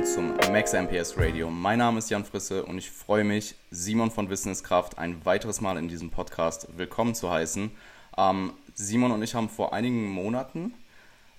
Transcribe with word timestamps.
willkommen 0.00 0.38
zum 0.40 0.52
Max 0.52 0.72
MPS 0.72 1.18
Radio. 1.18 1.50
Mein 1.50 1.78
Name 1.78 1.98
ist 1.98 2.08
Jan 2.08 2.24
Frisse 2.24 2.64
und 2.64 2.78
ich 2.78 2.90
freue 2.90 3.24
mich, 3.24 3.54
Simon 3.70 4.10
von 4.10 4.30
Wissenskraft 4.30 4.96
ein 4.98 5.24
weiteres 5.26 5.60
Mal 5.60 5.76
in 5.76 5.88
diesem 5.88 6.10
Podcast 6.10 6.68
willkommen 6.78 7.14
zu 7.14 7.30
heißen. 7.30 7.70
Ähm, 8.16 8.54
Simon 8.74 9.12
und 9.12 9.22
ich 9.22 9.34
haben 9.34 9.50
vor 9.50 9.74
einigen 9.74 10.08
Monaten 10.08 10.74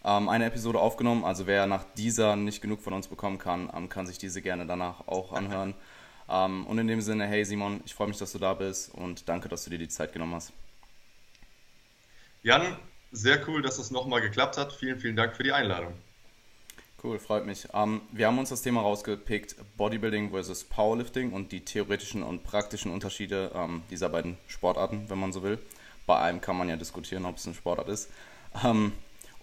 ähm, 0.04 0.30
eine 0.30 0.46
Episode 0.46 0.80
aufgenommen, 0.80 1.26
also 1.26 1.48
wer 1.48 1.66
nach 1.66 1.86
dieser 1.98 2.36
nicht 2.36 2.62
genug 2.62 2.82
von 2.82 2.94
uns 2.94 3.08
bekommen 3.08 3.40
kann, 3.40 3.72
ähm, 3.76 3.90
kann 3.90 4.06
sich 4.06 4.20
diese 4.20 4.44
gerne 4.44 4.68
danach 4.68 5.08
auch 5.08 5.34
anhören. 5.34 5.74
Ähm, 6.30 6.68
und 6.68 6.78
in 6.78 6.88
dem 6.88 7.02
Sinne, 7.02 7.26
hey 7.26 7.44
Simon, 7.44 7.82
ich 7.86 7.96
freue 7.96 8.10
mich, 8.10 8.18
dass 8.18 8.32
du 8.32 8.38
da 8.38 8.54
bist 8.54 8.94
und 8.94 9.28
danke, 9.28 9.50
dass 9.50 9.64
du 9.64 9.72
dir 9.72 9.80
die 9.80 9.90
Zeit 9.90 10.14
genommen 10.14 10.36
hast. 10.36 10.54
Jan, 12.44 12.78
sehr 13.12 13.48
cool, 13.48 13.64
dass 13.64 13.80
es 13.80 13.90
nochmal 13.90 14.22
geklappt 14.22 14.58
hat. 14.58 14.72
Vielen, 14.72 15.00
vielen 15.00 15.16
Dank 15.16 15.36
für 15.36 15.44
die 15.44 15.52
Einladung. 15.52 15.94
Cool, 17.04 17.18
freut 17.18 17.48
mich. 17.48 17.68
Ähm, 17.74 18.02
wir 18.12 18.28
haben 18.28 18.38
uns 18.38 18.50
das 18.50 18.62
Thema 18.62 18.82
rausgepickt, 18.82 19.56
Bodybuilding 19.76 20.30
versus 20.30 20.64
Powerlifting 20.64 21.34
und 21.34 21.52
die 21.52 21.66
theoretischen 21.66 22.22
und 22.22 22.44
praktischen 22.44 22.92
Unterschiede 22.92 23.52
ähm, 23.56 23.82
dieser 23.90 24.10
beiden 24.10 24.38
Sportarten, 24.46 25.06
wenn 25.10 25.18
man 25.18 25.34
so 25.34 25.42
will. 25.42 25.58
Bei 26.06 26.20
einem 26.20 26.42
kann 26.42 26.58
man 26.58 26.70
ja 26.70 26.76
diskutieren, 26.76 27.26
ob 27.26 27.38
es 27.38 27.48
eine 27.48 27.56
Sportart 27.56 27.90
ist. 27.90 28.12
Ähm, 28.64 28.92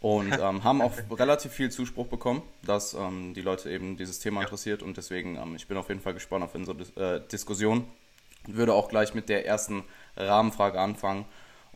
und 0.00 0.32
ähm, 0.40 0.62
haben 0.62 0.80
auch 0.80 0.92
relativ 1.10 1.50
viel 1.50 1.68
Zuspruch 1.72 2.06
bekommen, 2.06 2.42
dass 2.62 2.94
ähm, 2.94 3.34
die 3.34 3.42
Leute 3.42 3.70
eben 3.70 3.96
dieses 3.96 4.20
Thema 4.20 4.42
interessiert 4.42 4.84
und 4.84 4.96
deswegen, 4.96 5.34
ähm, 5.34 5.56
ich 5.56 5.66
bin 5.66 5.76
auf 5.76 5.88
jeden 5.88 6.00
Fall 6.00 6.14
gespannt 6.14 6.44
auf 6.44 6.54
unsere 6.54 6.76
Dis 6.76 6.90
äh, 6.96 7.20
Diskussion. 7.26 7.88
Würde 8.46 8.72
auch 8.72 8.88
gleich 8.88 9.14
mit 9.14 9.28
der 9.28 9.46
ersten 9.46 9.82
Rahmenfrage 10.16 10.80
anfangen. 10.80 11.24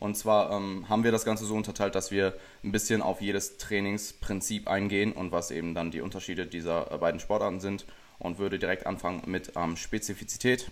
Und 0.03 0.17
zwar 0.17 0.51
ähm, 0.51 0.89
haben 0.89 1.05
wir 1.05 1.13
das 1.13 1.23
Ganze 1.23 1.45
so 1.45 1.55
unterteilt, 1.55 1.95
dass 1.95 2.11
wir 2.11 2.37
ein 2.61 2.73
bisschen 2.73 3.01
auf 3.01 3.21
jedes 3.21 3.57
Trainingsprinzip 3.57 4.67
eingehen 4.67 5.13
und 5.13 5.31
was 5.31 5.49
eben 5.49 5.73
dann 5.73 5.91
die 5.91 6.01
Unterschiede 6.01 6.45
dieser 6.45 6.91
äh, 6.91 6.97
beiden 6.97 7.21
Sportarten 7.21 7.61
sind 7.61 7.85
und 8.19 8.37
würde 8.37 8.59
direkt 8.59 8.85
anfangen 8.85 9.21
mit 9.27 9.53
ähm, 9.55 9.77
Spezifizität. 9.77 10.69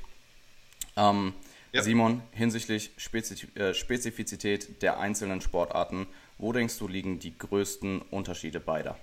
Ähm, 0.98 1.34
ja. 1.72 1.82
Simon, 1.82 2.22
hinsichtlich 2.32 2.92
Spezif 2.98 3.56
äh, 3.56 3.74
Spezifizität 3.74 4.82
der 4.82 5.00
einzelnen 5.00 5.40
Sportarten, 5.40 6.08
wo 6.38 6.52
denkst 6.52 6.78
du 6.78 6.90
liegen 6.90 7.20
die 7.20 7.38
größten 7.38 8.02
Unterschiede 8.02 8.60
beider? 8.60 8.98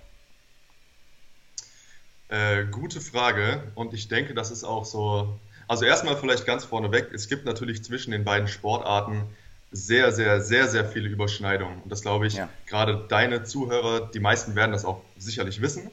Äh, 2.27 2.65
gute 2.65 3.01
Frage 3.01 3.63
und 3.73 3.95
ich 3.95 4.09
denke, 4.09 4.35
das 4.35 4.51
ist 4.51 4.63
auch 4.63 4.85
so. 4.85 5.39
Also 5.67 5.85
erstmal 5.85 6.15
vielleicht 6.17 6.45
ganz 6.45 6.65
vorneweg, 6.65 7.11
es 7.15 7.29
gibt 7.29 7.45
natürlich 7.45 7.83
zwischen 7.83 8.11
den 8.11 8.23
beiden 8.23 8.47
Sportarten 8.47 9.23
sehr, 9.71 10.11
sehr, 10.11 10.41
sehr, 10.41 10.67
sehr 10.67 10.85
viele 10.85 11.09
Überschneidungen. 11.09 11.81
Und 11.81 11.91
das 11.91 12.01
glaube 12.01 12.27
ich, 12.27 12.35
ja. 12.35 12.49
gerade 12.65 13.05
deine 13.07 13.43
Zuhörer, 13.43 14.09
die 14.11 14.19
meisten 14.19 14.55
werden 14.55 14.71
das 14.71 14.85
auch 14.85 15.01
sicherlich 15.17 15.61
wissen. 15.61 15.91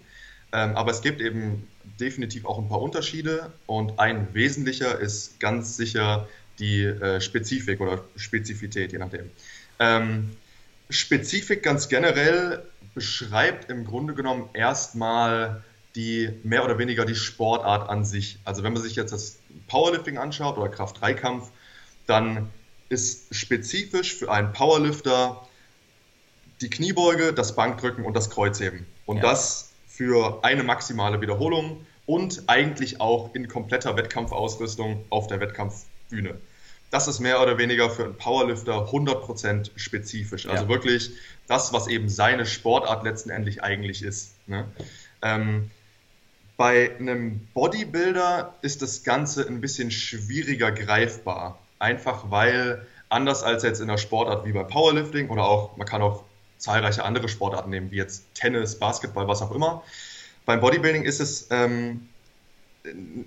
Ähm, 0.53 0.77
aber 0.77 0.91
es 0.91 1.03
gibt 1.03 1.21
eben 1.21 1.67
definitiv 2.01 2.47
auch 2.47 2.59
ein 2.59 2.69
paar 2.69 2.81
Unterschiede 2.81 3.53
und 3.67 3.99
ein 3.99 4.29
wesentlicher 4.33 4.99
ist 4.99 5.41
ganz 5.41 5.77
sicher 5.77 6.29
die 6.59 6.85
äh, 6.85 7.21
Spezifik 7.21 7.81
oder 7.81 8.05
Spezifität, 8.17 8.93
je 8.93 8.99
nachdem. 8.99 9.31
Ähm, 9.79 10.37
Spezifik 10.89 11.63
ganz 11.63 11.89
generell 11.89 12.63
beschreibt 12.95 13.71
im 13.71 13.85
Grunde 13.85 14.15
genommen 14.15 14.49
erstmal 14.55 15.63
die 15.97 16.31
mehr 16.45 16.65
oder 16.65 16.79
weniger 16.79 17.05
die 17.05 17.15
Sportart 17.15 17.89
an 17.89 18.05
sich. 18.05 18.39
Also 18.45 18.63
wenn 18.63 18.73
man 18.73 18.83
sich 18.83 18.97
jetzt 18.97 19.13
das 19.13 19.39
Powerlifting 19.69 20.19
anschaut 20.19 20.57
oder 20.57 20.69
Kraft-3-Kampf, 20.69 21.51
dann 22.07 22.51
ist 22.89 23.35
spezifisch 23.35 24.15
für 24.15 24.31
einen 24.31 24.53
Powerlifter 24.53 25.47
die 26.61 26.71
Kniebeuge, 26.71 27.33
das 27.33 27.55
Bankdrücken 27.55 28.05
und 28.05 28.15
das 28.15 28.31
Kreuzheben. 28.31 28.87
Und 29.05 29.19
ja. 29.19 29.23
das 29.23 29.73
für 29.87 30.41
eine 30.43 30.63
maximale 30.63 31.21
Wiederholung 31.21 31.87
und 32.07 32.45
eigentlich 32.47 33.01
auch 33.01 33.35
in 33.35 33.49
kompletter 33.49 33.97
Wettkampfausrüstung 33.97 35.05
auf 35.11 35.27
der 35.27 35.41
Wettkampfbühne. 35.41 36.37
Das 36.91 37.09
ist 37.09 37.19
mehr 37.19 37.43
oder 37.43 37.59
weniger 37.59 37.91
für 37.91 38.05
einen 38.05 38.17
Powerlifter 38.17 38.91
100% 38.91 39.71
spezifisch. 39.77 40.47
Also 40.47 40.65
ja. 40.65 40.69
wirklich 40.69 41.11
das, 41.49 41.73
was 41.73 41.89
eben 41.89 42.09
seine 42.09 42.47
Sportart 42.47 43.05
letztendlich 43.05 43.63
eigentlich 43.63 44.03
ist. 44.03 44.35
Ne? 44.47 44.67
Ähm, 45.21 45.71
bei 46.57 46.97
einem 46.99 47.41
Bodybuilder 47.55 48.55
ist 48.63 48.83
das 48.83 49.03
Ganze 49.03 49.47
ein 49.47 49.61
bisschen 49.61 49.91
schwieriger 49.91 50.73
greifbar. 50.73 51.59
Einfach 51.79 52.31
weil, 52.31 52.87
anders 53.09 53.43
als 53.43 53.63
jetzt 53.63 53.81
in 53.81 53.89
der 53.89 53.99
Sportart 53.99 54.47
wie 54.47 54.53
bei 54.53 54.65
Powerlifting 54.65 55.29
oder 55.29 55.45
auch, 55.45 55.77
man 55.77 55.87
kann 55.87 56.03
auch 56.03 56.25
zahlreiche 56.59 57.05
andere 57.05 57.29
Sportarten 57.29 57.71
nehmen, 57.71 57.91
wie 57.91 57.97
jetzt 57.97 58.35
Tennis, 58.35 58.79
Basketball, 58.79 59.29
was 59.29 59.43
auch 59.43 59.53
immer. 59.53 59.83
Beim 60.47 60.61
Bodybuilding 60.61 61.05
ist 61.05 61.21
es 61.21 61.49
ähm, 61.51 62.09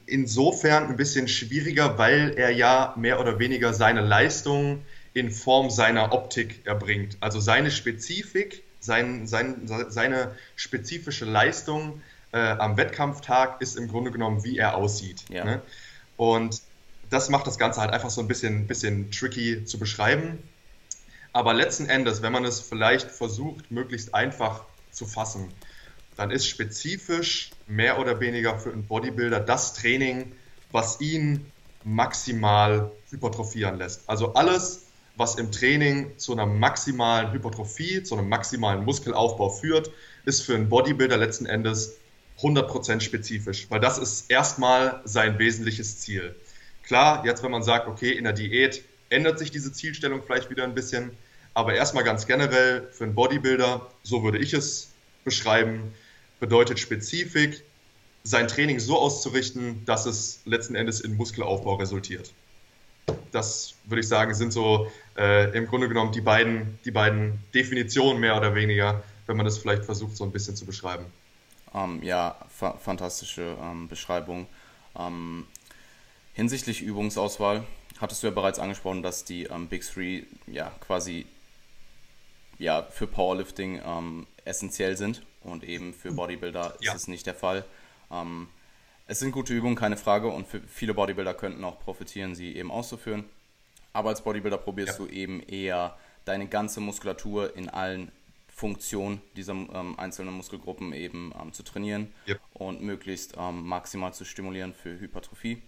insofern 0.05 0.87
ein 0.87 0.95
bisschen 0.95 1.27
schwieriger, 1.27 1.97
weil 1.97 2.33
er 2.37 2.49
ja 2.49 2.93
mehr 2.97 3.19
oder 3.19 3.39
weniger 3.39 3.73
seine 3.73 4.01
Leistung 4.01 4.83
in 5.13 5.31
Form 5.31 5.69
seiner 5.69 6.13
Optik 6.13 6.65
erbringt. 6.65 7.17
Also 7.19 7.39
seine 7.39 7.71
Spezifik, 7.71 8.63
sein, 8.79 9.27
sein, 9.27 9.61
seine 9.65 10.35
spezifische 10.55 11.25
Leistung 11.25 12.01
äh, 12.31 12.37
am 12.37 12.77
Wettkampftag 12.77 13.61
ist 13.61 13.75
im 13.75 13.87
Grunde 13.87 14.11
genommen, 14.11 14.43
wie 14.43 14.57
er 14.57 14.77
aussieht. 14.77 15.25
Ja. 15.29 15.43
Ne? 15.43 15.61
Und 16.15 16.61
das 17.09 17.29
macht 17.29 17.47
das 17.47 17.57
Ganze 17.57 17.81
halt 17.81 17.91
einfach 17.91 18.09
so 18.09 18.21
ein 18.21 18.27
bisschen, 18.27 18.67
bisschen 18.67 19.11
tricky 19.11 19.65
zu 19.65 19.79
beschreiben. 19.79 20.37
Aber 21.33 21.53
letzten 21.53 21.87
Endes, 21.87 22.21
wenn 22.21 22.31
man 22.31 22.45
es 22.45 22.59
vielleicht 22.59 23.09
versucht, 23.11 23.71
möglichst 23.71 24.13
einfach 24.13 24.65
zu 24.91 25.05
fassen, 25.05 25.51
dann 26.15 26.31
ist 26.31 26.47
spezifisch 26.47 27.51
mehr 27.67 27.99
oder 27.99 28.19
weniger 28.19 28.59
für 28.59 28.71
einen 28.71 28.85
Bodybuilder 28.85 29.39
das 29.39 29.73
Training, 29.73 30.31
was 30.71 30.99
ihn 30.99 31.45
maximal 31.83 32.91
hypertrophieren 33.09 33.77
lässt. 33.77 34.09
Also 34.09 34.33
alles, 34.33 34.87
was 35.15 35.35
im 35.35 35.51
Training 35.51 36.17
zu 36.17 36.33
einer 36.33 36.45
maximalen 36.45 37.31
Hypertrophie, 37.31 38.03
zu 38.03 38.17
einem 38.17 38.27
maximalen 38.27 38.83
Muskelaufbau 38.83 39.49
führt, 39.49 39.91
ist 40.25 40.41
für 40.41 40.55
einen 40.55 40.69
Bodybuilder 40.69 41.17
letzten 41.17 41.45
Endes 41.45 41.97
100% 42.41 43.01
spezifisch, 43.01 43.67
weil 43.69 43.79
das 43.79 43.97
ist 43.97 44.29
erstmal 44.29 45.01
sein 45.05 45.39
wesentliches 45.39 45.99
Ziel. 45.99 46.35
Klar, 46.89 47.23
jetzt 47.23 47.43
wenn 47.43 47.51
man 47.51 47.61
sagt, 47.61 47.87
okay, 47.87 48.09
in 48.09 48.23
der 48.23 48.33
Diät 48.33 48.83
ändert 49.11 49.37
sich 49.37 49.51
diese 49.51 49.71
Zielstellung 49.71 50.23
vielleicht 50.23 50.49
wieder 50.49 50.63
ein 50.63 50.73
bisschen, 50.73 51.11
aber 51.53 51.75
erstmal 51.75 52.03
ganz 52.03 52.25
generell 52.25 52.89
für 52.91 53.03
einen 53.03 53.13
Bodybuilder, 53.13 53.87
so 54.01 54.23
würde 54.23 54.39
ich 54.39 54.55
es 54.55 54.89
beschreiben, 55.23 55.93
bedeutet 56.39 56.79
Spezifik, 56.79 57.63
sein 58.23 58.47
Training 58.47 58.79
so 58.79 58.97
auszurichten, 58.97 59.85
dass 59.85 60.07
es 60.07 60.41
letzten 60.45 60.73
Endes 60.73 60.99
in 60.99 61.15
Muskelaufbau 61.15 61.75
resultiert. 61.75 62.33
Das 63.31 63.75
würde 63.85 64.01
ich 64.01 64.07
sagen, 64.07 64.33
sind 64.33 64.51
so 64.51 64.91
äh, 65.15 65.55
im 65.55 65.67
Grunde 65.67 65.89
genommen 65.89 66.11
die 66.11 66.21
beiden, 66.21 66.79
die 66.85 66.91
beiden 66.91 67.37
Definitionen 67.53 68.19
mehr 68.19 68.35
oder 68.35 68.55
weniger, 68.55 69.03
wenn 69.27 69.37
man 69.37 69.45
das 69.45 69.59
vielleicht 69.59 69.85
versucht, 69.85 70.17
so 70.17 70.23
ein 70.23 70.31
bisschen 70.31 70.55
zu 70.55 70.65
beschreiben. 70.65 71.05
Um, 71.71 71.97
ähm, 71.97 72.03
ja, 72.03 72.35
fa 72.49 72.79
fantastische 72.79 73.55
ähm, 73.61 73.87
Beschreibung. 73.87 74.47
Ähm, 74.97 75.45
hinsichtlich 76.39 76.81
Übungsauswahl 76.81 77.65
hattest 77.99 78.23
du 78.23 78.27
ja 78.27 78.31
bereits 78.31 78.59
angesprochen, 78.59 79.03
dass 79.03 79.25
die 79.25 79.43
ähm, 79.43 79.67
Big 79.67 79.85
Three 79.85 80.23
ja 80.47 80.71
quasi 80.79 81.25
ja, 82.57 82.83
für 82.83 83.07
Powerlifting 83.07 83.81
ähm, 83.85 84.25
essentiell 84.45 84.95
sind 84.95 85.21
und 85.41 85.65
eben 85.65 85.93
für 85.93 86.13
Bodybuilder 86.13 86.77
ja. 86.79 86.93
ist 86.93 87.01
es 87.01 87.07
nicht 87.09 87.25
der 87.25 87.35
Fall. 87.35 87.65
Ähm, 88.09 88.47
es 89.07 89.19
sind 89.19 89.31
gute 89.31 89.53
Übungen, 89.53 89.75
keine 89.75 89.97
Frage, 89.97 90.29
und 90.29 90.47
für 90.47 90.61
viele 90.61 90.93
Bodybuilder 90.93 91.33
könnten 91.33 91.63
auch 91.65 91.79
profitieren, 91.79 92.35
sie 92.35 92.55
eben 92.55 92.71
auszuführen. 92.71 93.25
Aber 93.91 94.09
als 94.09 94.23
Bodybuilder 94.23 94.59
probierst 94.59 94.97
ja. 94.99 95.05
du 95.05 95.11
eben 95.11 95.41
eher 95.41 95.97
deine 96.23 96.47
ganze 96.47 96.79
Muskulatur 96.79 97.55
in 97.55 97.67
allen 97.67 98.13
Funktionen 98.47 99.21
dieser 99.35 99.53
ähm, 99.53 99.97
einzelnen 99.97 100.33
Muskelgruppen 100.33 100.93
eben 100.93 101.33
ähm, 101.41 101.51
zu 101.51 101.63
trainieren 101.63 102.13
yep. 102.27 102.39
und 102.53 102.81
möglichst 102.81 103.35
ähm, 103.37 103.67
maximal 103.67 104.13
zu 104.13 104.23
stimulieren 104.23 104.73
für 104.73 104.99
Hypertrophie. 104.99 105.61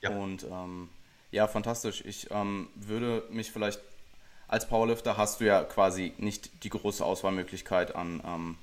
Ja. 0.00 0.10
Und 0.10 0.44
ähm, 0.44 0.88
ja, 1.30 1.46
fantastisch. 1.46 2.02
Ich 2.04 2.30
ähm, 2.30 2.68
würde 2.74 3.24
mich 3.30 3.50
vielleicht 3.50 3.80
als 4.48 4.66
Powerlifter 4.66 5.16
hast 5.16 5.40
du 5.40 5.44
ja 5.44 5.62
quasi 5.62 6.14
nicht 6.16 6.64
die 6.64 6.70
große 6.70 7.04
Auswahlmöglichkeit 7.04 7.94
an 7.94 8.22
ähm, 8.24 8.58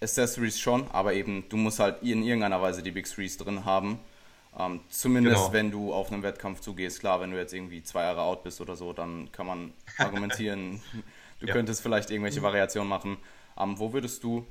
Accessories 0.00 0.58
schon, 0.58 0.90
aber 0.90 1.14
eben 1.14 1.48
du 1.48 1.56
musst 1.56 1.78
halt 1.78 2.02
in 2.02 2.22
irgendeiner 2.22 2.60
Weise 2.60 2.82
die 2.82 2.90
Big 2.90 3.08
Threes 3.08 3.38
drin 3.38 3.64
haben. 3.64 4.00
Ähm, 4.58 4.80
zumindest 4.88 5.36
genau. 5.36 5.52
wenn 5.52 5.70
du 5.70 5.92
auf 5.92 6.10
einen 6.10 6.22
Wettkampf 6.22 6.60
zugehst. 6.60 7.00
Klar, 7.00 7.20
wenn 7.20 7.30
du 7.30 7.36
jetzt 7.36 7.52
irgendwie 7.52 7.82
zwei 7.82 8.02
Jahre 8.02 8.22
out 8.22 8.42
bist 8.42 8.60
oder 8.60 8.74
so, 8.74 8.92
dann 8.92 9.30
kann 9.30 9.46
man 9.46 9.72
argumentieren, 9.98 10.82
du 11.40 11.46
ja. 11.46 11.52
könntest 11.52 11.82
vielleicht 11.82 12.10
irgendwelche 12.10 12.42
Variationen 12.42 12.88
machen. 12.88 13.18
Ähm, 13.58 13.78
wo 13.78 13.92
würdest 13.92 14.24
du 14.24 14.46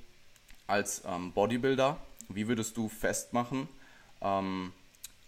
als 0.68 1.04
ähm, 1.06 1.32
Bodybuilder, 1.34 1.98
wie 2.30 2.48
würdest 2.48 2.78
du 2.78 2.88
festmachen, 2.88 3.68
ähm, 4.26 4.74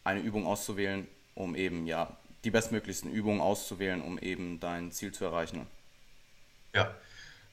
eine 0.04 0.22
Übung 0.22 0.46
auszuwählen, 0.46 1.08
um 1.36 1.56
eben 1.56 1.86
ja 1.86 2.18
die 2.44 2.52
bestmöglichsten 2.52 3.12
Übungen 3.12 3.42
auszuwählen, 3.42 4.02
um 4.02 4.18
eben 4.20 4.60
dein 4.60 4.92
Ziel 4.92 5.12
zu 5.12 5.26
erreichen. 5.26 5.68
Ja, 6.74 6.94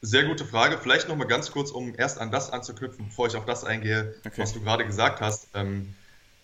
Sehr 0.02 0.24
gute 0.24 0.44
Frage. 0.44 0.78
Vielleicht 0.78 1.08
noch 1.08 1.16
mal 1.16 1.24
ganz 1.24 1.50
kurz, 1.50 1.70
um 1.70 1.94
erst 1.96 2.18
an 2.18 2.30
das 2.30 2.50
anzuknüpfen, 2.50 3.06
bevor 3.08 3.26
ich 3.26 3.36
auf 3.36 3.46
das 3.46 3.64
eingehe, 3.64 4.14
okay. 4.26 4.42
was 4.42 4.52
du 4.52 4.60
gerade 4.60 4.84
gesagt 4.84 5.20
hast. 5.20 5.48
Ähm, 5.54 5.94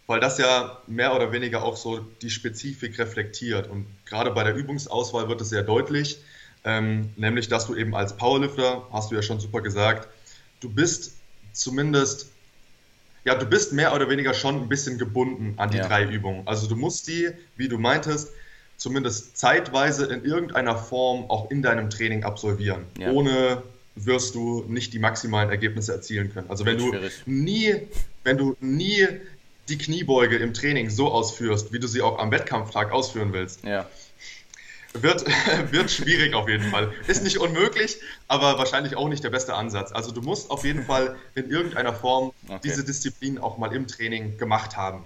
weil 0.06 0.18
das 0.18 0.38
ja 0.38 0.82
mehr 0.88 1.14
oder 1.14 1.30
weniger 1.30 1.62
auch 1.62 1.76
so 1.76 2.00
die 2.00 2.30
Spezifik 2.30 2.98
reflektiert. 2.98 3.68
Und 3.68 3.86
gerade 4.06 4.32
bei 4.32 4.42
der 4.42 4.56
Übungsauswahl 4.56 5.28
wird 5.28 5.40
es 5.40 5.50
sehr 5.50 5.62
deutlich, 5.62 6.18
ähm, 6.64 7.12
nämlich 7.16 7.48
dass 7.48 7.68
du 7.68 7.76
eben 7.76 7.94
als 7.94 8.16
Powerlifter, 8.16 8.88
hast 8.90 9.12
du 9.12 9.14
ja 9.14 9.22
schon 9.22 9.38
super 9.38 9.60
gesagt, 9.60 10.08
du 10.58 10.68
bist 10.68 11.12
zumindest, 11.52 12.29
ja, 13.24 13.34
du 13.34 13.46
bist 13.46 13.72
mehr 13.72 13.94
oder 13.94 14.08
weniger 14.08 14.34
schon 14.34 14.62
ein 14.62 14.68
bisschen 14.68 14.98
gebunden 14.98 15.54
an 15.56 15.70
die 15.70 15.78
ja. 15.78 15.86
drei 15.86 16.04
Übungen. 16.04 16.46
Also 16.46 16.66
du 16.66 16.76
musst 16.76 17.08
die, 17.08 17.30
wie 17.56 17.68
du 17.68 17.78
meintest, 17.78 18.32
zumindest 18.76 19.36
zeitweise 19.36 20.06
in 20.06 20.24
irgendeiner 20.24 20.76
Form 20.76 21.28
auch 21.30 21.50
in 21.50 21.62
deinem 21.62 21.90
Training 21.90 22.24
absolvieren. 22.24 22.86
Ja. 22.98 23.10
Ohne 23.10 23.62
wirst 23.94 24.34
du 24.34 24.64
nicht 24.68 24.92
die 24.94 24.98
maximalen 24.98 25.50
Ergebnisse 25.50 25.92
erzielen 25.92 26.32
können. 26.32 26.48
Also 26.48 26.64
wenn 26.64 26.78
du 26.78 26.94
nie, 27.26 27.74
wenn 28.24 28.38
du 28.38 28.56
nie 28.60 29.06
die 29.68 29.78
Kniebeuge 29.78 30.36
im 30.36 30.54
Training 30.54 30.90
so 30.90 31.10
ausführst, 31.10 31.72
wie 31.72 31.78
du 31.78 31.86
sie 31.86 32.00
auch 32.00 32.18
am 32.18 32.30
Wettkampftag 32.30 32.92
ausführen 32.92 33.32
willst, 33.32 33.64
ja. 33.64 33.86
Wird, 34.92 35.24
wird 35.72 35.90
schwierig 35.90 36.34
auf 36.34 36.48
jeden 36.48 36.70
Fall. 36.70 36.92
Ist 37.06 37.22
nicht 37.22 37.38
unmöglich, 37.38 37.98
aber 38.28 38.58
wahrscheinlich 38.58 38.96
auch 38.96 39.08
nicht 39.08 39.24
der 39.24 39.30
beste 39.30 39.54
Ansatz. 39.54 39.92
Also 39.92 40.10
du 40.10 40.22
musst 40.22 40.50
auf 40.50 40.64
jeden 40.64 40.84
Fall 40.84 41.16
in 41.34 41.50
irgendeiner 41.50 41.94
Form 41.94 42.32
okay. 42.48 42.60
diese 42.64 42.84
Disziplin 42.84 43.38
auch 43.38 43.58
mal 43.58 43.74
im 43.74 43.86
Training 43.86 44.38
gemacht 44.38 44.76
haben. 44.76 45.04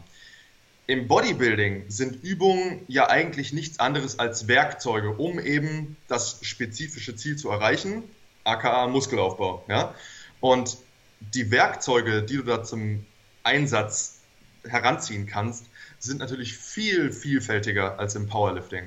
Im 0.86 1.08
Bodybuilding 1.08 1.84
sind 1.88 2.22
Übungen 2.22 2.82
ja 2.88 3.08
eigentlich 3.08 3.54
nichts 3.54 3.78
anderes 3.80 4.18
als 4.18 4.48
Werkzeuge, 4.48 5.10
um 5.10 5.38
eben 5.40 5.96
das 6.08 6.38
spezifische 6.42 7.16
Ziel 7.16 7.36
zu 7.36 7.48
erreichen, 7.48 8.04
aka 8.44 8.86
Muskelaufbau. 8.86 9.64
Ja? 9.68 9.94
Und 10.40 10.76
die 11.20 11.50
Werkzeuge, 11.50 12.22
die 12.22 12.36
du 12.36 12.42
da 12.42 12.62
zum 12.62 13.06
Einsatz 13.44 14.18
heranziehen 14.66 15.26
kannst, 15.26 15.64
sind 15.98 16.18
natürlich 16.18 16.54
viel 16.54 17.12
vielfältiger 17.12 17.98
als 17.98 18.14
im 18.14 18.26
Powerlifting. 18.26 18.84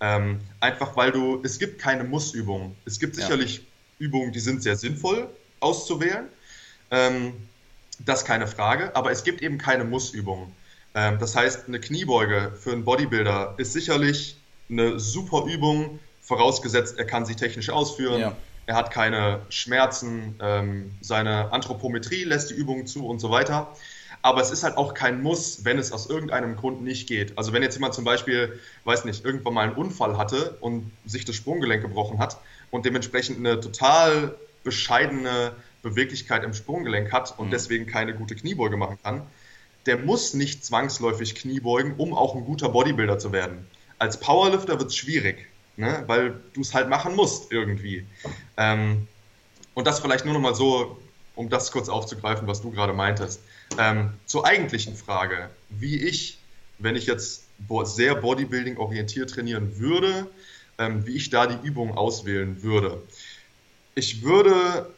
Ähm, 0.00 0.40
einfach 0.60 0.96
weil 0.96 1.10
du, 1.10 1.40
es 1.42 1.58
gibt 1.58 1.80
keine 1.80 2.04
Mussübungen. 2.04 2.76
Es 2.84 2.98
gibt 2.98 3.16
sicherlich 3.16 3.56
ja. 3.56 3.62
Übungen, 3.98 4.32
die 4.32 4.40
sind 4.40 4.62
sehr 4.62 4.76
sinnvoll 4.76 5.28
auszuwählen. 5.60 6.26
Ähm, 6.90 7.32
das 8.04 8.24
keine 8.24 8.46
Frage, 8.46 8.94
aber 8.94 9.10
es 9.10 9.24
gibt 9.24 9.42
eben 9.42 9.58
keine 9.58 9.84
Mussübungen. 9.84 10.52
Ähm, 10.94 11.18
das 11.18 11.34
heißt, 11.34 11.66
eine 11.66 11.80
Kniebeuge 11.80 12.52
für 12.58 12.72
einen 12.72 12.84
Bodybuilder 12.84 13.54
ist 13.58 13.72
sicherlich 13.72 14.36
eine 14.70 15.00
super 15.00 15.44
Übung, 15.46 15.98
vorausgesetzt, 16.22 16.98
er 16.98 17.06
kann 17.06 17.26
sie 17.26 17.34
technisch 17.34 17.70
ausführen. 17.70 18.20
Ja. 18.20 18.36
Er 18.66 18.76
hat 18.76 18.90
keine 18.90 19.40
Schmerzen, 19.48 20.36
ähm, 20.40 20.92
seine 21.00 21.52
Anthropometrie 21.52 22.24
lässt 22.24 22.50
die 22.50 22.54
Übungen 22.54 22.86
zu 22.86 23.06
und 23.06 23.18
so 23.18 23.30
weiter 23.30 23.74
aber 24.22 24.40
es 24.40 24.50
ist 24.50 24.62
halt 24.62 24.76
auch 24.76 24.94
kein 24.94 25.22
Muss, 25.22 25.64
wenn 25.64 25.78
es 25.78 25.92
aus 25.92 26.08
irgendeinem 26.08 26.56
Grund 26.56 26.82
nicht 26.82 27.08
geht. 27.08 27.36
Also 27.38 27.52
wenn 27.52 27.62
jetzt 27.62 27.74
jemand 27.74 27.94
zum 27.94 28.04
Beispiel, 28.04 28.58
weiß 28.84 29.04
nicht, 29.04 29.24
irgendwann 29.24 29.54
mal 29.54 29.66
einen 29.68 29.76
Unfall 29.76 30.18
hatte 30.18 30.56
und 30.60 30.90
sich 31.06 31.24
das 31.24 31.36
Sprunggelenk 31.36 31.82
gebrochen 31.82 32.18
hat 32.18 32.38
und 32.70 32.84
dementsprechend 32.84 33.38
eine 33.38 33.60
total 33.60 34.34
bescheidene 34.64 35.52
Beweglichkeit 35.82 36.44
im 36.44 36.52
Sprunggelenk 36.52 37.12
hat 37.12 37.38
und 37.38 37.46
mhm. 37.46 37.50
deswegen 37.52 37.86
keine 37.86 38.14
gute 38.14 38.34
Kniebeuge 38.34 38.76
machen 38.76 38.98
kann, 39.02 39.22
der 39.86 39.98
muss 39.98 40.34
nicht 40.34 40.64
zwangsläufig 40.64 41.34
Kniebeugen, 41.34 41.94
um 41.96 42.12
auch 42.12 42.34
ein 42.34 42.44
guter 42.44 42.68
Bodybuilder 42.68 43.18
zu 43.18 43.32
werden. 43.32 43.66
Als 43.98 44.20
Powerlifter 44.20 44.78
wird 44.78 44.90
es 44.90 44.96
schwierig, 44.96 45.48
ne? 45.76 46.04
weil 46.06 46.40
du 46.52 46.60
es 46.60 46.74
halt 46.74 46.88
machen 46.88 47.14
musst 47.14 47.52
irgendwie. 47.52 48.06
Ähm, 48.56 49.08
und 49.74 49.86
das 49.86 50.00
vielleicht 50.00 50.24
nur 50.24 50.34
noch 50.34 50.40
mal 50.40 50.54
so, 50.54 50.98
um 51.34 51.48
das 51.48 51.70
kurz 51.70 51.88
aufzugreifen, 51.88 52.48
was 52.48 52.60
du 52.60 52.70
gerade 52.70 52.92
meintest. 52.92 53.40
Ähm, 53.76 54.14
zur 54.26 54.46
eigentlichen 54.46 54.96
Frage, 54.96 55.50
wie 55.68 55.96
ich, 55.96 56.38
wenn 56.78 56.96
ich 56.96 57.06
jetzt 57.06 57.44
sehr 57.84 58.14
Bodybuilding 58.14 58.78
orientiert 58.78 59.30
trainieren 59.30 59.78
würde, 59.78 60.28
ähm, 60.78 61.06
wie 61.06 61.16
ich 61.16 61.30
da 61.30 61.46
die 61.46 61.66
Übung 61.66 61.96
auswählen 61.96 62.62
würde. 62.62 63.02
Ich 63.94 64.22
würde 64.22 64.94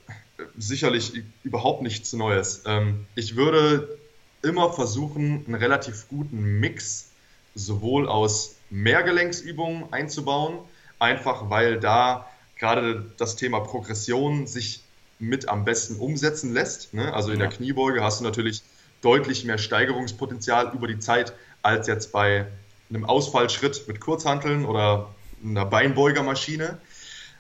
sicherlich 0.57 1.23
überhaupt 1.43 1.83
nichts 1.83 2.13
Neues. 2.13 2.63
Ähm, 2.67 3.07
ich 3.15 3.37
würde 3.37 3.99
immer 4.43 4.73
versuchen, 4.73 5.45
einen 5.47 5.55
relativ 5.55 6.09
guten 6.09 6.61
Mix 6.61 7.11
sowohl 7.55 8.09
aus 8.09 8.57
Mehrgelenksübungen 8.71 9.93
einzubauen, 9.93 10.59
einfach 10.99 11.51
weil 11.51 11.81
da 11.81 12.29
gerade 12.59 13.11
das 13.17 13.37
Thema 13.37 13.61
Progression 13.61 14.47
sich 14.47 14.83
mit 15.21 15.49
am 15.49 15.65
besten 15.65 15.97
umsetzen 15.97 16.53
lässt. 16.53 16.95
Ne? 16.95 17.13
Also 17.13 17.31
in 17.31 17.39
ja. 17.39 17.47
der 17.47 17.57
Kniebeuge 17.57 18.03
hast 18.03 18.21
du 18.21 18.25
natürlich 18.25 18.63
deutlich 19.03 19.45
mehr 19.45 19.59
Steigerungspotenzial 19.59 20.73
über 20.75 20.87
die 20.87 20.99
Zeit 20.99 21.33
als 21.63 21.87
jetzt 21.87 22.13
bei 22.13 22.47
einem 22.89 23.05
Ausfallschritt 23.05 23.87
mit 23.87 24.01
Kurzhanteln 24.01 24.65
oder 24.65 25.15
einer 25.45 25.65
Beinbeugermaschine. 25.65 26.79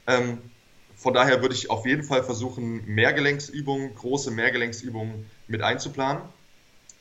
Ähm, 0.06 0.38
von 0.96 1.14
daher 1.14 1.40
würde 1.40 1.54
ich 1.54 1.70
auf 1.70 1.86
jeden 1.86 2.02
Fall 2.02 2.22
versuchen, 2.22 2.84
Mehrgelenksübungen, 2.86 3.94
große 3.94 4.30
Mehrgelenksübungen 4.30 5.26
mit 5.48 5.62
einzuplanen. 5.62 6.22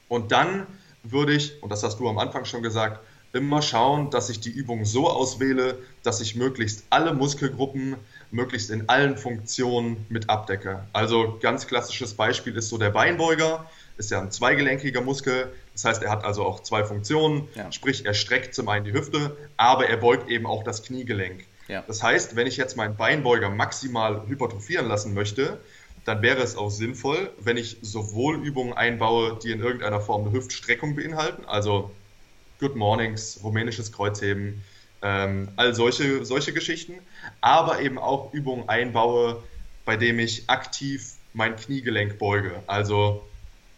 Und 0.07 0.31
dann 0.31 0.65
würde 1.03 1.33
ich, 1.33 1.61
und 1.61 1.69
das 1.69 1.83
hast 1.83 1.99
du 1.99 2.07
am 2.07 2.17
Anfang 2.17 2.45
schon 2.45 2.63
gesagt, 2.63 3.01
immer 3.33 3.61
schauen, 3.61 4.09
dass 4.09 4.29
ich 4.29 4.39
die 4.39 4.49
Übung 4.49 4.85
so 4.85 5.09
auswähle, 5.09 5.77
dass 6.03 6.21
ich 6.21 6.35
möglichst 6.35 6.85
alle 6.89 7.13
Muskelgruppen 7.13 7.95
möglichst 8.31 8.69
in 8.69 8.89
allen 8.89 9.17
Funktionen 9.17 10.05
mit 10.09 10.29
abdecke. 10.29 10.85
Also 10.93 11.37
ganz 11.41 11.67
klassisches 11.67 12.13
Beispiel 12.13 12.55
ist 12.55 12.69
so 12.69 12.77
der 12.77 12.91
Beinbeuger, 12.91 13.69
ist 13.97 14.11
ja 14.11 14.21
ein 14.21 14.31
zweigelenkiger 14.31 15.01
Muskel, 15.01 15.51
das 15.73 15.85
heißt, 15.85 16.03
er 16.03 16.11
hat 16.11 16.25
also 16.25 16.43
auch 16.43 16.61
zwei 16.61 16.83
Funktionen, 16.83 17.47
ja. 17.55 17.71
sprich 17.71 18.05
er 18.05 18.13
streckt 18.13 18.53
zum 18.53 18.69
einen 18.69 18.85
die 18.85 18.93
Hüfte, 18.93 19.37
aber 19.57 19.87
er 19.87 19.97
beugt 19.97 20.29
eben 20.29 20.45
auch 20.45 20.63
das 20.63 20.83
Kniegelenk. 20.83 21.45
Ja. 21.67 21.83
Das 21.88 22.03
heißt, 22.03 22.36
wenn 22.36 22.48
ich 22.48 22.57
jetzt 22.57 22.75
meinen 22.75 22.98
Beinbeuger 22.98 23.50
maximal 23.50 24.27
hypertrophieren 24.27 24.88
lassen 24.88 25.13
möchte, 25.13 25.59
dann 26.05 26.21
wäre 26.21 26.41
es 26.41 26.55
auch 26.55 26.69
sinnvoll, 26.69 27.31
wenn 27.39 27.57
ich 27.57 27.77
sowohl 27.81 28.43
Übungen 28.43 28.74
einbaue, 28.74 29.38
die 29.41 29.51
in 29.51 29.62
irgendeiner 29.62 30.01
Form 30.01 30.24
eine 30.24 30.31
Hüftstreckung 30.31 30.95
beinhalten, 30.95 31.45
also 31.45 31.91
Good 32.59 32.75
Mornings, 32.75 33.39
rumänisches 33.43 33.91
Kreuzheben, 33.91 34.63
ähm, 35.01 35.50
all 35.56 35.74
solche, 35.74 36.25
solche 36.25 36.53
Geschichten, 36.53 36.96
aber 37.41 37.82
eben 37.82 37.98
auch 37.98 38.34
Übungen 38.34 38.68
einbaue, 38.68 39.41
bei 39.86 39.98
denen 39.98 40.20
ich 40.20 40.50
aktiv 40.50 41.13
mein 41.34 41.56
Kniegelenk 41.56 42.18
beuge. 42.18 42.63
Also 42.68 43.27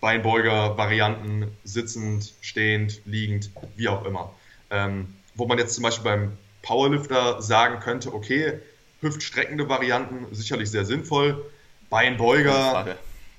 Beinbeuger-Varianten, 0.01 1.55
sitzend, 1.63 2.33
stehend, 2.41 3.01
liegend, 3.05 3.51
wie 3.75 3.87
auch 3.87 4.03
immer. 4.05 4.33
Ähm, 4.71 5.15
wo 5.35 5.45
man 5.45 5.57
jetzt 5.57 5.75
zum 5.75 5.83
Beispiel 5.83 6.03
beim 6.03 6.37
Powerlifter 6.63 7.41
sagen 7.41 7.79
könnte, 7.79 8.13
okay, 8.13 8.59
hüftstreckende 9.01 9.69
Varianten 9.69 10.33
sicherlich 10.33 10.71
sehr 10.71 10.85
sinnvoll. 10.85 11.45
Beinbeuger 11.89 12.97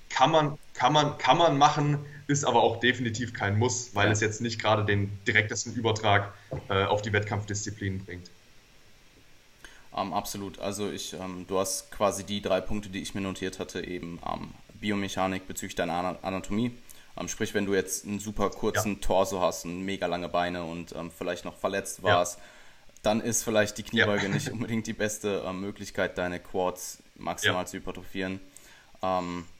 kann 0.09 0.31
man, 0.31 0.59
kann, 0.75 0.93
man, 0.93 1.19
kann 1.19 1.39
man 1.39 1.59
machen, 1.59 1.99
ist 2.33 2.45
aber 2.45 2.63
auch 2.63 2.81
definitiv 2.81 3.35
kein 3.35 3.59
Muss, 3.59 3.95
weil 3.95 4.11
es 4.11 4.21
jetzt 4.21 4.41
nicht 4.41 4.61
gerade 4.61 4.85
den 4.85 5.17
direktesten 5.27 5.75
Übertrag 5.75 6.35
äh, 6.69 6.85
auf 6.85 7.03
die 7.03 7.13
Wettkampfdisziplinen 7.13 8.05
bringt. 8.05 8.31
Ähm, 9.97 10.13
absolut. 10.13 10.59
Also 10.59 10.91
ich, 10.91 11.13
ähm, 11.13 11.45
du 11.47 11.59
hast 11.59 11.91
quasi 11.91 12.25
die 12.25 12.41
drei 12.41 12.61
Punkte, 12.61 12.89
die 12.89 13.03
ich 13.03 13.15
mir 13.15 13.21
notiert 13.21 13.59
hatte, 13.59 13.87
eben 13.87 14.19
ähm, 14.27 14.51
Biomechanik 14.81 15.47
bezüglich 15.47 15.75
deiner 15.75 16.19
Anatomie. 16.23 16.73
Ähm, 17.19 17.29
sprich, 17.29 17.53
wenn 17.53 17.67
du 17.67 17.75
jetzt 17.75 18.07
einen 18.07 18.19
super 18.19 18.49
kurzen 18.51 18.95
ja. 18.95 18.99
Torso 19.01 19.41
hast 19.41 19.67
und 19.67 19.83
mega 19.83 20.07
lange 20.07 20.29
Beine 20.29 20.65
und 20.65 20.93
ähm, 20.93 21.11
vielleicht 21.17 21.45
noch 21.45 21.57
verletzt 21.57 22.03
warst, 22.03 22.39
ja. 22.39 22.45
dann 23.03 23.21
ist 23.21 23.45
vielleicht 23.45 23.77
die 23.77 23.83
Kniebeuge 23.83 24.25
ja. 24.25 24.29
nicht 24.29 24.49
unbedingt 24.53 24.87
die 24.87 24.95
beste 24.95 25.45
ähm, 25.47 25.61
Möglichkeit, 25.61 26.17
deine 26.17 26.41
Quads 26.41 27.03
maximal 27.17 27.67
zu 27.67 27.77
hypertrophieren. 27.77 28.41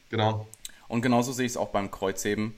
genau. 0.09 0.47
Und 0.89 1.01
genauso 1.01 1.33
sehe 1.33 1.47
ich 1.47 1.53
es 1.53 1.57
auch 1.57 1.69
beim 1.69 1.91
Kreuzheben. 1.91 2.55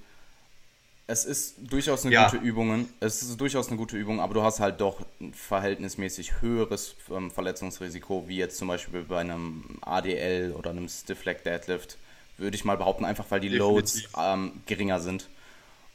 Es 1.07 1.27
ist 1.27 1.57
durchaus 1.59 2.05
eine 2.05 2.15
ja. 2.15 2.31
gute 2.31 2.43
Übung. 2.43 2.89
Es 3.01 3.23
ist 3.23 3.39
durchaus 3.39 3.69
eine 3.69 3.77
gute 3.77 3.97
Übung, 3.97 4.21
aber 4.21 4.33
du 4.33 4.43
hast 4.43 4.61
halt 4.61 4.81
doch 4.81 5.01
ein 5.21 5.35
verhältnismäßig 5.35 6.41
höheres 6.41 6.97
ähm, 7.11 7.31
Verletzungsrisiko, 7.31 8.25
wie 8.27 8.39
jetzt 8.39 8.57
zum 8.57 8.69
Beispiel 8.69 9.03
bei 9.03 9.21
einem 9.21 9.79
ADL 9.83 10.53
oder 10.53 10.71
einem 10.71 10.89
Stiff 10.89 11.25
Leg 11.27 11.45
Deadlift, 11.45 11.99
würde 12.39 12.57
ich 12.57 12.65
mal 12.65 12.79
behaupten, 12.79 13.05
einfach 13.05 13.27
weil 13.29 13.41
die 13.41 13.51
Definitiv. 13.51 13.75
Loads 13.75 14.09
ähm, 14.19 14.63
geringer 14.65 15.01
sind. 15.01 15.29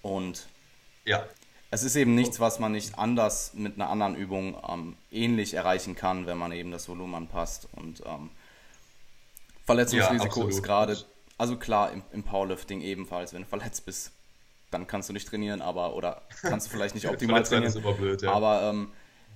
Und 0.04 0.46
ja. 1.06 1.26
es 1.72 1.82
ist 1.82 1.96
eben 1.96 2.14
nichts, 2.14 2.40
was 2.40 2.60
man 2.60 2.72
nicht 2.72 3.00
anders 3.00 3.54
mit 3.56 3.76
einer 3.76 3.90
anderen 3.90 4.16
Übung 4.16 4.58
ähm, 4.70 4.96
ähnlich 5.12 5.56
erreichen 5.56 5.96
kann, 5.96 6.28
wenn 6.28 6.38
man 6.38 6.52
eben 6.52 6.70
das 6.70 6.88
Volumen 6.88 7.16
anpasst. 7.16 7.68
Und 7.72 8.04
ähm, 8.06 8.30
Verletzungsrisiko 9.66 10.44
ja, 10.44 10.50
ist 10.50 10.62
gerade 10.62 10.98
also 11.40 11.56
klar, 11.56 11.92
im, 11.94 12.04
im 12.12 12.22
Powerlifting 12.22 12.82
ebenfalls, 12.82 13.34
wenn 13.34 13.44
du 13.44 13.48
verletzt 13.48 13.86
bist, 13.86 14.12
dann 14.72 14.88
kannst 14.88 15.10
du 15.10 15.14
nicht 15.14 15.28
trainieren, 15.28 15.62
aber 15.62 15.96
oder 15.96 16.24
kannst 16.42 16.68
du 16.68 16.72
vielleicht 16.72 16.96
nicht 16.96 17.08
optimal 17.10 17.44
trainieren. 17.44 17.74
Blöd, 17.98 18.22
ja. 18.22 18.32
Aber 18.32 18.70
ähm, 18.70 18.92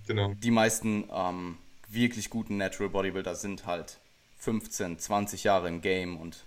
genau. 0.07 0.33
die 0.35 0.51
meisten 0.51 1.09
ähm, 1.13 1.57
wirklich 1.87 2.29
guten 2.29 2.57
Natural 2.57 2.89
Bodybuilder 2.89 3.35
sind 3.35 3.65
halt 3.65 3.99
15, 4.37 4.99
20 4.99 5.43
Jahre 5.43 5.67
im 5.67 5.81
Game 5.81 6.17
und 6.17 6.45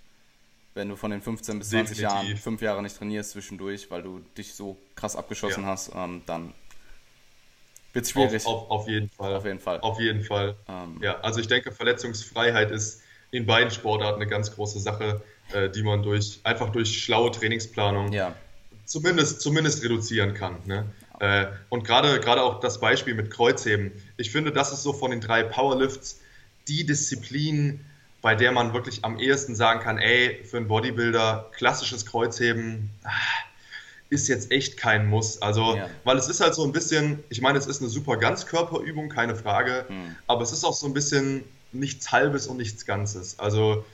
wenn 0.75 0.91
du 0.91 0.97
von 0.97 1.11
den 1.11 1.23
15 1.23 1.59
bis 1.59 1.71
20 1.71 1.97
Definitiv. 1.97 2.03
Jahren 2.03 2.37
fünf 2.37 2.61
Jahre 2.61 2.83
nicht 2.83 2.97
trainierst 2.97 3.31
zwischendurch, 3.31 3.91
weil 3.91 4.03
du 4.03 4.21
dich 4.37 4.55
so 4.55 4.77
krass 4.95 5.17
abgeschossen 5.17 5.63
ja. 5.63 5.71
hast, 5.71 5.91
ähm, 5.95 6.23
dann 6.27 6.53
wird 7.95 8.05
es 8.05 8.11
schwierig. 8.11 8.45
Auf, 8.45 8.65
auf, 8.65 8.83
auf, 8.83 8.89
jeden 8.89 9.09
Fall. 9.09 9.35
Auf 9.35 9.47
jeden 9.47 9.59
Fall. 9.59 9.81
Auf 9.81 9.99
jeden 9.99 10.23
Fall. 10.23 10.55
Ähm, 10.69 11.01
ja, 11.03 11.19
also 11.21 11.41
ich 11.41 11.49
denke, 11.49 11.73
Verletzungsfreiheit 11.73 12.71
ist 12.71 13.01
in 13.31 13.47
beiden 13.47 13.71
Sportarten 13.71 14.21
eine 14.21 14.31
ganz 14.31 14.55
große 14.55 14.79
Sache, 14.79 15.23
äh, 15.53 15.71
die 15.71 15.83
man 15.83 16.03
durch 16.03 16.41
einfach 16.45 16.71
durch 16.71 17.03
schlaue 17.03 17.31
Trainingsplanung 17.31 18.13
ja. 18.13 18.37
Zumindest, 18.87 19.41
zumindest 19.41 19.85
reduzieren 19.85 20.33
kann. 20.33 20.57
Ne? 20.65 20.87
Äh, 21.21 21.47
und 21.69 21.85
gerade 21.85 22.21
gerade 22.21 22.43
auch 22.43 22.61
das 22.61 22.81
Beispiel 22.81 23.15
mit 23.15 23.31
Kreuzheben. 23.31 23.93
Ich 24.17 24.31
finde, 24.31 24.53
das 24.53 24.73
ist 24.73 24.83
so 24.83 24.93
von 24.93 25.11
den 25.11 25.21
drei 25.21 25.43
Powerlifts 25.43 26.21
die 26.69 26.87
Disziplin, 26.87 27.85
bei 28.23 28.35
der 28.35 28.53
man 28.53 28.73
wirklich 28.73 29.05
am 29.05 29.19
ehesten 29.19 29.55
sagen 29.55 29.81
kann, 29.81 29.99
ey, 29.99 30.43
für 30.45 30.57
einen 30.57 30.69
Bodybuilder 30.69 31.51
klassisches 31.53 32.07
Kreuzheben 32.07 32.91
ah, 33.05 33.11
ist 34.11 34.29
jetzt 34.29 34.51
echt 34.51 34.77
kein 34.77 35.07
Muss. 35.07 35.43
Also, 35.43 35.77
ja. 35.77 35.89
weil 36.05 36.17
es 36.17 36.29
ist 36.29 36.41
halt 36.41 36.55
so 36.55 36.65
ein 36.65 36.73
bisschen, 36.73 37.23
ich 37.29 37.41
meine, 37.41 37.59
es 37.59 37.67
ist 37.67 37.81
eine 37.81 37.91
super 37.91 38.17
Ganzkörperübung, 38.17 39.09
keine 39.09 39.37
Frage, 39.37 39.85
hm. 39.89 40.17
aber 40.27 40.43
es 40.43 40.53
ist 40.53 40.65
auch 40.65 40.75
so 40.75 40.87
ein 40.87 40.95
bisschen 40.95 41.45
nichts 41.73 42.11
Halbes 42.13 42.47
und 42.47 42.57
nichts 42.57 42.87
Ganzes. 42.87 43.39
Also, 43.39 43.85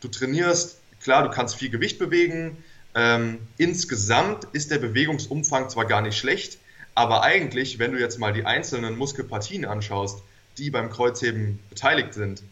du 0.00 0.08
trainierst, 0.08 0.80
klar, 1.00 1.22
du 1.22 1.30
kannst 1.30 1.56
viel 1.56 1.70
Gewicht 1.70 1.98
bewegen. 1.98 2.56
Ähm, 2.96 3.38
insgesamt 3.58 4.44
ist 4.52 4.70
der 4.70 4.78
Bewegungsumfang 4.78 5.68
zwar 5.68 5.84
gar 5.84 6.00
nicht 6.00 6.16
schlecht, 6.16 6.58
aber 6.94 7.22
eigentlich, 7.22 7.78
wenn 7.78 7.92
du 7.92 8.00
jetzt 8.00 8.18
mal 8.18 8.32
die 8.32 8.46
einzelnen 8.46 8.96
Muskelpartien 8.96 9.66
anschaust, 9.66 10.22
die 10.56 10.70
beim 10.70 10.88
Kreuzheben 10.88 11.58
beteiligt 11.68 12.14
sind, 12.14 12.42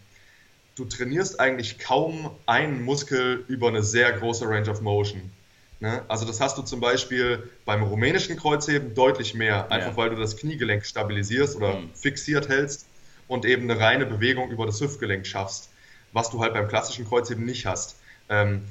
du 0.77 0.85
trainierst 0.85 1.41
eigentlich 1.41 1.79
kaum 1.79 2.31
einen 2.45 2.85
Muskel 2.85 3.43
über 3.49 3.69
eine 3.69 3.83
sehr 3.83 4.13
große 4.13 4.47
Range 4.47 4.71
of 4.71 4.83
Motion. 4.83 5.33
Ne? 5.81 6.03
Also 6.09 6.27
das 6.27 6.43
hast 6.43 6.59
du 6.59 6.63
zum 6.63 6.79
Beispiel 6.79 7.51
beim 7.65 7.83
rumänischen 7.83 8.37
Kreuzheben 8.37 8.95
deutlich 8.95 9.33
mehr, 9.33 9.73
einfach 9.73 9.93
ja. 9.93 9.97
weil 9.97 10.11
du 10.11 10.17
das 10.17 10.37
Kniegelenk 10.37 10.85
stabilisierst 10.85 11.57
oder 11.57 11.77
mhm. 11.77 11.91
fixiert 11.95 12.51
hältst 12.51 12.87
und 13.29 13.47
eben 13.47 13.71
eine 13.71 13.81
reine 13.81 14.05
Bewegung 14.05 14.51
über 14.51 14.67
das 14.67 14.79
Hüftgelenk 14.79 15.27
schaffst, 15.27 15.71
was 16.13 16.29
du 16.29 16.41
halt 16.41 16.53
beim 16.53 16.69
klassischen 16.69 17.07
Kreuzheben 17.07 17.47
nicht 17.47 17.65
hast. 17.65 17.97
Ähm, 18.29 18.65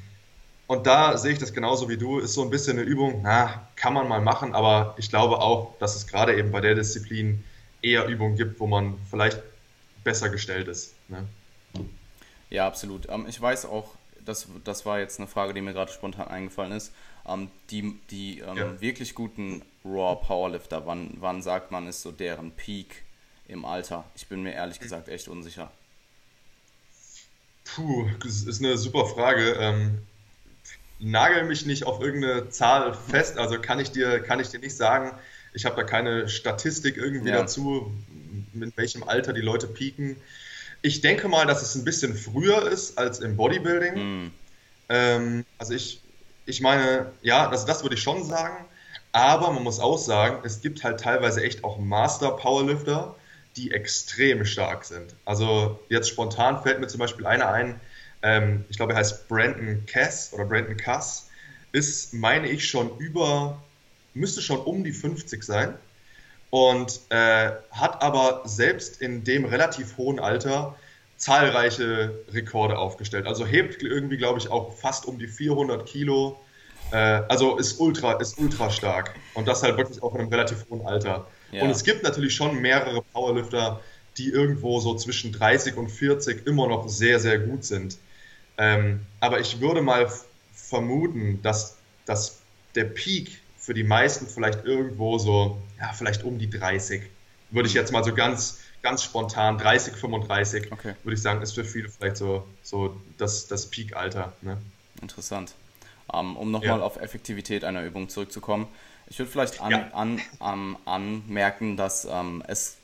und 0.66 0.86
da 0.86 1.18
sehe 1.18 1.32
ich 1.32 1.38
das 1.38 1.52
genauso 1.52 1.88
wie 1.88 1.96
du, 1.96 2.18
ist 2.18 2.34
so 2.34 2.42
ein 2.42 2.50
bisschen 2.50 2.78
eine 2.78 2.86
Übung, 2.86 3.20
na, 3.22 3.68
kann 3.76 3.92
man 3.92 4.08
mal 4.08 4.20
machen, 4.20 4.54
aber 4.54 4.94
ich 4.98 5.10
glaube 5.10 5.40
auch, 5.40 5.78
dass 5.78 5.94
es 5.94 6.06
gerade 6.06 6.36
eben 6.36 6.50
bei 6.50 6.60
der 6.60 6.74
Disziplin 6.74 7.44
eher 7.82 8.06
Übungen 8.06 8.36
gibt, 8.36 8.58
wo 8.60 8.66
man 8.66 8.98
vielleicht 9.10 9.42
besser 10.04 10.30
gestellt 10.30 10.68
ist. 10.68 10.94
Ne? 11.08 11.26
Ja, 12.50 12.66
absolut. 12.66 13.08
Ähm, 13.08 13.26
ich 13.28 13.40
weiß 13.40 13.66
auch, 13.66 13.94
das, 14.24 14.46
das 14.64 14.86
war 14.86 15.00
jetzt 15.00 15.18
eine 15.18 15.28
Frage, 15.28 15.52
die 15.52 15.60
mir 15.60 15.72
gerade 15.72 15.92
spontan 15.92 16.28
eingefallen 16.28 16.72
ist. 16.72 16.92
Ähm, 17.26 17.50
die 17.70 17.98
die 18.10 18.40
ähm, 18.40 18.56
ja. 18.56 18.80
wirklich 18.80 19.14
guten 19.14 19.62
Raw 19.84 20.16
Powerlifter, 20.16 20.86
wann, 20.86 21.14
wann 21.18 21.42
sagt 21.42 21.70
man, 21.70 21.86
ist 21.86 22.02
so 22.02 22.12
deren 22.12 22.52
Peak 22.52 23.02
im 23.48 23.64
Alter? 23.64 24.04
Ich 24.14 24.28
bin 24.28 24.42
mir 24.42 24.52
ehrlich 24.52 24.78
gesagt 24.80 25.08
echt 25.08 25.28
unsicher. 25.28 25.70
Puh, 27.64 28.08
das 28.22 28.42
ist 28.42 28.62
eine 28.62 28.76
super 28.78 29.06
Frage. 29.06 29.56
Nagel 30.98 31.44
mich 31.44 31.66
nicht 31.66 31.84
auf 31.84 32.00
irgendeine 32.00 32.50
Zahl 32.50 32.94
fest, 32.94 33.38
also 33.38 33.60
kann 33.60 33.80
ich 33.80 33.90
dir, 33.90 34.20
kann 34.20 34.40
ich 34.40 34.48
dir 34.48 34.60
nicht 34.60 34.76
sagen. 34.76 35.12
Ich 35.52 35.64
habe 35.64 35.76
da 35.76 35.82
keine 35.82 36.28
Statistik 36.28 36.96
irgendwie 36.96 37.30
ja. 37.30 37.38
dazu, 37.38 37.92
mit 38.52 38.76
welchem 38.76 39.02
Alter 39.02 39.32
die 39.32 39.40
Leute 39.40 39.66
pieken. 39.66 40.16
Ich 40.82 41.00
denke 41.00 41.28
mal, 41.28 41.46
dass 41.46 41.62
es 41.62 41.74
ein 41.74 41.84
bisschen 41.84 42.14
früher 42.14 42.70
ist 42.70 42.98
als 42.98 43.20
im 43.20 43.36
Bodybuilding. 43.36 43.94
Mhm. 43.94 44.30
Ähm, 44.88 45.44
also 45.58 45.74
ich, 45.74 46.02
ich 46.46 46.60
meine, 46.60 47.12
ja, 47.22 47.48
das, 47.48 47.64
das 47.64 47.82
würde 47.82 47.94
ich 47.94 48.02
schon 48.02 48.24
sagen. 48.24 48.64
Aber 49.12 49.52
man 49.52 49.62
muss 49.62 49.78
auch 49.78 49.96
sagen, 49.96 50.40
es 50.44 50.60
gibt 50.60 50.82
halt 50.82 51.00
teilweise 51.00 51.42
echt 51.42 51.62
auch 51.62 51.78
Master 51.78 52.32
Powerlifter, 52.32 53.14
die 53.56 53.70
extrem 53.70 54.44
stark 54.44 54.84
sind. 54.84 55.14
Also 55.24 55.78
jetzt 55.88 56.08
spontan 56.08 56.62
fällt 56.62 56.80
mir 56.80 56.88
zum 56.88 56.98
Beispiel 56.98 57.24
einer 57.24 57.48
ein, 57.48 57.80
ähm, 58.24 58.64
ich 58.70 58.76
glaube, 58.76 58.94
er 58.94 58.98
heißt 58.98 59.28
Brandon 59.28 59.84
Cass 59.86 60.32
oder 60.32 60.46
Brandon 60.46 60.76
Cass, 60.76 61.28
ist, 61.72 62.14
meine 62.14 62.48
ich, 62.48 62.66
schon 62.66 62.96
über, 62.98 63.62
müsste 64.14 64.40
schon 64.40 64.58
um 64.58 64.82
die 64.82 64.92
50 64.92 65.44
sein 65.44 65.74
und 66.50 67.00
äh, 67.10 67.50
hat 67.70 68.00
aber 68.00 68.42
selbst 68.44 69.02
in 69.02 69.24
dem 69.24 69.44
relativ 69.44 69.98
hohen 69.98 70.18
Alter 70.18 70.74
zahlreiche 71.16 72.14
Rekorde 72.32 72.78
aufgestellt. 72.78 73.26
Also 73.26 73.46
hebt 73.46 73.82
irgendwie, 73.82 74.16
glaube 74.16 74.38
ich, 74.38 74.50
auch 74.50 74.72
fast 74.72 75.06
um 75.06 75.18
die 75.18 75.26
400 75.26 75.84
Kilo. 75.86 76.40
Äh, 76.92 76.96
also 76.96 77.58
ist 77.58 77.78
ultra, 77.78 78.14
ist 78.14 78.38
ultra 78.38 78.70
stark. 78.70 79.14
Und 79.34 79.48
das 79.48 79.62
halt 79.62 79.76
wirklich 79.76 80.02
auch 80.02 80.14
in 80.14 80.20
einem 80.20 80.30
relativ 80.30 80.64
hohen 80.70 80.86
Alter. 80.86 81.26
Ja. 81.52 81.62
Und 81.62 81.70
es 81.70 81.84
gibt 81.84 82.02
natürlich 82.02 82.34
schon 82.34 82.60
mehrere 82.60 83.02
Powerlifter, 83.12 83.80
die 84.16 84.28
irgendwo 84.28 84.80
so 84.80 84.94
zwischen 84.94 85.32
30 85.32 85.76
und 85.76 85.88
40 85.88 86.46
immer 86.46 86.68
noch 86.68 86.88
sehr, 86.88 87.20
sehr 87.20 87.38
gut 87.38 87.64
sind. 87.64 87.98
Ähm, 88.58 89.04
aber 89.20 89.40
ich 89.40 89.60
würde 89.60 89.82
mal 89.82 90.10
vermuten, 90.52 91.40
dass, 91.42 91.76
dass 92.06 92.40
der 92.74 92.84
Peak 92.84 93.40
für 93.56 93.74
die 93.74 93.84
meisten 93.84 94.26
vielleicht 94.26 94.64
irgendwo 94.64 95.18
so, 95.18 95.62
ja, 95.80 95.92
vielleicht 95.92 96.22
um 96.22 96.38
die 96.38 96.50
30. 96.50 97.02
Würde 97.50 97.68
ich 97.68 97.74
jetzt 97.74 97.92
mal 97.92 98.04
so 98.04 98.14
ganz, 98.14 98.60
ganz 98.82 99.02
spontan, 99.02 99.58
30, 99.58 99.94
35, 99.94 100.72
okay. 100.72 100.94
würde 101.02 101.14
ich 101.14 101.22
sagen, 101.22 101.40
ist 101.40 101.52
für 101.52 101.64
viele 101.64 101.88
vielleicht 101.88 102.16
so, 102.16 102.46
so 102.62 103.00
das, 103.16 103.46
das 103.46 103.70
Peak-Alter. 103.70 104.32
Ne? 104.42 104.58
Interessant. 105.00 105.54
Um, 106.06 106.30
ähm, 106.30 106.36
um 106.36 106.50
nochmal 106.50 106.80
ja. 106.80 106.84
auf 106.84 106.96
Effektivität 106.96 107.64
einer 107.64 107.82
Übung 107.82 108.08
zurückzukommen. 108.08 108.68
Ich 109.06 109.18
würde 109.18 109.30
vielleicht 109.30 109.60
an, 109.60 109.70
ja. 109.70 109.90
an, 109.92 110.20
an, 110.38 110.76
anmerken, 110.84 111.76
dass 111.76 112.04
ähm, 112.04 112.42
es 112.46 112.76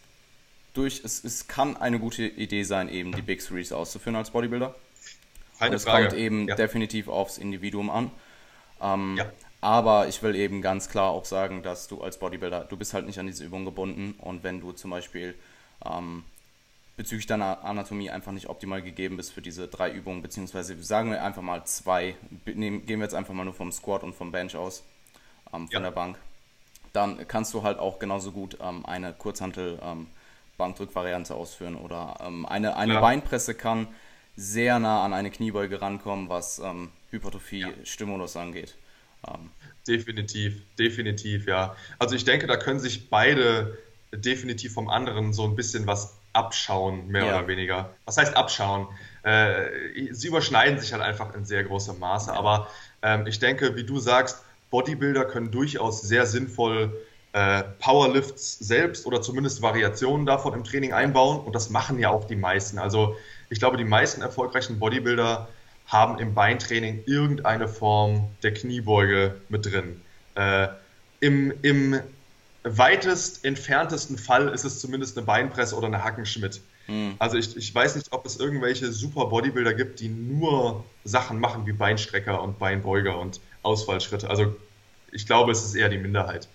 durch, 0.72 1.02
es, 1.04 1.24
es 1.24 1.48
kann 1.48 1.76
eine 1.76 1.98
gute 1.98 2.24
Idee 2.24 2.62
sein, 2.62 2.88
eben 2.88 3.12
die 3.12 3.22
Big 3.22 3.44
Threes 3.44 3.72
auszuführen 3.72 4.16
als 4.16 4.30
Bodybuilder. 4.30 4.74
Keine 5.60 5.76
es 5.76 5.84
Frage. 5.84 6.08
kommt 6.08 6.18
eben 6.18 6.48
ja. 6.48 6.56
definitiv 6.56 7.08
aufs 7.08 7.38
Individuum 7.38 7.90
an. 7.90 8.10
Ähm, 8.82 9.16
ja. 9.16 9.26
Aber 9.60 10.08
ich 10.08 10.22
will 10.22 10.34
eben 10.34 10.62
ganz 10.62 10.88
klar 10.88 11.10
auch 11.10 11.26
sagen, 11.26 11.62
dass 11.62 11.86
du 11.86 12.02
als 12.02 12.18
Bodybuilder, 12.18 12.64
du 12.64 12.76
bist 12.76 12.94
halt 12.94 13.06
nicht 13.06 13.18
an 13.18 13.26
diese 13.26 13.44
Übung 13.44 13.64
gebunden 13.64 14.14
und 14.18 14.42
wenn 14.42 14.60
du 14.60 14.72
zum 14.72 14.90
Beispiel 14.90 15.34
ähm, 15.84 16.24
bezüglich 16.96 17.26
deiner 17.26 17.62
Anatomie 17.62 18.10
einfach 18.10 18.32
nicht 18.32 18.48
optimal 18.48 18.80
gegeben 18.80 19.18
bist 19.18 19.32
für 19.32 19.42
diese 19.42 19.68
drei 19.68 19.90
Übungen, 19.90 20.22
beziehungsweise 20.22 20.82
sagen 20.82 21.10
wir 21.10 21.22
einfach 21.22 21.42
mal 21.42 21.64
zwei, 21.64 22.14
nehmen, 22.46 22.86
gehen 22.86 23.00
wir 23.00 23.04
jetzt 23.04 23.14
einfach 23.14 23.34
mal 23.34 23.44
nur 23.44 23.54
vom 23.54 23.70
Squat 23.70 24.02
und 24.02 24.14
vom 24.14 24.32
Bench 24.32 24.56
aus, 24.56 24.82
ähm, 25.52 25.68
von 25.68 25.70
ja. 25.70 25.80
der 25.80 25.90
Bank, 25.90 26.18
dann 26.94 27.28
kannst 27.28 27.52
du 27.52 27.62
halt 27.62 27.78
auch 27.78 27.98
genauso 27.98 28.32
gut 28.32 28.56
ähm, 28.62 28.86
eine 28.86 29.12
Kurzhantel 29.12 29.78
ähm, 29.82 30.06
Bankdrückvariante 30.56 31.34
ausführen 31.34 31.76
oder 31.76 32.18
ähm, 32.20 32.46
eine, 32.46 32.76
eine. 32.76 33.00
Beinpresse 33.00 33.54
kann 33.54 33.88
sehr 34.40 34.78
nah 34.78 35.04
an 35.04 35.12
eine 35.12 35.30
Kniebeuge 35.30 35.82
rankommen, 35.82 36.30
was 36.30 36.58
ähm, 36.60 36.90
Hypertrophie-Stimulus 37.10 38.36
angeht. 38.36 38.74
Ähm, 39.28 39.50
definitiv, 39.86 40.62
definitiv, 40.78 41.46
ja. 41.46 41.76
Also 41.98 42.14
ich 42.14 42.24
denke, 42.24 42.46
da 42.46 42.56
können 42.56 42.80
sich 42.80 43.10
beide 43.10 43.78
definitiv 44.12 44.72
vom 44.72 44.88
anderen 44.88 45.34
so 45.34 45.44
ein 45.44 45.56
bisschen 45.56 45.86
was 45.86 46.16
abschauen, 46.32 47.08
mehr 47.08 47.26
ja. 47.26 47.38
oder 47.38 47.48
weniger. 47.48 47.94
Was 48.06 48.16
heißt 48.16 48.34
abschauen? 48.34 48.88
Äh, 49.24 50.12
sie 50.12 50.28
überschneiden 50.28 50.80
sich 50.80 50.92
halt 50.94 51.02
einfach 51.02 51.34
in 51.34 51.44
sehr 51.44 51.62
großem 51.64 51.98
Maße, 51.98 52.32
aber 52.32 52.68
ähm, 53.02 53.26
ich 53.26 53.40
denke, 53.40 53.76
wie 53.76 53.84
du 53.84 53.98
sagst, 53.98 54.42
Bodybuilder 54.70 55.26
können 55.26 55.50
durchaus 55.50 56.00
sehr 56.00 56.24
sinnvoll 56.24 56.96
äh, 57.32 57.62
Powerlifts 57.78 58.58
selbst 58.58 59.06
oder 59.06 59.20
zumindest 59.20 59.60
Variationen 59.60 60.24
davon 60.24 60.54
im 60.54 60.64
Training 60.64 60.92
einbauen 60.92 61.40
und 61.40 61.54
das 61.54 61.68
machen 61.68 61.98
ja 61.98 62.08
auch 62.08 62.26
die 62.26 62.36
meisten. 62.36 62.78
Also 62.78 63.16
ich 63.50 63.58
glaube, 63.58 63.76
die 63.76 63.84
meisten 63.84 64.22
erfolgreichen 64.22 64.78
Bodybuilder 64.78 65.48
haben 65.86 66.18
im 66.18 66.34
Beintraining 66.34 67.02
irgendeine 67.06 67.68
Form 67.68 68.28
der 68.42 68.54
Kniebeuge 68.54 69.40
mit 69.48 69.66
drin. 69.66 70.00
Äh, 70.36 70.68
im, 71.18 71.52
Im 71.62 72.00
weitest 72.62 73.44
entferntesten 73.44 74.16
Fall 74.16 74.48
ist 74.48 74.64
es 74.64 74.80
zumindest 74.80 75.16
eine 75.16 75.26
Beinpresse 75.26 75.76
oder 75.76 75.88
eine 75.88 76.04
Hackenschmidt. 76.04 76.60
Mhm. 76.86 77.14
Also 77.18 77.36
ich, 77.36 77.56
ich 77.56 77.74
weiß 77.74 77.96
nicht, 77.96 78.12
ob 78.12 78.24
es 78.24 78.36
irgendwelche 78.36 78.92
super 78.92 79.26
Bodybuilder 79.26 79.74
gibt, 79.74 80.00
die 80.00 80.08
nur 80.08 80.84
Sachen 81.04 81.40
machen 81.40 81.66
wie 81.66 81.72
Beinstrecker 81.72 82.40
und 82.42 82.58
Beinbeuger 82.58 83.18
und 83.18 83.40
Ausfallschritte. 83.62 84.30
Also 84.30 84.54
ich 85.10 85.26
glaube, 85.26 85.50
es 85.52 85.64
ist 85.64 85.74
eher 85.74 85.88
die 85.88 85.98
Minderheit. 85.98 86.48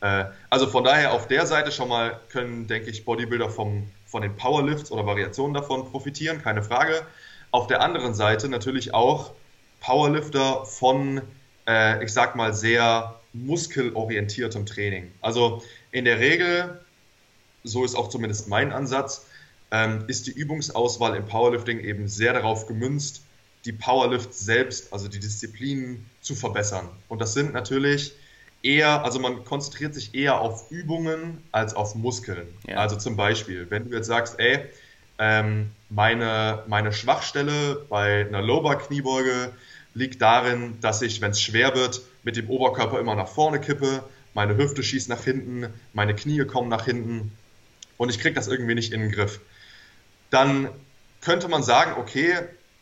Äh, 0.00 0.24
also 0.48 0.66
von 0.66 0.84
daher 0.84 1.12
auf 1.12 1.28
der 1.28 1.46
Seite 1.46 1.72
schon 1.72 1.88
mal 1.88 2.20
können, 2.30 2.66
denke 2.66 2.90
ich, 2.90 3.04
Bodybuilder 3.04 3.50
vom, 3.50 3.88
von 4.06 4.22
den 4.22 4.36
Powerlifts 4.36 4.90
oder 4.90 5.06
Variationen 5.06 5.54
davon 5.54 5.90
profitieren, 5.90 6.42
keine 6.42 6.62
Frage. 6.62 7.02
Auf 7.50 7.66
der 7.66 7.80
anderen 7.82 8.14
Seite 8.14 8.48
natürlich 8.48 8.94
auch 8.94 9.32
Powerlifter 9.80 10.64
von, 10.66 11.22
äh, 11.66 12.04
ich 12.04 12.12
sag 12.12 12.36
mal, 12.36 12.54
sehr 12.54 13.20
muskelorientiertem 13.32 14.66
Training. 14.66 15.12
Also 15.20 15.62
in 15.92 16.04
der 16.04 16.18
Regel, 16.18 16.80
so 17.64 17.84
ist 17.84 17.94
auch 17.94 18.08
zumindest 18.08 18.48
mein 18.48 18.72
Ansatz, 18.72 19.26
ähm, 19.70 20.04
ist 20.08 20.26
die 20.26 20.32
Übungsauswahl 20.32 21.16
im 21.16 21.26
Powerlifting 21.26 21.80
eben 21.80 22.08
sehr 22.08 22.32
darauf 22.32 22.66
gemünzt, 22.66 23.22
die 23.64 23.72
Powerlifts 23.72 24.40
selbst, 24.40 24.92
also 24.92 25.08
die 25.08 25.20
Disziplinen 25.20 26.08
zu 26.20 26.34
verbessern. 26.34 26.88
Und 27.08 27.20
das 27.20 27.34
sind 27.34 27.52
natürlich 27.52 28.14
eher, 28.62 29.04
also 29.04 29.18
man 29.18 29.44
konzentriert 29.44 29.94
sich 29.94 30.14
eher 30.14 30.40
auf 30.40 30.70
Übungen 30.70 31.42
als 31.52 31.74
auf 31.74 31.94
Muskeln. 31.94 32.46
Ja. 32.66 32.76
Also 32.76 32.96
zum 32.96 33.16
Beispiel, 33.16 33.70
wenn 33.70 33.88
du 33.88 33.96
jetzt 33.96 34.06
sagst, 34.06 34.38
ey, 34.38 34.60
ähm, 35.18 35.70
meine, 35.88 36.62
meine 36.66 36.92
Schwachstelle 36.92 37.86
bei 37.88 38.26
einer 38.26 38.42
Lower-Kniebeuge 38.42 39.52
liegt 39.94 40.22
darin, 40.22 40.78
dass 40.80 41.02
ich, 41.02 41.20
wenn 41.20 41.32
es 41.32 41.40
schwer 41.40 41.74
wird, 41.74 42.02
mit 42.22 42.36
dem 42.36 42.48
Oberkörper 42.48 42.98
immer 43.00 43.14
nach 43.14 43.28
vorne 43.28 43.60
kippe, 43.60 44.04
meine 44.34 44.56
Hüfte 44.56 44.82
schießt 44.82 45.08
nach 45.08 45.24
hinten, 45.24 45.66
meine 45.92 46.14
Knie 46.14 46.44
kommen 46.44 46.68
nach 46.68 46.84
hinten 46.84 47.32
und 47.96 48.08
ich 48.08 48.20
kriege 48.20 48.34
das 48.34 48.48
irgendwie 48.48 48.74
nicht 48.74 48.92
in 48.92 49.00
den 49.00 49.10
Griff. 49.10 49.40
Dann 50.30 50.68
könnte 51.20 51.48
man 51.48 51.62
sagen, 51.62 51.94
okay, 51.98 52.34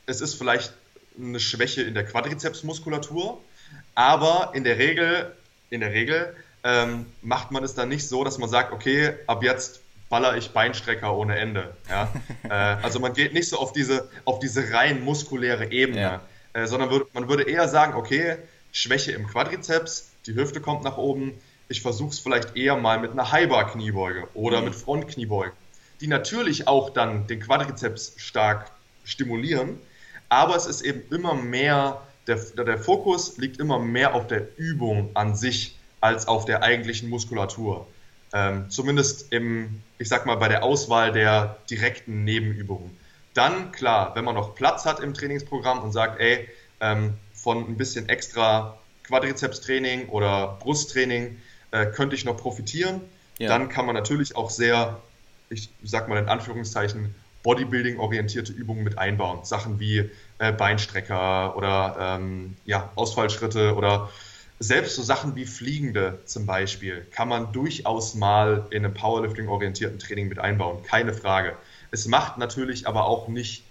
es 0.07 0.21
ist 0.21 0.35
vielleicht 0.35 0.73
eine 1.19 1.41
Schwäche 1.41 1.83
in 1.83 1.95
der 1.95 2.05
Quadrizepsmuskulatur, 2.05 3.43
aber 3.95 4.53
in 4.55 4.65
der 4.65 4.79
Regel, 4.79 5.35
in 5.71 5.81
der 5.81 5.93
Regel 5.93 6.35
ähm, 6.65 7.07
macht 7.23 7.51
man 7.51 7.65
es 7.65 7.75
dann 7.75 7.89
nicht 7.89 8.09
so, 8.09 8.25
dass 8.25 8.39
man 8.39 8.49
sagt, 8.49 8.73
okay, 8.73 9.15
ab 9.27 9.43
jetzt 9.43 9.81
baller 10.09 10.37
ich 10.37 10.51
Beinstrecker 10.51 11.15
ohne 11.15 11.39
Ende. 11.39 11.77
Ja? 11.89 12.13
äh, 12.49 12.83
also 12.83 13.01
man 13.01 13.13
geht 13.13 13.33
nicht 13.35 13.49
so 13.49 13.59
auf 13.59 13.73
diese, 13.73 14.09
auf 14.25 14.39
diese 14.39 14.73
rein 14.73 15.05
muskuläre 15.05 15.71
Ebene, 15.71 16.01
ja. 16.01 16.21
äh, 16.53 16.67
sondern 16.67 16.91
würd, 16.91 17.15
man 17.15 17.29
würde 17.29 17.45
eher 17.45 17.69
sagen, 17.69 17.95
okay, 17.95 18.37
Schwäche 18.73 19.13
im 19.13 19.27
Quadrizeps, 19.27 20.11
die 20.27 20.35
Hüfte 20.35 20.61
kommt 20.61 20.85
nach 20.85 20.97
oben, 20.99 21.35
ich 21.69 21.83
versuche 21.83 22.11
es 22.11 22.19
vielleicht 22.19 22.57
eher 22.57 22.77
mal 22.77 22.99
mit 22.99 23.13
einer 23.13 23.31
High-Bar-Kniebeuge 23.31 24.29
oder 24.35 24.59
mhm. 24.61 24.67
mit 24.67 24.75
Frontkniebeugen, 24.75 25.53
die 26.01 26.07
natürlich 26.07 26.67
auch 26.67 26.91
dann 26.91 27.27
den 27.27 27.41
Quadrizeps 27.41 28.15
stark 28.17 28.71
stimulieren, 29.05 29.79
aber 30.29 30.57
es 30.57 30.67
ist 30.67 30.83
eben 30.83 31.03
immer 31.15 31.35
mehr, 31.35 32.03
der, 32.29 32.65
der 32.65 32.79
Fokus 32.79 33.39
liegt 33.39 33.59
immer 33.59 33.79
mehr 33.79 34.15
auf 34.15 34.27
der 34.27 34.47
Übung 34.59 35.11
an 35.15 35.35
sich 35.35 35.77
als 36.01 36.29
auf 36.29 36.45
der 36.45 36.63
eigentlichen 36.63 37.09
Muskulatur. 37.09 37.87
Ähm, 38.33 38.69
zumindest 38.69 39.33
im, 39.33 39.83
ich 39.99 40.09
sag 40.09 40.27
mal, 40.27 40.37
bei 40.37 40.49
der 40.49 40.63
Auswahl 40.63 41.13
der 41.13 41.59
direkten 41.71 42.25
Nebenübungen. 42.25 42.97
Dann, 43.35 43.73
klar, 43.73 44.15
wenn 44.15 44.25
man 44.25 44.35
noch 44.35 44.55
Platz 44.55 44.85
hat 44.85 45.01
im 45.01 45.15
Trainingsprogramm 45.15 45.81
und 45.83 45.93
sagt, 45.93 46.21
ey, 46.21 46.49
ähm, 46.81 47.15
von 47.33 47.59
ein 47.59 47.77
bisschen 47.77 48.09
extra 48.09 48.79
Quadrizepstraining 49.05 50.09
oder 50.09 50.59
Brusttraining 50.61 51.41
äh, 51.71 51.87
könnte 51.87 52.15
ich 52.15 52.25
noch 52.25 52.37
profitieren, 52.37 53.01
ja. 53.39 53.49
dann 53.49 53.69
kann 53.69 53.87
man 53.87 53.95
natürlich 53.95 54.37
auch 54.37 54.51
sehr, 54.51 55.01
ich 55.49 55.71
sag 55.83 56.09
mal 56.09 56.19
in 56.19 56.29
Anführungszeichen, 56.29 57.15
Bodybuilding-orientierte 57.43 58.53
Übungen 58.53 58.85
mit 58.85 58.99
einbauen. 58.99 59.45
Sachen 59.45 59.79
wie 59.81 60.11
äh, 60.39 60.53
Beinstrecker 60.53 61.57
oder 61.57 61.97
ähm, 61.99 62.57
ja, 62.65 62.91
Ausfallschritte 62.95 63.75
oder 63.75 64.11
selbst 64.61 64.97
so 64.97 65.03
Sachen 65.03 65.37
wie 65.37 65.47
Fliegende 65.47 66.21
zum 66.25 66.47
Beispiel 66.47 67.07
kann 67.13 67.29
man 67.29 67.53
durchaus 67.53 68.15
mal 68.15 68.67
in 68.71 68.85
einem 68.85 68.95
Powerlifting-orientierten 68.95 69.99
Training 69.99 70.29
mit 70.29 70.39
einbauen, 70.39 70.83
keine 70.83 71.15
Frage. 71.15 71.57
Es 71.91 72.07
macht 72.07 72.39
natürlich 72.39 72.87
aber 72.87 73.07
auch 73.07 73.29
nicht 73.29 73.63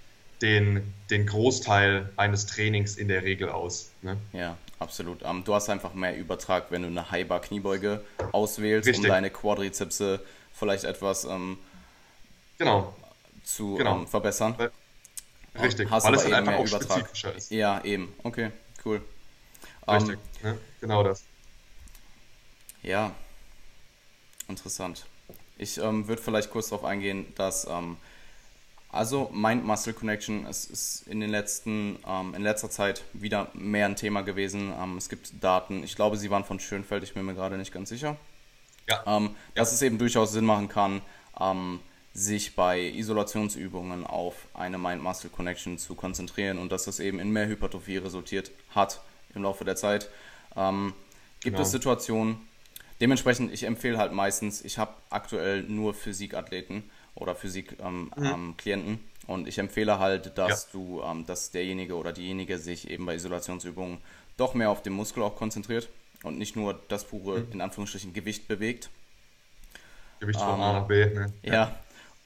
den, 0.41 0.93
den 1.09 1.25
Großteil 1.25 2.09
eines 2.15 2.45
Trainings 2.45 2.95
in 2.95 3.07
der 3.07 3.23
Regel 3.23 3.49
aus. 3.49 3.91
Ne? 4.01 4.17
Ja, 4.33 4.57
absolut. 4.79 5.23
Um, 5.23 5.37
ähm, 5.37 5.43
du 5.43 5.53
hast 5.53 5.69
einfach 5.69 5.93
mehr 5.93 6.15
Übertrag, 6.15 6.67
wenn 6.69 6.83
du 6.83 6.87
eine 6.87 7.11
High-Bar-Kniebeuge 7.11 8.01
auswählst, 8.31 8.87
Richtig. 8.87 9.05
um 9.05 9.09
deine 9.09 9.29
Quadrizepse 9.29 10.21
vielleicht 10.53 10.85
etwas 10.85 11.25
ähm, 11.25 11.57
genau. 12.57 12.95
Zu 13.47 13.75
genau. 13.75 13.99
Ähm, 13.99 14.07
verbessern. 14.07 14.55
Richtig, 15.59 15.89
hast 15.89 16.05
weil 16.05 16.15
es 16.15 16.23
dann 16.23 16.33
einfach 16.33 16.53
auch 16.53 16.67
Übertrag. 16.67 16.99
spezifischer 16.99 17.35
ist. 17.35 17.49
Ja, 17.51 17.83
eben. 17.83 18.13
Okay, 18.23 18.51
cool. 18.85 19.01
Richtig, 19.87 20.19
um, 20.43 20.49
ne? 20.49 20.57
genau 20.81 21.03
das. 21.03 21.23
Ja, 22.83 23.11
interessant. 24.47 25.05
Ich 25.57 25.77
ähm, 25.77 26.07
würde 26.07 26.21
vielleicht 26.21 26.51
kurz 26.51 26.69
darauf 26.69 26.85
eingehen, 26.85 27.33
dass 27.35 27.65
ähm, 27.65 27.97
also 28.91 29.29
Mind-Muscle 29.33 29.93
Connection 29.93 30.45
es 30.45 30.65
ist 30.65 31.07
in 31.07 31.19
den 31.19 31.29
letzten, 31.29 31.99
ähm, 32.05 32.35
in 32.35 32.43
letzter 32.43 32.69
Zeit 32.69 33.03
wieder 33.13 33.49
mehr 33.53 33.85
ein 33.85 33.95
Thema 33.95 34.21
gewesen. 34.21 34.73
Ähm, 34.79 34.97
es 34.97 35.09
gibt 35.09 35.41
Daten, 35.41 35.83
ich 35.83 35.95
glaube, 35.95 36.17
sie 36.17 36.29
waren 36.29 36.43
von 36.43 36.59
Schönfeld, 36.59 37.03
ich 37.03 37.13
bin 37.13 37.25
mir 37.25 37.33
gerade 37.33 37.57
nicht 37.57 37.73
ganz 37.73 37.89
sicher. 37.89 38.17
Ja. 38.87 39.03
Ähm, 39.05 39.35
dass 39.55 39.71
ja. 39.71 39.75
es 39.75 39.81
eben 39.81 39.97
durchaus 39.97 40.31
Sinn 40.33 40.45
machen 40.45 40.69
kann, 40.69 41.01
ähm, 41.39 41.79
sich 42.17 42.55
bei 42.55 42.81
Isolationsübungen 42.81 44.03
auf 44.03 44.47
eine 44.55 44.79
Mind-Muscle 44.79 45.29
Connection 45.29 45.77
zu 45.77 45.93
konzentrieren 45.93 46.57
und 46.57 46.71
dass 46.71 46.85
das 46.85 46.99
eben 46.99 47.19
in 47.19 47.29
mehr 47.29 47.45
Hypertrophie 47.47 47.97
resultiert 47.97 48.49
hat 48.73 49.01
im 49.35 49.43
Laufe 49.43 49.63
der 49.65 49.75
Zeit. 49.75 50.09
Ähm, 50.55 50.93
gibt 51.41 51.57
genau. 51.57 51.61
es 51.61 51.71
Situationen, 51.71 52.37
dementsprechend, 52.99 53.53
ich 53.53 53.65
empfehle 53.65 53.99
halt 53.99 54.13
meistens, 54.13 54.65
ich 54.65 54.79
habe 54.79 54.95
aktuell 55.11 55.61
nur 55.61 55.93
Physikathleten 55.93 56.89
oder 57.13 57.35
Physik-Klienten. 57.35 58.91
Mhm. 58.93 58.99
und 59.27 59.47
ich 59.47 59.59
empfehle 59.59 59.99
halt, 59.99 60.39
dass 60.39 60.63
ja. 60.63 60.69
du, 60.71 61.03
ähm, 61.03 61.27
dass 61.27 61.51
derjenige 61.51 61.95
oder 61.95 62.13
diejenige 62.13 62.57
sich 62.57 62.89
eben 62.89 63.05
bei 63.05 63.13
Isolationsübungen 63.13 63.99
doch 64.37 64.55
mehr 64.55 64.71
auf 64.71 64.81
den 64.81 64.93
Muskel 64.93 65.21
auch 65.21 65.35
konzentriert 65.35 65.87
und 66.23 66.39
nicht 66.39 66.55
nur 66.55 66.79
das 66.87 67.03
pure, 67.03 67.41
mhm. 67.41 67.51
in 67.51 67.61
Anführungsstrichen, 67.61 68.11
Gewicht 68.11 68.47
bewegt. 68.47 68.89
Gewicht 70.19 70.39
von 70.39 70.55
ähm, 70.55 70.61
A 70.61 70.73
nach 70.73 70.87
B, 70.87 71.05
ne? 71.05 71.31
Ja. 71.43 71.75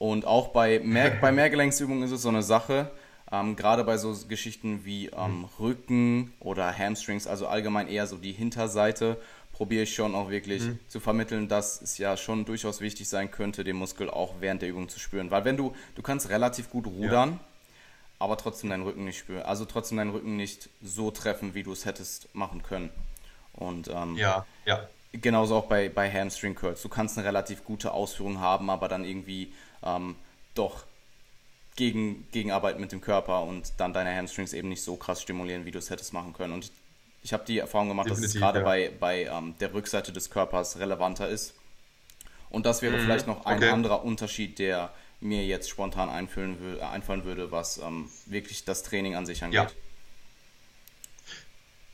Und 0.02 0.26
auch 0.26 0.48
bei, 0.48 0.80
Mehr 0.80 1.12
bei 1.22 1.32
Mehrgelenksübungen 1.32 2.02
ist 2.02 2.10
es 2.10 2.24
so 2.24 2.30
eine 2.30 2.42
Sache, 2.42 2.90
ähm, 3.32 3.56
gerade 3.56 3.84
bei 3.84 4.00
so 4.00 4.18
Geschichten 4.28 4.84
wie 4.84 5.10
ähm. 5.10 5.48
Rücken 5.60 6.34
oder 6.40 6.76
Hamstrings, 6.76 7.28
also 7.28 7.46
allgemein 7.46 7.88
eher 7.88 8.08
so 8.08 8.18
die 8.18 8.32
Hinterseite, 8.32 9.22
probiere 9.52 9.84
ich 9.84 9.94
schon 9.94 10.16
auch 10.16 10.32
wirklich 10.32 10.64
mhm. 10.64 10.80
zu 10.88 11.00
vermitteln, 11.00 11.48
dass 11.48 11.84
es 11.84 12.00
ja 12.00 12.18
schon 12.18 12.46
durchaus 12.46 12.82
wichtig 12.82 13.08
sein 13.10 13.30
könnte, 13.30 13.64
den 13.64 13.76
Muskel 13.76 14.10
auch 14.10 14.38
während 14.40 14.64
der 14.64 14.70
Übung 14.70 14.90
zu 14.90 15.00
spüren. 15.00 15.30
Weil 15.30 15.46
wenn 15.46 15.56
du, 15.56 15.76
du 15.94 16.02
kannst 16.02 16.30
relativ 16.30 16.72
gut 16.72 16.88
rudern, 16.88 17.34
ja. 17.34 17.40
aber 18.18 18.38
trotzdem 18.38 18.72
deinen 18.72 18.82
Rücken 18.82 19.06
nicht 19.06 19.20
spüren, 19.20 19.44
also 19.44 19.66
trotzdem 19.66 20.00
deinen 20.00 20.14
Rücken 20.14 20.36
nicht 20.36 20.72
so 20.82 21.12
treffen, 21.12 21.54
wie 21.54 21.62
du 21.62 21.74
es 21.74 21.86
hättest 21.86 22.34
machen 22.34 22.64
können. 22.64 22.90
Und 23.54 23.88
ähm, 23.88 24.16
ja, 24.16 24.48
ja. 24.66 24.90
genauso 25.12 25.58
auch 25.58 25.66
bei, 25.66 25.90
bei 25.90 26.12
Hamstring 26.12 26.56
Curls. 26.56 26.82
Du 26.82 26.90
kannst 26.90 27.20
eine 27.20 27.28
relativ 27.28 27.64
gute 27.64 27.92
Ausführung 27.92 28.40
haben, 28.40 28.72
aber 28.72 28.88
dann 28.88 29.06
irgendwie 29.06 29.54
ähm, 29.84 30.16
doch 30.56 30.86
gegen, 31.76 32.28
gegenarbeiten 32.32 32.82
mit 32.82 32.92
dem 32.92 33.02
Körper 33.02 33.44
und 33.44 33.74
dann 33.78 33.94
deine 33.94 34.16
Hamstrings 34.16 34.54
eben 34.54 34.70
nicht 34.70 34.84
so 34.84 34.96
krass 34.96 35.22
stimulieren, 35.22 35.66
wie 35.66 35.72
du 35.72 35.80
es 35.80 35.90
hättest 35.90 36.14
machen 36.14 36.34
können. 36.34 36.54
Und 36.54 36.66
ich, 36.66 36.72
ich 37.24 37.34
habe 37.34 37.44
die 37.46 37.60
Erfahrung 37.60 37.88
gemacht, 37.88 38.10
Definitiv, 38.10 38.28
dass 38.28 38.36
es 38.36 38.42
gerade 38.42 38.60
ja. 38.60 38.66
bei, 38.66 38.92
bei 39.00 39.24
ähm, 39.26 39.56
der 39.60 39.74
Rückseite 39.74 40.12
des 40.12 40.30
Körpers 40.30 40.80
relevanter 40.80 41.30
ist. 41.30 41.54
Und 42.50 42.66
das 42.66 42.82
wäre 42.82 42.98
mhm, 42.98 43.02
vielleicht 43.02 43.28
noch 43.28 43.46
ein 43.46 43.58
okay. 43.58 43.70
anderer 43.70 44.04
Unterschied, 44.04 44.60
der 44.60 44.92
mir 45.22 45.46
jetzt 45.46 45.70
spontan 45.70 46.10
einfallen, 46.10 46.80
einfallen 46.82 47.24
würde, 47.24 47.52
was 47.52 47.78
ähm, 47.78 48.10
wirklich 48.26 48.66
das 48.66 48.84
Training 48.84 49.16
an 49.16 49.26
sich 49.26 49.44
angeht. 49.44 49.60
Ja. 49.60 49.68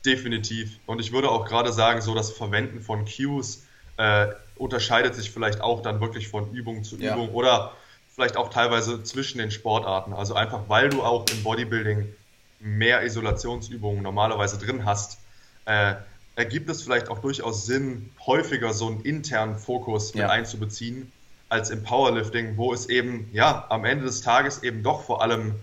Definitiv. 0.04 0.78
Und 0.86 1.00
ich 1.00 1.12
würde 1.12 1.30
auch 1.30 1.44
gerade 1.46 1.72
sagen, 1.72 2.00
so 2.00 2.14
das 2.14 2.32
Verwenden 2.32 2.80
von 2.80 3.04
Cues 3.04 3.66
äh, 3.98 4.28
unterscheidet 4.58 5.14
sich 5.14 5.30
vielleicht 5.30 5.60
auch 5.60 5.82
dann 5.82 6.00
wirklich 6.00 6.28
von 6.28 6.52
Übung 6.52 6.84
zu 6.84 6.96
Übung 6.96 7.28
ja. 7.28 7.32
oder 7.32 7.72
vielleicht 8.14 8.36
auch 8.36 8.50
teilweise 8.50 9.02
zwischen 9.04 9.38
den 9.38 9.50
Sportarten. 9.50 10.12
Also 10.12 10.34
einfach, 10.34 10.68
weil 10.68 10.88
du 10.88 11.02
auch 11.02 11.24
im 11.30 11.42
Bodybuilding 11.42 12.12
mehr 12.60 13.04
Isolationsübungen 13.04 14.02
normalerweise 14.02 14.58
drin 14.58 14.84
hast, 14.84 15.18
äh, 15.66 15.94
ergibt 16.34 16.68
es 16.68 16.82
vielleicht 16.82 17.08
auch 17.08 17.18
durchaus 17.18 17.66
Sinn, 17.66 18.10
häufiger 18.26 18.72
so 18.72 18.88
einen 18.88 19.00
internen 19.02 19.58
Fokus 19.58 20.14
mit 20.14 20.22
ja. 20.22 20.30
einzubeziehen, 20.30 21.12
als 21.48 21.70
im 21.70 21.82
Powerlifting, 21.82 22.56
wo 22.56 22.72
es 22.72 22.88
eben, 22.88 23.28
ja, 23.32 23.66
am 23.70 23.84
Ende 23.84 24.04
des 24.04 24.22
Tages 24.22 24.62
eben 24.62 24.82
doch 24.82 25.04
vor 25.04 25.22
allem 25.22 25.56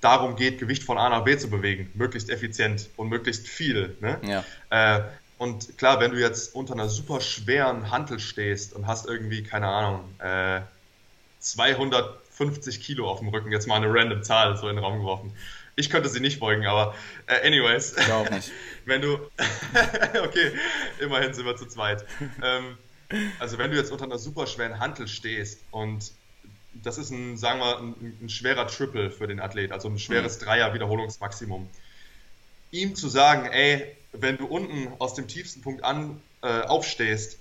darum 0.00 0.36
geht, 0.36 0.58
Gewicht 0.58 0.82
von 0.84 0.98
A 0.98 1.08
nach 1.08 1.24
B 1.24 1.36
zu 1.36 1.50
bewegen, 1.50 1.90
möglichst 1.94 2.30
effizient 2.30 2.88
und 2.96 3.08
möglichst 3.08 3.48
viel. 3.48 3.96
Ne? 4.00 4.18
Ja. 4.22 4.44
Äh, 4.70 5.02
und 5.38 5.78
klar, 5.78 6.00
wenn 6.00 6.10
du 6.10 6.18
jetzt 6.18 6.54
unter 6.54 6.74
einer 6.74 6.88
super 6.88 7.20
schweren 7.20 7.90
Hantel 7.90 8.18
stehst 8.18 8.72
und 8.72 8.86
hast 8.86 9.06
irgendwie, 9.06 9.42
keine 9.44 9.68
Ahnung, 9.68 10.04
äh, 10.18 10.60
250 11.40 12.80
Kilo 12.80 13.08
auf 13.08 13.20
dem 13.20 13.28
Rücken, 13.28 13.52
jetzt 13.52 13.68
mal 13.68 13.76
eine 13.76 13.86
random 13.88 14.22
Zahl 14.24 14.56
so 14.56 14.68
in 14.68 14.76
den 14.76 14.84
Raum 14.84 14.98
geworfen. 14.98 15.32
Ich 15.76 15.90
könnte 15.90 16.08
sie 16.08 16.18
nicht 16.18 16.40
beugen, 16.40 16.66
aber 16.66 16.94
äh, 17.26 17.46
anyways. 17.46 17.96
Ich 17.96 18.10
auch 18.10 18.28
nicht. 18.30 18.50
wenn 18.84 19.00
du, 19.00 19.14
okay, 20.24 20.52
immerhin 20.98 21.32
sind 21.32 21.46
wir 21.46 21.54
zu 21.54 21.66
zweit. 21.66 22.04
Ähm, 22.42 22.76
also 23.38 23.58
wenn 23.58 23.70
du 23.70 23.76
jetzt 23.76 23.92
unter 23.92 24.04
einer 24.04 24.18
super 24.18 24.48
schweren 24.48 24.80
Hantel 24.80 25.06
stehst 25.06 25.60
und 25.70 26.10
das 26.82 26.98
ist 26.98 27.10
ein, 27.10 27.36
sagen 27.36 27.60
wir, 27.60 27.78
ein, 27.78 28.18
ein 28.22 28.28
schwerer 28.28 28.66
Triple 28.66 29.12
für 29.12 29.28
den 29.28 29.38
Athlet, 29.38 29.70
also 29.70 29.88
ein 29.88 30.00
schweres 30.00 30.40
mhm. 30.40 30.44
Dreier-Wiederholungsmaximum. 30.46 31.68
Ihm 32.72 32.96
zu 32.96 33.08
sagen, 33.08 33.46
ey, 33.46 33.96
wenn 34.12 34.36
du 34.36 34.46
unten 34.46 34.92
aus 34.98 35.14
dem 35.14 35.28
tiefsten 35.28 35.60
Punkt 35.60 35.84
an 35.84 36.20
äh, 36.42 36.62
aufstehst, 36.62 37.38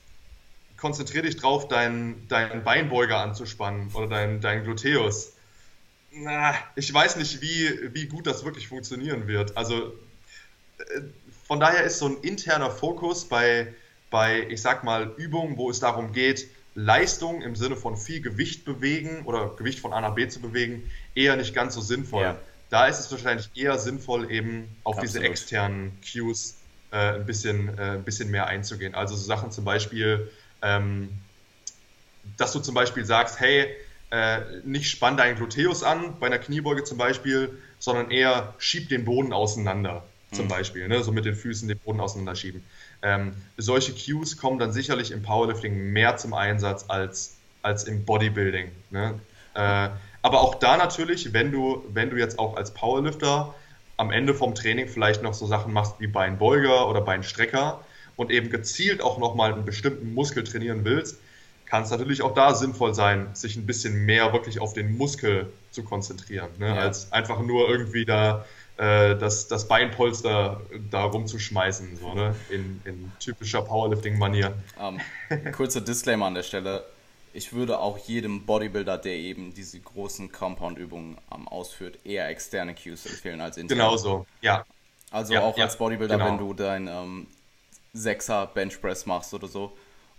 konzentrier 0.78 1.24
dich 1.24 1.38
drauf, 1.38 1.68
deinen 1.68 2.28
dein 2.28 2.64
Beinbeuger 2.64 3.18
anzuspannen 3.18 3.92
oder 3.94 4.08
deinen 4.08 4.42
dein 4.42 4.64
Gluteus 4.64 5.34
na, 6.12 6.56
ich 6.76 6.94
weiß 6.94 7.18
nicht, 7.18 7.42
wie, 7.42 7.94
wie 7.94 8.08
gut 8.08 8.28
das 8.28 8.44
wirklich 8.44 8.68
funktionieren 8.68 9.28
wird. 9.28 9.56
Also 9.58 9.94
äh, 10.78 11.02
von 11.48 11.60
daher 11.60 11.84
ist 11.84 12.00
so 12.00 12.08
ein 12.08 12.18
interner 12.22 12.72
Fokus 12.72 13.26
bei, 13.26 13.74
bei, 14.10 14.48
ich 14.50 14.62
sag 14.62 14.84
mal, 14.84 15.14
Übungen, 15.18 15.58
wo 15.58 15.70
es 15.70 15.80
darum 15.80 16.14
geht, 16.14 16.48
Leistung 16.76 17.42
im 17.42 17.56
Sinne 17.56 17.76
von 17.76 17.98
viel 17.98 18.22
Gewicht 18.22 18.66
bewegen 18.66 19.24
oder 19.26 19.56
Gewicht 19.58 19.80
von 19.80 19.94
A 19.94 20.02
nach 20.02 20.16
B 20.16 20.28
zu 20.28 20.40
bewegen, 20.40 20.90
eher 21.16 21.36
nicht 21.36 21.54
ganz 21.54 21.74
so 21.74 21.82
sinnvoll. 21.82 22.24
Ja. 22.24 22.40
Da 22.70 22.88
ist 22.88 23.00
es 23.00 23.12
wahrscheinlich 23.12 23.50
eher 23.56 23.78
sinnvoll, 23.80 24.32
eben 24.32 24.76
auf 24.84 24.98
Absolut. 24.98 25.16
diese 25.16 25.24
externen 25.24 25.98
Cues 26.02 26.58
äh, 26.92 27.16
ein, 27.16 27.26
bisschen, 27.26 27.78
äh, 27.78 27.82
ein 27.94 28.04
bisschen 28.04 28.30
mehr 28.30 28.48
einzugehen. 28.48 28.96
Also 28.96 29.16
so 29.16 29.26
Sachen 29.26 29.52
zum 29.52 29.64
Beispiel, 29.64 30.32
ähm, 30.62 31.10
dass 32.38 32.52
du 32.52 32.60
zum 32.60 32.76
Beispiel 32.76 33.06
sagst, 33.06 33.40
hey, 33.40 33.68
äh, 34.12 34.40
nicht 34.64 34.90
spann 34.90 35.18
deinen 35.18 35.36
Gluteus 35.36 35.84
an, 35.84 36.20
bei 36.20 36.28
einer 36.28 36.40
Kniebeuge 36.40 36.84
zum 36.84 36.98
Beispiel, 36.98 37.58
sondern 37.80 38.12
eher 38.12 38.54
schieb 38.58 38.90
den 38.90 39.06
Boden 39.06 39.34
auseinander, 39.34 40.04
zum 40.32 40.46
mhm. 40.46 40.50
Beispiel, 40.50 40.88
ne? 40.88 41.04
so 41.04 41.12
mit 41.12 41.26
den 41.26 41.36
Füßen 41.36 41.68
den 41.68 41.80
Boden 41.80 42.00
auseinanderschieben. 42.00 42.64
Ähm, 43.02 43.34
solche 43.58 43.94
Cues 43.94 44.38
kommen 44.38 44.60
dann 44.60 44.72
sicherlich 44.72 45.12
im 45.12 45.24
Powerlifting 45.24 45.92
mehr 45.92 46.18
zum 46.18 46.34
Einsatz 46.34 46.86
als, 46.88 47.36
als 47.62 47.84
im 47.84 48.06
Bodybuilding. 48.06 48.72
Ne? 48.90 49.20
Äh, 49.54 49.90
aber 50.22 50.42
auch 50.42 50.56
da 50.56 50.78
natürlich, 50.78 51.34
wenn 51.34 51.52
du, 51.52 51.84
wenn 51.94 52.10
du 52.10 52.18
jetzt 52.18 52.40
auch 52.40 52.56
als 52.56 52.74
Powerlifter 52.74 53.54
am 53.98 54.12
Ende 54.12 54.34
vom 54.34 54.56
Training 54.56 54.88
vielleicht 54.88 55.24
noch 55.24 55.34
so 55.34 55.48
Sachen 55.48 55.74
machst 55.74 55.96
wie 56.00 56.08
Beinbeuger 56.08 56.88
oder 56.88 57.02
Beinstrecker 57.02 57.84
und 58.16 58.32
eben 58.32 58.50
gezielt 58.50 59.02
auch 59.02 59.18
nochmal 59.18 59.54
einen 59.54 59.66
bestimmten 59.66 60.14
Muskel 60.14 60.44
trainieren 60.44 60.86
willst, 60.86 61.20
kann 61.66 61.84
es 61.84 61.92
natürlich 61.92 62.22
auch 62.22 62.34
da 62.34 62.54
sinnvoll 62.54 62.94
sein, 62.94 63.30
sich 63.34 63.58
ein 63.58 63.66
bisschen 63.66 64.06
mehr 64.06 64.32
wirklich 64.34 64.60
auf 64.60 64.74
den 64.74 64.98
Muskel 64.98 65.52
zu 65.72 65.84
konzentrieren, 65.84 66.50
ne? 66.60 66.68
ja. 66.68 66.76
als 66.76 67.12
einfach 67.12 67.42
nur 67.42 67.68
irgendwie 67.70 68.06
da 68.06 68.46
äh, 68.78 69.16
das, 69.18 69.48
das 69.48 69.68
Beinpolster 69.68 70.62
da 70.90 71.04
rumzuschmeißen, 71.04 71.98
so, 71.98 72.14
ne? 72.14 72.36
in, 72.50 72.82
in 72.86 73.12
typischer 73.20 73.62
Powerlifting-Manier. 73.62 74.54
Um, 74.80 75.00
ähm, 75.30 75.52
kurzer 75.52 75.82
Disclaimer 75.82 76.28
an 76.28 76.36
der 76.36 76.44
Stelle. 76.44 76.86
Ich 77.34 77.54
würde 77.54 77.80
auch 77.80 77.98
jedem 77.98 78.46
Bodybuilder, 78.46 78.98
der 78.98 79.14
eben 79.14 79.54
diese 79.54 79.80
großen 79.80 80.32
Compound-Übungen 80.32 81.18
um, 81.30 81.48
ausführt, 81.48 82.00
eher 82.04 82.28
externe 82.30 82.74
Cues 82.74 83.06
empfehlen 83.06 83.42
als 83.42 83.58
interne. 83.58 83.82
Genau 83.82 83.98
so, 83.98 84.26
ja. 84.42 84.66
Also 85.12 85.34
ja, 85.34 85.42
auch 85.42 85.58
ja, 85.58 85.66
als 85.66 85.78
Bodybuilder, 85.78 86.18
genau. 86.18 86.30
wenn 86.30 86.38
du 86.38 86.54
dein 86.54 86.88
ähm, 86.88 87.28
Sechser 87.94 88.48
Benchpress 88.48 89.06
machst 89.06 89.34
oder 89.34 89.48
so, 89.48 89.78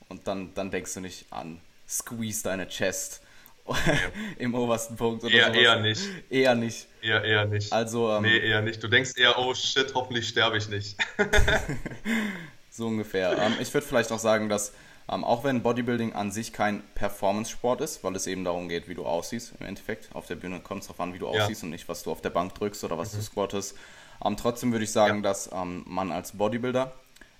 und 0.08 0.26
dann, 0.26 0.54
dann 0.54 0.70
denkst 0.70 0.94
du 0.94 1.00
nicht 1.00 1.26
an 1.30 1.60
Squeeze 1.86 2.42
deine 2.42 2.66
Chest 2.68 3.20
im 4.38 4.54
obersten 4.54 4.96
Punkt 4.96 5.24
oder 5.24 5.34
eher, 5.34 5.54
Eher 5.54 5.80
nicht. 5.80 6.02
Eher 6.30 6.54
nicht. 6.54 6.86
Eher, 7.02 7.22
eher 7.22 7.44
nicht. 7.44 7.72
Also, 7.72 8.10
ähm, 8.12 8.22
nee, 8.22 8.38
eher 8.38 8.62
nicht. 8.62 8.82
Du 8.82 8.88
denkst 8.88 9.12
eher, 9.16 9.38
oh 9.38 9.54
shit, 9.54 9.94
hoffentlich 9.94 10.28
sterbe 10.28 10.56
ich 10.56 10.68
nicht. 10.68 10.96
so 12.70 12.86
ungefähr. 12.86 13.36
Ähm, 13.38 13.54
ich 13.60 13.72
würde 13.72 13.86
vielleicht 13.86 14.10
auch 14.10 14.18
sagen, 14.18 14.48
dass 14.48 14.72
ähm, 15.10 15.24
auch 15.24 15.44
wenn 15.44 15.62
Bodybuilding 15.62 16.12
an 16.12 16.30
sich 16.30 16.52
kein 16.52 16.82
Performance-Sport 16.94 17.80
ist, 17.80 18.04
weil 18.04 18.14
es 18.14 18.26
eben 18.26 18.44
darum 18.44 18.68
geht, 18.68 18.88
wie 18.88 18.94
du 18.94 19.06
aussiehst, 19.06 19.54
im 19.58 19.66
Endeffekt. 19.66 20.14
Auf 20.14 20.26
der 20.26 20.34
Bühne 20.34 20.60
kommt 20.60 20.82
es 20.82 20.88
darauf 20.88 21.00
an, 21.00 21.14
wie 21.14 21.18
du 21.18 21.32
ja. 21.32 21.44
aussiehst 21.44 21.62
und 21.62 21.70
nicht, 21.70 21.88
was 21.88 22.02
du 22.02 22.12
auf 22.12 22.20
der 22.20 22.30
Bank 22.30 22.54
drückst 22.54 22.84
oder 22.84 22.98
was 22.98 23.14
mhm. 23.14 23.18
du 23.18 23.24
squattest. 23.24 23.76
Ähm, 24.24 24.36
trotzdem 24.36 24.72
würde 24.72 24.84
ich 24.84 24.92
sagen, 24.92 25.16
ja. 25.16 25.22
dass 25.22 25.50
ähm, 25.52 25.84
man 25.86 26.12
als 26.12 26.32
Bodybuilder 26.32 26.92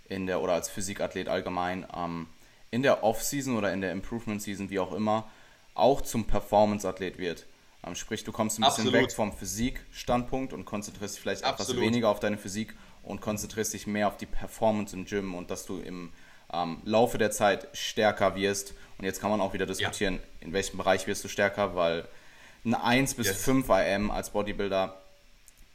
in 0.08 0.26
der 0.26 0.40
oder 0.40 0.54
als 0.54 0.70
Physikathlet 0.70 1.28
allgemein 1.28 1.86
ähm, 1.94 2.26
in 2.70 2.82
der 2.82 3.04
Off-Season 3.04 3.56
oder 3.56 3.72
in 3.72 3.80
der 3.80 3.92
Improvement-Season, 3.92 4.70
wie 4.70 4.78
auch 4.78 4.92
immer, 4.92 5.30
auch 5.74 6.00
zum 6.00 6.26
Performance-Athlet 6.26 7.18
wird. 7.18 7.46
Ähm, 7.84 7.94
sprich, 7.94 8.24
du 8.24 8.32
kommst 8.32 8.58
ein 8.58 8.62
bisschen 8.62 8.86
Absolut. 8.86 8.94
weg 8.94 9.12
vom 9.12 9.32
Physik-Standpunkt 9.32 10.54
und 10.54 10.64
konzentrierst 10.64 11.16
dich 11.16 11.22
vielleicht 11.22 11.44
Absolut. 11.44 11.72
etwas 11.72 11.82
weniger 11.82 12.08
auf 12.08 12.20
deine 12.20 12.38
Physik 12.38 12.74
und 13.02 13.20
konzentrierst 13.20 13.74
dich 13.74 13.86
mehr 13.86 14.08
auf 14.08 14.16
die 14.16 14.26
Performance 14.26 14.96
im 14.96 15.04
Gym 15.04 15.34
und 15.34 15.50
dass 15.50 15.66
du 15.66 15.78
im 15.78 16.12
ähm, 16.52 16.78
Laufe 16.84 17.18
der 17.18 17.30
Zeit 17.30 17.68
stärker 17.72 18.34
wirst. 18.34 18.74
Und 18.98 19.04
jetzt 19.04 19.20
kann 19.20 19.30
man 19.30 19.40
auch 19.40 19.52
wieder 19.52 19.66
diskutieren, 19.66 20.14
ja. 20.14 20.46
in 20.46 20.52
welchem 20.52 20.76
Bereich 20.76 21.06
wirst 21.06 21.24
du 21.24 21.28
stärker, 21.28 21.74
weil 21.74 22.06
ein 22.64 22.74
1 22.74 23.14
bis 23.14 23.28
yes. 23.28 23.44
5 23.44 23.68
IM 23.68 24.10
als 24.10 24.30
Bodybuilder 24.30 25.00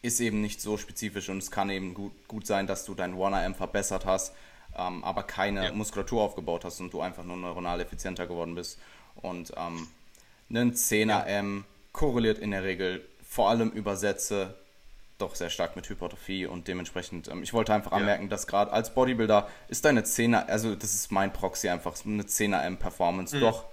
ist 0.02 0.20
eben 0.20 0.42
nicht 0.42 0.62
so 0.62 0.78
spezifisch 0.78 1.30
und 1.30 1.38
es 1.38 1.50
kann 1.50 1.70
eben 1.70 1.94
gut, 1.94 2.12
gut 2.28 2.46
sein, 2.46 2.68
dass 2.68 2.84
du 2.86 2.94
dein 2.94 3.20
1 3.20 3.46
IM 3.46 3.56
verbessert 3.56 4.06
hast, 4.06 4.34
ähm, 4.78 5.04
aber 5.04 5.24
keine 5.24 5.66
ja. 5.66 5.72
Muskulatur 5.72 6.22
aufgebaut 6.22 6.66
hast 6.66 6.82
und 6.82 6.94
du 6.94 7.00
einfach 7.00 7.24
nur 7.24 7.38
neuronal 7.38 7.80
effizienter 7.80 8.28
geworden 8.28 8.56
bist. 8.56 8.78
Und 9.16 9.54
ähm, 9.56 9.88
ein 10.50 10.74
10er 10.74 11.26
M 11.26 11.64
korreliert 11.94 12.40
in 12.40 12.52
der 12.52 12.64
Regel 12.64 13.08
vor 13.28 13.50
allem 13.50 13.70
über 13.72 13.96
Sätze 13.96 14.56
doch 15.24 15.36
sehr 15.36 15.50
stark 15.50 15.76
mit 15.76 15.90
Hypertrophie 15.90 16.46
und 16.46 16.68
dementsprechend, 16.68 17.28
ähm, 17.28 17.44
ich 17.44 17.54
wollte 17.54 17.74
einfach 17.74 17.92
ja. 17.92 17.98
anmerken, 17.98 18.30
dass 18.30 18.48
gerade 18.48 18.72
als 18.72 18.94
Bodybuilder 18.94 19.48
ist 19.68 19.86
deine 19.86 20.02
10er, 20.02 20.46
also 20.48 20.76
das 20.76 20.94
ist 20.94 21.12
mein 21.12 21.34
Proxy 21.34 21.70
einfach, 21.70 21.96
eine 22.06 22.24
10er 22.24 22.62
M 22.64 22.78
Performance 22.78 23.36
mhm. 23.36 23.42
doch 23.42 23.66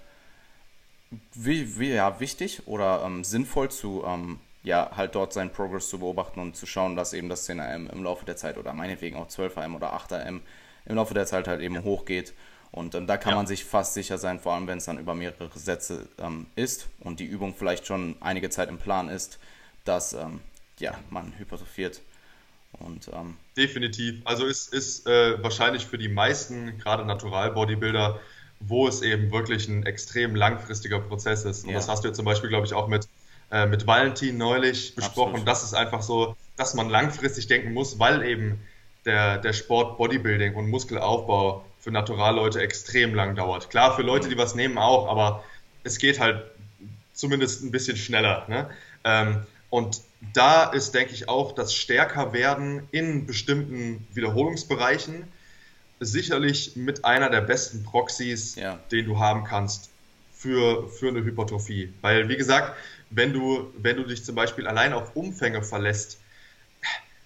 wie, 1.33 1.77
wie, 1.77 1.91
ja, 1.91 2.19
wichtig 2.19 2.67
oder 2.67 3.03
ähm, 3.05 3.23
sinnvoll 3.23 3.69
zu 3.69 4.03
ähm, 4.05 4.39
ja, 4.63 4.91
halt 4.95 5.15
dort 5.15 5.33
seinen 5.33 5.51
Progress 5.51 5.89
zu 5.89 5.99
beobachten 5.99 6.39
und 6.39 6.55
zu 6.55 6.65
schauen, 6.65 6.95
dass 6.95 7.13
eben 7.13 7.29
das 7.29 7.49
10er 7.49 7.67
M 7.73 7.89
im 7.91 8.03
Laufe 8.03 8.25
der 8.25 8.37
Zeit 8.37 8.57
oder 8.57 8.73
meinetwegen 8.73 9.17
auch 9.17 9.27
12er 9.27 9.63
M 9.63 9.75
oder 9.75 9.93
8er 9.93 10.23
M 10.23 10.41
im 10.85 10.95
Laufe 10.95 11.13
der 11.13 11.25
Zeit 11.25 11.47
halt 11.47 11.61
eben 11.61 11.83
hochgeht. 11.83 12.33
Und 12.71 12.95
ähm, 12.95 13.05
da 13.05 13.17
kann 13.17 13.31
ja. 13.31 13.35
man 13.37 13.47
sich 13.47 13.65
fast 13.65 13.93
sicher 13.93 14.17
sein, 14.17 14.39
vor 14.39 14.53
allem 14.53 14.67
wenn 14.67 14.77
es 14.77 14.85
dann 14.85 14.97
über 14.97 15.13
mehrere 15.13 15.49
Sätze 15.55 16.07
ähm, 16.19 16.47
ist 16.55 16.87
und 16.99 17.19
die 17.19 17.25
Übung 17.25 17.53
vielleicht 17.53 17.85
schon 17.85 18.15
einige 18.21 18.49
Zeit 18.49 18.69
im 18.69 18.77
Plan 18.77 19.09
ist, 19.09 19.39
dass 19.83 20.13
ähm, 20.13 20.39
ja, 20.81 20.97
man 21.09 21.33
hypertrophiert. 21.37 22.01
Und, 22.79 23.09
ähm, 23.13 23.37
Definitiv. 23.57 24.21
Also 24.25 24.45
ist, 24.45 24.73
ist 24.73 25.07
äh, 25.07 25.41
wahrscheinlich 25.43 25.85
für 25.85 25.97
die 25.97 26.07
meisten, 26.07 26.77
gerade 26.77 27.05
Natural-Bodybuilder, 27.05 28.19
wo 28.61 28.87
es 28.87 29.01
eben 29.01 29.31
wirklich 29.31 29.67
ein 29.67 29.85
extrem 29.85 30.35
langfristiger 30.35 30.99
Prozess 30.99 31.45
ist. 31.45 31.63
Und 31.63 31.71
ja. 31.71 31.75
das 31.75 31.87
hast 31.87 32.03
du 32.03 32.09
ja 32.09 32.13
zum 32.13 32.25
Beispiel, 32.25 32.49
glaube 32.49 32.65
ich, 32.65 32.73
auch 32.73 32.87
mit, 32.87 33.07
äh, 33.51 33.65
mit 33.65 33.87
Valentin 33.87 34.37
neulich 34.37 34.95
besprochen. 34.95 35.31
Absolut. 35.31 35.47
Das 35.47 35.63
ist 35.63 35.73
einfach 35.73 36.01
so, 36.01 36.35
dass 36.57 36.73
man 36.73 36.89
langfristig 36.89 37.47
denken 37.47 37.73
muss, 37.73 37.99
weil 37.99 38.23
eben 38.23 38.59
der, 39.05 39.37
der 39.37 39.53
Sport 39.53 39.97
Bodybuilding 39.97 40.55
und 40.55 40.69
Muskelaufbau 40.69 41.65
für 41.79 41.91
Naturalleute 41.91 42.61
extrem 42.61 43.15
lang 43.15 43.35
dauert. 43.35 43.69
Klar, 43.69 43.95
für 43.95 44.03
Leute, 44.03 44.29
die 44.29 44.37
was 44.37 44.53
nehmen, 44.53 44.77
auch, 44.77 45.07
aber 45.07 45.43
es 45.83 45.97
geht 45.97 46.19
halt 46.19 46.43
zumindest 47.13 47.63
ein 47.63 47.71
bisschen 47.71 47.97
schneller. 47.97 48.45
Ne? 48.47 48.69
Ähm, 49.03 49.45
und 49.71 50.01
da 50.33 50.65
ist, 50.65 50.93
denke 50.93 51.13
ich, 51.13 51.29
auch 51.29 51.53
das 51.53 51.73
Stärkerwerden 51.73 52.87
in 52.91 53.25
bestimmten 53.25 54.05
Wiederholungsbereichen 54.13 55.23
sicherlich 55.99 56.75
mit 56.75 57.05
einer 57.05 57.29
der 57.29 57.41
besten 57.41 57.83
Proxys, 57.83 58.55
ja. 58.55 58.79
den 58.91 59.05
du 59.05 59.17
haben 59.17 59.45
kannst 59.45 59.89
für, 60.33 60.89
für 60.89 61.07
eine 61.07 61.23
Hypertrophie. 61.23 61.93
Weil, 62.01 62.27
wie 62.27 62.35
gesagt, 62.35 62.75
wenn 63.11 63.31
du, 63.31 63.71
wenn 63.77 63.95
du 63.95 64.03
dich 64.03 64.25
zum 64.25 64.35
Beispiel 64.35 64.67
allein 64.67 64.91
auf 64.93 65.15
Umfänge 65.15 65.63
verlässt, 65.63 66.19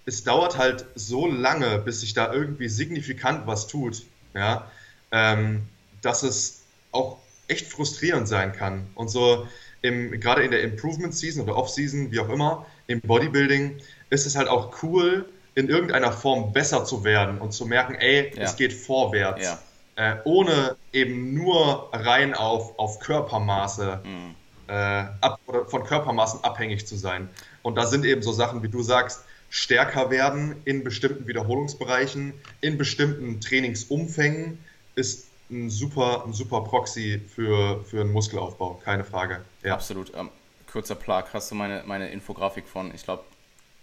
es 0.05 0.23
dauert 0.23 0.57
halt 0.57 0.85
so 0.93 1.27
lange, 1.27 1.79
bis 1.79 2.01
sich 2.01 2.13
da 2.13 2.31
irgendwie 2.31 2.69
signifikant 2.69 3.47
was 3.47 3.65
tut, 3.65 4.03
ja, 4.35 4.69
ähm, 5.11 5.63
dass 6.01 6.21
es 6.21 6.61
auch 6.91 7.17
echt 7.47 7.67
frustrierend 7.67 8.27
sein 8.27 8.53
kann. 8.53 8.85
Und 8.93 9.09
so 9.09 9.47
im, 9.85 10.19
gerade 10.19 10.43
in 10.43 10.51
der 10.51 10.61
Improvement 10.63 11.13
Season 11.13 11.43
oder 11.43 11.55
Off 11.55 11.69
Season, 11.69 12.11
wie 12.11 12.19
auch 12.19 12.29
immer, 12.29 12.65
im 12.87 13.01
Bodybuilding 13.01 13.77
ist 14.09 14.25
es 14.25 14.35
halt 14.35 14.47
auch 14.47 14.81
cool, 14.83 15.25
in 15.53 15.69
irgendeiner 15.69 16.11
Form 16.11 16.51
besser 16.51 16.85
zu 16.85 17.03
werden 17.03 17.39
und 17.39 17.53
zu 17.53 17.65
merken, 17.65 17.95
ey, 17.95 18.31
ja. 18.35 18.43
es 18.43 18.55
geht 18.55 18.73
vorwärts. 18.73 19.43
Ja. 19.43 19.59
Äh, 19.97 20.17
ohne 20.25 20.75
eben 20.91 21.33
nur 21.33 21.89
rein 21.93 22.33
auf, 22.33 22.77
auf 22.77 22.99
Körpermaße 22.99 24.01
mhm. 24.03 24.35
äh, 24.67 24.73
ab, 24.73 25.39
oder 25.45 25.65
von 25.65 25.83
Körpermaßen 25.85 26.43
abhängig 26.43 26.85
zu 26.85 26.97
sein. 26.97 27.29
Und 27.61 27.75
da 27.75 27.85
sind 27.85 28.03
eben 28.05 28.21
so 28.21 28.33
Sachen, 28.33 28.61
wie 28.63 28.67
du 28.67 28.81
sagst, 28.81 29.23
stärker 29.49 30.09
werden 30.09 30.55
in 30.65 30.83
bestimmten 30.83 31.27
Wiederholungsbereichen, 31.27 32.33
in 32.59 32.77
bestimmten 32.77 33.39
Trainingsumfängen, 33.39 34.59
ist 34.95 35.27
ein 35.49 35.69
super, 35.69 36.23
ein 36.25 36.33
super 36.33 36.61
Proxy 36.61 37.19
für, 37.19 37.83
für 37.83 38.01
einen 38.01 38.11
Muskelaufbau, 38.11 38.81
keine 38.83 39.03
Frage. 39.03 39.45
Ja. 39.63 39.73
Absolut. 39.73 40.13
Ähm, 40.15 40.29
kurzer 40.71 40.95
Plag, 40.95 41.33
hast 41.33 41.51
du 41.51 41.55
meine, 41.55 41.83
meine 41.85 42.09
Infografik 42.09 42.67
von, 42.67 42.93
ich 42.93 43.03
glaube, 43.03 43.23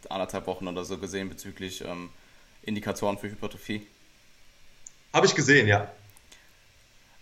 anderthalb 0.09 0.47
Wochen 0.47 0.67
oder 0.69 0.85
so 0.85 0.99
gesehen 0.99 1.29
bezüglich 1.29 1.85
ähm, 1.85 2.11
Indikatoren 2.63 3.19
für 3.19 3.31
Hypertrophie? 3.31 3.87
Habe 5.13 5.27
ich 5.27 5.35
gesehen, 5.35 5.69
ja. 5.69 5.91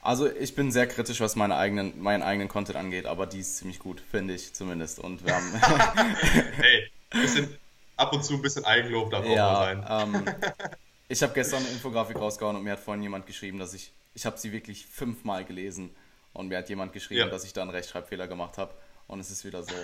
Also 0.02 0.30
ich 0.30 0.54
bin 0.54 0.72
sehr 0.72 0.86
kritisch, 0.86 1.20
was 1.20 1.36
meine 1.36 1.56
eigenen, 1.56 2.00
meinen 2.00 2.22
eigenen 2.22 2.48
Content 2.48 2.78
angeht, 2.78 3.04
aber 3.04 3.26
die 3.26 3.40
ist 3.40 3.58
ziemlich 3.58 3.78
gut, 3.78 4.02
finde 4.10 4.34
ich 4.34 4.54
zumindest. 4.54 4.98
Und 4.98 5.24
wir 5.26 5.34
haben 5.34 5.52
hey, 6.56 6.90
bisschen, 7.10 7.56
ab 7.96 8.12
und 8.12 8.24
zu 8.24 8.34
ein 8.34 8.42
bisschen 8.42 8.64
Eigenlob 8.64 9.10
darf 9.10 9.26
ja, 9.26 9.30
auch 9.30 9.52
mal 9.52 10.08
sein. 10.08 10.14
Ähm, 10.14 10.34
ich 11.08 11.22
habe 11.22 11.34
gestern 11.34 11.60
eine 11.60 11.68
Infografik 11.68 12.16
rausgehauen 12.16 12.56
und 12.56 12.64
mir 12.64 12.72
hat 12.72 12.80
vorhin 12.80 13.02
jemand 13.02 13.26
geschrieben, 13.26 13.58
dass 13.58 13.74
ich, 13.74 13.92
ich 14.14 14.26
habe 14.26 14.38
sie 14.38 14.52
wirklich 14.52 14.86
fünfmal 14.86 15.44
gelesen 15.44 15.94
und 16.32 16.48
mir 16.48 16.58
hat 16.58 16.68
jemand 16.68 16.92
geschrieben, 16.92 17.20
ja. 17.20 17.28
dass 17.28 17.44
ich 17.44 17.52
da 17.52 17.62
einen 17.62 17.70
Rechtschreibfehler 17.70 18.28
gemacht 18.28 18.58
habe 18.58 18.74
und 19.06 19.20
es 19.20 19.30
ist 19.30 19.44
wieder 19.44 19.62
so, 19.62 19.74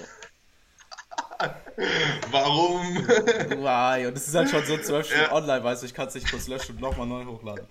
Warum? 2.31 3.07
Wow, 3.59 4.13
das 4.13 4.29
ist 4.29 4.35
halt 4.35 4.49
schon 4.49 4.65
so 4.65 4.79
zwölf 4.79 5.07
Stunden 5.07 5.25
ja. 5.25 5.33
online, 5.33 5.63
weißt 5.63 5.83
du, 5.83 5.87
ich 5.87 5.95
kann 5.95 6.09
es 6.09 6.15
nicht 6.15 6.31
kurz 6.31 6.49
löschen 6.49 6.77
und 6.77 6.81
nochmal 6.81 7.07
neu 7.07 7.25
hochladen. 7.25 7.67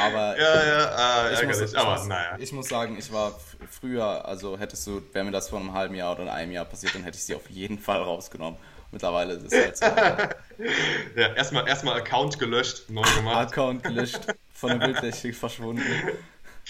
Aber 0.00 0.38
ja, 0.38 0.66
ja, 0.66 0.88
ah, 0.94 1.30
ich, 1.32 1.46
muss, 1.46 1.60
ich, 1.60 1.76
aber, 1.76 1.92
muss, 1.92 2.06
naja. 2.06 2.36
ich 2.38 2.52
muss 2.52 2.68
sagen, 2.68 2.96
ich 2.98 3.12
war 3.12 3.38
früher, 3.70 4.24
also 4.26 4.58
hättest 4.58 4.86
du, 4.86 5.02
wäre 5.12 5.24
mir 5.24 5.32
das 5.32 5.48
vor 5.50 5.60
einem 5.60 5.74
halben 5.74 5.94
Jahr 5.94 6.18
oder 6.18 6.32
einem 6.32 6.52
Jahr 6.52 6.64
passiert, 6.64 6.94
dann 6.94 7.02
hätte 7.02 7.18
ich 7.18 7.24
sie 7.24 7.34
auf 7.34 7.48
jeden 7.50 7.78
Fall 7.78 8.02
rausgenommen. 8.02 8.58
Mittlerweile 8.92 9.34
ist 9.34 9.52
es 9.52 9.64
halt 9.64 9.76
so. 9.76 9.84
ja, 11.20 11.34
erstmal 11.34 11.68
erstmal 11.68 11.96
Account 11.96 12.38
gelöscht, 12.38 12.88
neu 12.88 13.02
gemacht. 13.16 13.52
Account 13.52 13.84
gelöscht, 13.84 14.20
von 14.60 14.78
der 14.78 14.86
Bildfläche 14.86 15.32
verschwunden. 15.32 15.82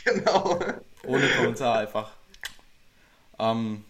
Genau. 0.04 0.58
Ohne 1.04 1.28
Kommentar 1.36 1.80
einfach. 1.80 2.12
Ähm, 3.38 3.84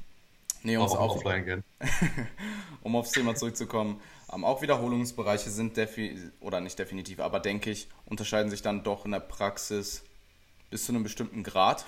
nee, 0.62 0.76
um, 0.76 0.84
auf, 0.84 1.24
um 2.82 2.96
aufs 2.96 3.12
Thema 3.12 3.36
zurückzukommen. 3.36 4.00
Ähm, 4.32 4.44
auch 4.44 4.60
Wiederholungsbereiche 4.62 5.50
sind 5.50 5.76
definitiv, 5.76 6.32
oder 6.40 6.60
nicht 6.60 6.78
definitiv, 6.78 7.20
aber 7.20 7.38
denke 7.38 7.70
ich, 7.70 7.86
unterscheiden 8.06 8.50
sich 8.50 8.62
dann 8.62 8.82
doch 8.82 9.04
in 9.04 9.12
der 9.12 9.20
Praxis 9.20 10.02
bis 10.70 10.86
zu 10.86 10.92
einem 10.92 11.04
bestimmten 11.04 11.44
Grad. 11.44 11.84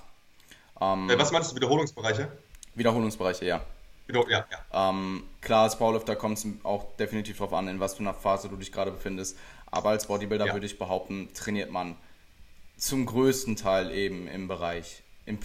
Ähm, 0.81 1.11
äh, 1.11 1.19
was 1.19 1.33
meinst 1.33 1.51
du, 1.51 1.57
Wiederholungsbereiche? 1.57 2.31
Wiederholungsbereiche, 2.75 3.45
ja. 3.45 3.63
Wieder, 4.07 4.29
ja, 4.29 4.47
ja. 4.51 4.91
Ähm, 4.91 5.25
klar, 5.41 5.65
als 5.65 5.79
Powerlifter 5.79 6.17
kommt 6.17 6.39
es 6.39 6.47
auch 6.65 6.97
definitiv 6.97 7.39
darauf 7.39 7.55
an, 7.55 7.67
in 7.67 7.81
was 7.81 7.95
für 7.95 8.01
einer 8.01 8.15
Phase 8.15 8.49
du 8.49 8.57
dich 8.57 8.71
gerade 8.71 8.91
befindest. 8.93 9.37
Aber 9.73 9.89
als 9.91 10.07
Bodybuilder 10.07 10.47
ja. 10.47 10.53
würde 10.53 10.67
ich 10.67 10.79
behaupten, 10.79 11.31
trainiert 11.35 11.71
man 11.71 11.97
zum 12.77 13.07
größten 13.07 13.57
Teil 13.57 13.91
eben 13.91 14.29
im 14.29 14.47
Bereich, 14.47 15.03
im, 15.27 15.39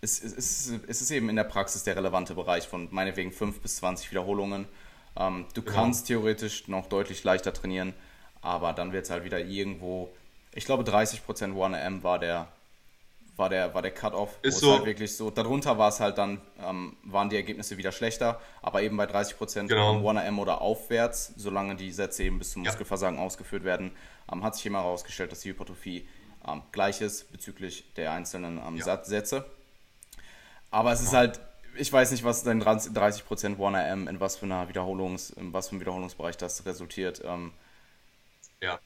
es, 0.00 0.22
es, 0.22 0.32
es, 0.36 0.72
es 0.86 1.00
ist 1.00 1.10
eben 1.10 1.28
in 1.28 1.36
der 1.36 1.44
Praxis 1.44 1.84
der 1.84 1.96
relevante 1.96 2.34
Bereich 2.34 2.66
von 2.68 2.88
meinetwegen 2.90 3.32
5 3.32 3.60
bis 3.60 3.76
20 3.76 4.10
Wiederholungen. 4.10 4.66
Ähm, 5.16 5.46
du 5.54 5.62
ja. 5.62 5.72
kannst 5.72 6.08
theoretisch 6.08 6.68
noch 6.68 6.88
deutlich 6.88 7.24
leichter 7.24 7.52
trainieren, 7.52 7.94
aber 8.42 8.72
dann 8.72 8.92
wird 8.92 9.04
es 9.04 9.10
halt 9.10 9.24
wieder 9.24 9.40
irgendwo, 9.40 10.12
ich 10.52 10.64
glaube 10.64 10.82
30% 10.82 11.22
1M 11.54 12.02
war 12.02 12.18
der 12.18 12.48
war 13.38 13.48
der, 13.48 13.72
war 13.72 13.82
der 13.82 13.92
Cut-Off. 13.92 14.38
Ist 14.42 14.58
so. 14.58 14.72
Halt 14.74 14.84
wirklich 14.84 15.16
so. 15.16 15.30
Darunter 15.30 15.78
war 15.78 15.88
es 15.88 16.00
halt 16.00 16.18
dann, 16.18 16.40
ähm, 16.60 16.96
waren 17.04 17.30
die 17.30 17.36
Ergebnisse 17.36 17.78
wieder 17.78 17.92
schlechter, 17.92 18.40
aber 18.62 18.82
eben 18.82 18.96
bei 18.96 19.04
30% 19.04 19.68
genau. 19.68 19.98
1M 19.98 20.38
oder 20.38 20.60
aufwärts, 20.60 21.32
solange 21.36 21.76
die 21.76 21.92
Sätze 21.92 22.24
eben 22.24 22.38
bis 22.38 22.52
zum 22.52 22.62
Muskelversagen 22.62 23.18
ja. 23.18 23.24
ausgeführt 23.24 23.64
werden, 23.64 23.92
ähm, 24.30 24.42
hat 24.42 24.56
sich 24.56 24.66
immer 24.66 24.82
herausgestellt, 24.82 25.30
dass 25.30 25.40
die 25.40 25.50
Hypertrophie 25.50 26.08
ähm, 26.46 26.62
gleich 26.72 27.00
ist 27.00 27.30
bezüglich 27.30 27.92
der 27.94 28.12
einzelnen 28.12 28.58
ähm, 28.58 28.76
ja. 28.76 29.04
Sätze. 29.04 29.44
Aber 30.70 30.92
es 30.92 31.00
ist 31.00 31.12
halt, 31.12 31.40
ich 31.76 31.92
weiß 31.92 32.10
nicht, 32.10 32.24
was 32.24 32.42
denn 32.42 32.62
30% 32.62 33.22
1RM, 33.56 34.08
in 34.08 34.20
was 34.20 34.36
für 34.36 34.46
einer 34.46 34.68
Wiederholungs, 34.68 35.30
in 35.30 35.52
was 35.52 35.68
für 35.68 35.72
einem 35.72 35.80
Wiederholungsbereich 35.80 36.36
das 36.36 36.66
resultiert. 36.66 37.22
Ähm, 37.24 37.52
ja. 38.60 38.80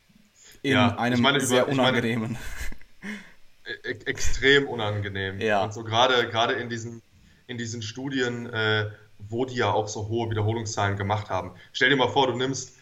In 0.60 0.72
ja, 0.72 0.96
einem 0.98 1.22
meine, 1.22 1.40
sehr 1.40 1.68
unangenehmen. 1.68 2.36
E-, 3.64 3.90
e 3.90 3.90
extrem 4.07 4.68
unangenehm. 4.68 5.40
Ja. 5.40 5.62
Und 5.64 5.72
so 5.72 5.85
gerade 5.85 6.29
gerade 6.29 6.55
in 6.55 6.68
diesen 6.68 7.03
in 7.46 7.59
diesen 7.59 7.83
Studien, 7.83 8.46
äh, 8.46 8.90
wo 9.18 9.44
die 9.44 9.57
ja 9.57 9.70
auch 9.70 9.88
so 9.88 10.09
hohe 10.09 10.31
Wiederholungszahlen 10.31 10.96
gemacht 10.96 11.31
haben. 11.31 11.53
Stell 11.72 11.90
dir 11.90 11.96
mal 11.96 12.09
vor, 12.09 12.27
du 12.29 12.37
nimmst, 12.37 12.77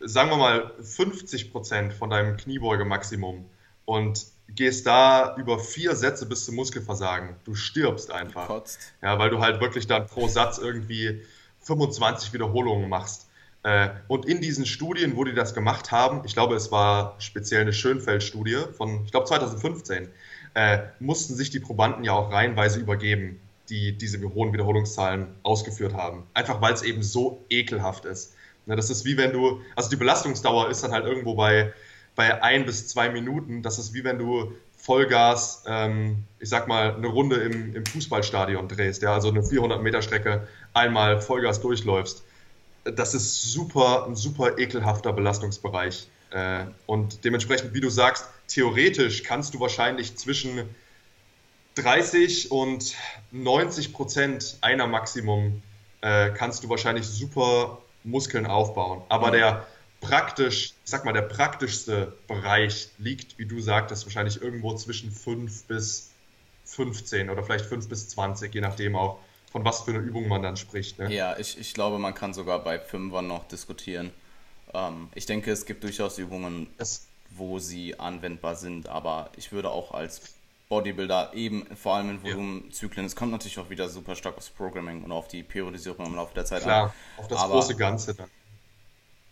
sagen 0.00 0.30
wir 0.30 0.36
mal, 0.36 0.72
50% 0.80 1.92
von 1.92 2.10
deinem 2.10 2.36
Kniebeuge-Maximum 2.36 3.48
und 3.84 4.26
gehst 4.48 4.86
da 4.86 5.36
über 5.36 5.58
vier 5.58 5.94
Sätze 5.94 6.26
bis 6.26 6.44
zum 6.44 6.56
Muskelversagen. 6.56 7.36
Du 7.44 7.54
stirbst 7.54 8.10
einfach. 8.10 8.48
Kotzt. 8.48 8.92
Ja, 9.02 9.18
weil 9.18 9.30
du 9.30 9.40
halt 9.40 9.60
wirklich 9.60 9.86
dann 9.86 10.06
pro 10.06 10.28
Satz 10.28 10.58
irgendwie 10.58 11.22
25 11.60 12.32
Wiederholungen 12.32 12.88
machst. 12.88 13.29
Äh, 13.62 13.90
und 14.08 14.26
in 14.26 14.40
diesen 14.40 14.66
Studien, 14.66 15.16
wo 15.16 15.24
die 15.24 15.34
das 15.34 15.54
gemacht 15.54 15.92
haben, 15.92 16.22
ich 16.24 16.34
glaube, 16.34 16.54
es 16.54 16.72
war 16.72 17.16
speziell 17.18 17.62
eine 17.62 17.72
Schönfeld-Studie 17.72 18.58
von, 18.76 19.04
ich 19.04 19.10
glaube, 19.10 19.26
2015, 19.26 20.08
äh, 20.54 20.78
mussten 20.98 21.34
sich 21.34 21.50
die 21.50 21.60
Probanden 21.60 22.04
ja 22.04 22.12
auch 22.12 22.32
reihenweise 22.32 22.80
übergeben, 22.80 23.40
die 23.68 23.96
diese 23.96 24.20
hohen 24.34 24.52
Wiederholungszahlen 24.52 25.28
ausgeführt 25.42 25.94
haben. 25.94 26.24
Einfach 26.34 26.60
weil 26.60 26.72
es 26.72 26.82
eben 26.82 27.02
so 27.02 27.44
ekelhaft 27.50 28.04
ist. 28.04 28.34
Ne, 28.66 28.76
das 28.76 28.90
ist 28.90 29.04
wie 29.04 29.16
wenn 29.16 29.32
du, 29.32 29.60
also 29.76 29.90
die 29.90 29.96
Belastungsdauer 29.96 30.70
ist 30.70 30.82
dann 30.82 30.92
halt 30.92 31.04
irgendwo 31.04 31.34
bei 31.34 31.72
bei 32.16 32.42
ein 32.42 32.66
bis 32.66 32.88
zwei 32.88 33.08
Minuten. 33.08 33.62
Das 33.62 33.78
ist 33.78 33.94
wie 33.94 34.04
wenn 34.04 34.18
du 34.18 34.52
Vollgas, 34.76 35.64
ähm, 35.66 36.24
ich 36.38 36.48
sag 36.48 36.68
mal, 36.68 36.94
eine 36.94 37.06
Runde 37.06 37.36
im, 37.36 37.74
im 37.74 37.86
Fußballstadion 37.86 38.68
drehst, 38.68 39.02
ja, 39.02 39.14
also 39.14 39.28
eine 39.28 39.42
400 39.42 39.82
Meter 39.82 40.02
Strecke 40.02 40.46
einmal 40.72 41.20
Vollgas 41.20 41.60
durchläufst. 41.60 42.24
Das 42.84 43.14
ist 43.14 43.42
super, 43.42 44.06
ein 44.06 44.16
super 44.16 44.58
ekelhafter 44.58 45.12
Belastungsbereich. 45.12 46.08
Äh, 46.30 46.66
und 46.86 47.24
dementsprechend, 47.24 47.74
wie 47.74 47.80
du 47.80 47.90
sagst, 47.90 48.26
theoretisch 48.48 49.22
kannst 49.22 49.54
du 49.54 49.60
wahrscheinlich 49.60 50.16
zwischen 50.16 50.68
30 51.74 52.50
und 52.50 52.94
90 53.32 53.92
Prozent 53.92 54.58
einer 54.60 54.86
Maximum 54.86 55.62
äh, 56.00 56.30
kannst 56.30 56.64
du 56.64 56.68
wahrscheinlich 56.68 57.06
super 57.06 57.78
Muskeln 58.04 58.46
aufbauen. 58.46 59.02
Aber 59.08 59.28
mhm. 59.28 59.32
der 59.32 59.66
praktisch, 60.00 60.72
ich 60.84 60.90
sag 60.90 61.04
mal, 61.04 61.12
der 61.12 61.22
praktischste 61.22 62.16
Bereich 62.26 62.88
liegt, 62.98 63.38
wie 63.38 63.46
du 63.46 63.60
sagtest, 63.60 64.06
wahrscheinlich 64.06 64.40
irgendwo 64.40 64.74
zwischen 64.74 65.10
5 65.10 65.64
bis 65.64 66.10
15 66.64 67.30
oder 67.30 67.42
vielleicht 67.42 67.66
5 67.66 67.88
bis 67.88 68.08
20, 68.08 68.54
je 68.54 68.60
nachdem 68.60 68.96
auch, 68.96 69.18
von 69.50 69.64
was 69.64 69.82
für 69.82 69.90
einer 69.90 70.00
Übung 70.00 70.28
man 70.28 70.42
dann 70.42 70.56
spricht. 70.56 70.98
Ne? 70.98 71.12
Ja, 71.12 71.36
ich, 71.36 71.58
ich 71.58 71.74
glaube, 71.74 71.98
man 71.98 72.14
kann 72.14 72.32
sogar 72.32 72.60
bei 72.60 72.76
5ern 72.76 73.22
noch 73.22 73.46
diskutieren. 73.48 74.12
Ähm, 74.72 75.08
ich 75.14 75.26
denke, 75.26 75.50
es 75.50 75.66
gibt 75.66 75.82
durchaus 75.82 76.18
Übungen, 76.18 76.68
das, 76.78 77.06
wo 77.30 77.58
sie 77.58 77.98
anwendbar 77.98 78.54
sind, 78.56 78.88
aber 78.88 79.30
ich 79.36 79.52
würde 79.52 79.70
auch 79.70 79.92
als 79.92 80.34
Bodybuilder 80.68 81.32
eben 81.34 81.66
vor 81.76 81.96
allem 81.96 82.10
in 82.10 82.22
Volumenzyklen, 82.22 83.04
es 83.04 83.16
kommt 83.16 83.32
natürlich 83.32 83.58
auch 83.58 83.70
wieder 83.70 83.88
super 83.88 84.14
stark 84.14 84.36
aufs 84.36 84.50
Programming 84.50 85.02
und 85.02 85.10
auf 85.10 85.26
die 85.26 85.42
Periodisierung 85.42 86.06
im 86.06 86.14
Laufe 86.14 86.32
der 86.32 86.44
Zeit 86.44 86.62
Klar, 86.62 86.84
an. 86.84 86.92
auf 87.16 87.26
das 87.26 87.40
aber, 87.40 87.54
große 87.54 87.74
Ganze 87.74 88.14
dann. 88.14 88.30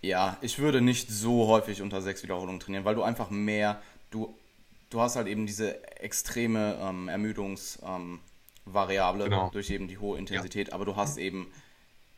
Ja, 0.02 0.36
ich 0.40 0.58
würde 0.58 0.80
nicht 0.80 1.10
so 1.10 1.46
häufig 1.46 1.80
unter 1.80 2.02
sechs 2.02 2.24
Wiederholungen 2.24 2.58
trainieren, 2.58 2.84
weil 2.84 2.96
du 2.96 3.04
einfach 3.04 3.30
mehr, 3.30 3.80
du, 4.10 4.34
du 4.90 5.00
hast 5.00 5.14
halt 5.14 5.28
eben 5.28 5.46
diese 5.46 5.80
extreme 6.00 6.76
ähm, 6.80 7.08
Ermüdungsvariable 7.08 7.96
ähm, 7.96 8.20
genau. 9.24 9.50
durch 9.50 9.70
eben 9.70 9.88
die 9.88 9.98
hohe 9.98 10.18
Intensität, 10.18 10.68
ja. 10.68 10.74
aber 10.74 10.84
du 10.84 10.96
hast 10.96 11.18
eben 11.18 11.50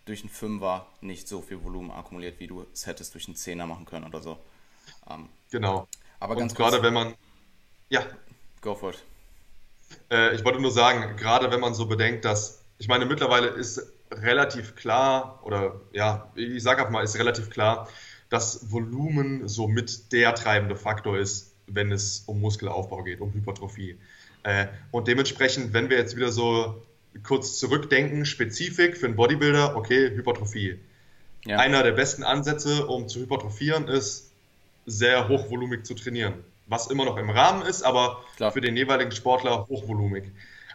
durch 0.05 0.21
einen 0.21 0.31
Fünfer 0.31 0.87
nicht 1.01 1.29
so 1.29 1.41
viel 1.41 1.63
Volumen 1.63 1.91
akkumuliert, 1.91 2.41
wie 2.41 2.47
du 2.47 2.67
es 2.73 2.87
hättest 2.87 3.15
durch 3.15 3.27
einen 3.29 3.37
Zehner 3.37 3.67
machen 3.67 3.85
können 3.85 4.07
oder 4.07 4.21
so. 4.21 4.39
Ähm, 5.09 5.29
genau. 5.51 5.87
Aber 6.19 6.37
ganz 6.37 6.53
Und 6.53 6.57
gerade 6.59 6.83
wenn 6.83 6.95
man, 6.95 7.15
ja. 7.89 8.05
Go 8.61 8.75
for 8.75 8.91
it. 8.91 9.03
Äh, 10.11 10.35
ich 10.35 10.45
wollte 10.45 10.61
nur 10.61 10.71
sagen, 10.71 11.17
gerade 11.17 11.51
wenn 11.51 11.61
man 11.61 11.75
so 11.75 11.87
bedenkt, 11.87 12.25
dass, 12.25 12.63
ich 12.79 12.89
meine, 12.89 13.07
mittlerweile 13.07 13.49
ist 13.49 13.93
relativ 14.11 14.75
klar, 14.77 15.41
oder 15.45 15.81
ja, 15.93 16.31
ich 16.35 16.63
sage 16.63 16.81
einfach 16.81 16.93
mal, 16.93 17.05
ist 17.05 17.19
relativ 17.19 17.51
klar, 17.51 17.89
dass 18.29 18.71
Volumen 18.71 19.49
somit 19.49 20.13
der 20.13 20.35
treibende 20.35 20.77
Faktor 20.77 21.19
ist, 21.19 21.53
wenn 21.67 21.93
es 21.93 22.25
um 22.27 22.41
Muskelaufbau 22.41 23.03
geht, 23.03 23.21
um 23.21 23.33
Hypertrophie. 23.33 23.99
Äh, 24.43 24.67
und 24.91 25.09
dementsprechend, 25.09 25.73
wenn 25.73 25.91
wir 25.91 25.99
jetzt 25.99 26.17
wieder 26.17 26.33
so 26.33 26.83
kurz 27.23 27.59
zurückdenken, 27.59 28.25
spezifisch 28.25 28.99
für 28.99 29.07
einen 29.07 29.17
Bodybuilder, 29.17 29.77
okay, 29.77 30.11
Hypertrophie. 30.11 30.79
Ja. 31.45 31.59
Einer 31.59 31.83
der 31.83 31.93
besten 31.93 32.23
Ansätze, 32.23 32.87
um 32.87 33.09
zu 33.09 33.21
hypertrophieren, 33.21 33.89
ist 33.89 34.33
sehr 34.87 35.29
hochvolumig 35.29 35.85
zu 35.85 35.95
trainieren. 35.95 36.35
Was 36.67 36.87
immer 36.89 37.05
noch 37.05 37.17
im 37.17 37.31
Rahmen 37.31 37.63
ist, 37.63 37.83
aber 37.83 38.23
Klar. 38.37 38.53
für 38.53 38.61
den 38.61 38.77
jeweiligen 38.77 39.13
Sportler 39.13 39.67
hochvolumig. 39.69 40.25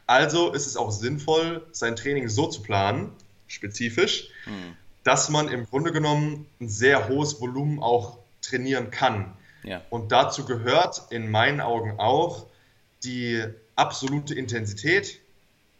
Also 0.08 0.52
ist 0.52 0.68
es 0.68 0.78
auch 0.78 0.92
sinnvoll, 0.92 1.66
sein 1.72 1.96
Training 1.96 2.28
so 2.28 2.48
zu 2.48 2.62
planen, 2.62 3.12
spezifisch, 3.48 4.30
hm. 4.44 4.76
dass 5.04 5.30
man 5.30 5.48
im 5.48 5.66
Grunde 5.66 5.92
genommen 5.92 6.48
ein 6.60 6.70
sehr 6.70 7.08
hohes 7.08 7.40
Volumen 7.40 7.82
auch 7.82 8.18
trainieren 8.42 8.92
kann. 8.92 9.34
Ja. 9.64 9.82
Und 9.90 10.12
dazu 10.12 10.46
gehört 10.46 11.04
in 11.10 11.32
meinen 11.32 11.62
Augen 11.62 12.00
auch 12.00 12.46
die 13.04 13.44
absolute 13.76 14.34
Intensität 14.34 15.20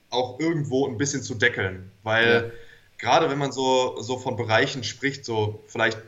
auch 0.10 0.40
irgendwo 0.40 0.88
ein 0.88 0.98
bisschen 0.98 1.24
zu 1.24 1.36
deckeln, 1.36 1.92
weil 2.04 2.34
ja. 2.34 2.52
gerade 2.98 3.30
wenn 3.30 3.38
man 3.38 3.52
so, 3.52 4.02
so 4.02 4.18
von 4.18 4.36
Bereichen 4.36 4.84
spricht, 4.84 5.26
so 5.26 5.64
vielleicht 5.68 6.00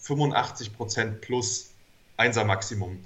85 0.00 0.76
Prozent 0.76 1.20
plus 1.20 1.70
Einser 2.16 2.44
Maximum, 2.44 2.98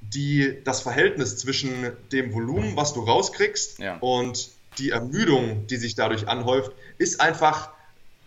die, 0.00 0.58
das 0.64 0.82
Verhältnis 0.82 1.36
zwischen 1.36 1.92
dem 2.12 2.32
Volumen, 2.32 2.76
was 2.76 2.94
du 2.94 3.00
rauskriegst 3.00 3.78
ja. 3.78 3.98
und 3.98 4.50
die 4.78 4.90
Ermüdung, 4.90 5.66
die 5.66 5.76
sich 5.76 5.94
dadurch 5.94 6.28
anhäuft, 6.28 6.72
ist 6.98 7.20
einfach 7.20 7.70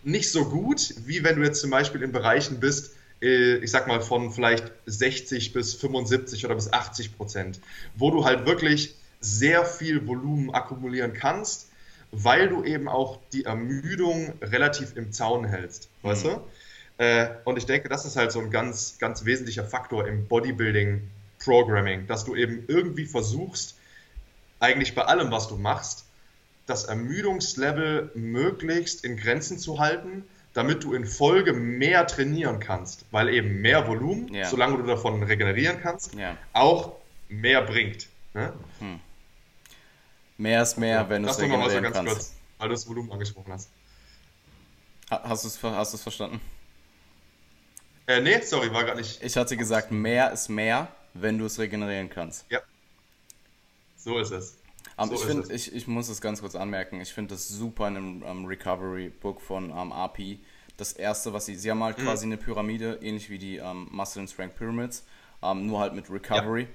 nicht 0.04 0.30
so 0.30 0.44
gut, 0.44 0.94
wie 1.06 1.24
wenn 1.24 1.36
du 1.36 1.42
jetzt 1.42 1.60
zum 1.60 1.70
Beispiel 1.70 2.02
in 2.02 2.12
Bereichen 2.12 2.60
bist, 2.60 2.92
ich 3.24 3.70
sag 3.70 3.86
mal 3.86 4.00
von 4.00 4.32
vielleicht 4.32 4.72
60 4.86 5.52
bis 5.52 5.74
75 5.74 6.44
oder 6.44 6.54
bis 6.54 6.72
80 6.72 7.16
Prozent, 7.16 7.60
wo 7.96 8.10
du 8.10 8.24
halt 8.24 8.46
wirklich 8.46 8.94
sehr 9.20 9.64
viel 9.64 10.06
Volumen 10.06 10.50
akkumulieren 10.54 11.14
kannst 11.14 11.68
weil 12.16 12.48
du 12.48 12.64
eben 12.64 12.88
auch 12.88 13.18
die 13.32 13.44
Ermüdung 13.44 14.34
relativ 14.40 14.96
im 14.96 15.12
Zaun 15.12 15.44
hältst, 15.44 15.88
mhm. 16.02 16.08
weißt 16.08 16.24
du? 16.24 16.40
Äh, 16.98 17.28
und 17.44 17.56
ich 17.56 17.66
denke, 17.66 17.88
das 17.88 18.04
ist 18.04 18.16
halt 18.16 18.30
so 18.30 18.40
ein 18.40 18.50
ganz, 18.50 18.98
ganz 18.98 19.24
wesentlicher 19.24 19.64
Faktor 19.64 20.06
im 20.06 20.26
Bodybuilding 20.28 21.08
Programming, 21.40 22.06
dass 22.06 22.24
du 22.24 22.36
eben 22.36 22.64
irgendwie 22.68 23.04
versuchst, 23.04 23.76
eigentlich 24.60 24.94
bei 24.94 25.02
allem, 25.02 25.30
was 25.30 25.48
du 25.48 25.56
machst, 25.56 26.06
das 26.66 26.84
Ermüdungslevel 26.84 28.12
möglichst 28.14 29.04
in 29.04 29.16
Grenzen 29.16 29.58
zu 29.58 29.78
halten, 29.78 30.24
damit 30.54 30.84
du 30.84 30.94
in 30.94 31.04
Folge 31.04 31.52
mehr 31.52 32.06
trainieren 32.06 32.60
kannst, 32.60 33.04
weil 33.10 33.28
eben 33.28 33.60
mehr 33.60 33.86
Volumen, 33.86 34.32
ja. 34.32 34.46
solange 34.46 34.78
du 34.78 34.84
davon 34.84 35.22
regenerieren 35.22 35.80
kannst, 35.80 36.14
ja. 36.14 36.36
auch 36.52 36.94
mehr 37.28 37.62
bringt. 37.62 38.08
Ne? 38.32 38.52
Hm. 38.78 39.00
Mehr 40.38 40.62
ist 40.62 40.78
mehr, 40.78 41.00
ja, 41.00 41.08
wenn 41.08 41.22
du 41.22 41.28
es 41.28 41.38
regenerieren 41.38 41.82
ganz 41.82 41.96
kannst. 41.96 42.12
Kurz, 42.12 42.34
weil 42.58 42.68
du 42.68 42.74
das 42.74 42.88
Volumen 42.88 43.12
angesprochen 43.12 43.52
hast. 43.52 43.68
Hast 45.10 45.44
du 45.44 45.48
es 45.48 45.62
hast 45.62 46.00
verstanden? 46.00 46.40
Äh, 48.06 48.20
nee, 48.20 48.40
sorry, 48.40 48.72
war 48.72 48.84
gar 48.84 48.94
nicht. 48.94 49.22
Ich 49.22 49.36
hatte 49.36 49.56
gesagt, 49.56 49.90
mehr 49.90 50.32
ist 50.32 50.48
mehr, 50.48 50.88
wenn 51.14 51.38
du 51.38 51.46
es 51.46 51.58
regenerieren 51.58 52.10
kannst. 52.10 52.44
Ja. 52.50 52.60
So 53.96 54.18
ist 54.18 54.30
es. 54.30 54.56
Um, 54.96 55.08
so 55.08 55.14
ich, 55.14 55.20
find, 55.22 55.50
ich, 55.50 55.74
ich 55.74 55.86
muss 55.88 56.08
es 56.08 56.20
ganz 56.20 56.40
kurz 56.40 56.54
anmerken, 56.54 57.00
ich 57.00 57.12
finde 57.12 57.34
das 57.34 57.48
super 57.48 57.88
in 57.88 57.96
einem 57.96 58.22
um, 58.22 58.44
Recovery-Book 58.46 59.40
von 59.40 59.70
um, 59.70 59.92
RP. 59.92 60.38
Das 60.76 60.92
erste, 60.92 61.32
was 61.32 61.46
sie, 61.46 61.56
sie 61.56 61.70
haben 61.70 61.82
halt 61.82 61.98
mhm. 61.98 62.02
quasi 62.02 62.26
eine 62.26 62.36
Pyramide, 62.36 62.98
ähnlich 63.02 63.30
wie 63.30 63.38
die 63.38 63.60
Muscle 63.90 64.20
and 64.20 64.30
Strength 64.30 64.56
Pyramids, 64.56 65.04
nur 65.54 65.78
halt 65.78 65.94
mit 65.94 66.10
Recovery. 66.10 66.62
Ja. 66.62 66.68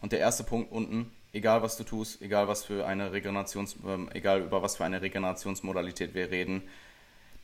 Und 0.00 0.12
der 0.12 0.20
erste 0.20 0.42
Punkt 0.42 0.72
unten, 0.72 1.10
egal 1.32 1.62
was 1.62 1.76
du 1.76 1.84
tust, 1.84 2.22
egal 2.22 2.48
was 2.48 2.64
für 2.64 2.86
eine 2.86 3.12
Regenerations, 3.12 3.76
ähm, 3.86 4.08
egal 4.12 4.42
über 4.42 4.62
was 4.62 4.76
für 4.76 4.84
eine 4.84 5.02
Regenerationsmodalität 5.02 6.14
wir 6.14 6.30
reden, 6.30 6.62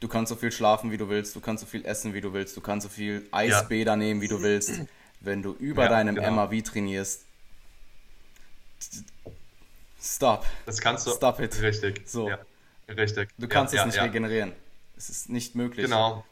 du 0.00 0.08
kannst 0.08 0.30
so 0.30 0.36
viel 0.36 0.52
schlafen, 0.52 0.90
wie 0.90 0.96
du 0.96 1.08
willst, 1.08 1.34
du 1.36 1.40
kannst 1.40 1.62
so 1.62 1.66
viel 1.66 1.84
essen, 1.84 2.14
wie 2.14 2.20
du 2.20 2.32
willst, 2.32 2.56
du 2.56 2.60
kannst 2.60 2.84
so 2.84 2.90
viel 2.90 3.26
Eisbäder 3.30 3.92
ja. 3.92 3.96
nehmen, 3.96 4.20
wie 4.20 4.28
du 4.28 4.42
willst. 4.42 4.82
Wenn 5.20 5.42
du 5.42 5.52
über 5.54 5.84
ja, 5.84 5.88
deinem 5.88 6.14
genau. 6.14 6.30
MAV 6.30 6.62
trainierst, 6.62 7.24
stop. 10.00 10.46
Das 10.66 10.80
kannst 10.80 11.06
du. 11.06 11.10
Stop 11.10 11.40
it. 11.40 11.60
Richtig. 11.60 12.02
So. 12.06 12.28
Ja, 12.28 12.38
richtig. 12.88 13.30
Du 13.38 13.48
kannst 13.48 13.74
es 13.74 13.84
nicht 13.84 14.00
regenerieren. 14.00 14.52
Es 14.96 15.10
ist 15.10 15.28
nicht 15.28 15.54
möglich. 15.54 15.86
Genau. 15.86 16.24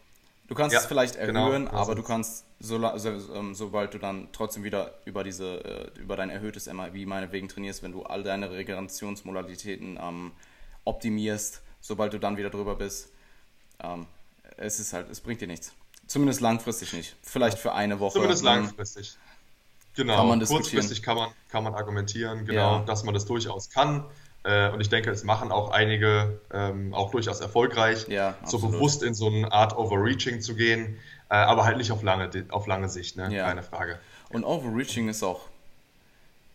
Du 0.49 0.55
kannst 0.55 0.77
es 0.77 0.87
vielleicht 0.87 1.19
genau. 1.19 1.47
erhöhen, 1.47 1.67
genau. 1.67 1.77
aber 1.77 1.95
du 1.95 2.03
kannst, 2.03 2.45
so, 2.61 2.79
so, 2.99 3.09
ähm, 3.35 3.55
sobald 3.55 3.95
du 3.95 3.99
dann 3.99 4.29
trotzdem 4.33 4.63
wieder 4.63 4.95
über 5.05 5.25
diese, 5.25 5.93
äh, 5.97 6.01
über 6.01 6.17
dein 6.17 6.31
erhöhtes 6.31 6.73
MAV 6.73 6.95
meinetwegen 7.05 7.49
trainierst, 7.49 7.83
wenn 7.83 7.93
du 7.93 8.05
all 8.05 8.23
deine 8.23 8.51
Regenerationsmodalitäten 8.51 9.99
ähm, 10.01 10.33
optimierst, 10.85 11.63
sobald 11.81 12.13
du 12.13 12.21
dann 12.21 12.37
wieder 12.37 12.51
drüber 12.51 12.77
bist, 12.77 13.11
ähm, 13.81 14.07
es 14.57 14.79
ist 14.79 14.93
halt, 14.93 15.11
es 15.11 15.21
bringt 15.21 15.41
dir 15.41 15.49
nichts. 15.49 15.73
Zumindest 16.07 16.41
langfristig 16.41 16.93
nicht. 16.93 17.17
Vielleicht 17.23 17.59
für 17.59 17.73
eine 17.73 17.99
Woche. 17.99 18.15
Zumindest 18.15 18.45
langfristig. 18.45 19.17
Genau, 19.97 20.17
kann 20.17 20.29
man 20.29 20.45
kurzfristig 20.45 21.03
kann 21.03 21.17
man, 21.17 21.31
kann 21.49 21.65
man 21.65 21.75
argumentieren, 21.75 22.45
genau, 22.45 22.77
ja. 22.77 22.85
dass 22.85 23.03
man 23.03 23.15
das 23.15 23.25
durchaus 23.25 23.71
kann. 23.71 24.05
Äh, 24.45 24.71
und 24.71 24.81
ich 24.81 24.89
denke, 24.89 25.11
es 25.11 25.25
machen 25.25 25.51
auch 25.51 25.71
einige 25.71 26.41
ähm, 26.53 26.95
auch 26.95 27.11
durchaus 27.11 27.41
erfolgreich, 27.41 28.07
ja, 28.09 28.37
so 28.45 28.59
bewusst 28.61 29.03
in 29.03 29.15
so 29.15 29.27
eine 29.27 29.51
Art 29.51 29.77
Overreaching 29.77 30.41
zu 30.41 30.55
gehen, 30.55 30.99
äh, 31.31 31.35
aber 31.35 31.65
halt 31.65 31.79
nicht 31.79 31.91
auf 31.91 32.03
lange, 32.03 32.31
auf 32.51 32.67
lange 32.67 32.89
Sicht, 32.89 33.17
ne? 33.17 33.35
Ja. 33.35 33.47
keine 33.47 33.65
Frage. 33.65 33.99
Und 34.29 34.45
Overreaching 34.45 35.09
ist 35.09 35.23
auch, 35.23 35.41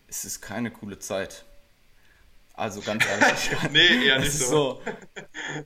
es 0.08 0.24
ist 0.24 0.42
keine 0.42 0.72
coole 0.72 1.00
Zeit. 1.00 1.44
Also 2.54 2.82
ganz 2.82 3.06
ehrlich. 3.06 3.50
nee, 3.72 4.08
eher 4.08 4.20
nicht 4.20 4.32
so. 4.32 4.46
so 4.46 4.82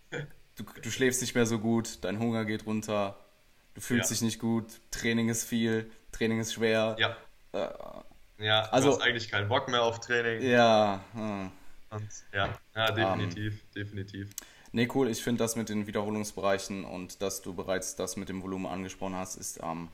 du, 0.56 0.64
du 0.82 0.92
schläfst 0.92 1.22
nicht 1.22 1.36
mehr 1.36 1.46
so 1.46 1.60
gut, 1.60 2.00
dein 2.02 2.20
Hunger 2.20 2.46
geht 2.46 2.66
runter, 2.66 3.18
du 3.74 3.82
fühlst 3.82 4.10
ja. 4.10 4.14
dich 4.14 4.22
nicht 4.22 4.40
gut, 4.40 4.66
Training 4.92 5.30
ist 5.30 5.44
viel, 5.44 5.92
Training 6.12 6.40
ist 6.40 6.54
schwer. 6.54 6.96
Ja. 6.98 7.18
Ja, 8.38 8.62
also, 8.72 8.90
du 8.90 8.96
hast 8.96 9.02
eigentlich 9.02 9.30
keinen 9.30 9.48
Bock 9.48 9.68
mehr 9.70 9.84
auf 9.84 10.00
Training. 10.00 10.42
Ja. 10.42 11.02
Hm. 11.14 11.52
Und, 11.92 12.10
ja, 12.34 12.50
ja, 12.76 12.92
definitiv, 12.92 13.54
um, 13.54 13.72
definitiv. 13.76 14.30
Nee, 14.72 14.90
cool. 14.94 15.10
Ich 15.10 15.24
finde 15.24 15.40
das 15.44 15.56
mit 15.56 15.70
den 15.70 15.88
Wiederholungsbereichen 15.88 16.84
und 16.84 17.22
dass 17.22 17.42
du 17.42 17.54
bereits 17.54 17.96
das 17.96 18.18
mit 18.18 18.28
dem 18.28 18.44
Volumen 18.44 18.66
angesprochen 18.66 19.16
hast, 19.16 19.38
ist 19.38 19.62
ähm, 19.64 19.88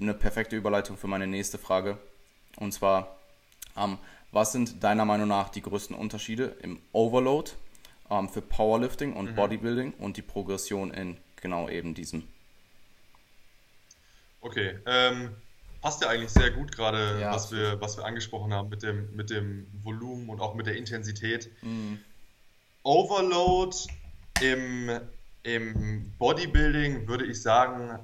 eine 0.00 0.14
perfekte 0.14 0.56
Überleitung 0.56 0.96
für 0.96 1.06
meine 1.06 1.26
nächste 1.26 1.58
Frage. 1.58 1.98
Und 2.56 2.72
zwar, 2.72 3.18
ähm, 3.76 3.98
was 4.30 4.52
sind 4.52 4.82
deiner 4.82 5.04
Meinung 5.04 5.28
nach 5.28 5.50
die 5.50 5.60
größten 5.60 5.94
Unterschiede 5.94 6.56
im 6.62 6.80
Overload 6.92 7.50
ähm, 8.10 8.30
für 8.30 8.40
Powerlifting 8.40 9.12
und 9.12 9.32
mhm. 9.32 9.34
Bodybuilding 9.34 9.94
und 9.98 10.16
die 10.16 10.22
Progression 10.22 10.92
in 10.92 11.18
genau 11.36 11.68
eben 11.68 11.92
diesem? 11.92 12.26
Okay, 14.40 14.78
ähm, 14.86 15.36
passt 15.82 16.00
ja 16.00 16.08
eigentlich 16.08 16.30
sehr 16.30 16.52
gut 16.52 16.74
gerade, 16.74 17.20
ja, 17.20 17.32
was, 17.32 17.52
wir, 17.52 17.78
was 17.80 17.98
wir 17.98 18.06
angesprochen 18.06 18.54
haben 18.54 18.70
mit 18.70 18.82
dem, 18.82 19.14
mit 19.14 19.28
dem 19.28 19.66
Volumen 19.82 20.30
und 20.30 20.40
auch 20.40 20.54
mit 20.54 20.66
der 20.66 20.76
Intensität. 20.76 21.50
Mhm. 21.62 21.98
Overload 22.84 23.76
im, 24.40 24.90
im 25.42 26.12
Bodybuilding 26.18 27.08
würde 27.08 27.26
ich 27.26 27.42
sagen, 27.42 27.98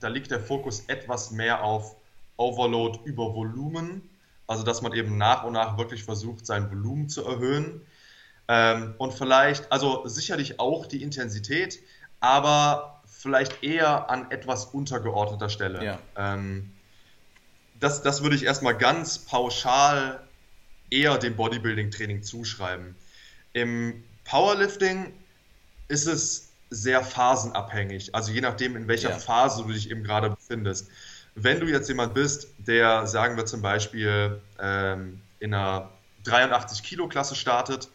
da 0.00 0.08
liegt 0.08 0.30
der 0.30 0.40
Fokus 0.40 0.84
etwas 0.88 1.30
mehr 1.30 1.62
auf 1.62 1.96
Overload 2.38 3.00
über 3.04 3.34
Volumen. 3.34 4.10
Also, 4.46 4.62
dass 4.62 4.80
man 4.80 4.92
eben 4.92 5.18
nach 5.18 5.44
und 5.44 5.54
nach 5.54 5.76
wirklich 5.76 6.04
versucht, 6.04 6.46
sein 6.46 6.70
Volumen 6.70 7.08
zu 7.08 7.24
erhöhen. 7.24 7.82
Ähm, 8.48 8.94
und 8.98 9.12
vielleicht, 9.12 9.72
also 9.72 10.06
sicherlich 10.06 10.60
auch 10.60 10.86
die 10.86 11.02
Intensität, 11.02 11.80
aber 12.20 13.02
vielleicht 13.06 13.64
eher 13.64 14.08
an 14.08 14.30
etwas 14.30 14.66
untergeordneter 14.66 15.48
Stelle. 15.48 15.84
Ja. 15.84 15.98
Ähm, 16.16 16.75
das, 17.80 18.02
das 18.02 18.22
würde 18.22 18.36
ich 18.36 18.44
erstmal 18.44 18.76
ganz 18.76 19.18
pauschal 19.18 20.20
eher 20.90 21.18
dem 21.18 21.36
Bodybuilding-Training 21.36 22.22
zuschreiben. 22.22 22.94
Im 23.52 24.04
Powerlifting 24.24 25.12
ist 25.88 26.06
es 26.06 26.48
sehr 26.70 27.02
phasenabhängig, 27.02 28.14
also 28.14 28.32
je 28.32 28.40
nachdem, 28.40 28.76
in 28.76 28.88
welcher 28.88 29.10
ja. 29.10 29.18
Phase 29.18 29.62
du 29.62 29.72
dich 29.72 29.90
eben 29.90 30.02
gerade 30.02 30.30
befindest. 30.30 30.88
Wenn 31.34 31.60
du 31.60 31.66
jetzt 31.66 31.88
jemand 31.88 32.14
bist, 32.14 32.48
der, 32.58 33.06
sagen 33.06 33.36
wir 33.36 33.46
zum 33.46 33.62
Beispiel, 33.62 34.40
ähm, 34.58 35.20
in 35.38 35.54
einer 35.54 35.90
83 36.24 36.82
Kilo 36.82 37.08
Klasse 37.08 37.36
startet 37.36 37.88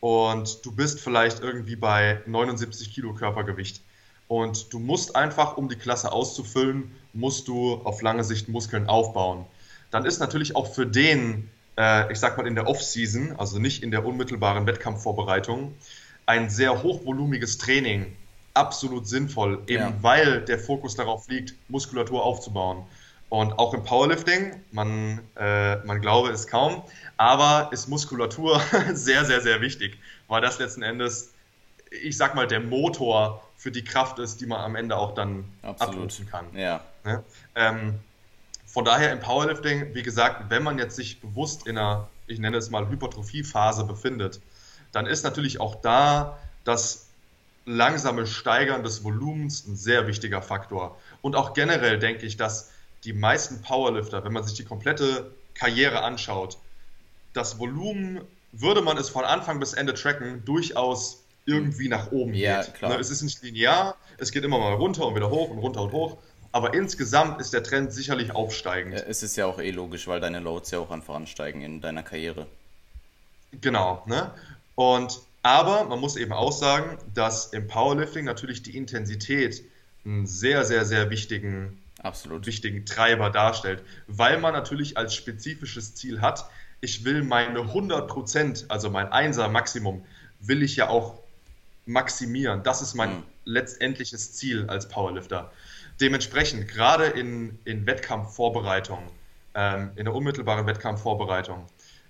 und 0.00 0.64
du 0.64 0.70
bist 0.70 1.00
vielleicht 1.00 1.40
irgendwie 1.40 1.76
bei 1.76 2.20
79 2.26 2.92
Kilo 2.92 3.14
Körpergewicht 3.14 3.82
und 4.28 4.72
du 4.72 4.78
musst 4.78 5.16
einfach, 5.16 5.56
um 5.56 5.68
die 5.68 5.76
Klasse 5.76 6.12
auszufüllen, 6.12 6.92
musst 7.14 7.48
du 7.48 7.80
auf 7.84 8.02
lange 8.02 8.24
Sicht 8.24 8.48
Muskeln 8.48 8.88
aufbauen. 8.88 9.46
Dann 9.90 10.04
ist 10.04 10.18
natürlich 10.18 10.56
auch 10.56 10.72
für 10.74 10.86
den, 10.86 11.48
äh, 11.78 12.12
ich 12.12 12.18
sag 12.18 12.36
mal 12.36 12.46
in 12.46 12.54
der 12.54 12.68
Off-Season, 12.68 13.36
also 13.38 13.58
nicht 13.58 13.82
in 13.82 13.90
der 13.90 14.04
unmittelbaren 14.04 14.66
Wettkampfvorbereitung, 14.66 15.74
ein 16.26 16.50
sehr 16.50 16.82
hochvolumiges 16.82 17.58
Training 17.58 18.16
absolut 18.54 19.06
sinnvoll, 19.06 19.62
eben 19.66 19.82
ja. 19.82 19.94
weil 20.00 20.40
der 20.42 20.58
Fokus 20.58 20.94
darauf 20.94 21.28
liegt, 21.28 21.54
Muskulatur 21.68 22.24
aufzubauen. 22.24 22.84
Und 23.28 23.58
auch 23.58 23.74
im 23.74 23.82
Powerlifting, 23.82 24.62
man, 24.70 25.20
äh, 25.36 25.76
man 25.84 26.00
glaube 26.00 26.30
es 26.30 26.46
kaum, 26.46 26.82
aber 27.16 27.70
ist 27.72 27.88
Muskulatur 27.88 28.60
sehr, 28.92 29.24
sehr, 29.24 29.40
sehr 29.40 29.60
wichtig, 29.60 29.98
weil 30.28 30.40
das 30.40 30.58
letzten 30.58 30.82
Endes, 30.82 31.32
ich 31.90 32.16
sag 32.16 32.34
mal, 32.36 32.46
der 32.46 32.60
Motor 32.60 33.42
für 33.56 33.72
die 33.72 33.82
Kraft 33.82 34.18
ist, 34.18 34.40
die 34.40 34.46
man 34.46 34.60
am 34.60 34.76
Ende 34.76 34.96
auch 34.96 35.14
dann 35.14 35.44
Absolut. 35.62 35.94
abrufen 35.96 36.28
kann. 36.28 36.46
Ja. 36.54 36.84
Ne? 37.04 37.22
Ähm, 37.54 38.00
von 38.66 38.84
daher 38.84 39.12
im 39.12 39.20
Powerlifting, 39.20 39.94
wie 39.94 40.02
gesagt, 40.02 40.50
wenn 40.50 40.62
man 40.62 40.78
jetzt 40.78 40.96
sich 40.96 41.20
bewusst 41.20 41.66
in 41.66 41.78
einer, 41.78 42.08
ich 42.26 42.38
nenne 42.38 42.56
es 42.56 42.70
mal 42.70 42.88
Hypertrophiephase 42.88 43.84
befindet, 43.84 44.40
dann 44.92 45.06
ist 45.06 45.22
natürlich 45.22 45.60
auch 45.60 45.76
da 45.76 46.38
das 46.64 47.08
langsame 47.66 48.26
Steigern 48.26 48.82
des 48.82 49.04
Volumens 49.04 49.66
ein 49.66 49.76
sehr 49.76 50.06
wichtiger 50.06 50.42
Faktor. 50.42 50.98
Und 51.22 51.36
auch 51.36 51.54
generell 51.54 51.98
denke 51.98 52.26
ich, 52.26 52.36
dass 52.36 52.70
die 53.04 53.12
meisten 53.12 53.62
Powerlifter, 53.62 54.24
wenn 54.24 54.32
man 54.32 54.44
sich 54.44 54.54
die 54.54 54.64
komplette 54.64 55.30
Karriere 55.54 56.02
anschaut, 56.02 56.58
das 57.32 57.58
Volumen, 57.58 58.20
würde 58.52 58.82
man 58.82 58.96
es 58.96 59.08
von 59.08 59.24
Anfang 59.24 59.58
bis 59.60 59.72
Ende 59.72 59.94
tracken, 59.94 60.44
durchaus 60.44 61.24
irgendwie 61.46 61.88
nach 61.88 62.12
oben 62.12 62.34
ja, 62.34 62.62
geht. 62.62 62.74
Klar. 62.74 62.92
Ne, 62.92 62.98
es 62.98 63.10
ist 63.10 63.22
nicht 63.22 63.42
linear, 63.42 63.96
es 64.18 64.30
geht 64.30 64.44
immer 64.44 64.58
mal 64.58 64.74
runter 64.74 65.06
und 65.06 65.14
wieder 65.14 65.30
hoch 65.30 65.50
und 65.50 65.58
runter 65.58 65.82
und 65.82 65.92
hoch. 65.92 66.18
Aber 66.54 66.72
insgesamt 66.72 67.40
ist 67.40 67.52
der 67.52 67.64
Trend 67.64 67.92
sicherlich 67.92 68.32
aufsteigend. 68.32 68.94
Es 69.08 69.24
ist 69.24 69.34
ja 69.34 69.44
auch 69.44 69.58
eh 69.58 69.72
logisch, 69.72 70.06
weil 70.06 70.20
deine 70.20 70.38
Loads 70.38 70.70
ja 70.70 70.78
auch 70.78 70.92
einfach 70.92 71.16
ansteigen 71.16 71.62
in 71.62 71.80
deiner 71.80 72.04
Karriere. 72.04 72.46
Genau, 73.60 74.04
ne? 74.06 74.30
Und 74.76 75.18
aber 75.42 75.82
man 75.82 75.98
muss 75.98 76.14
eben 76.14 76.32
auch 76.32 76.52
sagen, 76.52 76.96
dass 77.12 77.46
im 77.46 77.66
Powerlifting 77.66 78.24
natürlich 78.24 78.62
die 78.62 78.76
Intensität 78.76 79.64
einen 80.04 80.28
sehr, 80.28 80.64
sehr, 80.64 80.84
sehr 80.84 81.10
wichtigen 81.10 81.82
Absolut. 82.00 82.46
wichtigen 82.46 82.86
Treiber 82.86 83.30
darstellt, 83.30 83.82
weil 84.06 84.38
man 84.38 84.52
natürlich 84.52 84.96
als 84.96 85.12
spezifisches 85.12 85.96
Ziel 85.96 86.20
hat, 86.20 86.48
ich 86.80 87.04
will 87.04 87.24
meine 87.24 87.58
100%, 87.58 88.66
also 88.68 88.90
mein 88.90 89.10
Einser 89.10 89.48
Maximum, 89.48 90.04
will 90.38 90.62
ich 90.62 90.76
ja 90.76 90.88
auch 90.88 91.18
maximieren. 91.84 92.62
Das 92.62 92.80
ist 92.80 92.94
mein 92.94 93.10
mhm. 93.10 93.22
letztendliches 93.44 94.34
Ziel 94.34 94.66
als 94.68 94.88
Powerlifter. 94.88 95.50
Dementsprechend, 96.00 96.68
gerade 96.68 97.06
in, 97.06 97.58
in 97.64 97.86
Wettkampfvorbereitung, 97.86 99.10
ähm, 99.54 99.92
in 99.96 100.04
der 100.04 100.14
unmittelbaren 100.14 100.66
Wettkampfvorbereitung, 100.66 101.66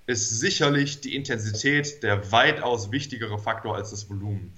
ist 0.07 0.41
sicherlich 0.41 1.01
die 1.01 1.15
Intensität 1.15 2.03
der 2.03 2.31
weitaus 2.33 2.91
wichtigere 2.91 3.39
Faktor 3.39 3.75
als 3.77 3.91
das 3.91 4.09
Volumen. 4.09 4.53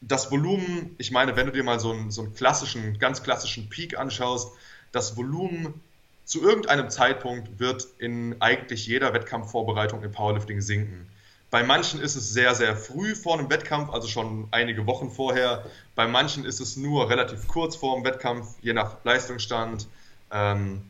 Das 0.00 0.30
Volumen, 0.30 0.94
ich 0.98 1.10
meine, 1.10 1.36
wenn 1.36 1.46
du 1.46 1.52
dir 1.52 1.64
mal 1.64 1.80
so 1.80 1.92
einen, 1.92 2.10
so 2.10 2.22
einen 2.22 2.34
klassischen, 2.34 2.98
ganz 2.98 3.22
klassischen 3.22 3.68
Peak 3.68 3.98
anschaust, 3.98 4.52
das 4.92 5.16
Volumen 5.16 5.80
zu 6.24 6.42
irgendeinem 6.42 6.90
Zeitpunkt 6.90 7.58
wird 7.58 7.86
in 7.98 8.40
eigentlich 8.40 8.86
jeder 8.86 9.12
Wettkampfvorbereitung 9.12 10.02
im 10.02 10.12
Powerlifting 10.12 10.60
sinken. 10.60 11.06
Bei 11.54 11.62
manchen 11.62 12.00
ist 12.00 12.16
es 12.16 12.30
sehr, 12.30 12.56
sehr 12.56 12.76
früh 12.76 13.14
vor 13.14 13.38
einem 13.38 13.48
Wettkampf, 13.48 13.90
also 13.90 14.08
schon 14.08 14.48
einige 14.50 14.88
Wochen 14.88 15.12
vorher. 15.12 15.64
Bei 15.94 16.08
manchen 16.08 16.44
ist 16.44 16.58
es 16.58 16.76
nur 16.76 17.08
relativ 17.08 17.46
kurz 17.46 17.76
vor 17.76 17.94
dem 17.94 18.04
Wettkampf, 18.04 18.56
je 18.60 18.72
nach 18.72 18.96
Leistungsstand, 19.04 19.86
ähm, 20.32 20.82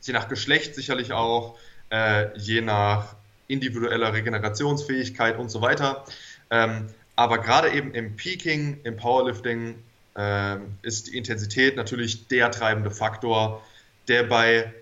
je 0.00 0.14
nach 0.14 0.28
Geschlecht 0.28 0.74
sicherlich 0.74 1.12
auch, 1.12 1.58
äh, 1.90 2.34
je 2.38 2.62
nach 2.62 3.16
individueller 3.48 4.14
Regenerationsfähigkeit 4.14 5.38
und 5.38 5.50
so 5.50 5.60
weiter. 5.60 6.06
Ähm, 6.48 6.86
aber 7.14 7.36
gerade 7.36 7.68
eben 7.72 7.92
im 7.92 8.16
Peaking, 8.16 8.80
im 8.84 8.96
Powerlifting 8.96 9.74
äh, 10.16 10.56
ist 10.80 11.08
die 11.08 11.18
Intensität 11.18 11.76
natürlich 11.76 12.28
der 12.28 12.50
treibende 12.50 12.90
Faktor, 12.90 13.62
der 14.08 14.22
bei 14.22 14.72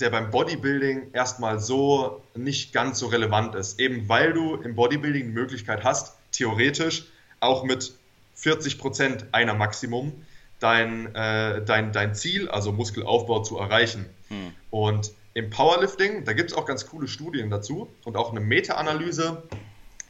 der 0.00 0.10
beim 0.10 0.30
Bodybuilding 0.30 1.12
erstmal 1.12 1.60
so 1.60 2.22
nicht 2.34 2.72
ganz 2.72 2.98
so 2.98 3.06
relevant 3.06 3.54
ist. 3.54 3.78
Eben 3.78 4.08
weil 4.08 4.32
du 4.32 4.56
im 4.56 4.74
Bodybuilding 4.74 5.26
die 5.26 5.32
Möglichkeit 5.32 5.84
hast, 5.84 6.16
theoretisch 6.32 7.06
auch 7.40 7.64
mit 7.64 7.92
40 8.34 8.78
Prozent 8.78 9.26
einer 9.32 9.54
Maximum 9.54 10.12
dein, 10.58 11.14
äh, 11.14 11.64
dein, 11.64 11.92
dein 11.92 12.14
Ziel, 12.14 12.48
also 12.48 12.72
Muskelaufbau, 12.72 13.42
zu 13.42 13.58
erreichen. 13.58 14.06
Hm. 14.28 14.52
Und 14.70 15.12
im 15.34 15.50
Powerlifting, 15.50 16.24
da 16.24 16.32
gibt 16.32 16.50
es 16.50 16.56
auch 16.56 16.66
ganz 16.66 16.86
coole 16.86 17.08
Studien 17.08 17.50
dazu 17.50 17.88
und 18.04 18.16
auch 18.16 18.30
eine 18.30 18.40
Meta-Analyse, 18.40 19.42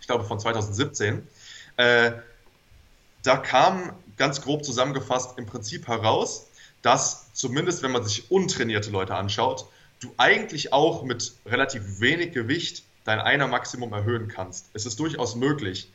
ich 0.01 0.07
glaube 0.07 0.24
von 0.24 0.38
2017. 0.38 1.26
Äh, 1.76 2.12
da 3.22 3.36
kam 3.36 3.93
ganz 4.16 4.41
grob 4.43 4.64
zusammengefasst 4.64 5.38
im 5.38 5.47
Prinzip 5.47 5.88
heraus, 5.88 6.47
dass 6.82 7.32
zumindest 7.34 7.82
wenn 7.82 7.93
man 7.93 8.05
sich 8.05 8.30
untrainierte 8.30 8.91
Leute 8.91 9.14
anschaut, 9.14 9.66
du 10.01 10.12
eigentlich 10.16 10.72
auch 10.72 11.03
mit 11.03 11.34
relativ 11.46 12.01
wenig 12.01 12.32
Gewicht 12.32 12.84
dein 13.05 13.20
einer 13.20 13.46
Maximum 13.46 13.92
erhöhen 13.92 14.28
kannst. 14.28 14.70
Es 14.72 14.86
ist 14.86 14.98
durchaus 14.98 15.36
möglich. 15.36 15.90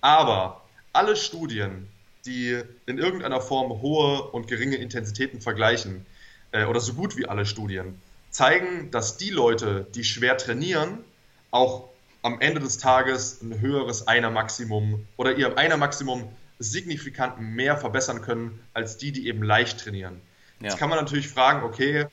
Aber 0.00 0.62
alle 0.92 1.16
Studien, 1.16 1.88
die 2.24 2.60
in 2.86 2.98
irgendeiner 2.98 3.40
Form 3.40 3.80
hohe 3.80 4.30
und 4.30 4.48
geringe 4.48 4.76
Intensitäten 4.76 5.40
vergleichen, 5.40 6.06
äh, 6.52 6.64
oder 6.64 6.80
so 6.80 6.94
gut 6.94 7.16
wie 7.16 7.26
alle 7.26 7.46
Studien, 7.46 8.00
zeigen, 8.30 8.90
dass 8.90 9.16
die 9.16 9.30
Leute, 9.30 9.86
die 9.94 10.04
schwer 10.04 10.36
trainieren, 10.36 11.04
auch 11.50 11.88
am 12.22 12.40
Ende 12.40 12.60
des 12.60 12.78
Tages 12.78 13.40
ein 13.42 13.60
höheres 13.60 14.08
einer 14.08 14.30
Maximum 14.30 15.06
oder 15.16 15.36
ihr 15.36 15.56
einer 15.56 15.76
Maximum 15.76 16.28
signifikant 16.58 17.40
mehr 17.40 17.76
verbessern 17.76 18.22
können 18.22 18.58
als 18.74 18.96
die, 18.96 19.12
die 19.12 19.28
eben 19.28 19.42
leicht 19.42 19.80
trainieren. 19.80 20.20
Ja. 20.60 20.68
Jetzt 20.68 20.78
kann 20.78 20.88
man 20.88 20.98
natürlich 20.98 21.28
fragen, 21.28 21.62
okay, 21.62 22.06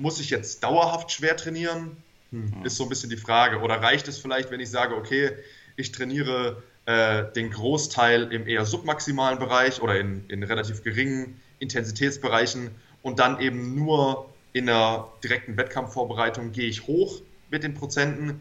muss 0.00 0.18
ich 0.18 0.30
jetzt 0.30 0.64
dauerhaft 0.64 1.12
schwer 1.12 1.36
trainieren? 1.36 1.96
Hm, 2.30 2.64
ist 2.64 2.76
so 2.76 2.84
ein 2.84 2.88
bisschen 2.88 3.10
die 3.10 3.16
Frage. 3.16 3.60
Oder 3.60 3.82
reicht 3.82 4.08
es 4.08 4.18
vielleicht, 4.18 4.50
wenn 4.50 4.60
ich 4.60 4.70
sage, 4.70 4.96
okay, 4.96 5.32
ich 5.76 5.92
trainiere 5.92 6.62
äh, 6.86 7.24
den 7.32 7.50
Großteil 7.50 8.32
im 8.32 8.46
eher 8.48 8.64
submaximalen 8.64 9.38
Bereich 9.38 9.80
oder 9.82 9.98
in, 9.98 10.24
in 10.28 10.42
relativ 10.42 10.82
geringen 10.82 11.40
Intensitätsbereichen 11.58 12.70
und 13.02 13.18
dann 13.18 13.40
eben 13.40 13.74
nur 13.74 14.30
in 14.52 14.66
der 14.66 15.08
direkten 15.22 15.56
Wettkampfvorbereitung 15.56 16.52
gehe 16.52 16.68
ich 16.68 16.86
hoch 16.86 17.20
mit 17.50 17.62
den 17.62 17.74
Prozenten? 17.74 18.40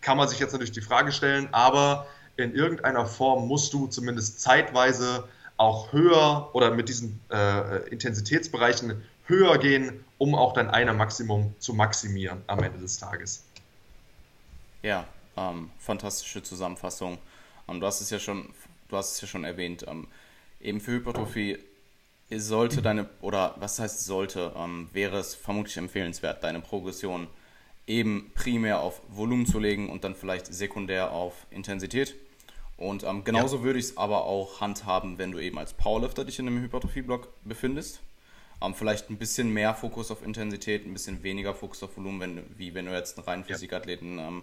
Kann 0.00 0.16
man 0.16 0.28
sich 0.28 0.38
jetzt 0.38 0.52
natürlich 0.52 0.72
die 0.72 0.80
Frage 0.80 1.12
stellen, 1.12 1.48
aber 1.52 2.06
in 2.36 2.54
irgendeiner 2.54 3.06
Form 3.06 3.48
musst 3.48 3.72
du 3.72 3.88
zumindest 3.88 4.40
zeitweise 4.40 5.28
auch 5.56 5.92
höher 5.92 6.50
oder 6.54 6.70
mit 6.70 6.88
diesen 6.88 7.20
äh, 7.30 7.88
Intensitätsbereichen 7.88 9.02
höher 9.26 9.58
gehen, 9.58 10.04
um 10.22 10.36
auch 10.36 10.52
dein 10.52 10.70
einer 10.70 10.92
Maximum 10.92 11.52
zu 11.58 11.74
maximieren 11.74 12.42
am 12.46 12.62
Ende 12.62 12.78
des 12.78 12.96
Tages. 12.96 13.44
Ja, 14.80 15.04
ähm, 15.36 15.72
fantastische 15.80 16.44
Zusammenfassung. 16.44 17.18
Ähm, 17.68 17.80
du 17.80 17.86
hast 17.86 18.00
es 18.00 18.10
ja 18.10 18.20
schon, 18.20 18.54
du 18.88 18.96
hast 18.96 19.14
es 19.14 19.20
ja 19.20 19.26
schon 19.26 19.42
erwähnt. 19.42 19.84
Ähm, 19.88 20.06
eben 20.60 20.80
für 20.80 20.92
Hypertrophie 20.92 21.58
sollte 22.30 22.82
deine, 22.82 23.08
oder 23.20 23.56
was 23.58 23.80
heißt 23.80 24.04
sollte, 24.04 24.52
ähm, 24.56 24.88
wäre 24.92 25.18
es 25.18 25.34
vermutlich 25.34 25.76
empfehlenswert, 25.76 26.44
deine 26.44 26.60
Progression 26.60 27.26
eben 27.88 28.30
primär 28.36 28.78
auf 28.78 29.00
Volumen 29.08 29.44
zu 29.44 29.58
legen 29.58 29.90
und 29.90 30.04
dann 30.04 30.14
vielleicht 30.14 30.54
sekundär 30.54 31.10
auf 31.10 31.34
Intensität. 31.50 32.14
Und 32.76 33.02
ähm, 33.02 33.24
genauso 33.24 33.56
ja. 33.56 33.62
würde 33.64 33.80
ich 33.80 33.86
es 33.86 33.96
aber 33.96 34.24
auch 34.26 34.60
handhaben, 34.60 35.18
wenn 35.18 35.32
du 35.32 35.40
eben 35.40 35.58
als 35.58 35.72
Powerlifter 35.72 36.24
dich 36.24 36.38
in 36.38 36.46
einem 36.46 36.62
Hypertrophie-Block 36.62 37.26
befindest. 37.42 38.00
Ähm, 38.62 38.74
vielleicht 38.74 39.10
ein 39.10 39.18
bisschen 39.18 39.52
mehr 39.52 39.74
Fokus 39.74 40.10
auf 40.10 40.22
Intensität, 40.22 40.86
ein 40.86 40.92
bisschen 40.92 41.22
weniger 41.22 41.54
Fokus 41.54 41.82
auf 41.82 41.96
Volumen, 41.96 42.20
wenn, 42.20 42.58
wie 42.58 42.74
wenn 42.74 42.86
du 42.86 42.92
jetzt 42.92 43.18
einen 43.18 43.26
reinen 43.26 43.44
Physikathleten 43.44 44.18
ähm, 44.18 44.42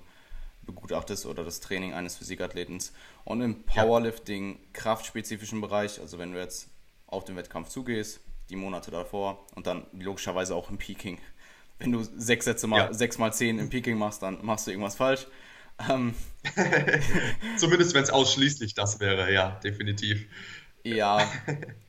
begutachtest 0.63 1.26
oder 1.26 1.43
das 1.43 1.59
Training 1.61 1.93
eines 1.93 2.17
Physikathletens. 2.17 2.93
Und 3.24 3.41
im 3.41 3.63
Powerlifting, 3.63 4.53
ja. 4.53 4.59
kraftspezifischen 4.74 5.61
Bereich, 5.61 5.99
also 5.99 6.20
wenn 6.20 6.34
du 6.34 6.39
jetzt 6.39 6.70
auf 7.07 7.24
den 7.24 7.36
Wettkampf 7.36 7.70
zugehst, 7.70 8.20
die 8.49 8.55
Monate 8.55 8.91
davor 8.91 9.45
und 9.55 9.67
dann 9.67 9.86
logischerweise 9.93 10.55
auch 10.55 10.70
im 10.70 10.78
Peaking. 10.78 11.20
Wenn 11.78 11.91
du 11.91 12.03
sechs 12.03 12.45
Sätze 12.45 12.67
mal, 12.67 12.78
ja. 12.78 12.93
sechs 12.93 13.17
mal 13.17 13.32
zehn 13.32 13.57
im 13.57 13.70
Peaking 13.70 13.97
machst, 13.97 14.22
dann 14.22 14.43
machst 14.43 14.67
du 14.67 14.72
irgendwas 14.72 14.95
falsch. 14.95 15.28
Ähm, 15.89 16.13
Zumindest 17.57 17.93
wenn 17.93 18.03
es 18.03 18.09
ausschließlich 18.09 18.74
das 18.74 18.99
wäre, 18.99 19.32
ja, 19.32 19.51
definitiv. 19.63 20.26
Ja, 20.84 21.26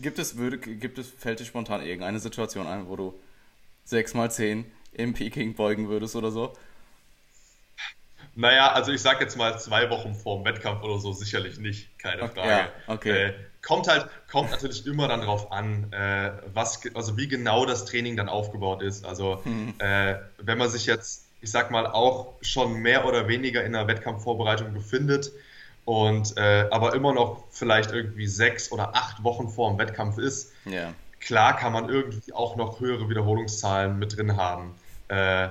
Gibt 0.00 0.18
es, 0.18 0.36
würde, 0.36 0.58
gibt 0.58 0.98
es, 0.98 1.08
fällt 1.08 1.40
dir 1.40 1.44
spontan 1.44 1.82
irgendeine 1.82 2.20
Situation 2.20 2.66
ein, 2.66 2.88
wo 2.88 2.96
du 2.96 3.20
6x10 3.88 4.64
im 4.92 5.14
Peking 5.14 5.54
beugen 5.54 5.88
würdest 5.88 6.16
oder 6.16 6.30
so? 6.30 6.52
Naja, 8.34 8.72
also 8.72 8.92
ich 8.92 9.00
sag 9.00 9.20
jetzt 9.20 9.36
mal 9.36 9.58
zwei 9.58 9.90
Wochen 9.90 10.14
vor 10.14 10.36
dem 10.38 10.44
Wettkampf 10.44 10.84
oder 10.84 10.98
so, 10.98 11.12
sicherlich 11.12 11.58
nicht, 11.58 11.98
keine 11.98 12.28
Frage. 12.28 12.48
Ja, 12.48 12.68
okay. 12.86 13.10
Äh, 13.10 13.34
kommt 13.62 13.88
halt, 13.88 14.06
kommt 14.30 14.52
natürlich 14.52 14.86
immer 14.86 15.08
dann 15.08 15.22
drauf 15.22 15.50
an, 15.50 15.92
äh, 15.92 16.30
was, 16.54 16.80
also 16.94 17.16
wie 17.16 17.26
genau 17.26 17.66
das 17.66 17.84
Training 17.84 18.16
dann 18.16 18.28
aufgebaut 18.28 18.80
ist. 18.80 19.04
Also 19.04 19.44
hm. 19.44 19.74
äh, 19.78 20.16
wenn 20.38 20.56
man 20.56 20.70
sich 20.70 20.86
jetzt, 20.86 21.26
ich 21.40 21.50
sag 21.50 21.72
mal, 21.72 21.86
auch 21.86 22.34
schon 22.40 22.74
mehr 22.74 23.06
oder 23.06 23.26
weniger 23.26 23.64
in 23.64 23.72
der 23.72 23.88
Wettkampfvorbereitung 23.88 24.72
befindet, 24.72 25.32
und 25.88 26.36
äh, 26.36 26.66
aber 26.70 26.94
immer 26.94 27.14
noch 27.14 27.44
vielleicht 27.48 27.92
irgendwie 27.92 28.26
sechs 28.26 28.70
oder 28.70 28.94
acht 28.94 29.24
Wochen 29.24 29.48
vor 29.48 29.70
dem 29.70 29.78
Wettkampf 29.78 30.18
ist, 30.18 30.52
yeah. 30.66 30.92
klar 31.18 31.56
kann 31.56 31.72
man 31.72 31.88
irgendwie 31.88 32.34
auch 32.34 32.56
noch 32.56 32.78
höhere 32.78 33.08
Wiederholungszahlen 33.08 33.98
mit 33.98 34.14
drin 34.14 34.36
haben. 34.36 34.74
Äh, 35.08 35.48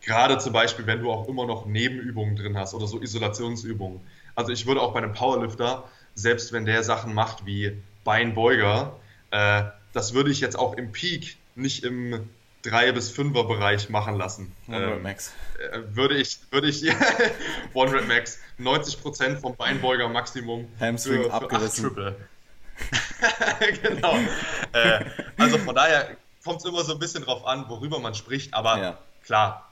Gerade 0.00 0.38
zum 0.38 0.52
Beispiel, 0.52 0.84
wenn 0.88 1.00
du 1.00 1.12
auch 1.12 1.28
immer 1.28 1.46
noch 1.46 1.64
Nebenübungen 1.64 2.34
drin 2.34 2.58
hast 2.58 2.74
oder 2.74 2.88
so 2.88 3.00
Isolationsübungen. 3.00 4.00
Also 4.34 4.50
ich 4.50 4.66
würde 4.66 4.80
auch 4.80 4.92
bei 4.92 4.98
einem 4.98 5.12
Powerlifter, 5.12 5.84
selbst 6.16 6.52
wenn 6.52 6.64
der 6.64 6.82
Sachen 6.82 7.14
macht 7.14 7.46
wie 7.46 7.80
Beinbeuger, 8.02 8.96
äh, 9.30 9.62
das 9.92 10.12
würde 10.12 10.32
ich 10.32 10.40
jetzt 10.40 10.58
auch 10.58 10.74
im 10.74 10.90
Peak 10.90 11.36
nicht 11.54 11.84
im 11.84 12.28
3 12.62 12.92
bis 12.92 13.16
5er 13.16 13.46
Bereich 13.46 13.88
machen 13.88 14.16
lassen. 14.16 14.54
One 14.66 14.94
ähm, 14.94 15.02
Max. 15.02 15.32
Äh, 15.72 15.80
würde 15.94 16.16
ich, 16.16 16.38
würde 16.50 16.68
ich 16.68 16.84
One 17.74 17.92
Rep 17.92 18.08
Max, 18.08 18.38
90% 18.58 19.36
vom 19.40 19.56
Beinbeuger 19.56 20.08
Maximum 20.08 20.68
Hamstring 20.80 21.22
für, 21.22 21.24
für 21.24 21.32
abgerissen. 21.34 21.84
Triple. 21.84 22.16
genau. 23.82 24.14
äh, 24.72 25.04
also 25.36 25.58
von 25.58 25.74
daher 25.74 26.16
kommt 26.44 26.60
es 26.60 26.64
immer 26.64 26.84
so 26.84 26.92
ein 26.92 26.98
bisschen 26.98 27.24
drauf 27.24 27.46
an, 27.46 27.68
worüber 27.68 27.98
man 27.98 28.14
spricht, 28.14 28.54
aber 28.54 28.78
ja. 28.78 28.98
klar, 29.24 29.70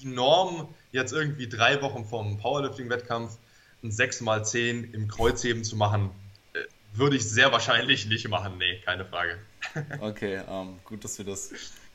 die 0.00 0.06
Norm 0.06 0.68
jetzt 0.90 1.12
irgendwie 1.12 1.48
drei 1.48 1.80
Wochen 1.82 2.04
vom 2.04 2.38
Powerlifting-Wettkampf 2.38 3.36
ein 3.82 3.90
6x10 3.90 4.92
im 4.92 5.08
Kreuzheben 5.08 5.64
zu 5.64 5.76
machen, 5.76 6.10
äh, 6.54 6.58
würde 6.94 7.16
ich 7.16 7.28
sehr 7.28 7.52
wahrscheinlich 7.52 8.06
nicht 8.06 8.28
machen. 8.28 8.58
Nee, 8.58 8.80
keine 8.84 9.04
Frage. 9.04 9.38
Okay, 10.00 10.40
um, 10.48 10.68
ähm, 10.68 10.78
gut, 10.84 11.04
dass 11.04 11.16
wir 11.18 11.24
das 11.24 11.50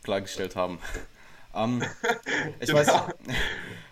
klargestellt 0.08 0.56
haben. 0.56 0.80
Ähm, 1.54 1.84
ich 2.60 2.68
genau. 2.68 2.80
weiß, 2.80 2.92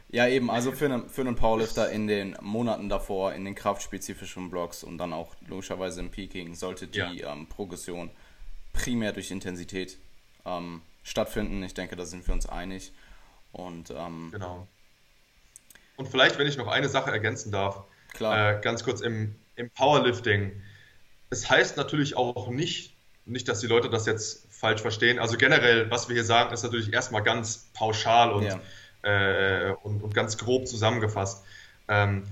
ja 0.09 0.27
eben, 0.27 0.49
also 0.49 0.71
für 0.71 0.85
einen, 0.85 1.09
für 1.09 1.21
einen 1.21 1.35
Powerlifter 1.35 1.91
in 1.91 2.07
den 2.07 2.37
Monaten 2.41 2.89
davor, 2.89 3.33
in 3.33 3.45
den 3.45 3.53
kraftspezifischen 3.53 4.49
Blocks 4.49 4.83
und 4.83 4.97
dann 4.97 5.13
auch 5.13 5.35
logischerweise 5.47 5.99
im 5.99 6.09
Peaking, 6.09 6.55
sollte 6.55 6.87
die 6.87 6.99
ja. 6.99 7.33
ähm, 7.33 7.47
Progression 7.47 8.09
primär 8.73 9.11
durch 9.11 9.29
Intensität 9.31 9.97
ähm, 10.45 10.81
stattfinden. 11.03 11.61
Ich 11.63 11.73
denke, 11.73 11.95
da 11.95 12.05
sind 12.05 12.25
wir 12.25 12.33
uns 12.33 12.47
einig. 12.47 12.93
Und, 13.51 13.91
ähm, 13.91 14.29
genau. 14.31 14.67
Und 15.97 16.07
vielleicht, 16.07 16.37
wenn 16.39 16.47
ich 16.47 16.57
noch 16.57 16.67
eine 16.67 16.89
Sache 16.89 17.11
ergänzen 17.11 17.51
darf, 17.51 17.85
Klar. 18.15 18.57
Äh, 18.57 18.61
ganz 18.61 18.83
kurz 18.83 19.01
im, 19.01 19.35
im 19.55 19.69
Powerlifting. 19.69 20.61
Es 21.29 21.49
heißt 21.49 21.75
natürlich 21.75 22.15
auch 22.15 22.49
nicht, 22.49 22.95
nicht, 23.25 23.47
dass 23.49 23.59
die 23.59 23.67
Leute 23.67 23.89
das 23.89 24.05
jetzt 24.05 24.44
falsch 24.59 24.81
verstehen. 24.81 25.19
Also 25.19 25.37
generell, 25.37 25.89
was 25.91 26.07
wir 26.07 26.15
hier 26.15 26.23
sagen, 26.23 26.53
ist 26.53 26.63
natürlich 26.63 26.93
erstmal 26.93 27.23
ganz 27.23 27.69
pauschal 27.73 28.31
und, 28.31 28.43
ja. 28.43 28.59
äh, 29.03 29.73
und, 29.83 30.01
und, 30.01 30.13
ganz 30.13 30.37
grob 30.37 30.67
zusammengefasst. 30.67 31.43
Ähm, 31.87 32.23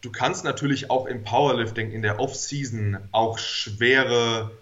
du 0.00 0.10
kannst 0.10 0.44
natürlich 0.44 0.90
auch 0.90 1.06
im 1.06 1.24
Powerlifting 1.24 1.90
in 1.90 2.02
der 2.02 2.20
Off-Season 2.20 2.98
auch 3.10 3.38
schwere, 3.38 4.52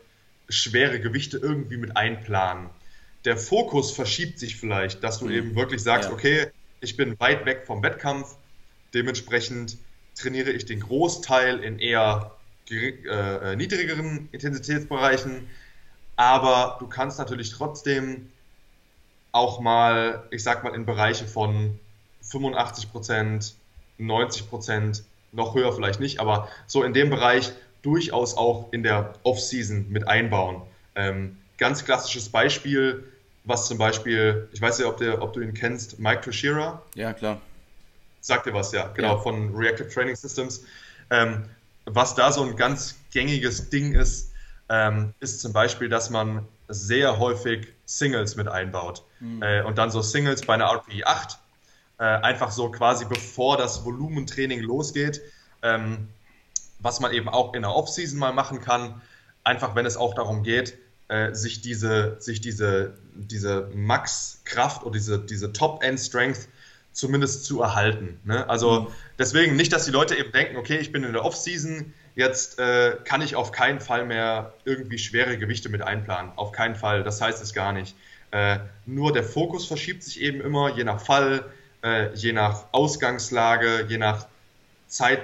schwere 0.48 1.00
Gewichte 1.00 1.38
irgendwie 1.38 1.76
mit 1.76 1.96
einplanen. 1.96 2.70
Der 3.24 3.36
Fokus 3.36 3.92
verschiebt 3.92 4.38
sich 4.38 4.56
vielleicht, 4.56 5.04
dass 5.04 5.18
du 5.18 5.26
mhm. 5.26 5.32
eben 5.32 5.56
wirklich 5.56 5.82
sagst, 5.82 6.08
ja. 6.08 6.14
okay, 6.14 6.46
ich 6.80 6.96
bin 6.96 7.20
weit 7.20 7.44
weg 7.44 7.64
vom 7.66 7.82
Wettkampf, 7.82 8.34
dementsprechend 8.94 9.76
trainiere 10.14 10.50
ich 10.50 10.64
den 10.64 10.80
Großteil 10.80 11.58
in 11.58 11.78
eher 11.78 12.34
äh, 12.70 13.56
niedrigeren 13.56 14.28
Intensitätsbereichen, 14.32 15.48
aber 16.20 16.76
du 16.78 16.86
kannst 16.86 17.18
natürlich 17.18 17.50
trotzdem 17.50 18.30
auch 19.32 19.58
mal, 19.58 20.22
ich 20.30 20.42
sag 20.42 20.62
mal, 20.62 20.74
in 20.74 20.84
Bereiche 20.84 21.24
von 21.24 21.80
85 22.20 22.92
Prozent, 22.92 23.54
90 23.96 24.50
Prozent 24.50 25.02
noch 25.32 25.54
höher 25.54 25.72
vielleicht 25.72 25.98
nicht, 25.98 26.20
aber 26.20 26.48
so 26.66 26.82
in 26.82 26.92
dem 26.92 27.08
Bereich 27.08 27.52
durchaus 27.80 28.36
auch 28.36 28.70
in 28.70 28.82
der 28.82 29.14
Off-Season 29.22 29.86
mit 29.88 30.08
einbauen. 30.08 30.60
Ähm, 30.94 31.38
ganz 31.56 31.86
klassisches 31.86 32.28
Beispiel, 32.28 33.02
was 33.44 33.66
zum 33.66 33.78
Beispiel, 33.78 34.46
ich 34.52 34.60
weiß 34.60 34.78
ja, 34.80 34.88
ob, 34.88 34.98
der, 34.98 35.22
ob 35.22 35.32
du 35.32 35.40
ihn 35.40 35.54
kennst, 35.54 36.00
Mike 36.00 36.20
Toshira. 36.20 36.82
Ja, 36.96 37.14
klar. 37.14 37.40
Sagt 38.20 38.44
dir 38.44 38.52
was, 38.52 38.72
ja, 38.72 38.88
genau, 38.88 39.16
ja. 39.16 39.22
von 39.22 39.56
Reactive 39.56 39.88
Training 39.88 40.16
Systems. 40.16 40.64
Ähm, 41.08 41.46
was 41.86 42.14
da 42.14 42.30
so 42.30 42.42
ein 42.42 42.56
ganz 42.56 42.96
gängiges 43.10 43.70
Ding 43.70 43.94
ist, 43.94 44.29
ähm, 44.70 45.12
ist 45.18 45.40
zum 45.40 45.52
Beispiel, 45.52 45.88
dass 45.88 46.08
man 46.08 46.46
sehr 46.68 47.18
häufig 47.18 47.74
Singles 47.84 48.36
mit 48.36 48.48
einbaut. 48.48 49.02
Mhm. 49.18 49.42
Äh, 49.42 49.62
und 49.62 49.76
dann 49.76 49.90
so 49.90 50.00
Singles 50.00 50.42
bei 50.42 50.54
einer 50.54 50.66
RPE 50.66 51.04
8 51.04 51.38
äh, 51.98 52.04
einfach 52.04 52.52
so 52.52 52.70
quasi 52.70 53.04
bevor 53.04 53.56
das 53.56 53.84
Volumentraining 53.84 54.60
losgeht, 54.60 55.20
ähm, 55.62 56.08
was 56.78 57.00
man 57.00 57.12
eben 57.12 57.28
auch 57.28 57.52
in 57.54 57.62
der 57.62 57.74
Offseason 57.74 58.18
mal 58.18 58.32
machen 58.32 58.60
kann, 58.60 59.02
einfach 59.42 59.74
wenn 59.74 59.86
es 59.86 59.96
auch 59.96 60.14
darum 60.14 60.44
geht, 60.44 60.78
äh, 61.08 61.34
sich 61.34 61.60
diese, 61.60 62.16
sich 62.20 62.40
diese, 62.40 62.94
diese 63.14 63.68
Max-Kraft 63.74 64.84
oder 64.84 64.92
diese, 64.92 65.18
diese 65.18 65.52
Top-End-Strength 65.52 66.48
zumindest 66.92 67.44
zu 67.44 67.60
erhalten. 67.60 68.20
Ne? 68.24 68.48
Also 68.48 68.82
mhm. 68.82 68.86
deswegen 69.18 69.56
nicht, 69.56 69.72
dass 69.72 69.84
die 69.84 69.90
Leute 69.90 70.14
eben 70.14 70.30
denken, 70.30 70.56
okay, 70.56 70.78
ich 70.78 70.92
bin 70.92 71.02
in 71.02 71.12
der 71.12 71.24
Offseason, 71.24 71.92
jetzt 72.14 72.58
äh, 72.58 72.96
kann 73.04 73.22
ich 73.22 73.36
auf 73.36 73.52
keinen 73.52 73.80
Fall 73.80 74.04
mehr 74.04 74.52
irgendwie 74.64 74.98
schwere 74.98 75.38
Gewichte 75.38 75.68
mit 75.68 75.82
einplanen. 75.82 76.32
Auf 76.36 76.52
keinen 76.52 76.74
Fall, 76.74 77.02
das 77.02 77.20
heißt 77.20 77.42
es 77.42 77.54
gar 77.54 77.72
nicht. 77.72 77.94
Äh, 78.30 78.58
nur 78.86 79.12
der 79.12 79.24
Fokus 79.24 79.66
verschiebt 79.66 80.02
sich 80.02 80.20
eben 80.20 80.40
immer, 80.40 80.76
je 80.76 80.84
nach 80.84 81.00
Fall, 81.00 81.44
äh, 81.82 82.12
je 82.14 82.32
nach 82.32 82.66
Ausgangslage, 82.72 83.86
je 83.88 83.98
nach 83.98 84.26
Zeit, 84.86 85.20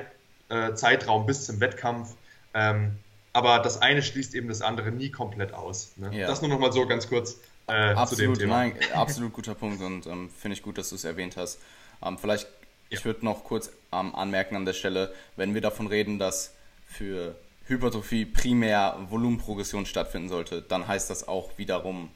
äh, 0.48 0.74
Zeitraum 0.74 1.26
bis 1.26 1.44
zum 1.44 1.60
Wettkampf. 1.60 2.14
Ähm, 2.54 2.96
aber 3.32 3.58
das 3.58 3.82
eine 3.82 4.02
schließt 4.02 4.34
eben 4.34 4.48
das 4.48 4.62
andere 4.62 4.90
nie 4.90 5.10
komplett 5.10 5.52
aus. 5.52 5.92
Ne? 5.96 6.10
Ja. 6.16 6.26
Das 6.26 6.40
nur 6.40 6.50
noch 6.50 6.58
mal 6.58 6.72
so 6.72 6.86
ganz 6.86 7.08
kurz 7.08 7.38
äh, 7.68 7.72
absolut, 7.72 8.08
zu 8.08 8.16
dem 8.16 8.34
Thema. 8.34 8.58
Nein, 8.60 8.78
absolut 8.94 9.32
guter 9.32 9.54
Punkt 9.54 9.82
und 9.82 10.06
ähm, 10.06 10.30
finde 10.30 10.56
ich 10.56 10.62
gut, 10.62 10.78
dass 10.78 10.88
du 10.88 10.94
es 10.94 11.04
erwähnt 11.04 11.36
hast. 11.36 11.60
Ähm, 12.02 12.16
vielleicht, 12.18 12.44
ja. 12.44 12.50
ich 12.90 13.04
würde 13.04 13.24
noch 13.24 13.44
kurz 13.44 13.70
ähm, 13.92 14.14
anmerken 14.14 14.56
an 14.56 14.64
der 14.64 14.72
Stelle, 14.72 15.12
wenn 15.36 15.52
wir 15.54 15.60
davon 15.60 15.86
reden, 15.86 16.18
dass 16.18 16.55
für 16.96 17.36
Hypertrophie 17.66 18.24
primär 18.24 18.96
Volumenprogression 19.08 19.86
stattfinden 19.86 20.28
sollte, 20.28 20.62
dann 20.62 20.86
heißt 20.86 21.10
das 21.10 21.26
auch 21.26 21.50
wiederum, 21.58 22.10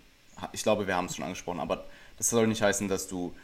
ich 0.53 0.62
glaube, 0.62 0.87
wir 0.87 0.97
haben 0.97 1.07
es 1.07 1.16
schon 1.16 1.24
angesprochen, 1.24 1.61
aber 1.61 1.85
das 2.16 2.31
soll 2.31 2.47
nicht 2.47 2.62
heißen, 2.62 2.89
dass 2.89 3.09
du 3.09 3.35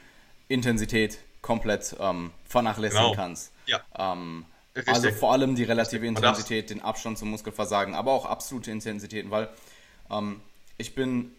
Intensität 0.49 1.19
komplett 1.43 1.97
ähm, 2.01 2.31
vernachlässigen 2.45 3.05
genau. 3.05 3.17
kannst. 3.17 3.53
Ja. 3.67 3.81
Ähm, 3.99 4.45
also 4.87 5.11
vor 5.11 5.33
allem 5.33 5.55
die 5.55 5.65
relative 5.65 6.07
Intensität, 6.07 6.71
den 6.71 6.83
Abstand 6.83 7.19
zum 7.19 7.31
Muskelversagen, 7.31 7.95
aber 7.95 8.13
auch 8.13 8.27
absolute 8.27 8.71
Intensitäten, 8.71 9.31
weil 9.31 9.49
ähm, 10.11 10.41
ich 10.77 10.95
bin, 10.95 11.33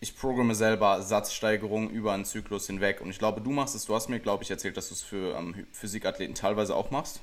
ich 0.00 0.16
programme 0.16 0.54
selber 0.54 1.02
Satzsteigerungen 1.02 1.90
über 1.90 2.12
einen 2.12 2.24
Zyklus 2.24 2.66
hinweg 2.66 3.00
und 3.00 3.10
ich 3.10 3.18
glaube, 3.18 3.40
du 3.40 3.50
machst 3.50 3.74
es, 3.74 3.84
du 3.84 3.94
hast 3.94 4.08
mir, 4.08 4.20
glaube 4.20 4.42
ich, 4.42 4.50
erzählt, 4.50 4.76
dass 4.76 4.88
du 4.88 4.94
es 4.94 5.02
für 5.02 5.36
ähm, 5.36 5.66
Physikathleten 5.72 6.34
teilweise 6.34 6.74
auch 6.74 6.90
machst. 6.90 7.20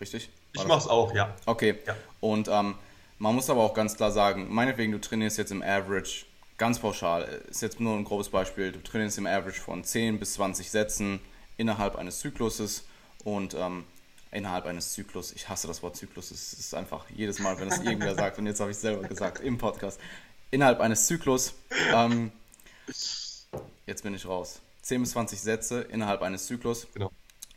Richtig? 0.00 0.30
Ich 0.52 0.66
mach's 0.66 0.86
auch, 0.86 1.14
ja. 1.14 1.34
Okay. 1.46 1.78
Ja. 1.86 1.96
Und 2.20 2.48
ähm, 2.48 2.74
man 3.18 3.34
muss 3.34 3.48
aber 3.50 3.62
auch 3.62 3.74
ganz 3.74 3.96
klar 3.96 4.10
sagen, 4.10 4.52
meinetwegen, 4.52 4.92
du 4.92 5.00
trainierst 5.00 5.38
jetzt 5.38 5.52
im 5.52 5.62
Average 5.62 6.26
ganz 6.58 6.78
pauschal, 6.78 7.22
ist 7.48 7.62
jetzt 7.62 7.80
nur 7.80 7.96
ein 7.96 8.04
grobes 8.04 8.28
Beispiel, 8.28 8.72
du 8.72 8.82
trainierst 8.82 9.18
im 9.18 9.26
Average 9.26 9.60
von 9.60 9.84
10 9.84 10.18
bis 10.18 10.34
20 10.34 10.70
Sätzen 10.70 11.20
innerhalb 11.56 11.96
eines 11.96 12.20
Zykluses 12.20 12.84
und 13.24 13.54
ähm, 13.54 13.84
innerhalb 14.32 14.66
eines 14.66 14.92
Zyklus, 14.92 15.32
ich 15.32 15.48
hasse 15.48 15.66
das 15.66 15.82
Wort 15.82 15.96
Zyklus, 15.96 16.30
es 16.30 16.52
ist 16.52 16.74
einfach 16.74 17.04
jedes 17.10 17.38
Mal, 17.38 17.58
wenn 17.60 17.68
es 17.68 17.78
irgendwer 17.84 18.14
sagt, 18.14 18.38
und 18.38 18.46
jetzt 18.46 18.60
habe 18.60 18.70
ich 18.70 18.76
es 18.76 18.80
selber 18.80 19.06
gesagt 19.06 19.40
im 19.40 19.58
Podcast, 19.58 20.00
innerhalb 20.50 20.80
eines 20.80 21.06
Zyklus, 21.06 21.54
ähm, 21.92 22.32
jetzt 23.86 24.02
bin 24.02 24.14
ich 24.14 24.26
raus, 24.26 24.60
10 24.82 25.02
bis 25.02 25.10
20 25.12 25.40
Sätze 25.40 25.82
innerhalb 25.82 26.22
eines 26.22 26.46
Zyklus, 26.46 26.86
genau. 26.94 27.10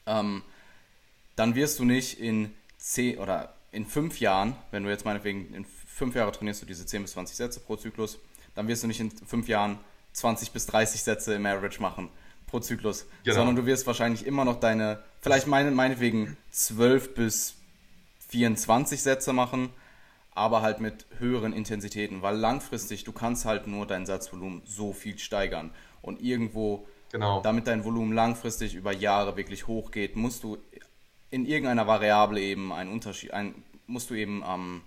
ähm, 0.05 0.43
dann 1.35 1.55
wirst 1.55 1.79
du 1.79 1.85
nicht 1.85 2.19
in 2.19 2.53
10 2.85 3.17
oder 3.17 3.55
in 3.71 3.85
5 3.85 4.19
Jahren, 4.19 4.55
wenn 4.71 4.83
du 4.83 4.89
jetzt 4.89 5.05
meinetwegen 5.05 5.53
in 5.53 5.65
5 5.65 6.15
Jahre 6.15 6.31
trainierst 6.31 6.61
du 6.61 6.65
diese 6.65 6.85
10 6.85 7.01
bis 7.01 7.13
20 7.13 7.35
Sätze 7.35 7.59
pro 7.59 7.75
Zyklus, 7.75 8.19
dann 8.53 8.67
wirst 8.67 8.83
du 8.83 8.87
nicht 8.87 8.99
in 8.99 9.11
fünf 9.11 9.47
Jahren 9.47 9.79
20 10.13 10.51
bis 10.51 10.65
30 10.65 11.03
Sätze 11.03 11.35
im 11.35 11.45
Average 11.45 11.81
machen 11.81 12.09
pro 12.47 12.59
Zyklus, 12.59 13.05
genau. 13.23 13.37
sondern 13.37 13.55
du 13.55 13.65
wirst 13.65 13.85
wahrscheinlich 13.85 14.25
immer 14.25 14.45
noch 14.45 14.59
deine, 14.59 15.03
vielleicht 15.19 15.47
meine, 15.47 15.71
meinetwegen 15.71 16.37
12 16.51 17.15
bis 17.15 17.55
24 18.29 19.01
Sätze 19.01 19.33
machen, 19.33 19.69
aber 20.31 20.61
halt 20.61 20.79
mit 20.79 21.05
höheren 21.17 21.53
Intensitäten, 21.53 22.21
weil 22.21 22.37
langfristig 22.37 23.03
du 23.03 23.11
kannst 23.11 23.45
halt 23.45 23.67
nur 23.67 23.85
dein 23.87 24.05
Satzvolumen 24.05 24.61
so 24.65 24.93
viel 24.93 25.17
steigern 25.17 25.71
und 26.01 26.21
irgendwo, 26.21 26.87
genau. 27.11 27.41
damit 27.41 27.67
dein 27.67 27.83
Volumen 27.83 28.13
langfristig 28.13 28.75
über 28.75 28.93
Jahre 28.93 29.37
wirklich 29.37 29.67
hochgeht, 29.67 30.15
musst 30.15 30.43
du 30.43 30.57
in 31.31 31.45
irgendeiner 31.45 31.87
Variable 31.87 32.39
eben 32.39 32.71
einen 32.71 32.91
Unterschied, 32.91 33.33
ein, 33.33 33.55
musst 33.87 34.09
du 34.09 34.13
eben 34.13 34.43
ähm, 34.47 34.81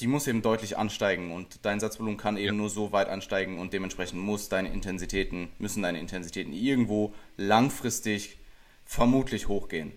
die 0.00 0.06
muss 0.06 0.26
eben 0.26 0.42
deutlich 0.42 0.78
ansteigen 0.78 1.32
und 1.32 1.64
dein 1.64 1.80
Satzvolumen 1.80 2.16
kann 2.16 2.36
eben 2.36 2.46
ja. 2.46 2.52
nur 2.52 2.70
so 2.70 2.92
weit 2.92 3.08
ansteigen 3.08 3.58
und 3.58 3.72
dementsprechend 3.72 4.20
muss 4.20 4.48
deine 4.48 4.72
Intensitäten, 4.72 5.48
müssen 5.58 5.82
deine 5.82 6.00
Intensitäten 6.00 6.52
irgendwo 6.52 7.14
langfristig 7.36 8.38
vermutlich 8.84 9.48
hochgehen. 9.48 9.92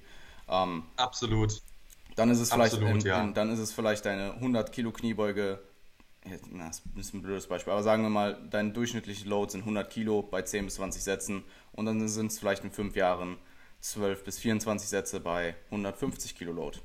Ähm, 0.49 0.83
Absolut. 0.97 1.61
Dann 2.15 2.29
ist 2.29 2.39
es 2.39 2.51
vielleicht, 2.51 2.73
Absolut, 2.73 3.03
in, 3.03 3.07
ja. 3.09 3.21
in, 3.21 3.33
dann 3.33 3.49
ist 3.51 3.59
es 3.59 3.73
vielleicht 3.73 4.05
deine 4.05 4.33
100 4.33 4.71
Kilo 4.71 4.91
Kniebeuge, 4.91 5.59
na, 6.51 6.67
das 6.67 6.81
ist 6.95 7.13
ein 7.13 7.21
blödes 7.21 7.47
Beispiel, 7.47 7.73
aber 7.73 7.83
sagen 7.83 8.03
wir 8.03 8.09
mal, 8.09 8.37
dein 8.49 8.73
durchschnittliche 8.73 9.27
Load 9.27 9.51
sind 9.51 9.61
100 9.61 9.89
Kilo 9.89 10.23
bei 10.23 10.41
10 10.41 10.65
bis 10.65 10.75
20 10.75 11.03
Sätzen 11.03 11.43
und 11.71 11.85
dann 11.85 12.07
sind 12.07 12.31
es 12.31 12.39
vielleicht 12.39 12.63
in 12.63 12.71
5 12.71 12.95
Jahren 12.95 13.37
12 13.85 14.23
bis 14.23 14.39
24 14.39 14.89
Sätze 14.89 15.19
bei 15.19 15.55
150 15.69 16.35
Kilo 16.35 16.51
Load. 16.51 16.79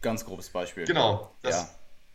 Ganz 0.00 0.24
grobes 0.24 0.48
Beispiel. 0.48 0.84
Genau, 0.84 1.32
das, 1.42 1.54
ja. 1.56 1.68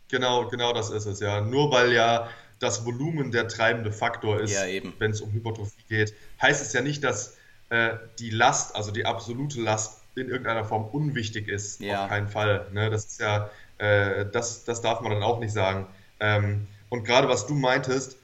Genau, 0.08 0.48
genau 0.48 0.72
das 0.72 0.90
ist 0.90 1.06
es, 1.06 1.20
ja. 1.20 1.40
Nur 1.40 1.70
weil 1.70 1.92
ja 1.92 2.28
das 2.58 2.84
Volumen 2.84 3.30
der 3.30 3.48
treibende 3.48 3.92
Faktor 3.92 4.40
ist, 4.40 4.52
ja, 4.52 4.82
wenn 4.98 5.10
es 5.10 5.20
um 5.20 5.32
Hypertrophie 5.32 5.84
geht, 5.88 6.14
heißt 6.40 6.62
es 6.62 6.72
ja 6.72 6.80
nicht, 6.80 7.04
dass 7.04 7.36
äh, 7.68 7.96
die 8.18 8.30
Last, 8.30 8.74
also 8.74 8.90
die 8.90 9.04
absolute 9.04 9.60
Last 9.60 10.00
in 10.14 10.28
irgendeiner 10.28 10.64
Form 10.64 10.86
unwichtig 10.86 11.48
ist. 11.48 11.80
Ja. 11.80 12.04
Auf 12.04 12.08
keinen 12.10 12.28
Fall. 12.28 12.66
Ne? 12.72 12.90
Das 12.90 13.04
ist 13.04 13.20
ja, 13.20 13.50
äh, 13.78 14.26
das, 14.30 14.64
das 14.64 14.80
darf 14.80 15.00
man 15.00 15.12
dann 15.12 15.22
auch 15.22 15.40
nicht 15.40 15.52
sagen. 15.52 15.86
Ähm, 16.20 16.66
und 16.88 17.04
gerade 17.04 17.28
was 17.28 17.46
du 17.46 17.54
meintest, 17.54 18.16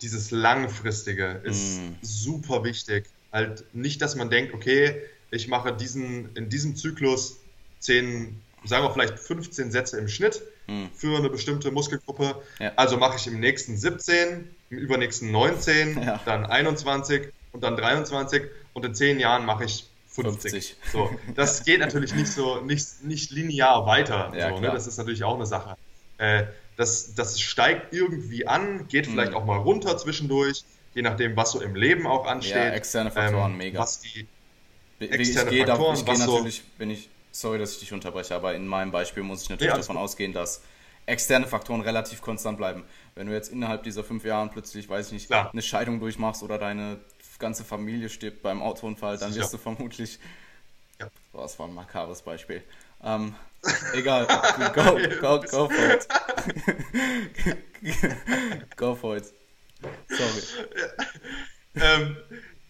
dieses 0.00 0.30
Langfristige 0.30 1.40
ist 1.44 1.80
mm. 1.80 1.94
super 2.02 2.64
wichtig. 2.64 3.06
Halt 3.32 3.64
nicht, 3.74 4.00
dass 4.00 4.16
man 4.16 4.30
denkt, 4.30 4.54
okay, 4.54 5.02
ich 5.30 5.48
mache 5.48 5.72
diesen, 5.72 6.34
in 6.34 6.48
diesem 6.48 6.76
Zyklus 6.76 7.38
10, 7.80 8.40
sagen 8.64 8.84
wir 8.84 8.90
vielleicht 8.92 9.18
15 9.18 9.70
Sätze 9.70 9.98
im 9.98 10.08
Schnitt 10.08 10.42
hm. 10.66 10.88
für 10.94 11.18
eine 11.18 11.30
bestimmte 11.30 11.70
Muskelgruppe. 11.70 12.36
Ja. 12.58 12.72
Also 12.76 12.96
mache 12.96 13.16
ich 13.16 13.26
im 13.26 13.40
nächsten 13.40 13.76
17, 13.76 14.48
im 14.70 14.78
übernächsten 14.78 15.30
19, 15.30 16.02
ja. 16.02 16.20
dann 16.24 16.46
21 16.46 17.32
und 17.52 17.62
dann 17.62 17.76
23 17.76 18.42
und 18.72 18.84
in 18.84 18.94
10 18.94 19.20
Jahren 19.20 19.44
mache 19.44 19.64
ich 19.64 19.88
50. 20.08 20.50
50. 20.50 20.76
So, 20.92 21.10
das 21.36 21.64
geht 21.64 21.80
natürlich 21.80 22.14
nicht 22.14 22.28
so, 22.28 22.60
nicht, 22.60 23.04
nicht 23.04 23.30
linear 23.30 23.86
weiter. 23.86 24.32
Ja, 24.36 24.50
so, 24.50 24.60
ne? 24.60 24.70
Das 24.70 24.86
ist 24.86 24.98
natürlich 24.98 25.24
auch 25.24 25.36
eine 25.36 25.46
Sache. 25.46 25.76
Äh, 26.18 26.44
das, 26.76 27.14
das 27.14 27.40
steigt 27.40 27.92
irgendwie 27.92 28.46
an, 28.46 28.88
geht 28.88 29.06
hm. 29.06 29.12
vielleicht 29.12 29.34
auch 29.34 29.44
mal 29.44 29.58
runter 29.58 29.98
zwischendurch, 29.98 30.64
je 30.94 31.02
nachdem, 31.02 31.36
was 31.36 31.52
so 31.52 31.60
im 31.60 31.74
Leben 31.74 32.06
auch 32.06 32.26
ansteht. 32.26 32.54
Ja, 32.54 32.70
externe 32.70 33.10
Faktoren, 33.10 33.52
ähm, 33.52 33.58
mega. 33.58 33.80
Was 33.80 34.00
die, 34.00 34.26
externe 35.06 35.50
ich 35.50 35.66
Faktoren. 35.66 35.94
Da, 35.94 35.94
ich 35.94 36.04
gehe 36.04 36.18
natürlich, 36.18 36.62
wenn 36.78 36.90
ich, 36.90 37.08
sorry, 37.32 37.58
dass 37.58 37.72
ich 37.72 37.80
dich 37.80 37.92
unterbreche, 37.92 38.34
aber 38.34 38.54
in 38.54 38.66
meinem 38.66 38.90
Beispiel 38.90 39.22
muss 39.22 39.42
ich 39.42 39.50
natürlich 39.50 39.72
ja, 39.72 39.76
davon 39.76 39.96
ausgehen, 39.96 40.32
dass 40.32 40.62
externe 41.06 41.46
Faktoren 41.46 41.80
relativ 41.80 42.20
konstant 42.20 42.58
bleiben. 42.58 42.84
Wenn 43.14 43.26
du 43.26 43.32
jetzt 43.32 43.50
innerhalb 43.50 43.82
dieser 43.82 44.04
fünf 44.04 44.24
Jahren 44.24 44.50
plötzlich, 44.50 44.88
weiß 44.88 45.06
ich 45.06 45.12
nicht, 45.12 45.26
Klar. 45.26 45.50
eine 45.52 45.62
Scheidung 45.62 46.00
durchmachst 46.00 46.42
oder 46.42 46.58
deine 46.58 46.98
ganze 47.38 47.64
Familie 47.64 48.08
stirbt 48.08 48.42
beim 48.42 48.62
Autounfall, 48.62 49.18
dann 49.18 49.34
wirst 49.34 49.52
du 49.52 49.58
vermutlich. 49.58 50.18
Ja. 51.00 51.08
Oh, 51.32 51.40
das 51.40 51.58
war 51.58 51.68
ein 51.68 51.74
makabres 51.74 52.22
Beispiel. 52.22 52.62
Ähm, 53.02 53.34
egal. 53.94 54.26
Go, 54.74 54.98
go, 55.20 55.40
go 55.40 55.68
for 55.68 55.90
it. 55.90 56.08
go 58.76 58.94
for 58.96 59.16
it. 59.16 59.32
Sorry. 60.08 60.42
Ja. 61.74 61.94
Ähm, 61.94 62.16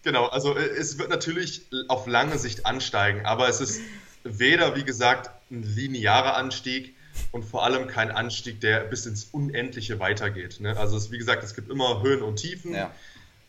genau, 0.03 0.27
also 0.27 0.55
äh, 0.55 0.61
es 0.61 0.97
wird 0.97 1.09
natürlich 1.09 1.67
auf 1.87 2.07
lange 2.07 2.37
Sicht 2.37 2.65
ansteigen, 2.65 3.25
aber 3.25 3.47
es 3.49 3.61
ist 3.61 3.81
weder, 4.23 4.75
wie 4.75 4.83
gesagt, 4.83 5.31
ein 5.51 5.63
linearer 5.63 6.35
Anstieg 6.35 6.95
und 7.31 7.43
vor 7.43 7.63
allem 7.63 7.87
kein 7.87 8.11
Anstieg, 8.11 8.61
der 8.61 8.81
bis 8.81 9.05
ins 9.05 9.25
Unendliche 9.25 9.99
weitergeht. 9.99 10.59
Ne? 10.59 10.77
Also 10.77 10.97
es, 10.97 11.11
wie 11.11 11.17
gesagt, 11.17 11.43
es 11.43 11.55
gibt 11.55 11.69
immer 11.69 12.01
Höhen 12.01 12.21
und 12.21 12.37
Tiefen 12.37 12.73
ja. 12.73 12.91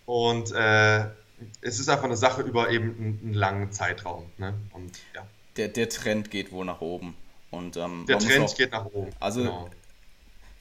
und 0.06 0.52
äh, 0.52 1.06
es 1.60 1.78
ist 1.78 1.88
einfach 1.88 2.04
eine 2.04 2.16
Sache 2.16 2.42
über 2.42 2.70
eben 2.70 2.96
einen, 2.96 3.20
einen 3.22 3.34
langen 3.34 3.72
Zeitraum. 3.72 4.26
Ne? 4.38 4.54
Und, 4.72 4.98
ja. 5.14 5.26
der, 5.56 5.68
der 5.68 5.88
Trend 5.88 6.30
geht 6.30 6.52
wohl 6.52 6.64
nach 6.64 6.80
oben. 6.80 7.16
Und, 7.50 7.76
ähm, 7.76 8.04
der 8.08 8.18
Trend 8.18 8.44
auch, 8.44 8.56
geht 8.56 8.72
nach 8.72 8.86
oben. 8.86 9.10
Also 9.18 9.40
genau. 9.40 9.70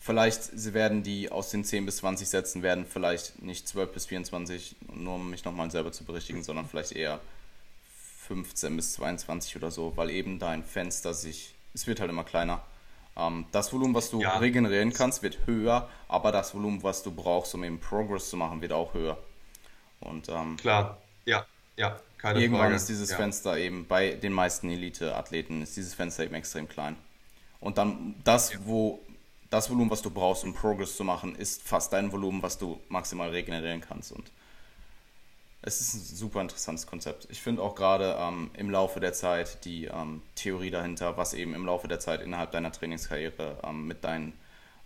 Vielleicht 0.10 0.44
sie 0.44 0.74
werden 0.74 1.04
die 1.04 1.32
aus 1.32 1.52
den 1.52 1.64
10 1.64 1.86
bis 1.86 1.98
20 1.98 2.28
Sätzen 2.28 2.64
werden 2.64 2.88
vielleicht 2.88 3.44
nicht 3.44 3.68
12 3.68 3.94
bis 3.94 4.08
24, 4.08 4.76
nur 4.96 5.16
um 5.16 5.30
mich 5.30 5.46
nochmal 5.46 5.70
selber 5.70 5.92
zu 5.92 6.04
berichtigen, 6.04 6.42
sondern 6.42 6.68
vielleicht 6.68 6.94
eher 6.94 7.20
15 8.28 8.76
bis 8.76 8.94
22 8.94 9.56
oder 9.56 9.70
so, 9.70 9.96
weil 9.98 10.10
eben 10.10 10.40
dein 10.40 10.64
Fenster 10.64 11.14
sich, 11.14 11.54
es 11.76 11.86
wird 11.86 12.00
halt 12.00 12.10
immer 12.10 12.24
kleiner. 12.24 12.64
Ähm, 13.16 13.46
das 13.52 13.72
Volumen, 13.72 13.94
was 13.94 14.10
du 14.10 14.20
ja. 14.20 14.40
regenerieren 14.40 14.94
kannst, 14.94 15.22
wird 15.22 15.46
höher, 15.46 15.88
aber 16.08 16.32
das 16.32 16.56
Volumen, 16.56 16.82
was 16.82 17.04
du 17.04 17.12
brauchst, 17.12 17.54
um 17.54 17.64
eben 17.64 17.80
Progress 17.80 18.32
zu 18.32 18.38
machen, 18.38 18.64
wird 18.64 18.72
auch 18.72 18.96
höher. 18.96 19.16
Und, 20.00 20.28
ähm, 20.30 20.58
Klar, 20.58 20.98
ja, 21.26 21.46
ja, 21.78 22.00
keine 22.18 22.42
Irgendwann 22.42 22.64
Frage. 22.64 22.76
ist 22.78 22.90
dieses 22.90 23.12
ja. 23.12 23.16
Fenster 23.16 23.60
eben 23.60 23.86
bei 23.86 24.14
den 24.14 24.34
meisten 24.34 24.72
Elite-Athleten 24.72 25.62
ist 25.62 25.78
dieses 25.78 25.94
Fenster 25.94 26.24
eben 26.24 26.34
extrem 26.34 26.68
klein. 26.68 26.96
Und 27.60 27.78
dann 27.78 28.16
das, 28.24 28.54
ja. 28.54 28.60
wo 28.64 29.00
das 29.50 29.70
Volumen, 29.70 29.90
was 29.90 30.02
du 30.02 30.12
brauchst, 30.12 30.44
um 30.44 30.54
Progress 30.54 30.96
zu 30.96 31.04
machen, 31.04 31.36
ist 31.36 31.64
fast 31.64 31.92
dein 31.94 32.12
Volumen, 32.12 32.44
was 32.44 32.58
du 32.58 32.80
maximal 32.90 33.30
regenerieren 33.30 33.82
kannst. 33.82 34.12
Und 34.12 34.32
es 35.62 35.82
ist 35.82 35.94
ein 35.94 36.16
super 36.16 36.42
interessantes 36.42 36.88
Konzept. 36.88 37.28
Ich 37.30 37.42
finde 37.42 37.62
auch 37.62 37.76
gerade 37.76 38.16
ähm, 38.20 38.52
im 38.54 38.70
Laufe 38.70 39.00
der 39.00 39.14
Zeit 39.14 39.66
die 39.66 39.86
ähm, 39.86 40.22
Theorie 40.36 40.70
dahinter, 40.70 41.18
was 41.18 41.34
eben 41.34 41.54
im 41.54 41.66
Laufe 41.66 41.88
der 41.88 42.00
Zeit 42.00 42.22
innerhalb 42.22 42.52
deiner 42.52 42.72
Trainingskarriere 42.72 43.58
ähm, 43.64 43.88
mit 43.88 44.04
deinen 44.04 44.34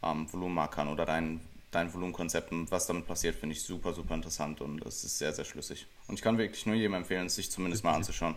ähm, 0.02 0.32
Volumenmarkern 0.32 0.88
oder 0.88 1.06
deinen, 1.06 1.42
deinen 1.72 1.94
Volumenkonzepten, 1.94 2.72
was 2.72 2.88
damit 2.88 3.06
passiert, 3.06 3.36
finde 3.36 3.56
ich 3.56 3.64
super, 3.64 3.94
super 3.94 4.16
interessant 4.16 4.62
und 4.62 4.84
es 4.86 5.04
ist 5.04 5.18
sehr, 5.20 5.34
sehr 5.34 5.46
schlüssig. 5.46 5.86
Und 6.08 6.16
ich 6.16 6.22
kann 6.22 6.38
wirklich 6.38 6.66
nur 6.66 6.76
jedem 6.76 6.96
empfehlen, 6.96 7.28
es 7.28 7.36
sich 7.36 7.52
zumindest 7.52 7.84
mal 7.84 7.94
anzuschauen. 7.94 8.36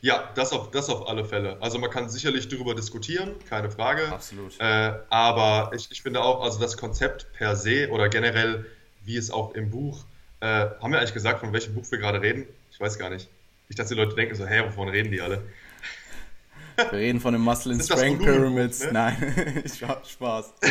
Ja, 0.00 0.30
das 0.34 0.52
auf, 0.52 0.70
das 0.70 0.88
auf 0.88 1.08
alle 1.08 1.24
Fälle. 1.24 1.58
Also 1.60 1.78
man 1.78 1.90
kann 1.90 2.08
sicherlich 2.08 2.48
darüber 2.48 2.74
diskutieren, 2.74 3.34
keine 3.48 3.70
Frage. 3.70 4.08
Absolut. 4.08 4.58
Äh, 4.60 4.92
aber 5.10 5.72
ich, 5.74 5.90
ich 5.90 6.02
finde 6.02 6.22
auch, 6.22 6.42
also 6.42 6.58
das 6.58 6.76
Konzept 6.76 7.32
per 7.32 7.56
se 7.56 7.90
oder 7.90 8.08
generell, 8.08 8.66
wie 9.04 9.16
es 9.16 9.30
auch 9.30 9.54
im 9.54 9.70
Buch 9.70 10.04
äh, 10.44 10.68
haben 10.80 10.92
wir 10.92 10.98
eigentlich 10.98 11.14
gesagt, 11.14 11.40
von 11.40 11.54
welchem 11.54 11.74
Buch 11.74 11.90
wir 11.90 11.98
gerade 11.98 12.20
reden? 12.20 12.46
Ich 12.70 12.78
weiß 12.78 12.98
gar 12.98 13.08
nicht. 13.08 13.30
Ich 13.70 13.76
dachte, 13.76 13.94
die 13.94 14.00
Leute 14.00 14.14
denken 14.14 14.34
so, 14.34 14.46
hä, 14.46 14.64
wovon 14.66 14.90
reden 14.90 15.10
die 15.10 15.22
alle? 15.22 15.42
Wir 16.76 16.98
reden 16.98 17.20
von 17.20 17.32
den 17.32 17.40
Muscle 17.40 17.72
and 17.72 17.84
Strength 17.84 18.24
Pyramids. 18.24 18.80
Ne? 18.80 18.92
Nein, 18.92 19.62
ich 19.64 19.80
hab 19.84 20.04
Spaß. 20.06 20.52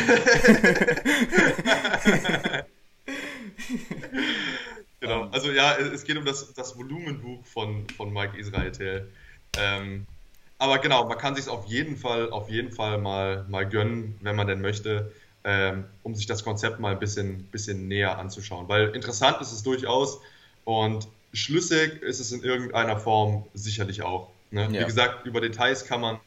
genau, 5.04 5.30
also 5.32 5.52
ja, 5.52 5.76
es 5.76 6.04
geht 6.04 6.18
um 6.18 6.26
das, 6.26 6.54
das 6.54 6.78
Volumenbuch 6.78 7.46
von, 7.46 7.88
von 7.90 8.12
Mike 8.12 8.38
Israel. 8.38 9.08
Ähm, 9.58 10.08
aber 10.58 10.80
genau, 10.80 11.08
man 11.08 11.18
kann 11.18 11.36
sich 11.36 11.46
es 11.46 11.50
auf 11.50 11.66
jeden 11.66 11.98
Fall, 11.98 12.32
auf 12.32 12.50
jeden 12.50 12.72
Fall 12.72 12.98
mal, 12.98 13.46
mal 13.50 13.68
gönnen, 13.68 14.18
wenn 14.22 14.36
man 14.36 14.48
denn 14.48 14.62
möchte 14.62 15.12
ähm, 15.44 15.86
um 16.04 16.16
sich 16.16 16.26
das 16.26 16.44
Konzept 16.44 16.80
mal 16.80 16.94
ein 16.94 17.00
bisschen, 17.00 17.44
bisschen 17.46 17.88
näher 17.88 18.18
anzuschauen. 18.18 18.68
Weil 18.70 18.90
interessant 18.96 19.42
ist 19.42 19.52
es 19.52 19.62
durchaus 19.62 20.22
und 20.64 21.08
schlüssig 21.34 22.02
ist 22.02 22.20
es 22.20 22.32
in 22.32 22.44
irgendeiner 22.44 22.98
Form 22.98 23.46
sicherlich 23.54 24.04
auch. 24.04 24.30
Ne? 24.52 24.70
Ja. 24.72 24.82
Wie 24.82 24.86
gesagt, 24.86 25.26
über 25.26 25.42
Details 25.42 25.86
kann 25.86 26.00
man, 26.00 26.20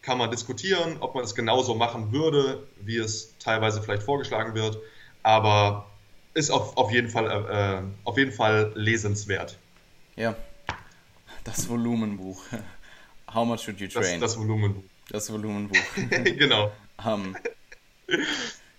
kann 0.00 0.16
man 0.16 0.30
diskutieren, 0.30 0.96
ob 1.00 1.14
man 1.14 1.24
es 1.24 1.34
genauso 1.34 1.74
machen 1.74 2.12
würde, 2.12 2.66
wie 2.80 2.96
es 2.96 3.36
teilweise 3.38 3.82
vielleicht 3.82 4.02
vorgeschlagen 4.02 4.54
wird, 4.54 4.78
aber 5.22 5.86
ist 6.34 6.50
auf, 6.50 6.76
auf, 6.76 6.90
jeden, 6.92 7.08
Fall, 7.08 7.26
äh, 7.30 7.82
auf 8.04 8.18
jeden 8.18 8.32
Fall 8.32 8.72
lesenswert. 8.74 9.58
Ja, 10.16 10.36
das 11.44 11.68
Volumenbuch. 11.68 12.42
How 13.34 13.46
much 13.46 13.62
should 13.62 13.80
you 13.80 13.88
train? 13.88 14.20
Das, 14.20 14.32
das 14.32 14.38
Volumenbuch. 14.38 14.84
Das 15.08 15.32
Volumenbuch. 15.32 15.78
genau. 15.96 16.70
Um, 17.04 17.36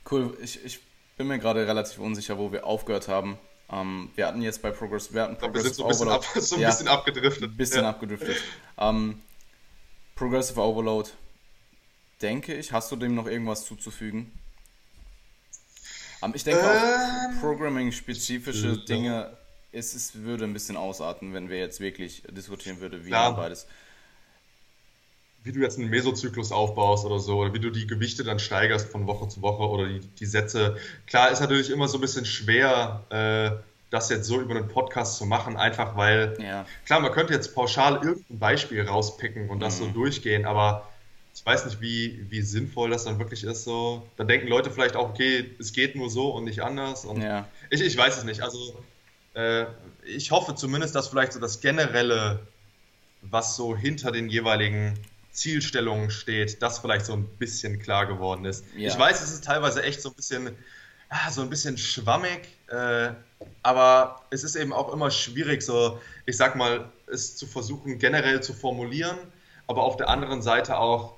Cool, 0.10 0.38
ich, 0.42 0.64
ich 0.64 0.80
bin 1.18 1.28
mir 1.28 1.40
gerade 1.40 1.68
relativ 1.68 2.00
unsicher, 2.00 2.38
wo 2.38 2.52
wir 2.52 2.66
aufgehört 2.66 3.08
haben. 3.08 3.38
Ähm, 3.72 4.12
wir 4.16 4.28
hatten 4.28 4.42
jetzt 4.42 4.62
bei 4.62 4.70
Progress, 4.70 5.14
wir 5.14 5.24
hatten 5.24 5.38
Progressive 5.38 5.64
wir 5.64 5.74
sind 5.74 5.76
so 5.76 5.84
ein 5.84 5.90
bisschen, 5.90 6.10
ab, 6.10 6.24
so 6.36 6.56
ein 6.56 6.62
ja, 6.62 6.70
bisschen 6.70 6.88
abgedriftet. 6.88 7.52
Ein 7.52 7.58
bisschen 7.58 7.84
ja. 7.84 7.90
abgedriftet. 7.90 8.38
Ähm, 8.78 9.22
Progressive 10.14 10.62
Overload, 10.62 11.10
denke 12.22 12.54
ich, 12.54 12.72
hast 12.72 12.92
du 12.92 12.96
dem 12.96 13.16
noch 13.16 13.28
irgendwas 13.28 13.66
zuzufügen? 13.66 14.32
Ähm, 16.26 16.32
ich 16.36 16.44
denke 16.44 16.62
ähm, 16.62 16.68
auch 16.68 17.42
Programming-spezifische 17.42 18.78
Dinge, 18.80 19.38
es, 19.72 19.94
es 19.94 20.16
würde 20.16 20.46
ein 20.46 20.54
bisschen 20.54 20.78
ausarten, 20.78 21.34
wenn 21.34 21.50
wir 21.50 21.58
jetzt 21.58 21.80
wirklich 21.80 22.24
diskutieren 22.30 22.80
würden, 22.80 23.06
wie 23.06 23.12
man 23.12 23.36
beides 23.36 23.68
wie 25.46 25.52
du 25.52 25.60
jetzt 25.60 25.78
einen 25.78 25.92
Mesozyklus 25.92 26.52
aufbaust 26.52 27.06
oder 27.06 27.20
so, 27.20 27.38
oder 27.38 27.54
wie 27.54 27.60
du 27.60 27.70
die 27.70 27.86
Gewichte 27.86 28.24
dann 28.24 28.40
steigerst 28.40 28.90
von 28.90 29.06
Woche 29.06 29.28
zu 29.28 29.44
Woche 29.44 29.70
oder 29.70 29.88
die, 29.88 30.00
die 30.00 30.26
Sätze. 30.26 30.76
Klar, 31.06 31.30
ist 31.30 31.40
natürlich 31.40 31.70
immer 31.70 31.88
so 31.88 32.00
ein 32.00 32.02
bisschen 32.02 32.26
schwer, 32.26 33.04
äh, 33.12 33.64
das 33.92 34.10
jetzt 34.10 34.26
so 34.26 34.42
über 34.42 34.56
einen 34.56 34.68
Podcast 34.68 35.18
zu 35.18 35.26
machen, 35.28 35.56
einfach 35.56 35.96
weil, 35.96 36.36
ja. 36.42 36.66
klar, 36.88 37.00
man 37.00 37.12
könnte 37.12 37.34
jetzt 37.34 37.54
pauschal 37.54 38.04
irgendein 38.04 38.40
Beispiel 38.40 38.82
rauspicken 38.82 39.50
und 39.52 39.60
das 39.60 39.80
mhm. 39.80 39.86
so 39.86 39.92
durchgehen, 39.92 40.46
aber 40.46 40.90
ich 41.36 41.46
weiß 41.46 41.66
nicht, 41.66 41.82
wie, 41.82 42.26
wie 42.30 42.42
sinnvoll 42.42 42.90
das 42.90 43.04
dann 43.04 43.20
wirklich 43.20 43.44
ist. 43.44 43.66
So. 43.66 44.08
Dann 44.16 44.28
denken 44.28 44.48
Leute 44.48 44.72
vielleicht 44.72 44.96
auch, 44.96 45.10
okay, 45.10 45.54
es 45.60 45.74
geht 45.74 45.96
nur 45.96 46.10
so 46.10 46.30
und 46.30 46.46
nicht 46.46 46.62
anders. 46.62 47.04
Und 47.04 47.22
ja. 47.22 47.48
ich, 47.70 47.82
ich 47.82 47.98
weiß 47.98 48.18
es 48.18 48.24
nicht. 48.24 48.42
Also 48.42 48.82
äh, 49.34 49.66
ich 50.06 50.32
hoffe 50.32 50.56
zumindest, 50.56 50.96
dass 50.96 51.10
vielleicht 51.10 51.34
so 51.34 51.40
das 51.40 51.60
Generelle, 51.60 52.48
was 53.22 53.58
so 53.58 53.76
hinter 53.76 54.12
den 54.12 54.30
jeweiligen 54.30 54.98
Zielstellung 55.36 56.10
steht, 56.10 56.62
das 56.62 56.80
vielleicht 56.80 57.06
so 57.06 57.14
ein 57.14 57.26
bisschen 57.26 57.80
klar 57.80 58.06
geworden 58.06 58.46
ist. 58.46 58.64
Ja. 58.76 58.88
Ich 58.88 58.98
weiß, 58.98 59.22
es 59.22 59.34
ist 59.34 59.44
teilweise 59.44 59.84
echt 59.84 60.02
so 60.02 60.10
ein 60.10 60.16
bisschen, 60.16 60.56
ah, 61.10 61.30
so 61.30 61.42
ein 61.42 61.50
bisschen 61.50 61.78
schwammig, 61.78 62.48
äh, 62.68 63.10
aber 63.62 64.22
es 64.30 64.46
ist 64.46 64.56
eben 64.56 64.72
auch 64.72 64.94
immer 64.94 65.12
schwierig, 65.12 65.62
so, 65.62 66.00
ich 66.26 66.38
sag 66.38 66.56
mal, 66.56 66.90
es 67.08 67.36
zu 67.36 67.46
versuchen, 67.46 68.00
generell 68.00 68.42
zu 68.42 68.54
formulieren, 68.54 69.18
aber 69.68 69.84
auf 69.84 69.98
der 69.98 70.08
anderen 70.10 70.42
Seite 70.42 70.78
auch, 70.78 71.15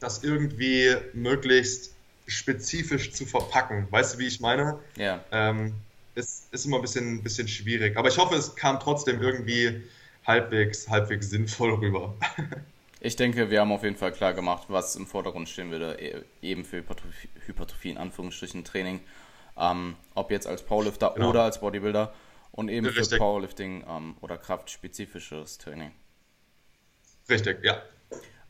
das 0.00 0.24
irgendwie 0.24 0.96
möglichst 1.12 1.94
spezifisch 2.26 3.12
zu 3.12 3.26
verpacken. 3.26 3.86
Weißt 3.90 4.14
du, 4.14 4.18
wie 4.18 4.26
ich 4.26 4.40
meine? 4.40 4.78
Ja. 4.96 5.24
Ähm, 5.30 5.74
es 6.14 6.48
ist 6.50 6.66
immer 6.66 6.76
ein 6.76 6.82
bisschen, 6.82 7.22
bisschen 7.22 7.48
schwierig. 7.48 7.96
Aber 7.96 8.08
ich 8.08 8.18
hoffe, 8.18 8.34
es 8.34 8.54
kam 8.56 8.80
trotzdem 8.80 9.22
irgendwie 9.22 9.82
halbwegs, 10.26 10.88
halbwegs 10.88 11.30
sinnvoll 11.30 11.74
rüber. 11.74 12.14
Ich 13.02 13.16
denke, 13.16 13.50
wir 13.50 13.62
haben 13.62 13.72
auf 13.72 13.82
jeden 13.82 13.96
Fall 13.96 14.12
klar 14.12 14.34
gemacht, 14.34 14.66
was 14.68 14.94
im 14.94 15.06
Vordergrund 15.06 15.48
stehen 15.48 15.70
würde, 15.70 15.96
e-, 15.98 16.22
eben 16.42 16.66
für 16.66 16.76
Hypertrophie, 16.76 17.30
Hypertrophie 17.46 17.88
in 17.88 17.96
Anführungsstrichen 17.96 18.62
Training. 18.62 19.00
Ähm, 19.56 19.96
ob 20.14 20.30
jetzt 20.30 20.46
als 20.46 20.62
Powerlifter 20.62 21.14
genau. 21.14 21.30
oder 21.30 21.44
als 21.44 21.60
Bodybuilder 21.60 22.12
und 22.52 22.68
eben 22.68 22.84
Richtig. 22.84 23.08
für 23.08 23.16
Powerlifting 23.16 23.86
ähm, 23.88 24.16
oder 24.20 24.36
kraftspezifisches 24.36 25.56
Training. 25.56 25.92
Richtig, 27.30 27.64
ja. 27.64 27.80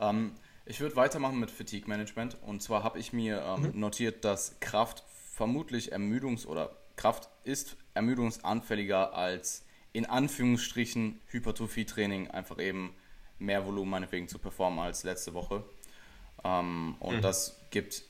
Ähm, 0.00 0.32
ich 0.70 0.80
würde 0.80 0.94
weitermachen 0.94 1.40
mit 1.40 1.50
Fatigue 1.50 1.88
Management 1.88 2.36
und 2.46 2.62
zwar 2.62 2.84
habe 2.84 3.00
ich 3.00 3.12
mir 3.12 3.42
ähm, 3.42 3.72
mhm. 3.72 3.80
notiert, 3.80 4.24
dass 4.24 4.60
Kraft 4.60 5.02
vermutlich 5.34 5.92
ermüdungs- 5.92 6.46
oder 6.46 6.70
Kraft 6.94 7.28
ist 7.42 7.76
ermüdungsanfälliger 7.94 9.12
als 9.12 9.64
in 9.92 10.06
Anführungsstrichen 10.06 11.20
Hypertrophie-Training 11.26 12.30
einfach 12.30 12.60
eben 12.60 12.94
mehr 13.40 13.66
Volumen 13.66 13.90
meinetwegen 13.90 14.28
zu 14.28 14.38
performen 14.38 14.78
als 14.78 15.02
letzte 15.02 15.34
Woche. 15.34 15.64
Ähm, 16.44 16.94
und 17.00 17.16
mhm. 17.16 17.22
das 17.22 17.60
gibt, 17.70 18.04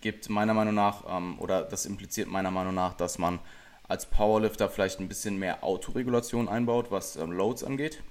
gibt 0.00 0.30
meiner 0.30 0.54
Meinung 0.54 0.74
nach, 0.74 1.04
ähm, 1.06 1.38
oder 1.38 1.62
das 1.64 1.84
impliziert 1.84 2.28
meiner 2.28 2.50
Meinung 2.50 2.74
nach, 2.74 2.94
dass 2.94 3.18
man 3.18 3.40
als 3.86 4.06
Powerlifter 4.06 4.70
vielleicht 4.70 5.00
ein 5.00 5.08
bisschen 5.08 5.38
mehr 5.38 5.62
Autoregulation 5.64 6.48
einbaut, 6.48 6.90
was 6.90 7.16
ähm, 7.16 7.30
Loads 7.30 7.62
angeht. 7.62 8.02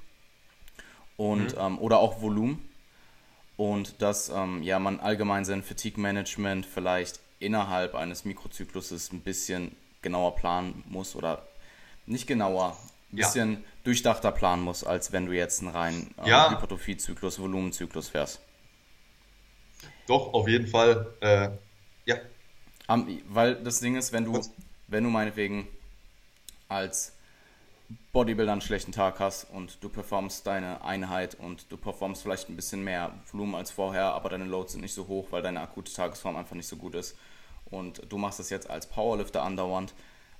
Und, 1.17 1.55
mhm. 1.55 1.59
ähm, 1.59 1.79
oder 1.79 1.97
auch 1.97 2.21
Volumen. 2.21 2.69
Und 3.55 4.01
dass 4.01 4.29
ähm, 4.29 4.63
ja, 4.63 4.79
man 4.79 4.99
allgemein 4.99 5.45
sein 5.45 5.63
Fatigue-Management 5.63 6.65
vielleicht 6.65 7.19
innerhalb 7.39 7.93
eines 7.93 8.25
Mikrozykluses 8.25 9.11
ein 9.11 9.21
bisschen 9.21 9.75
genauer 10.01 10.35
planen 10.35 10.83
muss 10.87 11.15
oder 11.15 11.47
nicht 12.05 12.27
genauer, 12.27 12.77
ein 13.11 13.17
bisschen 13.17 13.53
ja. 13.53 13.59
durchdachter 13.83 14.31
planen 14.31 14.63
muss, 14.63 14.83
als 14.83 15.11
wenn 15.11 15.25
du 15.25 15.33
jetzt 15.33 15.61
einen 15.61 15.69
reinen 15.69 16.13
ähm, 16.17 16.25
ja. 16.25 16.51
Hypertrophie-Zyklus, 16.51 17.39
Volumenzyklus 17.39 18.09
fährst. 18.09 18.41
Doch, 20.07 20.33
auf 20.33 20.47
jeden 20.47 20.67
Fall. 20.67 21.13
Äh, 21.21 21.49
ja. 22.05 22.17
Um, 22.87 23.21
weil 23.29 23.55
das 23.55 23.79
Ding 23.79 23.95
ist, 23.95 24.11
wenn 24.11 24.25
du, 24.25 24.41
wenn 24.87 25.03
du 25.03 25.09
meinetwegen 25.09 25.67
als 26.67 27.12
Bodybuilder 28.13 28.51
einen 28.51 28.61
schlechten 28.61 28.91
Tag 28.91 29.19
hast 29.19 29.45
und 29.45 29.83
du 29.83 29.89
performst 29.89 30.45
deine 30.45 30.83
Einheit 30.83 31.33
und 31.33 31.65
du 31.71 31.77
performst 31.77 32.21
vielleicht 32.21 32.47
ein 32.47 32.55
bisschen 32.55 32.83
mehr 32.83 33.11
Volumen 33.31 33.55
als 33.55 33.71
vorher, 33.71 34.13
aber 34.13 34.29
deine 34.29 34.45
Loads 34.45 34.73
sind 34.73 34.81
nicht 34.81 34.93
so 34.93 35.07
hoch, 35.07 35.31
weil 35.31 35.41
deine 35.41 35.61
akute 35.61 35.91
Tagesform 35.91 36.35
einfach 36.35 36.55
nicht 36.55 36.67
so 36.67 36.75
gut 36.75 36.93
ist 36.93 37.17
und 37.71 38.03
du 38.09 38.19
machst 38.19 38.37
das 38.37 38.51
jetzt 38.51 38.69
als 38.69 38.85
Powerlifter 38.85 39.41
andauernd. 39.41 39.95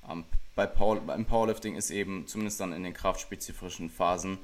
Ähm, 0.08 0.24
bei 0.54 0.68
Power, 0.68 0.98
beim 0.98 1.26
Powerlifting 1.26 1.76
ist 1.76 1.90
eben 1.90 2.28
zumindest 2.28 2.60
dann 2.60 2.74
in 2.74 2.84
den 2.84 2.94
kraftspezifischen 2.94 3.90
Phasen 3.90 4.38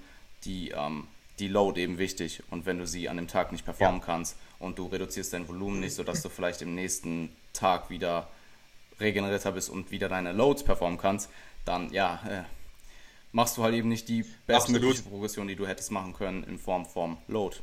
die, 0.44 0.72
ähm, 0.72 1.06
die 1.38 1.50
Load 1.50 1.80
eben 1.80 2.00
wichtig 2.00 2.42
und 2.50 2.66
wenn 2.66 2.80
du 2.80 2.88
sie 2.88 3.10
an 3.10 3.18
dem 3.18 3.28
Tag 3.28 3.52
nicht 3.52 3.64
performen 3.64 4.00
ja. 4.00 4.06
kannst 4.08 4.38
und 4.58 4.80
du 4.80 4.88
reduzierst 4.88 5.34
dein 5.34 5.48
Volumen 5.48 5.82
nicht, 5.82 5.94
sodass 5.94 6.24
du 6.24 6.30
vielleicht 6.30 6.64
im 6.64 6.74
nächsten 6.74 7.30
Tag 7.54 7.92
wieder 7.92 8.28
regenerierter 9.00 9.52
bist 9.52 9.70
und 9.70 9.92
wieder 9.92 10.10
deine 10.10 10.32
Loads 10.32 10.64
performen 10.64 10.98
kannst, 10.98 11.30
dann 11.64 11.94
ja, 11.94 12.20
äh, 12.28 12.59
machst 13.32 13.58
du 13.58 13.64
halt 13.64 13.76
eben 13.76 13.90
nicht 13.90 14.10
die 14.10 14.26
bestmögliche 14.48 15.04
Progression, 15.04 15.48
die 15.48 15.56
du 15.56 15.68
hättest 15.68 15.92
machen 15.92 16.14
können 16.14 16.44
in 16.44 16.58
Form 16.58 16.86
vom 16.86 17.18
Load. 17.28 17.58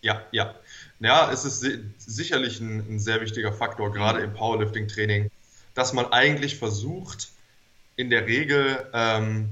Ja, 0.00 0.22
ja. 0.32 0.54
Ja, 1.00 1.32
es 1.32 1.44
ist 1.44 1.66
sicherlich 1.98 2.60
ein, 2.60 2.80
ein 2.80 2.98
sehr 3.00 3.20
wichtiger 3.20 3.52
Faktor, 3.52 3.92
gerade 3.92 4.20
im 4.20 4.34
Powerlifting-Training, 4.34 5.30
dass 5.74 5.92
man 5.94 6.12
eigentlich 6.12 6.56
versucht, 6.58 7.30
in 7.96 8.10
der 8.10 8.26
Regel 8.26 8.86
ähm, 8.92 9.50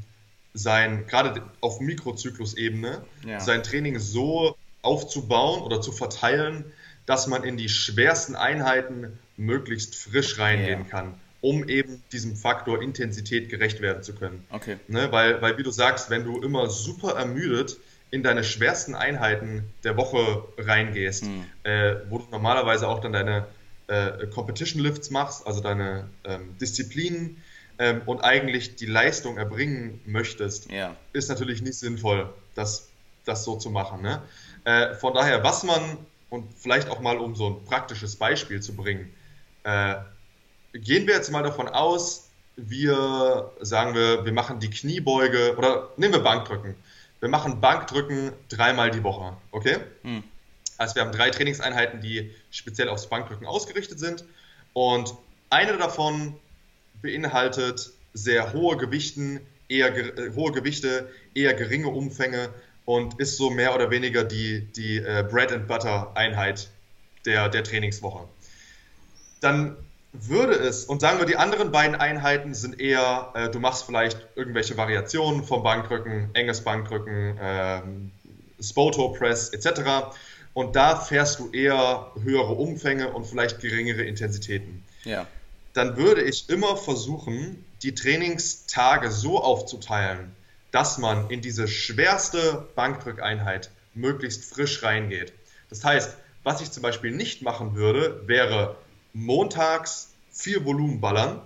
sein, 0.53 1.07
gerade 1.07 1.43
auf 1.61 1.81
Mikrozyklusebene, 1.81 3.05
ja. 3.27 3.41
sein 3.41 3.63
Training 3.63 3.99
so 3.99 4.57
aufzubauen 4.83 5.63
oder 5.63 5.81
zu 5.81 5.93
verteilen, 5.93 6.65
dass 7.07 7.27
man 7.27 7.45
in 7.45 7.57
die 7.57 7.69
schwersten 7.69 8.37
Einheiten 8.37 9.19
möglichst 9.37 9.95
frisch 9.95 10.39
reingehen 10.39 10.83
ja. 10.83 10.89
kann, 10.89 11.15
um 11.43 11.69
eben 11.69 12.03
diesem 12.13 12.37
Faktor 12.37 12.81
Intensität 12.81 13.51
gerecht 13.51 13.83
werden 13.83 14.03
zu 14.03 14.15
können. 14.15 14.47
Okay. 14.49 14.79
Ne, 14.89 15.11
weil, 15.11 15.43
weil, 15.43 15.59
wie 15.59 15.65
du 15.65 15.71
sagst, 15.71 16.09
wenn 16.09 16.25
du 16.25 16.41
immer 16.41 16.71
super 16.71 17.17
ermüdet 17.17 17.79
in 18.11 18.23
deine 18.23 18.45
schwersten 18.45 18.95
Einheiten 18.95 19.65
der 19.85 19.97
Woche 19.97 20.45
reingehst, 20.57 21.25
mhm. 21.25 21.45
äh, 21.65 21.97
wo 22.09 22.19
du 22.19 22.27
normalerweise 22.31 22.87
auch 22.87 23.01
dann 23.01 23.13
deine 23.13 23.47
äh, 23.89 24.27
Competition 24.29 24.81
Lifts 24.81 25.11
machst, 25.11 25.47
also 25.47 25.61
deine 25.61 26.09
ähm, 26.25 26.57
Disziplinen 26.61 27.43
ähm, 27.79 28.03
und 28.07 28.21
eigentlich 28.21 28.77
die 28.77 28.87
Leistung 28.87 29.37
erbringen 29.37 30.01
möchtest, 30.07 30.71
ja. 30.71 30.97
ist 31.13 31.29
natürlich 31.29 31.61
nicht 31.61 31.77
sinnvoll, 31.77 32.33
das, 32.55 32.89
das 33.25 33.45
so 33.45 33.57
zu 33.57 33.71
machen. 33.71 34.01
Ne? 34.01 34.23
Äh, 34.65 34.95
von 34.95 35.13
daher, 35.13 35.43
was 35.43 35.65
man, 35.65 35.99
und 36.31 36.47
vielleicht 36.57 36.89
auch 36.89 37.01
mal 37.01 37.19
um 37.19 37.35
so 37.35 37.49
ein 37.49 37.65
praktisches 37.65 38.15
Beispiel 38.15 38.61
zu 38.61 38.77
bringen, 38.77 39.13
äh, 39.65 39.97
gehen 40.73 41.07
wir 41.07 41.15
jetzt 41.15 41.31
mal 41.31 41.43
davon 41.43 41.69
aus, 41.69 42.29
wir 42.57 43.51
sagen 43.61 43.95
wir, 43.95 44.25
wir 44.25 44.33
machen 44.33 44.61
die 44.61 44.71
Kniebeuge 44.71 45.57
oder 45.57 45.91
nehmen 45.97 46.15
wir 46.15 46.21
Bankdrücken 46.21 46.77
wir 47.23 47.29
machen 47.29 47.61
Bankdrücken 47.61 48.33
dreimal 48.49 48.91
die 48.91 49.05
Woche, 49.05 49.37
okay? 49.53 49.79
Hm. 50.03 50.25
Also 50.77 50.97
wir 50.97 51.03
haben 51.03 51.13
drei 51.13 51.31
Trainingseinheiten, 51.31 52.01
die 52.01 52.35
speziell 52.51 52.89
aufs 52.89 53.07
Bankdrücken 53.07 53.47
ausgerichtet 53.47 54.01
sind 54.01 54.25
und 54.73 55.15
eine 55.49 55.79
davon 55.79 56.35
beinhaltet 57.01 57.93
sehr 58.13 58.53
hohe 58.53 58.77
Gewichten, 58.77 59.41
eher 59.69 59.97
äh, 59.97 60.33
hohe 60.35 60.51
Gewichte, 60.51 61.09
eher 61.33 61.55
geringe 61.55 61.89
Umfänge 61.89 62.49
und 62.87 63.21
ist 63.21 63.37
so 63.37 63.51
mehr 63.51 63.73
oder 63.73 63.93
weniger 63.93 64.25
die, 64.25 64.67
die 64.73 64.97
äh, 64.97 65.25
Bread 65.31 65.53
and 65.53 65.69
Butter 65.69 66.11
Einheit 66.17 66.71
der, 67.25 67.49
der 67.49 67.63
Trainingswoche. 67.63 68.27
Dann 69.41 69.77
würde 70.13 70.55
es, 70.55 70.85
und 70.85 71.01
sagen 71.01 71.19
wir, 71.19 71.27
die 71.27 71.37
anderen 71.37 71.73
beiden 71.73 71.97
Einheiten 71.97 72.55
sind 72.55 72.79
eher, 72.79 73.31
äh, 73.35 73.49
du 73.49 73.61
machst 73.61 73.85
vielleicht 73.85 74.19
irgendwelche 74.35 74.77
Variationen 74.77 75.43
vom 75.43 75.63
Bankdrücken, 75.63 76.31
enges 76.35 76.61
Bankdrücken, 76.63 77.39
ähm, 77.41 78.11
Spoto 78.61 79.09
Press 79.11 79.49
etc. 79.51 80.15
Und 80.55 80.77
da 80.77 80.97
fährst 80.97 81.39
du 81.39 81.51
eher 81.51 82.13
höhere 82.23 82.53
Umfänge 82.53 83.09
und 83.13 83.27
vielleicht 83.27 83.61
geringere 83.61 84.03
Intensitäten. 84.03 84.85
Ja. 85.05 85.27
Dann 85.73 85.97
würde 85.97 86.23
ich 86.23 86.51
immer 86.51 86.77
versuchen, 86.77 87.65
die 87.83 87.95
Trainingstage 87.95 89.11
so 89.11 89.43
aufzuteilen, 89.43 90.33
dass 90.71 90.99
man 90.99 91.31
in 91.31 91.41
diese 91.41 91.67
schwerste 91.69 92.69
Bankdrückeinheit 92.75 93.71
möglichst 93.95 94.53
frisch 94.53 94.83
reingeht. 94.83 95.33
Das 95.71 95.85
heißt, 95.85 96.17
was 96.45 96.61
ich 96.61 96.71
zum 96.71 96.83
Beispiel 96.83 97.13
nicht 97.13 97.43
machen 97.43 97.75
würde, 97.75 98.23
wäre 98.27 98.77
montags 99.13 100.13
viel 100.31 100.65
Volumen 100.65 101.01
ballern, 101.01 101.41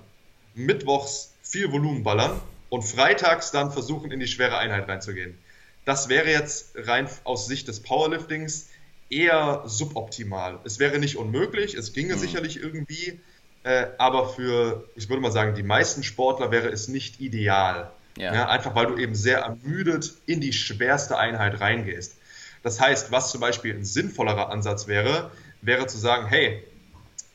mittwochs 0.55 1.35
viel 1.43 1.71
Volumen 1.73 2.03
ballern 2.03 2.41
und 2.69 2.83
freitags 2.83 3.51
dann 3.51 3.73
versuchen, 3.73 4.11
in 4.11 4.21
die 4.21 4.27
schwere 4.27 4.59
Einheit 4.59 4.89
reinzugehen. 4.89 5.39
Das 5.85 6.09
wäre 6.09 6.31
jetzt 6.31 6.73
rein 6.77 7.09
aus 7.25 7.47
Sicht 7.47 7.69
des 7.69 7.81
Powerliftings 7.81 8.69
eher 9.09 9.63
suboptimal. 9.67 10.59
Es 10.65 10.79
wäre 10.79 10.99
nicht 10.99 11.17
unmöglich, 11.17 11.75
es 11.75 11.93
ginge 11.93 12.17
mhm. 12.17 12.19
sicherlich 12.19 12.61
irgendwie, 12.61 13.21
äh, 13.63 13.87
aber 13.99 14.29
für, 14.29 14.89
ich 14.97 15.09
würde 15.09 15.23
mal 15.23 15.31
sagen, 15.31 15.55
die 15.55 15.63
meisten 15.63 16.03
Sportler 16.03 16.51
wäre 16.51 16.69
es 16.69 16.89
nicht 16.89 17.21
ideal. 17.21 17.93
Ja. 18.17 18.35
Ja, 18.35 18.49
einfach 18.49 18.75
weil 18.75 18.87
du 18.87 18.97
eben 18.97 19.15
sehr 19.15 19.41
ermüdet 19.41 20.15
in 20.25 20.41
die 20.41 20.53
schwerste 20.53 21.19
Einheit 21.19 21.61
reingehst. 21.61 22.17
Das 22.63 22.81
heißt, 22.81 23.13
was 23.13 23.31
zum 23.31 23.41
Beispiel 23.41 23.75
ein 23.75 23.85
sinnvollerer 23.85 24.51
Ansatz 24.51 24.89
wäre, 24.89 25.31
wäre 25.61 25.87
zu 25.87 25.99
sagen, 25.99 26.27
hey, 26.27 26.65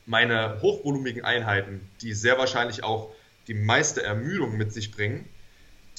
meine 0.06 0.60
hochvolumigen 0.62 1.24
Einheiten, 1.24 1.88
die 2.00 2.12
sehr 2.12 2.38
wahrscheinlich 2.38 2.84
auch 2.84 3.10
die 3.46 3.54
meiste 3.54 4.02
Ermüdung 4.02 4.56
mit 4.56 4.72
sich 4.72 4.92
bringen, 4.92 5.28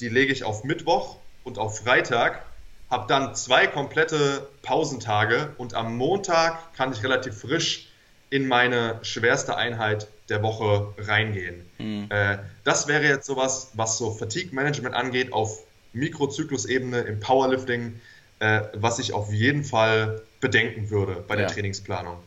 die 0.00 0.08
lege 0.08 0.32
ich 0.32 0.44
auf 0.44 0.64
Mittwoch 0.64 1.16
und 1.44 1.58
auf 1.58 1.78
Freitag, 1.80 2.44
habe 2.90 3.06
dann 3.08 3.34
zwei 3.34 3.66
komplette 3.66 4.48
Pausentage 4.62 5.52
und 5.58 5.74
am 5.74 5.96
Montag 5.96 6.74
kann 6.74 6.92
ich 6.92 7.02
relativ 7.02 7.38
frisch 7.38 7.88
in 8.30 8.48
meine 8.48 8.98
schwerste 9.02 9.56
Einheit 9.56 10.08
der 10.28 10.42
Woche 10.42 10.94
reingehen. 10.98 11.64
Mhm. 11.78 12.06
Äh, 12.10 12.38
das 12.64 12.88
wäre 12.88 13.04
jetzt 13.04 13.26
sowas, 13.26 13.70
was 13.74 13.98
so 13.98 14.10
Fatigue-Management 14.10 14.94
angeht, 14.94 15.32
auf 15.32 15.64
Mikrozyklusebene 15.92 17.00
im 17.00 17.20
Powerlifting, 17.20 18.00
äh, 18.40 18.62
was 18.74 18.98
ich 18.98 19.12
auf 19.12 19.32
jeden 19.32 19.64
Fall 19.64 20.22
bedenken 20.40 20.90
würde 20.90 21.22
bei 21.26 21.36
der 21.36 21.46
ja. 21.46 21.50
Trainingsplanung 21.52 22.18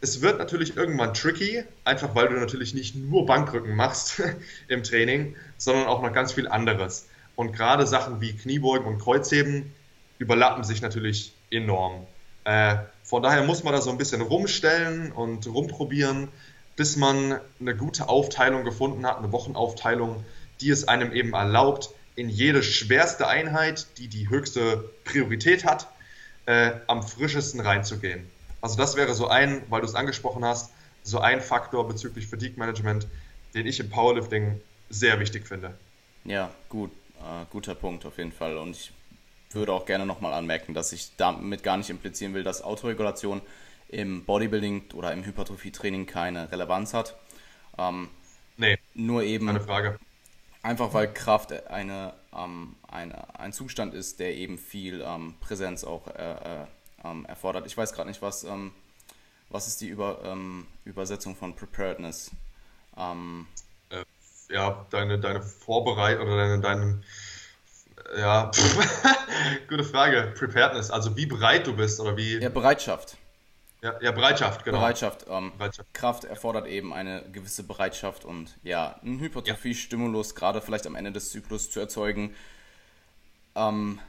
es 0.00 0.20
wird 0.20 0.38
natürlich 0.38 0.76
irgendwann 0.76 1.14
tricky, 1.14 1.64
einfach 1.84 2.14
weil 2.14 2.28
du 2.28 2.34
natürlich 2.34 2.74
nicht 2.74 2.94
nur 2.94 3.26
Bankdrücken 3.26 3.74
machst 3.74 4.22
im 4.68 4.82
Training, 4.82 5.36
sondern 5.56 5.86
auch 5.86 6.02
noch 6.02 6.12
ganz 6.12 6.32
viel 6.32 6.48
anderes. 6.48 7.08
Und 7.34 7.52
gerade 7.52 7.86
Sachen 7.86 8.20
wie 8.20 8.34
Kniebeugen 8.34 8.86
und 8.86 8.98
Kreuzheben 8.98 9.72
überlappen 10.18 10.64
sich 10.64 10.80
natürlich 10.80 11.34
enorm. 11.50 12.06
Äh, 12.44 12.76
von 13.02 13.22
daher 13.22 13.44
muss 13.44 13.62
man 13.62 13.72
da 13.72 13.80
so 13.80 13.90
ein 13.90 13.98
bisschen 13.98 14.20
rumstellen 14.20 15.12
und 15.12 15.46
rumprobieren, 15.46 16.28
bis 16.76 16.96
man 16.96 17.40
eine 17.60 17.76
gute 17.76 18.08
Aufteilung 18.08 18.64
gefunden 18.64 19.06
hat, 19.06 19.18
eine 19.18 19.32
Wochenaufteilung, 19.32 20.24
die 20.60 20.70
es 20.70 20.88
einem 20.88 21.12
eben 21.12 21.32
erlaubt, 21.32 21.90
in 22.14 22.28
jede 22.28 22.62
schwerste 22.62 23.28
Einheit, 23.28 23.86
die 23.98 24.08
die 24.08 24.28
höchste 24.28 24.90
Priorität 25.04 25.64
hat, 25.64 25.88
äh, 26.46 26.72
am 26.86 27.02
frischesten 27.02 27.60
reinzugehen. 27.60 28.30
Also 28.60 28.76
das 28.76 28.96
wäre 28.96 29.14
so 29.14 29.28
ein, 29.28 29.62
weil 29.68 29.80
du 29.80 29.86
es 29.86 29.94
angesprochen 29.94 30.44
hast, 30.44 30.72
so 31.02 31.20
ein 31.20 31.40
Faktor 31.40 31.86
bezüglich 31.86 32.26
Fatigue 32.26 32.58
Management, 32.58 33.06
den 33.54 33.66
ich 33.66 33.78
im 33.80 33.90
Powerlifting 33.90 34.60
sehr 34.90 35.20
wichtig 35.20 35.46
finde. 35.46 35.74
Ja, 36.24 36.50
gut, 36.68 36.90
äh, 37.18 37.44
guter 37.50 37.74
Punkt 37.74 38.04
auf 38.04 38.18
jeden 38.18 38.32
Fall. 38.32 38.56
Und 38.56 38.76
ich 38.76 38.92
würde 39.52 39.72
auch 39.72 39.86
gerne 39.86 40.06
nochmal 40.06 40.32
anmerken, 40.32 40.74
dass 40.74 40.92
ich 40.92 41.12
damit 41.16 41.62
gar 41.62 41.76
nicht 41.76 41.90
implizieren 41.90 42.34
will, 42.34 42.42
dass 42.42 42.62
Autoregulation 42.62 43.40
im 43.88 44.24
Bodybuilding 44.24 44.84
oder 44.94 45.12
im 45.12 45.24
Hypertrophie-Training 45.24 46.06
keine 46.06 46.50
Relevanz 46.50 46.92
hat. 46.92 47.16
Ähm, 47.78 48.08
nee, 48.56 48.78
nur 48.94 49.22
eben 49.22 49.46
keine 49.46 49.60
Frage. 49.60 49.98
Einfach 50.62 50.92
weil 50.92 51.12
Kraft 51.12 51.52
eine, 51.68 52.14
ähm, 52.36 52.74
eine, 52.88 53.38
ein 53.38 53.52
Zustand 53.52 53.94
ist, 53.94 54.18
der 54.18 54.34
eben 54.34 54.58
viel 54.58 55.04
ähm, 55.06 55.34
Präsenz 55.40 55.84
auch 55.84 56.08
äh, 56.08 56.32
äh, 56.32 56.66
ähm, 57.10 57.24
erfordert. 57.26 57.66
Ich 57.66 57.76
weiß 57.76 57.92
gerade 57.92 58.08
nicht, 58.08 58.22
was, 58.22 58.44
ähm, 58.44 58.72
was 59.48 59.66
ist 59.66 59.80
die 59.80 59.88
Über, 59.88 60.20
ähm, 60.24 60.66
Übersetzung 60.84 61.36
von 61.36 61.54
Preparedness? 61.54 62.30
Ähm, 62.96 63.46
äh, 63.90 64.04
ja, 64.52 64.86
deine, 64.90 65.18
deine 65.18 65.42
Vorbereitung 65.42 66.26
oder 66.26 66.36
deine, 66.36 66.60
deine 66.60 67.02
ja, 68.18 68.50
gute 69.68 69.84
Frage. 69.84 70.32
Preparedness, 70.36 70.90
also 70.90 71.16
wie 71.16 71.26
bereit 71.26 71.66
du 71.66 71.74
bist 71.74 72.00
oder 72.00 72.16
wie. 72.16 72.38
Ja, 72.38 72.48
Bereitschaft. 72.48 73.16
Ja, 73.82 73.94
ja 74.00 74.10
Bereitschaft, 74.10 74.64
genau. 74.64 74.78
Bereitschaft, 74.78 75.26
ähm, 75.28 75.52
Bereitschaft. 75.56 75.94
Kraft 75.94 76.24
erfordert 76.24 76.66
eben 76.66 76.92
eine 76.92 77.22
gewisse 77.30 77.62
Bereitschaft 77.62 78.24
und 78.24 78.56
ja, 78.62 78.98
ein 79.02 79.20
Hypertrophie-Stimulus, 79.20 80.30
ja. 80.30 80.34
gerade 80.36 80.60
vielleicht 80.60 80.86
am 80.86 80.94
Ende 80.94 81.12
des 81.12 81.30
Zyklus 81.30 81.70
zu 81.70 81.80
erzeugen. 81.80 82.34
Ähm, 83.54 84.00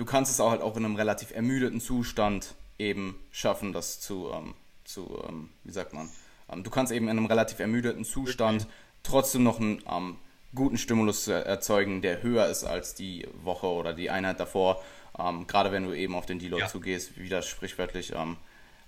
du 0.00 0.06
kannst 0.06 0.32
es 0.32 0.40
auch 0.40 0.50
halt 0.50 0.62
auch 0.62 0.78
in 0.78 0.84
einem 0.86 0.96
relativ 0.96 1.30
ermüdeten 1.30 1.78
Zustand 1.78 2.54
eben 2.78 3.22
schaffen, 3.30 3.74
das 3.74 4.00
zu, 4.00 4.30
ähm, 4.32 4.54
zu 4.84 5.22
ähm, 5.28 5.50
wie 5.62 5.72
sagt 5.72 5.92
man, 5.92 6.08
ähm, 6.50 6.64
du 6.64 6.70
kannst 6.70 6.90
eben 6.90 7.04
in 7.04 7.18
einem 7.18 7.26
relativ 7.26 7.58
ermüdeten 7.58 8.06
Zustand 8.06 8.66
trotzdem 9.02 9.42
noch 9.42 9.60
einen 9.60 9.82
ähm, 9.86 10.16
guten 10.54 10.78
Stimulus 10.78 11.28
erzeugen, 11.28 12.00
der 12.00 12.22
höher 12.22 12.46
ist 12.46 12.64
als 12.64 12.94
die 12.94 13.28
Woche 13.42 13.66
oder 13.66 13.92
die 13.92 14.08
Einheit 14.08 14.40
davor. 14.40 14.82
Ähm, 15.18 15.46
gerade 15.46 15.70
wenn 15.70 15.84
du 15.84 15.92
eben 15.92 16.14
auf 16.14 16.24
den 16.24 16.38
Deload 16.38 16.62
ja. 16.62 16.68
zugehst, 16.68 17.18
wieder 17.18 17.42
sprichwörtlich 17.42 18.14
ähm, 18.14 18.38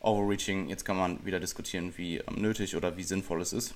Overreaching. 0.01 0.71
Jetzt 0.71 0.87
kann 0.87 0.97
man 0.97 1.25
wieder 1.27 1.41
diskutieren, 1.41 1.93
wie 1.99 2.23
nötig 2.35 2.75
oder 2.75 2.97
wie 2.97 3.05
sinnvoll 3.05 3.43
es 3.43 3.53
ist. 3.53 3.75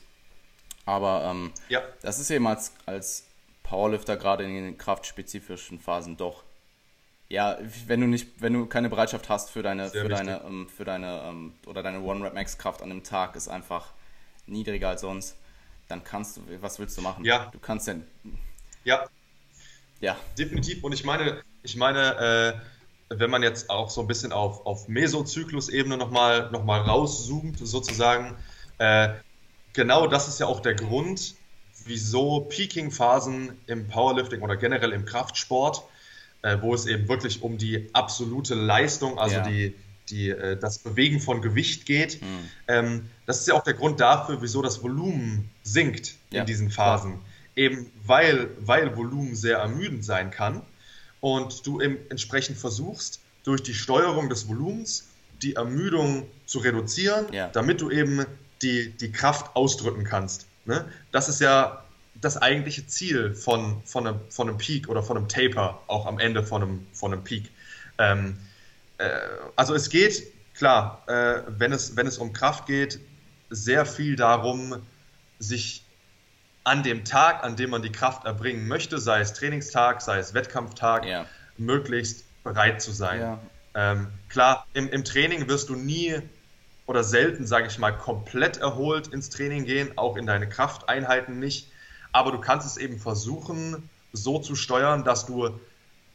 Aber 0.87 1.37
ja. 1.69 1.83
das 2.01 2.21
ist 2.21 2.31
eben 2.31 2.47
als, 2.47 2.73
als 2.87 3.27
Powerlifter 3.65 4.17
gerade 4.17 4.45
in 4.45 4.55
den 4.55 4.79
kraftspezifischen 4.79 5.81
Phasen 5.81 6.17
doch 6.17 6.46
ja, 7.29 7.59
wenn 7.87 8.01
du 8.01 8.07
nicht, 8.07 8.29
wenn 8.41 8.53
du 8.53 8.67
keine 8.67 8.89
Bereitschaft 8.89 9.29
hast 9.29 9.51
für 9.51 9.63
deine, 9.63 9.89
Sehr 9.89 10.03
für 10.03 10.11
wichtig. 10.11 10.27
deine, 10.27 10.45
ähm, 10.45 10.69
für 10.69 10.85
deine 10.85 11.23
ähm, 11.25 11.55
oder 11.67 11.83
deine 11.83 12.01
One 12.01 12.25
Rep 12.25 12.35
Max 12.35 12.59
Kraft 12.59 12.83
an 12.83 12.91
einem 12.91 13.03
Tag 13.03 13.37
ist 13.37 13.49
einfach 13.49 13.93
niedriger 14.47 14.91
als 14.91 15.01
sonst 15.01 15.37
dann 15.89 16.05
kannst 16.05 16.37
du, 16.37 16.43
was 16.61 16.79
willst 16.79 16.97
du 16.97 17.03
machen? 17.03 17.25
Ja. 17.25 17.49
Du 17.53 17.59
kannst 17.59 17.87
ja. 17.87 17.95
Ja. 18.85 19.07
Ja. 20.01 20.17
Definitiv. 20.39 20.85
Und 20.85 20.93
ich 20.93 21.05
meine, 21.05 21.43
ich 21.63 21.77
meine, 21.77 22.61
äh, 23.11 23.17
wenn 23.17 23.31
man 23.31 23.43
jetzt 23.43 23.71
auch 23.71 23.89
so 23.91 24.01
ein 24.01 24.07
bisschen 24.07 24.33
auf, 24.33 24.67
auf 24.67 24.89
Mesozyklus-Ebene 24.89 25.97
nochmal 25.97 26.51
noch 26.51 26.65
mal 26.65 26.81
rauszoomt, 26.81 27.59
sozusagen, 27.61 28.37
äh, 28.79 29.11
genau 29.73 30.07
das 30.07 30.29
ist 30.29 30.41
ja 30.41 30.47
auch 30.47 30.61
der 30.61 30.75
Grund, 30.75 31.35
wieso 31.85 32.41
Peaking-Phasen 32.41 33.61
im 33.67 33.87
Powerlifting 33.87 34.43
oder 34.43 34.57
generell 34.57 34.93
im 34.93 35.05
Kraftsport, 35.05 35.85
äh, 36.47 36.63
wo 36.63 36.75
es 36.75 36.87
eben 36.87 37.09
wirklich 37.09 37.43
um 37.43 37.59
die 37.59 37.91
absolute 37.93 38.55
Leistung, 38.55 39.19
also 39.19 39.37
ja. 39.37 39.49
die, 39.49 39.75
die, 40.09 40.31
äh, 40.31 40.57
das 40.57 40.79
Bewegen 40.79 41.21
von 41.21 41.43
Gewicht 41.43 41.87
geht. 41.87 42.23
Mhm. 42.23 42.27
Ähm, 42.69 43.11
das 43.27 43.41
ist 43.41 43.49
ja 43.49 43.55
auch 43.55 43.65
der 43.65 43.75
Grund 43.75 43.99
dafür, 43.99 44.41
wieso 44.41 44.63
das 44.63 44.81
Volumen 44.81 45.51
sinkt 45.65 46.15
ja. 46.31 46.41
in 46.41 46.47
diesen 46.47 46.71
Phasen. 46.71 47.15
Ja. 47.57 47.65
Eben 47.65 47.91
weil, 48.05 48.51
weil 48.61 48.97
Volumen 48.97 49.35
sehr 49.35 49.59
ermüdend 49.59 50.05
sein 50.05 50.31
kann 50.31 50.63
und 51.21 51.67
du 51.67 51.81
eben 51.81 51.99
entsprechend 52.11 52.59
versuchst, 52.59 53.21
durch 53.43 53.63
die 53.63 53.75
Steuerung 53.75 54.29
des 54.29 54.49
Volumens 54.49 55.09
die 55.43 55.55
Ermüdung 55.55 56.27
zu 56.47 56.61
reduzieren, 56.61 57.27
damit 57.53 57.81
du 57.81 57.91
eben 57.91 58.25
die, 58.63 58.91
die 58.91 59.11
Kraft 59.11 59.55
ausdrücken 59.57 60.05
kannst. 60.05 60.47
Ne? 60.65 60.85
Das 61.13 61.29
ist 61.29 61.41
ja 61.41 61.86
das 62.21 62.37
eigentliche 62.37 62.87
Ziel 62.87 63.35
von, 63.35 63.83
von, 63.85 64.07
einem, 64.07 64.21
von 64.31 64.49
einem 64.49 64.59
Peak 64.59 64.89
oder 64.89 65.03
von 65.03 65.17
einem 65.17 65.29
Taper, 65.29 65.81
auch 65.87 66.07
am 66.07 66.19
Ende 66.19 66.43
von 66.43 66.63
einem, 66.63 66.87
von 66.93 67.13
einem 67.13 67.25
Peak. 67.25 67.51
Ähm, 67.99 68.39
äh, 68.99 69.09
also 69.57 69.75
es 69.75 69.91
geht, 69.91 70.23
klar, 70.55 71.03
äh, 71.07 71.43
wenn, 71.49 71.73
es, 71.73 71.97
wenn 71.97 72.07
es 72.07 72.19
um 72.19 72.33
Kraft 72.33 72.67
geht, 72.67 73.01
sehr 73.51 73.87
viel 73.87 74.17
darum, 74.17 74.83
sich 75.39 75.85
an 76.65 76.83
dem 76.83 77.05
Tag, 77.05 77.45
an 77.45 77.57
dem 77.57 77.71
man 77.71 77.83
die 77.83 77.93
Kraft 77.93 78.25
erbringen 78.25 78.67
möchte, 78.67 78.99
sei 78.99 79.21
es 79.21 79.33
Trainingstag, 79.35 80.03
sei 80.03 80.19
es 80.19 80.35
Wettkampftag, 80.35 81.07
ja. 81.07 81.27
möglichst 81.59 82.25
bereit 82.43 82.83
zu 82.83 82.91
sein. 82.91 83.21
Ja. 83.21 83.39
Ähm, 83.75 84.09
klar, 84.29 84.67
im, 84.73 84.89
im 84.89 85.05
Training 85.05 85.49
wirst 85.49 85.69
du 85.69 85.77
nie 85.77 86.21
oder 86.87 87.05
selten, 87.05 87.47
sage 87.47 87.67
ich 87.67 87.79
mal, 87.79 87.93
komplett 87.93 88.57
erholt 88.57 89.09
ins 89.09 89.29
Training 89.29 89.65
gehen, 89.65 89.97
auch 89.97 90.17
in 90.17 90.27
deine 90.27 90.49
Krafteinheiten 90.49 91.39
nicht. 91.39 91.71
Aber 92.17 92.33
du 92.33 92.39
kannst 92.39 92.67
es 92.67 92.79
eben 92.79 92.99
versuchen, 92.99 93.91
so 94.15 94.39
zu 94.39 94.57
steuern, 94.57 95.05
dass 95.05 95.27
du 95.27 95.51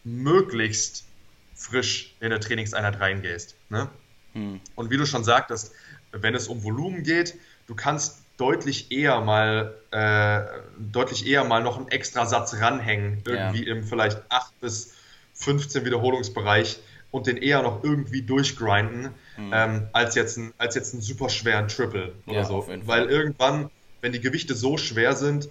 möglichst 0.04 1.06
frisch 1.54 2.16
in 2.20 2.32
eine 2.32 2.40
Trainingseinheit 2.40 3.00
reingehst. 3.00 3.56
Ne? 3.70 3.88
Hm. 4.34 4.60
Und 4.74 4.90
wie 4.90 4.98
du 4.98 5.06
schon 5.06 5.24
sagtest, 5.24 5.74
wenn 6.12 6.34
es 6.34 6.48
um 6.48 6.64
Volumen 6.64 7.04
geht, 7.04 7.36
du 7.68 7.76
kannst 7.76 8.24
deutlich 8.38 8.92
eher 8.92 9.22
mal 9.22 9.76
äh, 9.92 10.42
deutlich 10.80 11.28
eher 11.28 11.44
mal 11.44 11.62
noch 11.62 11.78
einen 11.78 11.90
extra 11.90 12.26
Satz 12.26 12.56
ranhängen, 12.56 13.22
irgendwie 13.28 13.68
ja. 13.68 13.76
im 13.76 13.84
vielleicht 13.84 14.24
8 14.30 14.60
bis 14.60 14.96
15 15.36 15.86
Wiederholungsbereich 15.86 16.80
und 17.12 17.28
den 17.28 17.38
eher 17.38 17.62
noch 17.62 17.84
irgendwie 17.84 18.24
durchgrinden, 18.24 19.12
mhm. 19.38 19.52
ähm, 19.54 19.88
als, 19.94 20.16
jetzt 20.16 20.36
ein, 20.40 20.52
als 20.58 20.74
jetzt 20.74 20.94
einen 20.94 21.04
super 21.04 21.30
schweren 21.30 21.68
Triple 21.68 22.14
oder 22.26 22.38
ja, 22.38 22.46
so. 22.46 22.68
Weil 22.86 23.06
irgendwann, 23.08 23.70
wenn 24.02 24.14
die 24.14 24.22
Gewichte 24.22 24.56
so 24.56 24.80
schwer 24.80 25.16
sind, 25.16 25.48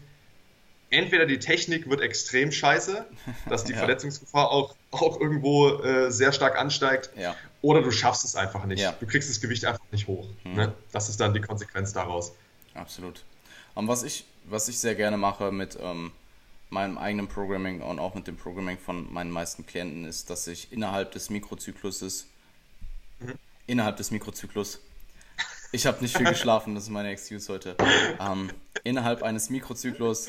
entweder 0.91 1.27
die 1.27 1.39
Technik 1.39 1.89
wird 1.89 2.01
extrem 2.01 2.53
scheiße, 2.53 3.07
dass 3.49 3.65
die 3.65 3.73
ja. 3.73 3.79
Verletzungsgefahr 3.79 4.51
auch, 4.51 4.75
auch 4.91 5.21
irgendwo 5.21 5.69
äh, 5.83 6.11
sehr 6.11 6.33
stark 6.33 6.59
ansteigt, 6.59 7.11
ja. 7.17 7.35
oder 7.63 7.83
du 7.83 7.91
schaffst 7.91 8.25
es 8.25 8.35
einfach 8.35 8.65
nicht. 8.67 8.81
Ja. 8.81 8.95
Du 8.99 9.07
kriegst 9.07 9.31
das 9.31 9.41
Gewicht 9.41 9.65
einfach 9.65 9.85
nicht 9.93 10.07
hoch. 10.07 10.27
Mhm. 10.45 10.55
Ne? 10.55 10.75
Das 10.93 11.09
ist 11.09 11.21
dann 11.21 11.33
die 11.33 11.41
Konsequenz 11.41 11.93
daraus. 11.93 12.33
Absolut. 12.75 13.25
Um, 13.75 13.89
was, 13.89 14.03
ich, 14.03 14.25
was 14.45 14.69
ich 14.69 14.79
sehr 14.79 14.95
gerne 14.95 15.17
mache 15.17 15.53
mit 15.53 15.79
ähm, 15.81 16.13
meinem 16.71 16.99
eigenen 16.99 17.29
Programming 17.29 17.83
und 17.83 17.99
auch 17.99 18.15
mit 18.15 18.27
dem 18.27 18.37
Programming 18.37 18.79
von 18.79 19.13
meinen 19.13 19.31
meisten 19.31 19.67
Klienten 19.67 20.05
ist, 20.05 20.31
dass 20.31 20.47
ich 20.47 20.73
innerhalb 20.73 21.13
des 21.13 21.31
Mikrozykluses, 21.31 22.27
mhm. 23.21 23.35
innerhalb 23.67 23.97
des 23.97 24.11
Mikrozyklus, 24.11 24.81
ich 25.73 25.87
habe 25.87 26.01
nicht 26.03 26.17
viel 26.17 26.27
geschlafen, 26.29 26.75
das 26.75 26.85
ist 26.85 26.91
meine 26.91 27.11
Excuse 27.11 27.53
heute, 27.53 27.77
ähm, 28.21 28.51
innerhalb 28.83 29.23
eines 29.23 29.51
Mikrozyklus 29.51 30.29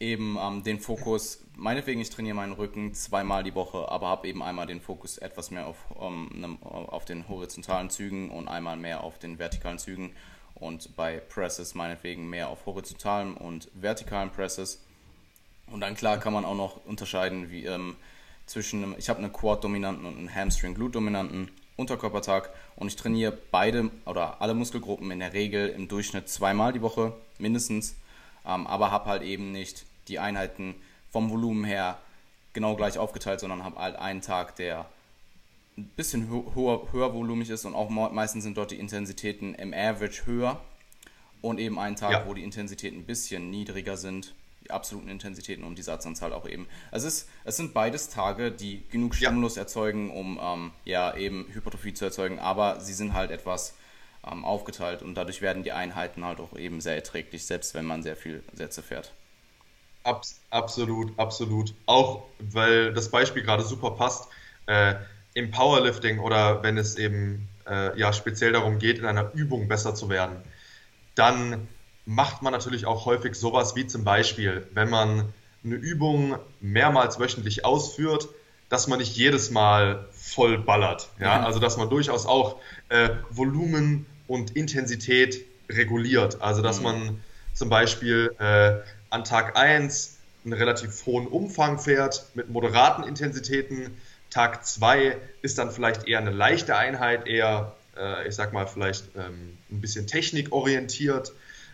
eben 0.00 0.38
ähm, 0.40 0.62
den 0.62 0.78
Fokus, 0.80 1.44
meinetwegen, 1.56 2.00
ich 2.00 2.10
trainiere 2.10 2.36
meinen 2.36 2.52
Rücken 2.52 2.94
zweimal 2.94 3.42
die 3.42 3.54
Woche, 3.54 3.90
aber 3.90 4.08
habe 4.08 4.28
eben 4.28 4.42
einmal 4.42 4.66
den 4.66 4.80
Fokus 4.80 5.18
etwas 5.18 5.50
mehr 5.50 5.66
auf, 5.66 5.76
ähm, 6.00 6.30
ne, 6.34 6.58
auf 6.62 7.04
den 7.04 7.28
horizontalen 7.28 7.90
Zügen 7.90 8.30
und 8.30 8.48
einmal 8.48 8.76
mehr 8.76 9.02
auf 9.02 9.18
den 9.18 9.38
vertikalen 9.38 9.78
Zügen. 9.78 10.12
Und 10.54 10.96
bei 10.96 11.18
Presses 11.18 11.74
meinetwegen 11.74 12.28
mehr 12.28 12.48
auf 12.48 12.66
horizontalen 12.66 13.34
und 13.34 13.68
vertikalen 13.74 14.30
Presses. 14.30 14.82
Und 15.70 15.80
dann 15.80 15.94
klar 15.94 16.18
kann 16.18 16.32
man 16.32 16.44
auch 16.44 16.56
noch 16.56 16.84
unterscheiden 16.84 17.50
wie 17.50 17.64
ähm, 17.66 17.96
zwischen, 18.46 18.96
ich 18.98 19.08
habe 19.08 19.20
einen 19.20 19.32
Quad-dominanten 19.32 20.04
und 20.06 20.18
einen 20.18 20.34
Hamstring-Glute-dominanten 20.34 21.50
Unterkörpertag. 21.76 22.50
Und 22.76 22.88
ich 22.88 22.96
trainiere 22.96 23.36
beide 23.50 23.90
oder 24.04 24.40
alle 24.40 24.54
Muskelgruppen 24.54 25.10
in 25.10 25.20
der 25.20 25.32
Regel 25.32 25.68
im 25.68 25.88
Durchschnitt 25.88 26.28
zweimal 26.28 26.72
die 26.72 26.82
Woche 26.82 27.12
mindestens, 27.38 27.96
ähm, 28.46 28.66
aber 28.66 28.90
habe 28.90 29.06
halt 29.06 29.22
eben 29.22 29.52
nicht 29.52 29.84
die 30.08 30.18
Einheiten 30.18 30.74
vom 31.10 31.30
Volumen 31.30 31.64
her 31.64 31.98
genau 32.52 32.76
gleich 32.76 32.98
aufgeteilt, 32.98 33.40
sondern 33.40 33.64
habe 33.64 33.78
halt 33.78 33.96
einen 33.96 34.20
Tag, 34.20 34.56
der 34.56 34.86
ein 35.76 35.88
bisschen 35.96 36.28
höher, 36.28 36.92
höher 36.92 37.14
volumig 37.14 37.50
ist 37.50 37.64
und 37.64 37.74
auch 37.74 37.88
meistens 37.88 38.44
sind 38.44 38.56
dort 38.56 38.72
die 38.72 38.78
Intensitäten 38.78 39.54
im 39.54 39.72
Average 39.72 40.26
höher 40.26 40.60
und 41.40 41.60
eben 41.60 41.78
einen 41.78 41.96
Tag, 41.96 42.12
ja. 42.12 42.26
wo 42.26 42.34
die 42.34 42.42
Intensitäten 42.42 42.98
ein 42.98 43.06
bisschen 43.06 43.50
niedriger 43.50 43.96
sind, 43.96 44.34
die 44.64 44.70
absoluten 44.70 45.08
Intensitäten 45.08 45.64
und 45.64 45.78
die 45.78 45.82
Satzanzahl 45.82 46.32
auch 46.32 46.48
eben. 46.48 46.66
Es, 46.90 47.04
ist, 47.04 47.28
es 47.44 47.56
sind 47.56 47.74
beides 47.74 48.08
Tage, 48.08 48.50
die 48.50 48.82
genug 48.90 49.14
Stimulus 49.14 49.54
ja. 49.54 49.62
erzeugen, 49.62 50.10
um 50.10 50.40
ähm, 50.42 50.72
ja 50.84 51.16
eben 51.16 51.46
Hypertrophie 51.52 51.94
zu 51.94 52.06
erzeugen, 52.06 52.40
aber 52.40 52.80
sie 52.80 52.94
sind 52.94 53.12
halt 53.12 53.30
etwas 53.30 53.74
ähm, 54.26 54.44
aufgeteilt 54.44 55.02
und 55.02 55.14
dadurch 55.14 55.42
werden 55.42 55.62
die 55.62 55.72
Einheiten 55.72 56.24
halt 56.24 56.40
auch 56.40 56.56
eben 56.56 56.80
sehr 56.80 56.96
erträglich, 56.96 57.46
selbst 57.46 57.74
wenn 57.74 57.84
man 57.84 58.02
sehr 58.02 58.16
viel 58.16 58.42
Sätze 58.52 58.82
fährt. 58.82 59.12
Abs 60.08 60.40
absolut, 60.50 61.18
absolut. 61.18 61.74
Auch 61.86 62.24
weil 62.38 62.92
das 62.92 63.10
Beispiel 63.10 63.42
gerade 63.42 63.62
super 63.62 63.92
passt. 63.92 64.28
Äh, 64.66 64.94
Im 65.34 65.50
Powerlifting 65.50 66.18
oder 66.18 66.62
wenn 66.62 66.78
es 66.78 66.96
eben 66.96 67.48
äh, 67.68 67.98
ja 67.98 68.12
speziell 68.12 68.52
darum 68.52 68.78
geht, 68.78 68.98
in 68.98 69.04
einer 69.04 69.32
Übung 69.34 69.68
besser 69.68 69.94
zu 69.94 70.08
werden, 70.08 70.36
dann 71.14 71.68
macht 72.06 72.42
man 72.42 72.52
natürlich 72.52 72.86
auch 72.86 73.04
häufig 73.04 73.34
sowas 73.34 73.76
wie 73.76 73.86
zum 73.86 74.02
Beispiel, 74.04 74.66
wenn 74.72 74.88
man 74.88 75.32
eine 75.64 75.74
Übung 75.74 76.38
mehrmals 76.60 77.20
wöchentlich 77.20 77.64
ausführt, 77.64 78.28
dass 78.68 78.86
man 78.86 78.98
nicht 78.98 79.16
jedes 79.16 79.50
Mal 79.50 80.08
voll 80.12 80.58
ballert. 80.58 81.10
Ja? 81.20 81.38
Mhm. 81.38 81.44
Also 81.44 81.58
dass 81.58 81.76
man 81.76 81.90
durchaus 81.90 82.26
auch 82.26 82.56
äh, 82.88 83.10
Volumen 83.30 84.06
und 84.26 84.56
Intensität 84.56 85.44
reguliert. 85.70 86.40
Also 86.40 86.62
dass 86.62 86.78
mhm. 86.78 86.84
man 86.84 87.24
zum 87.54 87.68
Beispiel 87.68 88.34
äh, 88.38 88.76
an 89.10 89.24
Tag 89.24 89.56
1 89.56 90.16
einen 90.44 90.52
relativ 90.52 91.04
hohen 91.06 91.26
Umfang 91.26 91.78
fährt 91.78 92.26
mit 92.34 92.48
moderaten 92.48 93.04
Intensitäten. 93.04 93.96
Tag 94.30 94.64
2 94.64 95.16
ist 95.42 95.58
dann 95.58 95.70
vielleicht 95.70 96.06
eher 96.06 96.18
eine 96.18 96.30
leichte 96.30 96.76
Einheit, 96.76 97.26
eher, 97.26 97.74
äh, 97.96 98.28
ich 98.28 98.34
sag 98.34 98.52
mal, 98.52 98.66
vielleicht 98.66 99.04
ähm, 99.16 99.58
ein 99.70 99.80
bisschen 99.80 100.06
technikorientiert. 100.06 101.32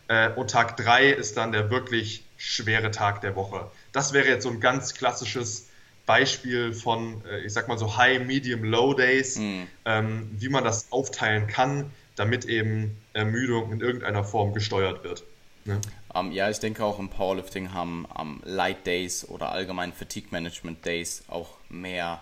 Äh, 0.09 0.30
und 0.30 0.51
Tag 0.51 0.76
3 0.76 1.11
ist 1.11 1.37
dann 1.37 1.53
der 1.53 1.70
wirklich 1.70 2.24
schwere 2.37 2.91
Tag 2.91 3.20
der 3.20 3.37
Woche. 3.37 3.70
Das 3.93 4.12
wäre 4.12 4.28
jetzt 4.28 4.43
so 4.43 4.51
ein 4.51 4.61
ganz 4.61 4.95
klassisches 4.95 5.68
Beispiel 6.07 6.74
von, 6.74 7.22
äh, 7.24 7.41
ich 7.41 7.53
sag 7.53 7.68
mal 7.68 7.78
so 7.78 7.97
High, 7.97 8.24
Medium, 8.24 8.64
Low 8.64 8.95
Days, 8.95 9.39
mhm. 9.39 9.66
ähm, 9.85 10.30
wie 10.39 10.49
man 10.49 10.64
das 10.64 10.93
aufteilen 10.93 11.47
kann, 11.47 11.91
damit 12.16 12.45
eben 12.45 12.97
Ermüdung 13.12 13.72
in 13.72 13.80
irgendeiner 13.80 14.24
Form 14.24 14.53
gesteuert 14.53 15.03
wird. 15.05 15.24
Ne? 15.64 15.80
Ähm, 16.15 16.33
ja, 16.33 16.49
ich 16.49 16.59
denke 16.59 16.85
auch 16.85 16.99
im 16.99 17.09
Powerlifting 17.09 17.73
haben 17.73 18.07
um, 18.07 18.41
Light 18.45 18.87
Days 18.87 19.29
oder 19.29 19.51
allgemein 19.51 19.93
Fatigue 19.93 20.29
Management 20.31 20.85
Days 20.85 21.25
auch 21.29 21.57
mehr 21.69 22.21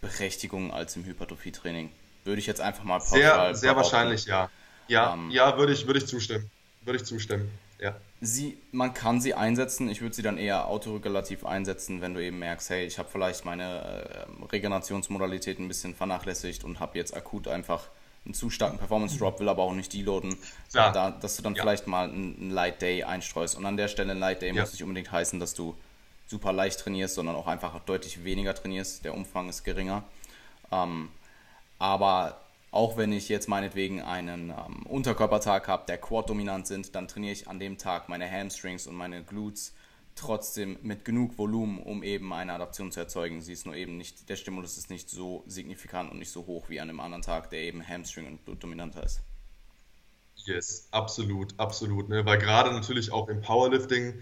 Berechtigung 0.00 0.72
als 0.72 0.96
im 0.96 1.04
Hypertrophie-Training. 1.04 1.90
Würde 2.24 2.38
ich 2.38 2.46
jetzt 2.46 2.60
einfach 2.60 2.84
mal 2.84 2.98
pauschal 2.98 3.20
Sehr, 3.20 3.54
sehr 3.54 3.76
wahrscheinlich, 3.76 4.26
ja. 4.26 4.50
Ja, 4.88 5.14
ähm, 5.14 5.30
ja 5.30 5.56
würde 5.56 5.72
ich, 5.72 5.86
würde 5.86 5.98
ich 5.98 6.06
zustimmen. 6.06 6.50
Würde 6.82 6.98
ich 6.98 7.06
zustimmen, 7.06 7.50
ja. 7.78 7.96
Sie, 8.20 8.58
man 8.72 8.92
kann 8.92 9.20
sie 9.20 9.34
einsetzen. 9.34 9.88
Ich 9.88 10.02
würde 10.02 10.14
sie 10.14 10.22
dann 10.22 10.36
eher 10.36 10.68
autoregulativ 10.68 11.46
einsetzen, 11.46 12.02
wenn 12.02 12.14
du 12.14 12.22
eben 12.22 12.38
merkst, 12.38 12.70
hey, 12.70 12.86
ich 12.86 12.98
habe 12.98 13.08
vielleicht 13.10 13.44
meine 13.46 14.26
äh, 14.40 14.44
Regenerationsmodalität 14.52 15.58
ein 15.58 15.68
bisschen 15.68 15.94
vernachlässigt 15.94 16.64
und 16.64 16.80
habe 16.80 16.98
jetzt 16.98 17.16
akut 17.16 17.48
einfach 17.48 17.88
einen 18.24 18.34
zu 18.34 18.50
starken 18.50 18.78
Performance 18.78 19.18
Drop, 19.18 19.40
will 19.40 19.48
aber 19.48 19.62
auch 19.62 19.74
nicht 19.74 19.92
deloaden, 19.92 20.36
ja. 20.72 20.90
da, 20.92 21.10
dass 21.10 21.36
du 21.36 21.42
dann 21.42 21.54
ja. 21.54 21.62
vielleicht 21.62 21.86
mal 21.86 22.08
einen, 22.08 22.50
Light 22.50 22.80
Day 22.80 23.04
einstreust. 23.04 23.56
Und 23.56 23.66
an 23.66 23.76
der 23.76 23.88
Stelle 23.88 24.12
ein 24.12 24.18
Light 24.18 24.42
Day 24.42 24.54
ja. 24.54 24.62
muss 24.62 24.72
nicht 24.72 24.82
unbedingt 24.82 25.12
heißen, 25.12 25.38
dass 25.40 25.54
du 25.54 25.76
super 26.26 26.52
leicht 26.52 26.80
trainierst, 26.80 27.14
sondern 27.14 27.36
auch 27.36 27.46
einfach 27.46 27.78
deutlich 27.80 28.24
weniger 28.24 28.54
trainierst. 28.54 29.04
Der 29.04 29.14
Umfang 29.14 29.48
ist 29.48 29.64
geringer. 29.64 30.04
Ähm, 30.72 31.10
aber 31.78 32.40
auch 32.70 32.96
wenn 32.96 33.12
ich 33.12 33.28
jetzt 33.28 33.48
meinetwegen 33.48 34.00
einen 34.02 34.50
ähm, 34.50 34.86
Unterkörpertag 34.86 35.68
habe, 35.68 35.84
der 35.86 35.98
Quad-dominant 35.98 36.66
sind, 36.66 36.94
dann 36.94 37.06
trainiere 37.06 37.32
ich 37.32 37.48
an 37.48 37.60
dem 37.60 37.78
Tag 37.78 38.08
meine 38.08 38.30
Hamstrings 38.30 38.86
und 38.86 38.96
meine 38.96 39.22
Glutes 39.22 39.74
trotzdem 40.14 40.78
mit 40.82 41.04
genug 41.04 41.38
Volumen, 41.38 41.82
um 41.82 42.02
eben 42.02 42.32
eine 42.32 42.52
Adaption 42.52 42.92
zu 42.92 43.00
erzeugen. 43.00 43.40
Sie 43.40 43.52
ist 43.52 43.66
nur 43.66 43.74
eben 43.74 43.96
nicht, 43.96 44.28
der 44.28 44.36
Stimulus 44.36 44.78
ist 44.78 44.90
nicht 44.90 45.10
so 45.10 45.44
signifikant 45.46 46.10
und 46.10 46.18
nicht 46.18 46.30
so 46.30 46.46
hoch 46.46 46.68
wie 46.68 46.80
an 46.80 46.88
einem 46.88 47.00
anderen 47.00 47.22
Tag, 47.22 47.50
der 47.50 47.60
eben 47.60 47.86
Hamstring 47.86 48.26
und 48.26 48.44
Glute-dominanter 48.44 49.02
ist. 49.02 49.20
Yes, 50.36 50.88
absolut, 50.90 51.58
absolut. 51.58 52.08
Ne? 52.08 52.24
Weil 52.26 52.38
gerade 52.38 52.72
natürlich 52.72 53.12
auch 53.12 53.28
im 53.28 53.40
Powerlifting, 53.40 54.14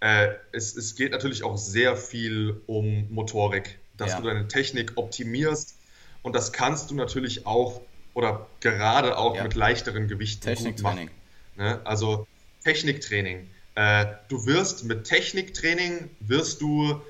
äh, 0.00 0.34
es, 0.52 0.76
es 0.76 0.94
geht 0.94 1.12
natürlich 1.12 1.42
auch 1.42 1.56
sehr 1.56 1.96
viel 1.96 2.60
um 2.66 3.12
Motorik, 3.12 3.78
dass 3.96 4.12
ja. 4.12 4.20
du 4.20 4.26
deine 4.26 4.48
Technik 4.48 4.92
optimierst 4.96 5.76
und 6.22 6.34
das 6.34 6.52
kannst 6.52 6.90
du 6.90 6.94
natürlich 6.94 7.46
auch 7.46 7.80
oder 8.14 8.46
gerade 8.60 9.18
auch 9.18 9.36
ja. 9.36 9.42
mit 9.42 9.54
leichteren 9.54 10.08
Gewichten 10.08 10.42
Techniktraining. 10.42 11.10
Ne? 11.56 11.80
Also 11.84 12.26
Techniktraining. 12.62 13.50
Äh, 13.74 14.06
du 14.28 14.46
wirst 14.46 14.84
mit 14.84 15.04
Techniktraining 15.04 16.10
wirst 16.20 16.60
du 16.60 17.00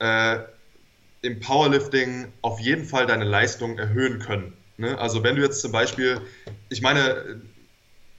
äh, 0.00 0.38
im 1.22 1.38
Powerlifting 1.38 2.32
auf 2.42 2.58
jeden 2.58 2.84
Fall 2.84 3.06
deine 3.06 3.24
Leistung 3.24 3.78
erhöhen 3.78 4.18
können. 4.18 4.52
Ne? 4.76 4.98
Also 4.98 5.22
wenn 5.22 5.36
du 5.36 5.42
jetzt 5.42 5.60
zum 5.60 5.70
Beispiel, 5.70 6.20
ich 6.68 6.82
meine, 6.82 7.40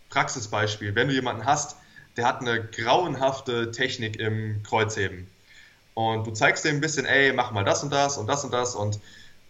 Praxisbeispiel, 0.09 0.95
wenn 0.95 1.09
du 1.09 1.13
jemanden 1.13 1.45
hast, 1.45 1.75
der 2.15 2.25
hat 2.25 2.41
eine 2.41 2.63
grauenhafte 2.63 3.71
Technik 3.71 4.17
im 4.17 4.61
Kreuzheben 4.63 5.27
und 5.93 6.25
du 6.25 6.31
zeigst 6.31 6.63
dem 6.63 6.75
ein 6.75 6.81
bisschen, 6.81 7.05
ey, 7.05 7.33
mach 7.33 7.51
mal 7.51 7.65
das 7.65 7.83
und 7.83 7.91
das 7.91 8.17
und 8.17 8.27
das 8.27 8.45
und 8.45 8.51
das 8.51 8.75
und 8.75 8.99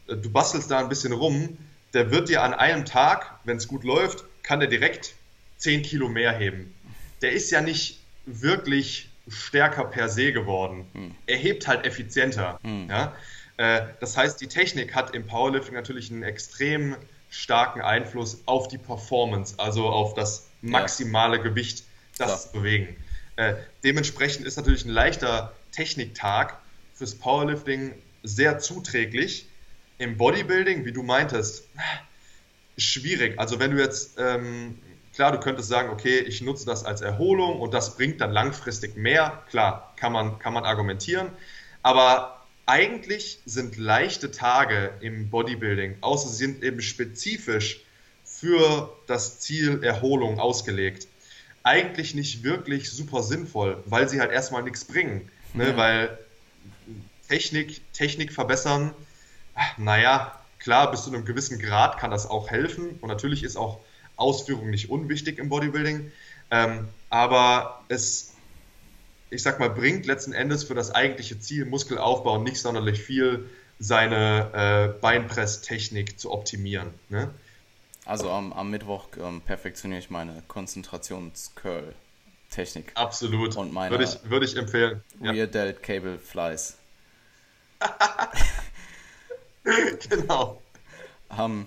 äh, 0.08 0.16
du 0.16 0.30
bastelst 0.32 0.72
da 0.72 0.80
ein 0.80 0.90
bisschen 0.90 1.14
rum, 1.14 1.58
der 1.94 2.10
wird 2.10 2.30
dir 2.30 2.42
an 2.42 2.54
einem 2.54 2.86
Tag, 2.86 3.40
wenn 3.44 3.58
es 3.58 3.68
gut 3.68 3.84
läuft, 3.84 4.24
kann 4.42 4.60
der 4.60 4.70
direkt 4.70 5.14
10 5.58 5.84
Kilo 5.84 6.10
mehr 6.10 6.32
heben. 6.32 6.74
Der 7.22 7.34
ist 7.34 7.52
ja 7.52 7.62
nicht 7.62 8.03
wirklich 8.26 9.10
stärker 9.28 9.86
per 9.86 10.10
se 10.10 10.34
geworden. 10.34 10.86
Hm. 10.94 11.16
Er 11.28 11.38
hebt 11.38 11.68
halt 11.68 11.86
effizienter. 11.86 12.60
Hm. 12.64 12.90
Ja? 12.90 13.16
Äh, 13.58 13.88
das 14.00 14.18
heißt, 14.18 14.42
die 14.42 14.48
Technik 14.48 14.96
hat 14.96 15.14
im 15.16 15.26
Powerlifting 15.26 15.74
natürlich 15.74 16.12
einen 16.12 16.24
extrem 16.24 16.96
starken 17.30 17.82
Einfluss 17.82 18.42
auf 18.46 18.68
die 18.68 18.78
Performance, 18.78 19.56
also 19.58 19.88
auf 19.88 20.14
das 20.14 20.48
maximale 20.62 21.38
ja. 21.38 21.44
Gewicht, 21.44 21.84
das 22.18 22.44
zu 22.44 22.60
bewegen. 22.60 22.96
Äh, 23.36 23.56
dementsprechend 23.84 24.46
ist 24.46 24.58
natürlich 24.58 24.86
ein 24.86 24.92
leichter 24.92 25.54
Techniktag 25.72 26.60
fürs 26.94 27.16
Powerlifting 27.16 27.94
sehr 28.22 28.60
zuträglich, 28.60 29.48
im 29.98 30.18
Bodybuilding, 30.18 30.86
wie 30.86 30.92
du 30.92 31.04
meintest, 31.04 31.68
schwierig. 32.78 33.40
Also 33.40 33.60
wenn 33.60 33.72
du 33.72 33.82
jetzt, 33.82 34.18
ähm, 34.20 34.80
klar, 35.14 35.32
du 35.32 35.40
könntest 35.40 35.70
sagen, 35.70 35.90
okay, 35.90 36.20
ich 36.20 36.42
nutze 36.42 36.66
das 36.66 36.84
als 36.84 37.02
Erholung 37.02 37.60
und 37.60 37.74
das 37.74 37.96
bringt 37.96 38.22
dann 38.22 38.32
langfristig 38.32 38.98
mehr. 38.98 39.44
Klar, 39.50 39.94
kann 39.96 40.12
man, 40.12 40.40
kann 40.40 40.54
man 40.54 40.66
argumentieren. 40.66 41.30
Aber 41.82 42.44
eigentlich 42.66 43.40
sind 43.46 43.78
leichte 43.78 44.32
Tage 44.32 44.94
im 45.02 45.30
Bodybuilding, 45.30 45.98
außer 46.02 46.30
sie 46.30 46.38
sind 46.38 46.64
eben 46.64 46.82
spezifisch 46.82 47.82
für 48.24 48.96
das 49.08 49.40
Ziel 49.40 49.84
Erholung 49.84 50.40
ausgelegt, 50.40 51.08
eigentlich 51.64 52.14
nicht 52.16 52.44
wirklich 52.44 52.90
super 52.90 53.24
sinnvoll, 53.24 53.82
weil 53.86 54.10
sie 54.10 54.20
halt 54.20 54.32
erstmal 54.32 54.64
nichts 54.64 54.86
bringen. 54.86 55.30
Ne? 55.54 55.70
Ja. 55.70 55.78
Weil 55.78 56.20
Technik, 57.30 57.82
Technik 57.94 58.34
verbessern, 58.34 58.94
naja, 59.78 60.40
klar, 60.60 60.92
bis 60.92 61.04
zu 61.04 61.14
einem 61.14 61.26
gewissen 61.26 61.60
Grad 61.60 61.98
kann 61.98 62.12
das 62.12 62.30
auch 62.30 62.50
helfen 62.50 62.98
und 63.02 63.08
natürlich 63.10 63.44
ist 63.44 63.56
auch 63.56 63.80
Ausführung 64.16 64.70
nicht 64.70 64.90
unwichtig 64.90 65.40
im 65.40 65.50
Bodybuilding, 65.50 66.12
ähm, 66.52 66.88
aber 67.10 67.84
es, 67.90 68.34
ich 69.30 69.44
sag 69.44 69.60
mal, 69.60 69.70
bringt 69.70 70.06
letzten 70.06 70.32
Endes 70.34 70.64
für 70.64 70.76
das 70.76 70.92
eigentliche 70.92 71.40
Ziel 71.40 71.66
Muskelaufbau 71.66 72.40
nicht 72.40 72.60
sonderlich 72.60 73.02
viel, 73.02 73.50
seine 73.80 74.52
äh, 74.54 74.90
Beinpresstechnik 75.02 76.20
zu 76.20 76.32
optimieren. 76.32 76.94
Ne? 77.10 77.32
Also 78.06 78.30
am, 78.30 78.54
am 78.54 78.70
Mittwoch 78.70 79.08
ähm, 79.20 79.42
perfektioniere 79.42 80.00
ich 80.00 80.10
meine 80.10 80.42
Konzentrations-Curl-Technik. 80.48 82.92
Absolut. 82.96 83.56
Und 83.56 83.72
meine 83.74 83.92
würde 83.92 84.04
ich, 84.04 84.30
würde 84.30 84.46
ich 84.46 84.58
empfehlen. 84.58 85.02
Rear 85.22 85.34
ja. 85.34 85.48
Delta 85.48 85.80
Cable 85.80 86.20
Flies. 86.20 86.78
genau. 90.10 90.62
Um, 91.30 91.66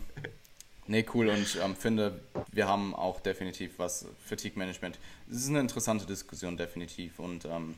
nee, 0.88 1.04
cool. 1.14 1.28
Und 1.28 1.42
ich 1.42 1.60
ähm, 1.60 1.76
finde, 1.76 2.20
wir 2.52 2.68
haben 2.68 2.94
auch 2.94 3.20
definitiv 3.20 3.78
was 3.78 4.06
Fatigue 4.24 4.58
Management. 4.58 4.98
Es 5.30 5.38
ist 5.38 5.48
eine 5.48 5.60
interessante 5.60 6.06
Diskussion, 6.06 6.56
definitiv. 6.56 7.18
Und 7.18 7.44
ähm, 7.44 7.74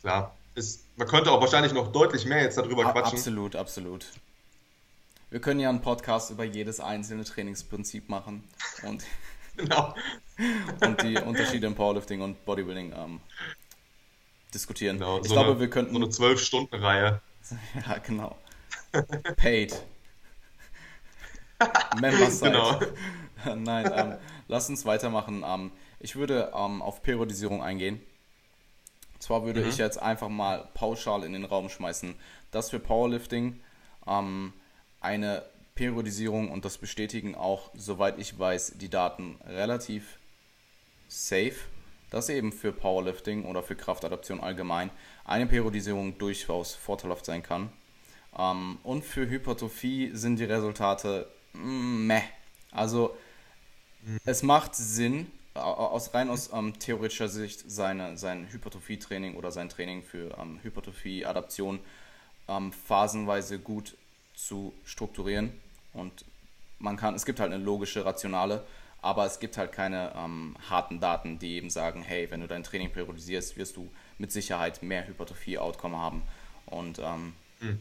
klar, 0.00 0.34
ist, 0.54 0.84
man 0.96 1.06
könnte 1.06 1.30
auch 1.30 1.40
wahrscheinlich 1.40 1.72
noch 1.72 1.92
deutlich 1.92 2.26
mehr 2.26 2.42
jetzt 2.42 2.58
darüber 2.58 2.90
quatschen. 2.92 3.18
Absolut, 3.18 3.56
absolut. 3.56 4.06
Wir 5.30 5.40
können 5.40 5.60
ja 5.60 5.68
einen 5.68 5.82
Podcast 5.82 6.30
über 6.30 6.44
jedes 6.44 6.80
einzelne 6.80 7.24
Trainingsprinzip 7.24 8.08
machen 8.08 8.44
und, 8.82 9.04
genau. 9.56 9.94
und 10.80 11.02
die 11.02 11.18
Unterschiede 11.18 11.66
im 11.66 11.74
Powerlifting 11.74 12.22
und 12.22 12.44
Bodybuilding 12.44 12.92
ähm, 12.96 13.20
diskutieren. 14.54 14.98
Genau, 14.98 15.20
ich 15.20 15.28
so 15.28 15.34
glaube, 15.34 15.50
eine, 15.50 15.60
wir 15.60 15.70
könnten. 15.70 15.92
So 15.92 16.24
eine 16.24 16.34
12-Stunden-Reihe. 16.34 17.20
Ja, 17.86 17.96
genau. 17.98 18.36
Paid. 19.36 19.82
Member 22.00 22.30
Site. 22.30 22.50
Genau. 22.50 22.80
Nein, 23.56 23.90
ähm, 23.94 24.16
lass 24.48 24.68
uns 24.68 24.84
weitermachen. 24.84 25.44
Ähm, 25.46 25.70
ich 26.00 26.16
würde 26.16 26.52
ähm, 26.54 26.82
auf 26.82 27.02
Periodisierung 27.02 27.62
eingehen. 27.62 28.00
Zwar 29.18 29.44
würde 29.44 29.62
mhm. 29.62 29.68
ich 29.68 29.78
jetzt 29.78 30.00
einfach 30.00 30.28
mal 30.28 30.68
pauschal 30.74 31.24
in 31.24 31.32
den 31.32 31.44
Raum 31.44 31.68
schmeißen, 31.68 32.14
dass 32.50 32.70
für 32.70 32.78
Powerlifting 32.78 33.60
ähm, 34.06 34.52
eine 35.00 35.44
Periodisierung 35.74 36.50
und 36.50 36.64
das 36.64 36.78
bestätigen 36.78 37.34
auch, 37.34 37.70
soweit 37.74 38.18
ich 38.18 38.38
weiß, 38.38 38.74
die 38.78 38.88
Daten 38.88 39.38
relativ 39.46 40.18
safe, 41.08 41.54
dass 42.10 42.28
eben 42.28 42.52
für 42.52 42.72
Powerlifting 42.72 43.44
oder 43.44 43.62
für 43.62 43.76
Kraftadaption 43.76 44.40
allgemein 44.40 44.90
eine 45.24 45.46
Periodisierung 45.46 46.18
durchaus 46.18 46.74
vorteilhaft 46.74 47.24
sein 47.24 47.42
kann. 47.42 47.72
Ähm, 48.36 48.78
und 48.82 49.04
für 49.04 49.28
Hypertrophie 49.28 50.10
sind 50.14 50.38
die 50.38 50.44
Resultate 50.44 51.28
meh. 51.52 52.22
Also 52.70 53.16
es 54.24 54.42
macht 54.42 54.74
Sinn, 54.74 55.30
aus 55.54 56.14
rein 56.14 56.30
aus 56.30 56.50
ähm, 56.52 56.78
theoretischer 56.78 57.28
Sicht 57.28 57.68
seine, 57.68 58.16
sein 58.16 58.48
Hypertrophie-Training 58.52 59.34
oder 59.34 59.50
sein 59.50 59.68
Training 59.68 60.02
für 60.02 60.36
ähm, 60.38 60.60
Hypertrophie-Adaption 60.62 61.80
ähm, 62.46 62.72
phasenweise 62.72 63.58
gut 63.58 63.96
zu 64.34 64.72
strukturieren. 64.84 65.52
Und 65.94 66.24
man 66.78 66.96
kann, 66.96 67.14
es 67.14 67.26
gibt 67.26 67.40
halt 67.40 67.52
eine 67.52 67.62
logische, 67.62 68.04
rationale, 68.04 68.64
aber 69.02 69.26
es 69.26 69.40
gibt 69.40 69.56
halt 69.56 69.72
keine 69.72 70.12
ähm, 70.16 70.56
harten 70.68 71.00
Daten, 71.00 71.40
die 71.40 71.56
eben 71.56 71.70
sagen, 71.70 72.02
hey, 72.02 72.30
wenn 72.30 72.40
du 72.40 72.46
dein 72.46 72.62
Training 72.62 72.92
periodisierst, 72.92 73.56
wirst 73.56 73.76
du 73.76 73.90
mit 74.18 74.30
Sicherheit 74.30 74.82
mehr 74.82 75.08
Hypertrophie-Outcome 75.08 75.96
haben. 75.96 76.22
Und 76.66 76.98
mhm 77.60 77.80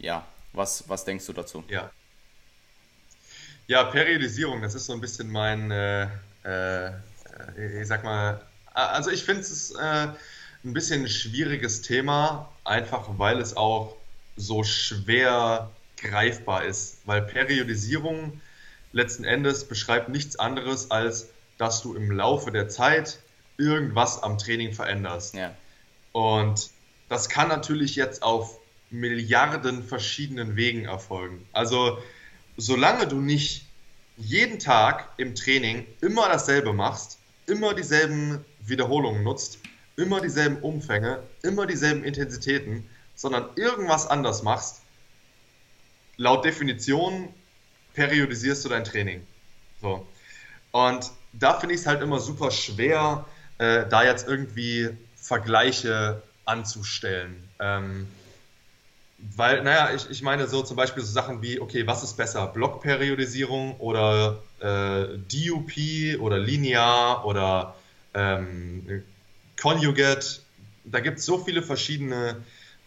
ja, 0.00 0.26
was, 0.52 0.88
was 0.88 1.04
denkst 1.04 1.26
du 1.26 1.32
dazu? 1.32 1.64
Ja. 1.68 1.90
Ja, 3.70 3.84
Periodisierung, 3.84 4.62
das 4.62 4.74
ist 4.74 4.86
so 4.86 4.94
ein 4.94 5.00
bisschen 5.00 5.30
mein, 5.30 5.70
äh, 5.70 6.08
äh, 6.44 6.90
ich 7.80 7.86
sag 7.86 8.02
mal, 8.02 8.40
also 8.74 9.12
ich 9.12 9.22
finde 9.22 9.42
es 9.42 9.70
äh, 9.70 10.08
ein 10.64 10.72
bisschen 10.72 11.02
ein 11.02 11.08
schwieriges 11.08 11.80
Thema, 11.80 12.50
einfach 12.64 13.06
weil 13.16 13.38
es 13.38 13.56
auch 13.56 13.94
so 14.36 14.64
schwer 14.64 15.70
greifbar 15.98 16.64
ist. 16.64 16.98
Weil 17.04 17.22
Periodisierung 17.22 18.40
letzten 18.90 19.22
Endes 19.22 19.68
beschreibt 19.68 20.08
nichts 20.08 20.36
anderes, 20.36 20.90
als 20.90 21.28
dass 21.56 21.80
du 21.80 21.94
im 21.94 22.10
Laufe 22.10 22.50
der 22.50 22.68
Zeit 22.68 23.20
irgendwas 23.56 24.20
am 24.20 24.36
Training 24.36 24.72
veränderst. 24.72 25.36
Ja. 25.36 25.54
Und 26.10 26.70
das 27.08 27.28
kann 27.28 27.46
natürlich 27.46 27.94
jetzt 27.94 28.24
auf 28.24 28.58
Milliarden 28.90 29.84
verschiedenen 29.84 30.56
Wegen 30.56 30.86
erfolgen. 30.86 31.46
Also 31.52 31.98
solange 32.60 33.06
du 33.06 33.20
nicht 33.20 33.66
jeden 34.16 34.58
Tag 34.58 35.08
im 35.16 35.34
Training 35.34 35.86
immer 36.02 36.28
dasselbe 36.28 36.72
machst, 36.72 37.18
immer 37.46 37.74
dieselben 37.74 38.44
Wiederholungen 38.60 39.22
nutzt, 39.24 39.58
immer 39.96 40.20
dieselben 40.20 40.58
Umfänge, 40.58 41.22
immer 41.42 41.66
dieselben 41.66 42.04
Intensitäten, 42.04 42.88
sondern 43.14 43.48
irgendwas 43.56 44.06
anders 44.06 44.42
machst, 44.42 44.82
laut 46.16 46.44
Definition 46.44 47.32
periodisierst 47.94 48.64
du 48.64 48.68
dein 48.68 48.84
Training. 48.84 49.26
So. 49.80 50.06
Und 50.72 51.10
da 51.32 51.58
finde 51.58 51.74
ich 51.74 51.80
es 51.80 51.86
halt 51.86 52.02
immer 52.02 52.20
super 52.20 52.50
schwer, 52.50 53.24
äh, 53.58 53.86
da 53.88 54.04
jetzt 54.04 54.28
irgendwie 54.28 54.90
Vergleiche 55.16 56.22
anzustellen. 56.44 57.48
Ähm, 57.58 58.06
weil, 59.36 59.62
naja, 59.62 59.90
ich, 59.94 60.08
ich 60.10 60.22
meine 60.22 60.46
so 60.48 60.62
zum 60.62 60.76
Beispiel 60.76 61.02
so 61.02 61.12
Sachen 61.12 61.42
wie, 61.42 61.60
okay, 61.60 61.86
was 61.86 62.02
ist 62.02 62.16
besser, 62.16 62.46
Blockperiodisierung 62.46 63.76
oder 63.76 64.42
äh, 64.60 65.18
DUP 65.18 66.20
oder 66.20 66.38
linear 66.38 67.24
oder 67.26 67.74
ähm, 68.14 69.02
Conjugate. 69.60 70.40
Da 70.84 71.00
gibt 71.00 71.18
es 71.18 71.26
so 71.26 71.38
viele 71.38 71.62
verschiedene, 71.62 72.36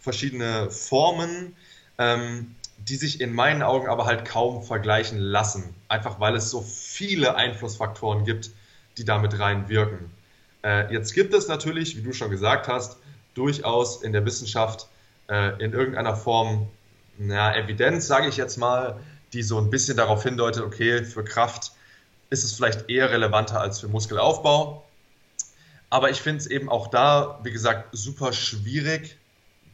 verschiedene 0.00 0.70
Formen, 0.70 1.54
ähm, 1.98 2.54
die 2.78 2.96
sich 2.96 3.20
in 3.20 3.32
meinen 3.32 3.62
Augen 3.62 3.88
aber 3.88 4.06
halt 4.06 4.24
kaum 4.24 4.62
vergleichen 4.62 5.18
lassen. 5.18 5.74
Einfach 5.88 6.18
weil 6.18 6.34
es 6.34 6.50
so 6.50 6.60
viele 6.60 7.36
Einflussfaktoren 7.36 8.24
gibt, 8.24 8.50
die 8.98 9.04
damit 9.04 9.38
reinwirken. 9.38 10.10
Äh, 10.64 10.92
jetzt 10.92 11.14
gibt 11.14 11.32
es 11.32 11.46
natürlich, 11.46 11.96
wie 11.96 12.02
du 12.02 12.12
schon 12.12 12.30
gesagt 12.30 12.66
hast, 12.66 12.96
durchaus 13.34 14.02
in 14.02 14.12
der 14.12 14.24
Wissenschaft 14.24 14.88
äh, 15.28 15.62
in 15.62 15.72
irgendeiner 15.72 16.16
Form 16.16 16.68
na, 17.18 17.56
Evidenz, 17.56 18.06
sage 18.06 18.28
ich 18.28 18.36
jetzt 18.36 18.56
mal, 18.56 19.00
die 19.32 19.42
so 19.42 19.58
ein 19.58 19.70
bisschen 19.70 19.96
darauf 19.96 20.22
hindeutet, 20.22 20.62
okay, 20.62 21.04
für 21.04 21.24
Kraft 21.24 21.72
ist 22.30 22.44
es 22.44 22.54
vielleicht 22.54 22.88
eher 22.88 23.10
relevanter 23.10 23.60
als 23.60 23.80
für 23.80 23.88
Muskelaufbau. 23.88 24.84
Aber 25.90 26.10
ich 26.10 26.20
finde 26.20 26.38
es 26.38 26.46
eben 26.46 26.68
auch 26.68 26.88
da, 26.88 27.38
wie 27.42 27.52
gesagt, 27.52 27.88
super 27.92 28.32
schwierig, 28.32 29.16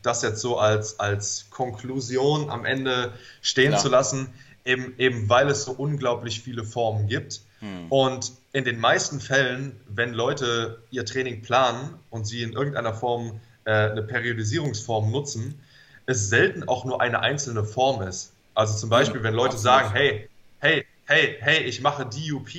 das 0.02 0.22
jetzt 0.22 0.40
so 0.40 0.58
als, 0.58 1.00
als 1.00 1.46
Konklusion 1.50 2.50
am 2.50 2.64
Ende 2.64 3.12
stehen 3.42 3.72
ja. 3.72 3.78
zu 3.78 3.88
lassen, 3.88 4.32
eben, 4.64 4.94
eben 4.98 5.28
weil 5.28 5.48
es 5.48 5.64
so 5.64 5.72
unglaublich 5.72 6.40
viele 6.40 6.64
Formen 6.64 7.06
gibt. 7.06 7.40
Hm. 7.60 7.90
Und 7.90 8.32
in 8.52 8.64
den 8.64 8.80
meisten 8.80 9.20
Fällen, 9.20 9.78
wenn 9.88 10.12
Leute 10.12 10.82
ihr 10.90 11.04
Training 11.04 11.42
planen 11.42 11.94
und 12.10 12.26
sie 12.26 12.42
in 12.42 12.52
irgendeiner 12.52 12.94
Form 12.94 13.40
äh, 13.64 13.70
eine 13.70 14.02
Periodisierungsform 14.02 15.10
nutzen, 15.10 15.60
es 16.06 16.28
selten 16.28 16.68
auch 16.68 16.84
nur 16.84 17.00
eine 17.00 17.20
einzelne 17.20 17.64
Form 17.64 18.02
ist. 18.02 18.32
Also 18.54 18.76
zum 18.76 18.90
Beispiel, 18.90 19.22
wenn 19.22 19.34
Leute 19.34 19.56
sagen, 19.56 19.92
hey, 19.92 20.28
hey, 20.58 20.84
hey, 21.06 21.36
hey, 21.40 21.62
ich 21.62 21.80
mache 21.80 22.04
DUP. 22.04 22.50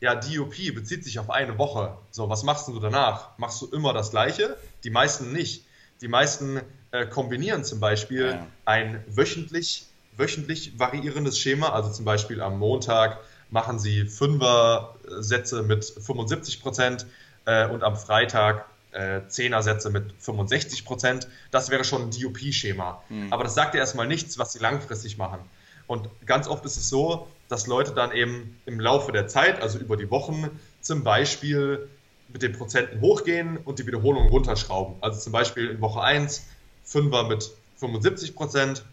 Ja, 0.00 0.14
DUP 0.14 0.74
bezieht 0.74 1.04
sich 1.04 1.18
auf 1.18 1.30
eine 1.30 1.58
Woche. 1.58 1.96
So, 2.10 2.28
was 2.28 2.42
machst 2.42 2.68
du 2.68 2.78
danach? 2.78 3.36
Machst 3.38 3.62
du 3.62 3.66
immer 3.66 3.92
das 3.92 4.10
Gleiche? 4.10 4.56
Die 4.84 4.90
meisten 4.90 5.32
nicht. 5.32 5.64
Die 6.00 6.08
meisten 6.08 6.60
äh, 6.90 7.06
kombinieren 7.06 7.64
zum 7.64 7.80
Beispiel 7.80 8.26
ja. 8.26 8.46
ein 8.64 9.02
wöchentlich, 9.08 9.86
wöchentlich 10.16 10.78
variierendes 10.78 11.38
Schema. 11.38 11.70
Also 11.70 11.90
zum 11.90 12.04
Beispiel 12.04 12.40
am 12.40 12.58
Montag 12.58 13.18
machen 13.50 13.78
sie 13.78 14.04
Fünfer-Sätze 14.04 15.62
mit 15.62 15.84
75 15.84 16.60
Prozent 16.60 17.06
äh, 17.46 17.66
und 17.68 17.82
am 17.82 17.96
Freitag 17.96 18.66
äh, 18.96 19.28
Zehner-Sätze 19.28 19.90
mit 19.90 20.14
65 20.18 20.84
Prozent. 20.84 21.28
Das 21.50 21.70
wäre 21.70 21.84
schon 21.84 22.02
ein 22.02 22.10
DUP-Schema. 22.10 23.02
Mhm. 23.08 23.32
Aber 23.32 23.44
das 23.44 23.54
sagt 23.54 23.74
ja 23.74 23.80
erstmal 23.80 24.06
nichts, 24.06 24.38
was 24.38 24.52
sie 24.52 24.58
langfristig 24.58 25.18
machen. 25.18 25.40
Und 25.86 26.08
ganz 26.24 26.48
oft 26.48 26.64
ist 26.64 26.76
es 26.76 26.88
so, 26.88 27.28
dass 27.48 27.66
Leute 27.66 27.92
dann 27.92 28.10
eben 28.12 28.58
im 28.66 28.80
Laufe 28.80 29.12
der 29.12 29.28
Zeit, 29.28 29.62
also 29.62 29.78
über 29.78 29.96
die 29.96 30.10
Wochen, 30.10 30.48
zum 30.80 31.04
Beispiel 31.04 31.88
mit 32.28 32.42
den 32.42 32.52
Prozenten 32.52 33.00
hochgehen 33.00 33.56
und 33.58 33.78
die 33.78 33.86
Wiederholung 33.86 34.28
runterschrauben. 34.28 34.96
Also 35.00 35.20
zum 35.20 35.32
Beispiel 35.32 35.70
in 35.70 35.80
Woche 35.80 36.02
1 36.02 36.46
Fünfer 36.82 37.24
mit 37.24 37.50
75 37.76 38.34
Prozent, 38.34 38.84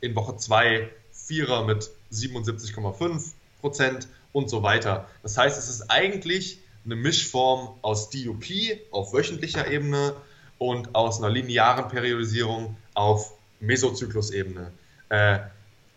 in 0.00 0.14
Woche 0.14 0.36
2 0.36 0.90
Vierer 1.12 1.64
mit 1.64 1.90
77,5 2.12 3.32
Prozent 3.60 4.08
und 4.32 4.50
so 4.50 4.62
weiter. 4.62 5.08
Das 5.22 5.38
heißt, 5.38 5.58
es 5.58 5.68
ist 5.68 5.90
eigentlich 5.90 6.58
eine 6.84 6.96
Mischform 6.96 7.74
aus 7.82 8.10
DUP 8.10 8.44
auf 8.90 9.12
wöchentlicher 9.12 9.68
Ebene 9.68 10.14
und 10.58 10.94
aus 10.94 11.18
einer 11.18 11.30
linearen 11.30 11.88
Periodisierung 11.88 12.76
auf 12.94 13.32
Mesozyklusebene. 13.60 14.72
Äh, 15.08 15.38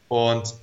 und 0.07 0.53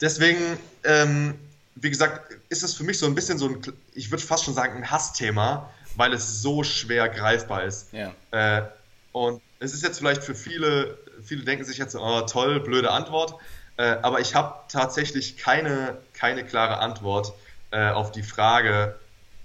deswegen, 0.00 0.58
ähm, 0.84 1.34
wie 1.76 1.90
gesagt, 1.90 2.36
ist 2.48 2.62
es 2.62 2.74
für 2.74 2.84
mich 2.84 2.98
so 2.98 3.06
ein 3.06 3.14
bisschen 3.14 3.38
so 3.38 3.48
ein, 3.48 3.60
ich 3.94 4.10
würde 4.10 4.22
fast 4.22 4.44
schon 4.44 4.54
sagen, 4.54 4.76
ein 4.76 4.90
Hassthema, 4.90 5.70
weil 5.96 6.12
es 6.12 6.42
so 6.42 6.64
schwer 6.64 7.08
greifbar 7.08 7.64
ist. 7.64 7.92
Ja. 7.92 8.12
Äh, 8.30 8.62
und 9.12 9.40
es 9.60 9.72
ist 9.72 9.82
jetzt 9.82 9.98
vielleicht 9.98 10.22
für 10.22 10.34
viele, 10.34 10.98
viele 11.22 11.44
denken 11.44 11.64
sich 11.64 11.78
jetzt, 11.78 11.94
oh 11.94 12.20
toll, 12.22 12.60
blöde 12.60 12.90
Antwort, 12.90 13.34
äh, 13.76 13.96
aber 14.02 14.20
ich 14.20 14.34
habe 14.34 14.54
tatsächlich 14.68 15.36
keine, 15.36 15.98
keine 16.12 16.44
klare 16.44 16.78
Antwort 16.78 17.32
äh, 17.70 17.90
auf 17.90 18.12
die 18.12 18.22
Frage, 18.22 18.98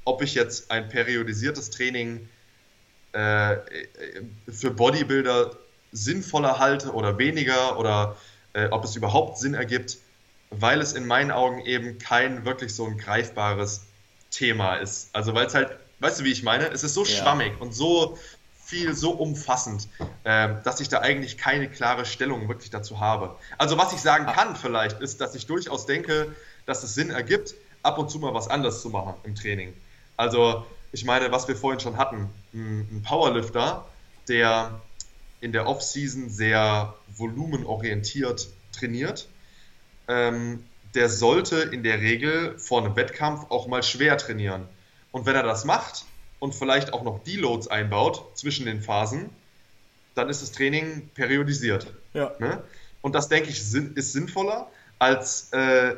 ob 0.10 0.24
ich 0.24 0.34
jetzt 0.34 0.72
ein 0.72 0.90
periodisiertes 0.90 1.70
Training 1.70 2.28
äh, 3.12 3.58
für 4.52 4.72
Bodybuilder 4.72 5.56
sinnvoller 5.92 6.58
halte 6.58 6.94
oder 6.94 7.20
weniger 7.20 7.78
oder 7.78 8.18
äh, 8.54 8.68
ob 8.70 8.84
es 8.84 8.96
überhaupt 8.96 9.38
Sinn 9.38 9.54
ergibt, 9.54 9.98
weil 10.50 10.82
es 10.82 10.94
in 10.94 11.06
meinen 11.06 11.30
Augen 11.30 11.62
eben 11.62 12.00
kein 12.00 12.44
wirklich 12.44 12.74
so 12.74 12.88
ein 12.88 12.98
greifbares 12.98 13.84
Thema 14.32 14.78
ist. 14.78 15.10
Also 15.14 15.36
weil 15.36 15.46
es 15.46 15.54
halt, 15.54 15.78
weißt 16.00 16.22
du, 16.22 16.24
wie 16.24 16.32
ich 16.32 16.42
meine? 16.42 16.68
Es 16.70 16.84
ist 16.84 16.96
so 16.96 17.06
ja. 17.06 17.10
schwammig 17.10 17.62
und 17.62 17.74
so 17.74 18.18
viel, 18.66 18.96
so 18.96 19.12
umfassend, 19.12 19.88
äh, 20.24 20.50
dass 20.64 20.80
ich 20.80 20.90
da 20.90 21.02
eigentlich 21.02 21.38
keine 21.38 21.70
klare 21.70 22.06
Stellung 22.06 22.48
wirklich 22.48 22.72
dazu 22.72 23.00
habe. 23.00 23.36
Also 23.60 23.78
was 23.78 23.94
ich 23.94 24.02
sagen 24.02 24.26
kann 24.26 24.56
vielleicht, 24.56 25.02
ist, 25.02 25.22
dass 25.22 25.36
ich 25.36 25.46
durchaus 25.46 25.86
denke, 25.86 26.36
dass 26.66 26.84
es 26.84 26.96
Sinn 26.96 27.12
ergibt, 27.12 27.54
ab 27.84 28.00
und 28.00 28.10
zu 28.10 28.18
mal 28.18 28.34
was 28.34 28.48
anderes 28.48 28.82
zu 28.82 28.90
machen 28.90 29.14
im 29.24 29.36
Training. 29.36 29.74
Also 30.20 30.66
ich 30.92 31.06
meine, 31.06 31.32
was 31.32 31.48
wir 31.48 31.56
vorhin 31.56 31.80
schon 31.80 31.96
hatten, 31.96 32.30
ein 32.54 33.02
Powerlifter, 33.08 33.88
der 34.28 34.82
in 35.40 35.54
der 35.54 35.66
Offseason 35.66 36.30
sehr 36.30 36.94
volumenorientiert 37.16 38.50
trainiert, 38.74 39.30
ähm, 40.10 40.66
der 40.94 41.08
sollte 41.08 41.60
in 41.60 41.84
der 41.84 42.02
Regel 42.02 42.60
vor 42.60 42.84
einem 42.84 42.98
Wettkampf 42.98 43.50
auch 43.50 43.68
mal 43.68 43.82
schwer 43.82 44.18
trainieren. 44.18 44.68
Und 45.14 45.26
wenn 45.26 45.36
er 45.36 45.44
das 45.44 45.64
macht 45.64 46.04
und 46.40 46.54
vielleicht 46.54 46.92
auch 46.92 47.04
noch 47.04 47.24
Deloads 47.24 47.70
einbaut 47.70 48.38
zwischen 48.38 48.66
den 48.66 48.82
Phasen, 48.82 49.30
dann 50.16 50.28
ist 50.28 50.42
das 50.42 50.52
Training 50.52 51.10
periodisiert. 51.14 51.94
Ja. 52.14 52.34
Ne? 52.40 52.62
Und 53.02 53.16
das, 53.16 53.30
denke 53.30 53.52
ich, 53.52 53.60
ist 53.60 54.12
sinnvoller, 54.12 54.70
als 54.98 55.54
äh, 55.54 55.96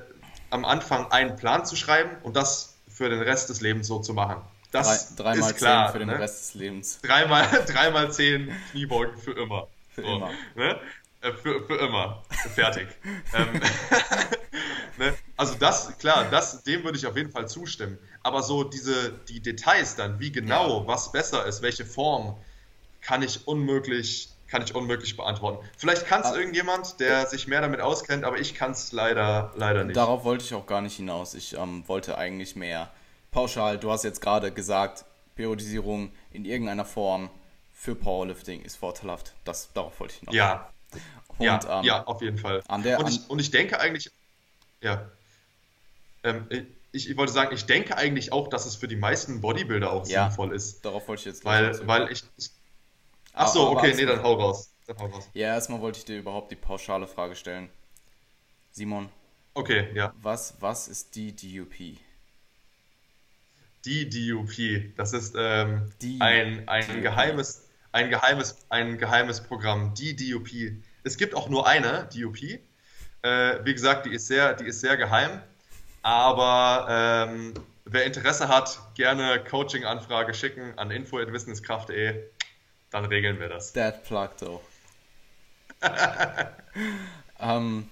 am 0.52 0.64
Anfang 0.64 1.11
einen 1.11 1.38
Plan 1.38 1.65
zu 1.65 1.76
schreiben 1.76 2.18
und 2.22 2.35
das 2.35 2.70
für 2.93 3.09
den 3.09 3.22
Rest 3.22 3.49
des 3.49 3.61
Lebens 3.61 3.88
so 3.88 3.99
zu 3.99 4.13
machen. 4.13 4.41
Das 4.72 5.15
Drei, 5.15 5.35
ist 5.35 5.57
klar. 5.57 5.91
für 5.91 5.99
den 5.99 6.07
ne? 6.07 6.18
Rest 6.18 6.41
des 6.41 6.53
Lebens. 6.55 6.99
Dreimal, 7.01 7.47
dreimal 7.68 8.11
zehn 8.11 8.51
Kniebeugen 8.72 9.18
für 9.18 9.34
immer. 9.34 9.68
Für 9.93 10.01
so, 10.01 10.15
immer. 10.15 10.30
Ne? 10.55 10.80
Äh, 11.22 11.34
für, 11.34 11.65
für 11.65 11.77
immer. 11.77 12.23
Fertig. 12.55 12.88
ähm, 13.34 13.61
ne? 14.97 15.13
Also 15.35 15.55
das, 15.55 15.97
klar, 15.97 16.30
das, 16.31 16.63
dem 16.63 16.84
würde 16.84 16.97
ich 16.97 17.05
auf 17.05 17.18
jeden 17.18 17.31
Fall 17.31 17.49
zustimmen. 17.49 17.97
Aber 18.23 18.43
so 18.43 18.63
diese, 18.63 19.11
die 19.27 19.41
Details 19.41 19.95
dann, 19.95 20.19
wie 20.19 20.31
genau, 20.31 20.81
ja. 20.81 20.88
was 20.88 21.11
besser 21.11 21.45
ist, 21.45 21.61
welche 21.61 21.85
Form, 21.85 22.38
kann 23.01 23.23
ich 23.23 23.47
unmöglich, 23.47 24.30
kann 24.52 24.61
ich 24.61 24.76
unmöglich 24.76 25.15
beantworten. 25.15 25.65
Vielleicht 25.78 26.06
kann 26.06 26.22
es 26.22 26.28
ah. 26.28 26.36
irgendjemand, 26.36 26.99
der 26.99 27.26
sich 27.26 27.48
mehr 27.48 27.61
damit 27.61 27.80
auskennt, 27.80 28.26
aber 28.26 28.38
ich 28.38 28.53
kann 28.53 28.72
es 28.72 28.91
leider, 28.91 29.52
leider 29.56 29.86
nicht. 29.86 29.95
Darauf 29.95 30.26
wollte 30.26 30.44
ich 30.44 30.53
auch 30.53 30.68
gar 30.68 30.82
nicht 30.82 30.98
hinaus. 30.98 31.34
Ich 31.34 31.57
ähm, 31.57 31.88
wollte 31.88 32.18
eigentlich 32.18 32.57
mehr 32.57 32.91
pauschal. 33.32 33.78
Du 33.78 33.90
hast 33.91 34.03
jetzt 34.03 34.22
gerade 34.22 34.52
gesagt, 34.52 35.06
Periodisierung 35.36 36.11
in 36.32 36.44
irgendeiner 36.44 36.84
Form 36.84 37.30
für 37.73 37.95
Powerlifting 37.95 38.61
ist 38.61 38.76
vorteilhaft. 38.76 39.34
Das, 39.45 39.72
darauf 39.73 39.98
wollte 40.02 40.15
ich 40.15 40.19
hinaus. 40.19 40.36
Ja. 40.36 40.69
Und, 41.38 41.45
ja, 41.45 41.80
ähm, 41.80 41.86
ja, 41.86 42.03
auf 42.03 42.22
jeden 42.22 42.38
Fall. 42.38 42.61
Der, 42.84 42.99
und, 42.99 43.10
ich, 43.10 43.30
und 43.30 43.40
ich 43.40 43.52
denke 43.52 43.80
eigentlich, 43.80 44.11
ja. 44.82 45.10
Ähm, 46.23 46.45
ich, 46.91 47.10
ich, 47.10 47.18
wollte 47.18 47.32
sagen, 47.32 47.56
ich 47.56 47.65
denke 47.65 47.98
eigentlich 47.98 48.34
auch, 48.34 48.49
dass 48.49 48.65
es 48.65 48.76
für 48.76 48.90
die 48.90 48.98
meisten 48.98 49.40
Bodybuilder 49.40 49.91
auch 49.91 50.06
ja, 50.07 50.26
sinnvoll 50.26 50.53
ist. 50.53 50.84
Darauf 50.84 51.07
wollte 51.07 51.22
ich 51.22 51.26
jetzt 51.28 51.45
Weil, 51.45 51.88
weil 51.88 52.11
ich. 52.11 52.23
Ach 53.34 53.48
so, 53.48 53.70
okay, 53.70 53.94
nee, 53.95 54.06
dann 54.06 54.22
hau 54.24 54.34
raus. 54.34 54.74
Dann 54.88 54.98
hau 54.99 55.06
raus. 55.08 55.30
Ja, 55.34 55.48
erstmal 55.48 55.82
wollte 55.82 55.99
ich 55.99 56.06
dir 56.06 56.18
überhaupt 56.18 56.52
die 56.52 56.56
pauschale 56.56 57.08
Frage 57.08 57.36
stellen. 57.36 57.70
Simon. 58.72 59.10
Okay, 59.53 59.90
ja. 59.94 60.14
Was, 60.22 60.56
was 60.60 60.88
ist 60.88 61.16
die 61.16 61.36
DUP? 61.36 61.98
Die 63.86 64.10
DUP, 64.10 64.95
das 64.95 65.14
ist 65.14 65.36
ähm, 65.38 65.91
ein, 66.20 66.68
ein 66.68 67.02
geheimes, 67.02 67.68
ein 67.91 68.10
geheimes, 68.10 68.58
ein 68.70 68.98
geheimes 68.98 69.41
Programm. 69.41 69.94
Die 69.95 70.16
DUP. 70.16 70.49
Es 71.03 71.18
gibt 71.18 71.36
auch 71.36 71.49
nur 71.49 71.68
eine 71.68 72.08
DUP. 72.14 72.41
Äh, 73.24 73.66
wie 73.66 73.74
gesagt, 73.74 74.06
die 74.06 74.14
ist 74.14 74.28
sehr, 74.28 74.53
die 74.53 74.66
ist 74.66 74.82
sehr 74.82 74.98
geheim. 74.98 75.41
Aber 76.02 76.88
ähm, 76.90 77.53
wer 77.86 78.06
Interesse 78.06 78.48
hat, 78.48 78.80
gerne 78.95 79.44
Coaching-Anfrage 79.44 80.34
schicken 80.34 80.78
an 80.78 80.91
info.wissenskraft.de. 80.91 82.24
Dann 82.91 83.05
regeln 83.05 83.39
wir 83.39 83.49
das. 83.49 83.73
That 83.73 84.03
plug 84.03 84.30
though. 84.38 84.61
um, 87.39 87.89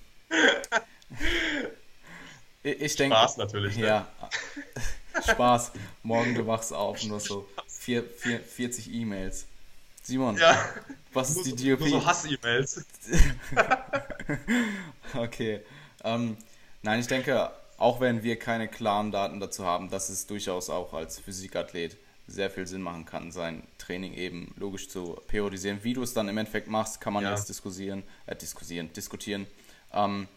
ich, 2.61 2.81
ich 2.81 2.95
denke. 2.95 3.15
Spaß 3.15 3.37
natürlich. 3.37 3.77
Ne? 3.77 3.87
Ja. 3.87 4.07
Spaß. 5.27 5.71
Morgen 6.03 6.35
du 6.35 6.45
wachst 6.45 6.73
auf 6.73 7.03
nur 7.03 7.19
so 7.19 7.47
vier, 7.67 8.03
vier, 8.03 8.39
40 8.41 8.93
E-Mails. 8.93 9.47
Simon, 10.03 10.37
ja. 10.37 10.57
was 11.13 11.29
ist 11.29 11.45
die 11.45 11.69
DOP? 11.69 11.81
Nur 11.81 11.89
so 11.89 12.05
Hass-E-Mails. 12.05 12.85
okay. 15.15 15.61
Ähm, 16.03 16.37
nein, 16.81 16.99
ich 16.99 17.07
denke, 17.07 17.51
auch 17.77 17.99
wenn 17.99 18.23
wir 18.23 18.37
keine 18.37 18.67
klaren 18.67 19.11
Daten 19.11 19.39
dazu 19.39 19.65
haben, 19.65 19.89
dass 19.89 20.09
es 20.09 20.27
durchaus 20.27 20.69
auch 20.69 20.93
als 20.93 21.19
Physikathlet 21.19 21.97
sehr 22.29 22.49
viel 22.49 22.67
Sinn 22.67 22.81
machen 22.81 23.05
kann, 23.05 23.31
sein 23.31 23.63
Training 23.77 24.13
eben 24.13 24.53
logisch 24.57 24.89
zu 24.89 25.19
periodisieren. 25.27 25.79
Wie 25.83 25.93
du 25.93 26.03
es 26.03 26.13
dann 26.13 26.29
im 26.29 26.37
Endeffekt 26.37 26.67
machst, 26.67 27.01
kann 27.01 27.13
man 27.13 27.23
ja. 27.23 27.31
jetzt 27.31 27.49
diskutieren, 27.49 28.03
äh, 28.25 28.35
diskutieren, 28.35 28.91
diskutieren. 28.93 29.47
Ähm, 29.91 30.27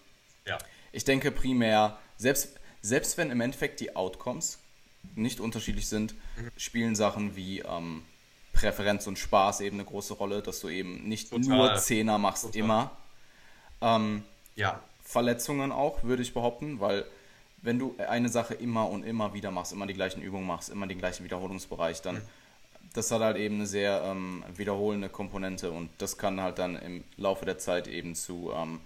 ja. 0.47 0.59
Ich 0.93 1.05
denke 1.05 1.31
primär, 1.31 1.99
selbst, 2.17 2.59
selbst 2.81 3.19
wenn 3.19 3.31
im 3.31 3.41
Endeffekt 3.41 3.81
die 3.81 3.95
Outcomes 3.95 4.59
nicht 5.15 5.41
unterschiedlich 5.41 5.89
sind, 5.89 6.15
mhm. 6.37 6.51
spielen 6.57 6.97
Sachen 6.97 7.37
wie 7.37 7.61
ähm, 7.61 8.03
Präferenz 8.53 9.07
und 9.07 9.19
Spaß 9.19 9.61
eben 9.61 9.77
eine 9.77 9.85
große 9.85 10.15
Rolle, 10.15 10.43
dass 10.43 10.61
du 10.61 10.69
eben 10.69 11.09
nicht 11.09 11.31
Total. 11.31 11.49
nur 11.49 11.77
Zehner 11.77 12.19
machst 12.19 12.45
Total. 12.45 12.61
immer. 12.61 12.97
Ähm, 13.81 14.25
ja. 14.55 14.81
Verletzungen 15.03 15.73
auch, 15.73 16.05
würde 16.05 16.23
ich 16.23 16.33
behaupten, 16.33 16.81
weil 16.81 17.05
wenn 17.63 17.79
du 17.79 17.95
eine 17.97 18.29
Sache 18.29 18.55
immer 18.55 18.89
und 18.89 19.05
immer 19.05 19.35
wieder 19.35 19.51
machst, 19.51 19.73
immer 19.73 19.87
die 19.87 19.95
gleichen 19.95 20.21
Übungen 20.21 20.47
machst, 20.47 20.69
immer 20.69 20.87
den 20.87 20.99
gleichen 20.99 21.25
Wiederholungsbereich, 21.25 22.03
dann 22.03 22.17
mhm. 22.17 22.23
das 22.93 23.11
hat 23.11 23.23
halt 23.23 23.37
eben 23.37 23.57
eine 23.57 23.67
sehr 23.67 24.03
ähm, 24.05 24.45
wiederholende 24.55 25.09
Komponente 25.09 25.71
und 25.71 25.89
das 25.99 26.19
kann 26.19 26.41
halt 26.41 26.59
dann 26.59 26.77
im 26.77 27.05
Laufe 27.17 27.47
der 27.47 27.59
Zeit 27.59 27.87
eben 27.87 28.15
zu 28.15 28.53
ähm, 28.55 28.81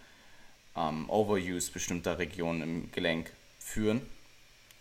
ähm, 0.77 1.09
Overuse 1.09 1.73
bestimmter 1.73 2.19
Regionen 2.19 2.63
im 2.63 2.93
Gelenk 2.93 3.33
führen. 3.59 4.03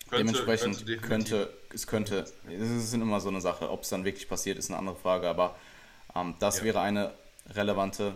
Könnte, 0.09 0.17
Dementsprechend 0.17 0.85
könnte, 0.85 0.97
könnte, 1.01 1.53
es 1.73 1.88
könnte, 1.88 2.26
es 2.47 2.91
sind 2.91 3.01
immer 3.01 3.19
so 3.22 3.30
eine 3.30 3.41
Sache, 3.41 3.72
ob 3.72 3.81
es 3.81 3.89
dann 3.89 4.05
wirklich 4.05 4.30
passiert, 4.30 4.59
ist 4.59 4.69
eine 4.69 4.77
andere 4.77 4.97
Frage, 4.97 5.27
aber 5.27 5.55
ähm, 6.15 6.35
das 6.39 6.59
ja. 6.59 6.65
wäre 6.65 6.81
eine 6.81 7.13
relevante 7.49 8.15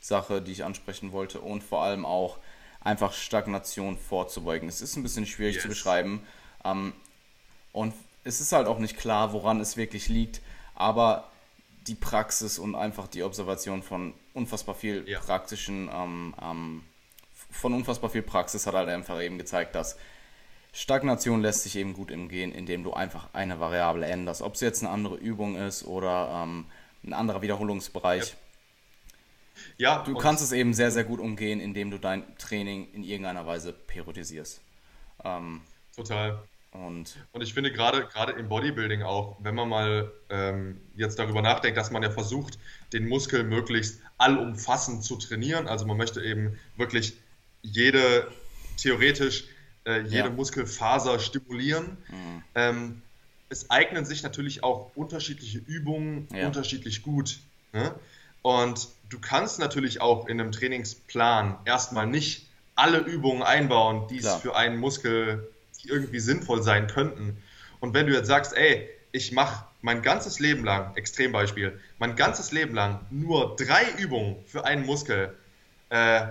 Sache, 0.00 0.40
die 0.40 0.52
ich 0.52 0.64
ansprechen 0.64 1.12
wollte 1.12 1.40
und 1.40 1.62
vor 1.62 1.82
allem 1.82 2.06
auch 2.06 2.38
einfach 2.80 3.12
Stagnation 3.12 3.98
vorzubeugen. 3.98 4.68
Es 4.68 4.80
ist 4.80 4.96
ein 4.96 5.02
bisschen 5.02 5.26
schwierig 5.26 5.56
yes. 5.56 5.62
zu 5.62 5.68
beschreiben 5.68 6.22
ähm, 6.64 6.92
und 7.72 7.94
es 8.24 8.40
ist 8.40 8.52
halt 8.52 8.66
auch 8.66 8.78
nicht 8.78 8.96
klar, 8.96 9.32
woran 9.32 9.60
es 9.60 9.76
wirklich 9.76 10.08
liegt, 10.08 10.40
aber 10.74 11.30
die 11.86 11.94
Praxis 11.94 12.58
und 12.58 12.74
einfach 12.74 13.08
die 13.08 13.22
Observation 13.22 13.82
von 13.82 14.14
unfassbar 14.34 14.74
viel 14.74 15.08
ja. 15.08 15.20
praktischen, 15.20 15.90
ähm, 15.92 16.34
ähm, 16.42 16.82
von 17.50 17.74
unfassbar 17.74 18.10
viel 18.10 18.22
Praxis 18.22 18.66
hat 18.66 18.74
halt 18.74 18.88
einfach 18.88 19.20
eben 19.20 19.38
gezeigt, 19.38 19.74
dass 19.74 19.96
Stagnation 20.72 21.40
lässt 21.40 21.62
sich 21.62 21.76
eben 21.76 21.94
gut 21.94 22.12
umgehen, 22.12 22.52
indem 22.52 22.84
du 22.84 22.92
einfach 22.92 23.28
eine 23.32 23.58
Variable 23.58 24.06
änderst. 24.06 24.42
Ob 24.42 24.54
es 24.54 24.60
jetzt 24.60 24.82
eine 24.82 24.92
andere 24.92 25.16
Übung 25.16 25.56
ist 25.56 25.84
oder 25.84 26.44
ähm, 26.44 26.66
ein 27.02 27.12
anderer 27.12 27.42
Wiederholungsbereich. 27.42 28.28
Ja. 28.28 28.34
Ja 29.76 30.02
du 30.02 30.14
kannst 30.14 30.42
es 30.42 30.52
eben 30.52 30.74
sehr, 30.74 30.90
sehr 30.90 31.04
gut 31.04 31.20
umgehen, 31.20 31.60
indem 31.60 31.90
du 31.90 31.98
dein 31.98 32.36
Training 32.38 32.92
in 32.92 33.02
irgendeiner 33.02 33.46
Weise 33.46 33.72
periodisierst. 33.72 34.60
Ähm, 35.24 35.62
Total. 35.94 36.42
Und, 36.72 37.16
und 37.32 37.42
ich 37.42 37.52
finde 37.52 37.72
gerade 37.72 38.06
gerade 38.06 38.32
im 38.32 38.48
Bodybuilding 38.48 39.02
auch, 39.02 39.36
wenn 39.40 39.56
man 39.56 39.68
mal 39.68 40.12
ähm, 40.28 40.80
jetzt 40.94 41.18
darüber 41.18 41.42
nachdenkt, 41.42 41.76
dass 41.76 41.90
man 41.90 42.02
ja 42.02 42.10
versucht, 42.10 42.58
den 42.92 43.08
Muskel 43.08 43.42
möglichst 43.42 44.00
allumfassend 44.18 45.02
zu 45.02 45.16
trainieren. 45.16 45.66
Also 45.66 45.84
man 45.84 45.96
möchte 45.96 46.22
eben 46.22 46.58
wirklich 46.76 47.14
jede 47.62 48.28
theoretisch 48.76 49.46
äh, 49.84 50.02
jede 50.02 50.28
ja. 50.28 50.30
Muskelfaser 50.30 51.18
stimulieren. 51.18 51.98
Mhm. 52.08 52.42
Ähm, 52.54 53.02
es 53.48 53.70
eignen 53.70 54.04
sich 54.04 54.22
natürlich 54.22 54.62
auch 54.62 54.92
unterschiedliche 54.94 55.58
Übungen 55.58 56.28
ja. 56.32 56.46
unterschiedlich 56.46 57.02
gut. 57.02 57.40
Ne? 57.72 57.94
Und 58.42 58.88
du 59.10 59.18
kannst 59.18 59.58
natürlich 59.58 60.00
auch 60.00 60.26
in 60.26 60.40
einem 60.40 60.52
Trainingsplan 60.52 61.58
erstmal 61.64 62.06
nicht 62.06 62.48
alle 62.74 62.98
Übungen 62.98 63.42
einbauen, 63.42 64.06
die 64.08 64.18
es 64.18 64.34
für 64.36 64.56
einen 64.56 64.78
Muskel 64.78 65.52
irgendwie 65.84 66.20
sinnvoll 66.20 66.62
sein 66.62 66.86
könnten. 66.86 67.36
Und 67.80 67.94
wenn 67.94 68.06
du 68.06 68.14
jetzt 68.14 68.28
sagst, 68.28 68.56
ey, 68.56 68.88
ich 69.12 69.32
mache 69.32 69.66
mein 69.82 70.02
ganzes 70.02 70.38
Leben 70.38 70.64
lang, 70.64 70.96
Extrembeispiel, 70.96 71.78
mein 71.98 72.16
ganzes 72.16 72.52
Leben 72.52 72.74
lang 72.74 73.00
nur 73.10 73.56
drei 73.56 73.90
Übungen 73.98 74.36
für 74.46 74.64
einen 74.64 74.86
Muskel, 74.86 75.36
äh, 75.90 76.28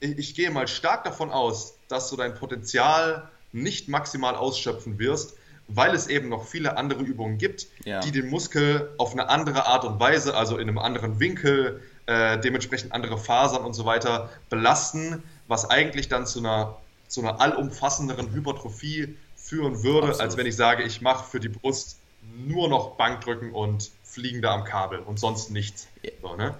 ich, 0.00 0.18
ich 0.18 0.34
gehe 0.34 0.50
mal 0.50 0.68
stark 0.68 1.04
davon 1.04 1.30
aus, 1.30 1.78
dass 1.88 2.08
du 2.08 2.16
dein 2.16 2.34
Potenzial 2.34 3.28
nicht 3.52 3.88
maximal 3.88 4.36
ausschöpfen 4.36 4.98
wirst, 4.98 5.36
weil 5.66 5.94
es 5.94 6.06
eben 6.06 6.28
noch 6.28 6.46
viele 6.46 6.76
andere 6.76 7.02
Übungen 7.02 7.38
gibt, 7.38 7.66
ja. 7.84 8.00
die 8.00 8.12
den 8.12 8.28
Muskel 8.28 8.92
auf 8.98 9.12
eine 9.12 9.28
andere 9.28 9.66
Art 9.66 9.84
und 9.84 9.98
Weise, 10.00 10.36
also 10.36 10.56
in 10.56 10.68
einem 10.68 10.78
anderen 10.78 11.20
Winkel, 11.20 11.82
äh, 12.10 12.40
dementsprechend 12.40 12.90
andere 12.90 13.16
Fasern 13.18 13.64
und 13.64 13.72
so 13.72 13.84
weiter 13.84 14.30
belasten, 14.48 15.22
was 15.46 15.70
eigentlich 15.70 16.08
dann 16.08 16.26
zu 16.26 16.40
einer, 16.40 16.76
zu 17.06 17.20
einer 17.20 17.40
allumfassenderen 17.40 18.32
Hypertrophie 18.32 19.16
führen 19.36 19.84
würde, 19.84 20.08
Absolut. 20.08 20.20
als 20.20 20.36
wenn 20.36 20.46
ich 20.46 20.56
sage, 20.56 20.82
ich 20.82 21.00
mache 21.00 21.24
für 21.30 21.38
die 21.38 21.48
Brust 21.48 22.00
nur 22.36 22.68
noch 22.68 22.96
Bankdrücken 22.96 23.52
und 23.52 23.92
Fliegende 24.02 24.50
am 24.50 24.64
Kabel 24.64 24.98
und 24.98 25.20
sonst 25.20 25.52
nichts. 25.52 25.86
So, 26.20 26.34
ne? 26.34 26.56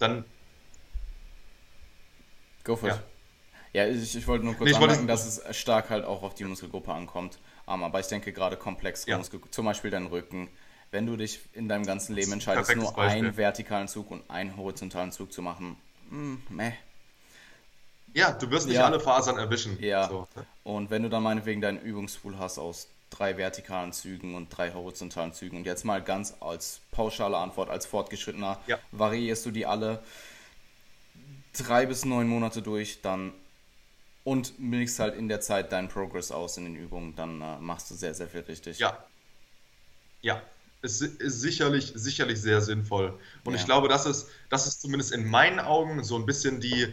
Dann. 0.00 0.24
Go 2.64 2.74
for 2.74 2.88
it. 2.88 3.00
Ja, 3.72 3.86
ich, 3.86 4.16
ich 4.16 4.26
wollte 4.26 4.44
nur 4.44 4.54
kurz 4.54 4.70
nee, 4.70 4.76
anmerken, 4.76 5.06
dass 5.06 5.26
es 5.26 5.56
stark 5.56 5.90
halt 5.90 6.04
auch 6.04 6.24
auf 6.24 6.34
die 6.34 6.42
Muskelgruppe 6.42 6.92
ankommt. 6.92 7.38
Aber 7.66 8.00
ich 8.00 8.06
denke 8.06 8.32
gerade 8.32 8.56
komplex, 8.56 9.06
ja. 9.06 9.16
Muskel, 9.16 9.40
zum 9.52 9.64
Beispiel 9.64 9.92
dein 9.92 10.06
Rücken. 10.06 10.48
Wenn 10.90 11.06
du 11.06 11.16
dich 11.16 11.40
in 11.52 11.68
deinem 11.68 11.84
ganzen 11.84 12.14
Leben 12.14 12.32
entscheidest, 12.32 12.74
nur 12.74 12.92
Beispiel. 12.92 13.18
einen 13.18 13.36
vertikalen 13.36 13.88
Zug 13.88 14.10
und 14.10 14.28
einen 14.30 14.56
horizontalen 14.56 15.12
Zug 15.12 15.32
zu 15.32 15.42
machen, 15.42 15.76
mh, 16.10 16.16
hm, 16.16 16.42
meh. 16.48 16.72
Ja, 18.14 18.32
du 18.32 18.50
wirst 18.50 18.66
nicht 18.66 18.76
ja. 18.76 18.86
alle 18.86 19.00
Fasern 19.00 19.38
erwischen. 19.38 19.78
Ja. 19.82 20.08
So. 20.08 20.26
Ne? 20.34 20.46
Und 20.64 20.90
wenn 20.90 21.02
du 21.02 21.10
dann 21.10 21.22
meinetwegen 21.22 21.60
deinen 21.60 21.80
Übungspool 21.80 22.38
hast 22.38 22.58
aus 22.58 22.88
drei 23.10 23.36
vertikalen 23.36 23.92
Zügen 23.92 24.34
und 24.34 24.48
drei 24.48 24.72
horizontalen 24.72 25.32
Zügen 25.32 25.58
und 25.58 25.64
jetzt 25.64 25.84
mal 25.84 26.02
ganz 26.02 26.34
als 26.40 26.80
pauschale 26.90 27.36
Antwort, 27.36 27.70
als 27.70 27.86
Fortgeschrittener, 27.86 28.58
ja. 28.66 28.78
variierst 28.92 29.44
du 29.46 29.50
die 29.50 29.66
alle 29.66 30.02
drei 31.56 31.86
bis 31.86 32.04
neun 32.04 32.28
Monate 32.28 32.62
durch, 32.62 33.00
dann 33.02 33.32
und 34.24 34.58
milchst 34.58 34.98
halt 34.98 35.16
in 35.16 35.28
der 35.28 35.40
Zeit 35.40 35.72
deinen 35.72 35.88
Progress 35.88 36.30
aus 36.30 36.58
in 36.58 36.64
den 36.64 36.76
Übungen, 36.76 37.16
dann 37.16 37.40
äh, 37.40 37.58
machst 37.60 37.90
du 37.90 37.94
sehr, 37.94 38.14
sehr 38.14 38.28
viel 38.28 38.40
richtig. 38.40 38.78
Ja. 38.78 39.02
Ja. 40.20 40.42
Es 40.80 41.00
ist 41.00 41.40
sicherlich, 41.40 41.92
sicherlich 41.94 42.40
sehr 42.40 42.60
sinnvoll. 42.60 43.18
Und 43.44 43.54
ja. 43.54 43.60
ich 43.60 43.66
glaube, 43.66 43.88
das 43.88 44.06
ist, 44.06 44.28
das 44.48 44.66
ist 44.66 44.80
zumindest 44.80 45.12
in 45.12 45.26
meinen 45.26 45.58
Augen 45.58 46.04
so 46.04 46.16
ein 46.16 46.26
bisschen 46.26 46.60
die, 46.60 46.86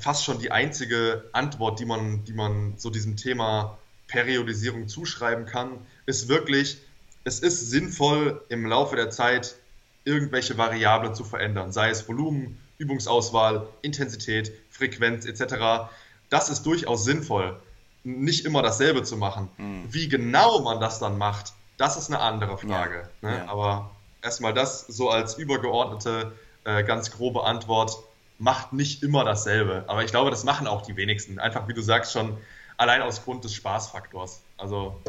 fast 0.00 0.24
schon 0.24 0.38
die 0.38 0.50
einzige 0.50 1.28
Antwort, 1.32 1.80
die 1.80 1.84
man, 1.84 2.24
die 2.24 2.32
man 2.32 2.74
so 2.78 2.90
diesem 2.90 3.16
Thema 3.16 3.78
Periodisierung 4.06 4.88
zuschreiben 4.88 5.46
kann, 5.46 5.78
ist 6.06 6.28
wirklich, 6.28 6.78
es 7.24 7.40
ist 7.40 7.70
sinnvoll, 7.70 8.42
im 8.48 8.66
Laufe 8.66 8.96
der 8.96 9.10
Zeit 9.10 9.56
irgendwelche 10.04 10.56
Variablen 10.56 11.14
zu 11.14 11.24
verändern, 11.24 11.72
sei 11.72 11.90
es 11.90 12.08
Volumen, 12.08 12.58
Übungsauswahl, 12.78 13.68
Intensität, 13.82 14.50
Frequenz 14.70 15.26
etc 15.26 15.90
das 16.30 16.48
ist 16.48 16.62
durchaus 16.62 17.04
sinnvoll, 17.04 17.60
nicht 18.02 18.46
immer 18.46 18.62
dasselbe 18.62 19.02
zu 19.02 19.18
machen. 19.18 19.50
Mhm. 19.58 19.84
Wie 19.90 20.08
genau 20.08 20.60
man 20.60 20.80
das 20.80 21.00
dann 21.00 21.18
macht, 21.18 21.52
das 21.80 21.96
ist 21.96 22.10
eine 22.10 22.20
andere 22.20 22.58
Frage. 22.58 23.08
Ja. 23.22 23.30
Ne? 23.30 23.36
Ja. 23.38 23.48
Aber 23.48 23.90
erstmal 24.22 24.52
das 24.52 24.86
so 24.86 25.08
als 25.08 25.38
übergeordnete, 25.38 26.32
äh, 26.64 26.84
ganz 26.84 27.10
grobe 27.10 27.44
Antwort, 27.44 27.96
macht 28.38 28.72
nicht 28.72 29.02
immer 29.02 29.24
dasselbe. 29.24 29.84
Aber 29.86 30.04
ich 30.04 30.10
glaube, 30.10 30.30
das 30.30 30.44
machen 30.44 30.66
auch 30.66 30.82
die 30.82 30.96
wenigsten. 30.96 31.38
Einfach 31.38 31.68
wie 31.68 31.74
du 31.74 31.80
sagst 31.80 32.12
schon, 32.12 32.36
allein 32.76 33.02
aus 33.02 33.24
Grund 33.24 33.44
des 33.44 33.54
Spaßfaktors. 33.54 34.42
Also, 34.58 35.00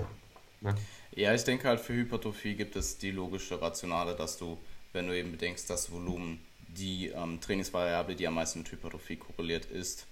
ne? 0.62 0.76
Ja, 1.14 1.34
ich 1.34 1.44
denke 1.44 1.68
halt 1.68 1.82
für 1.82 1.94
Hypertrophie 1.94 2.56
gibt 2.56 2.78
es 2.78 2.98
die 2.98 3.12
logische 3.12 3.62
Rationale, 3.62 4.16
dass 4.16 4.38
du, 4.38 4.58
wenn 4.94 5.08
du 5.08 5.18
eben 5.18 5.32
bedenkst, 5.32 5.70
dass 5.70 5.92
Volumen 5.92 6.40
die 6.70 7.08
ähm, 7.10 7.42
Trainingsvariable, 7.42 8.16
die 8.16 8.28
am 8.28 8.36
meisten 8.36 8.60
mit 8.60 8.72
Hypertrophie 8.72 9.18
korreliert 9.18 9.66
ist, 9.66 10.08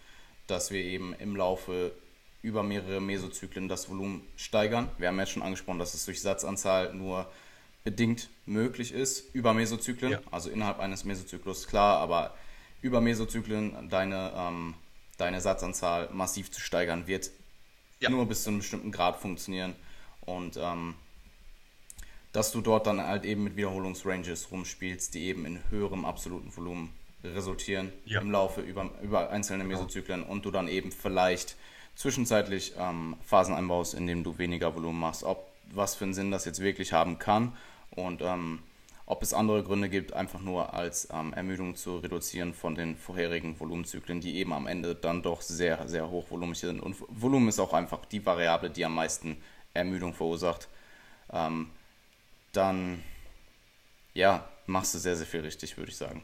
dass 0.47 0.71
wir 0.71 0.81
eben 0.83 1.13
im 1.13 1.37
Laufe 1.37 1.93
über 2.41 2.63
mehrere 2.63 3.01
Mesozyklen 3.01 3.67
das 3.67 3.89
Volumen 3.89 4.21
steigern. 4.35 4.89
Wir 4.97 5.09
haben 5.09 5.19
ja 5.19 5.25
schon 5.25 5.43
angesprochen, 5.43 5.79
dass 5.79 5.93
es 5.93 6.05
durch 6.05 6.21
Satzanzahl 6.21 6.93
nur 6.93 7.29
bedingt 7.83 8.29
möglich 8.45 8.93
ist, 8.93 9.33
über 9.33 9.53
Mesozyklen, 9.53 10.11
ja. 10.13 10.21
also 10.31 10.49
innerhalb 10.49 10.79
eines 10.79 11.03
Mesozyklus, 11.05 11.67
klar, 11.67 11.99
aber 11.99 12.35
über 12.81 13.01
Mesozyklen 13.01 13.89
deine, 13.89 14.31
ähm, 14.35 14.73
deine 15.17 15.41
Satzanzahl 15.41 16.09
massiv 16.11 16.51
zu 16.51 16.61
steigern, 16.61 17.07
wird 17.07 17.31
ja. 17.99 18.09
nur 18.09 18.25
bis 18.25 18.43
zu 18.43 18.49
einem 18.49 18.59
bestimmten 18.59 18.91
Grad 18.91 19.17
funktionieren. 19.17 19.75
Und 20.21 20.57
ähm, 20.57 20.95
dass 22.31 22.51
du 22.51 22.61
dort 22.61 22.87
dann 22.87 23.01
halt 23.01 23.25
eben 23.25 23.43
mit 23.43 23.55
Wiederholungsranges 23.55 24.51
rumspielst, 24.51 25.13
die 25.13 25.23
eben 25.23 25.45
in 25.45 25.59
höherem 25.69 26.05
absoluten 26.05 26.55
Volumen 26.55 26.93
resultieren 27.23 27.91
ja. 28.05 28.21
im 28.21 28.31
Laufe 28.31 28.61
über, 28.61 28.91
über 29.01 29.29
einzelne 29.29 29.63
genau. 29.63 29.77
Mesozyklen 29.77 30.23
und 30.23 30.45
du 30.45 30.51
dann 30.51 30.67
eben 30.67 30.91
vielleicht 30.91 31.57
zwischenzeitlich 31.99 32.73
ähm, 32.79 33.17
Phasen 33.25 33.53
einbaust, 33.53 33.93
in 33.93 34.07
denen 34.07 34.23
du 34.23 34.37
weniger 34.37 34.73
Volumen 34.73 35.01
machst. 35.01 35.23
Ob 35.23 35.51
was 35.71 35.95
für 35.95 36.05
einen 36.05 36.13
Sinn 36.13 36.31
das 36.31 36.45
jetzt 36.45 36.61
wirklich 36.61 36.93
haben 36.93 37.19
kann 37.19 37.51
und 37.91 38.21
ähm, 38.21 38.59
ob 39.05 39.21
es 39.21 39.33
andere 39.33 39.63
Gründe 39.63 39.89
gibt, 39.89 40.13
einfach 40.13 40.39
nur 40.39 40.73
als 40.73 41.09
ähm, 41.11 41.33
Ermüdung 41.33 41.75
zu 41.75 41.97
reduzieren 41.97 42.53
von 42.53 42.75
den 42.75 42.95
vorherigen 42.95 43.59
Volumenzyklen, 43.59 44.21
die 44.21 44.37
eben 44.37 44.53
am 44.53 44.65
Ende 44.65 44.95
dann 44.95 45.21
doch 45.21 45.41
sehr, 45.41 45.89
sehr 45.89 46.09
hochvolumig 46.09 46.57
sind. 46.57 46.79
Und 46.79 46.95
Volumen 47.09 47.49
ist 47.49 47.59
auch 47.59 47.73
einfach 47.73 48.05
die 48.05 48.25
Variable, 48.25 48.69
die 48.69 48.85
am 48.85 48.95
meisten 48.95 49.35
Ermüdung 49.73 50.13
verursacht. 50.13 50.69
Ähm, 51.33 51.69
dann, 52.53 53.03
ja, 54.13 54.47
machst 54.67 54.93
du 54.93 54.99
sehr, 54.99 55.17
sehr 55.17 55.27
viel 55.27 55.41
richtig, 55.41 55.77
würde 55.77 55.91
ich 55.91 55.97
sagen. 55.97 56.23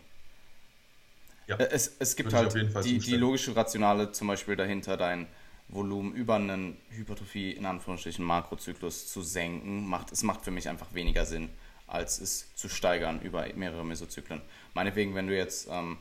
Ja, 1.48 1.58
äh, 1.58 1.68
es, 1.70 1.98
es 2.00 2.16
gibt 2.16 2.34
halt 2.34 2.54
die, 2.86 3.00
die 3.00 3.18
logische 3.18 3.56
Rationale 3.56 4.14
zum 4.14 4.28
Beispiel 4.28 4.56
dahinter, 4.56 4.96
dein 4.96 5.28
Volumen 5.68 6.14
über 6.14 6.36
einen 6.36 6.78
Hypertrophie 6.90 7.52
in 7.52 7.66
Anführungsstrichen 7.66 8.24
Makrozyklus 8.24 9.12
zu 9.12 9.22
senken, 9.22 9.88
macht 9.88 10.12
es 10.12 10.24
macht 10.24 10.44
für 10.44 10.52
mich 10.52 10.70
einfach 10.70 10.94
weniger 10.94 11.26
Sinn, 11.26 11.50
als 11.88 12.20
es 12.20 12.54
zu 12.56 12.70
steigern 12.70 13.22
über 13.22 13.46
mehrere 13.56 13.84
Mesozyklen. 13.84 14.42
Meinetwegen, 14.74 15.16
wenn 15.16 15.28
du 15.28 15.36
jetzt 15.36 15.68
ähm, 15.72 15.98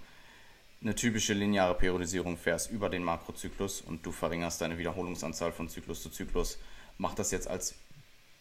eine 0.83 0.95
typische 0.95 1.33
lineare 1.33 1.75
Periodisierung 1.75 2.37
fährst 2.37 2.71
über 2.71 2.91
den 2.91 3.03
Makrozyklus 3.03 3.81
und 3.81 4.05
du 4.05 4.13
verringerst 4.13 4.61
deine 4.61 4.77
Wiederholungsanzahl 4.77 5.51
von 5.53 5.69
Zyklus 5.69 6.03
zu 6.03 6.11
Zyklus, 6.11 6.59
macht 6.99 7.19
das 7.19 7.31
jetzt 7.31 7.49
als 7.49 7.75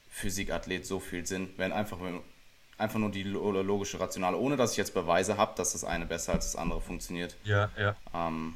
Physikathlet 0.09 0.85
so 0.85 0.99
viel 0.99 1.25
Sinn, 1.25 1.49
wenn 1.57 1.71
einfach, 1.71 1.97
einfach 2.77 2.99
nur 2.99 3.11
die 3.11 3.23
logische 3.23 3.99
Rationale, 3.99 4.37
ohne 4.37 4.57
dass 4.57 4.71
ich 4.71 4.77
jetzt 4.77 4.93
Beweise 4.93 5.37
habe, 5.37 5.53
dass 5.55 5.71
das 5.71 5.85
eine 5.85 6.05
besser 6.05 6.33
als 6.33 6.51
das 6.51 6.55
andere 6.57 6.81
funktioniert. 6.81 7.35
Ja, 7.45 7.71
ja. 7.77 7.95
Ähm, 8.13 8.55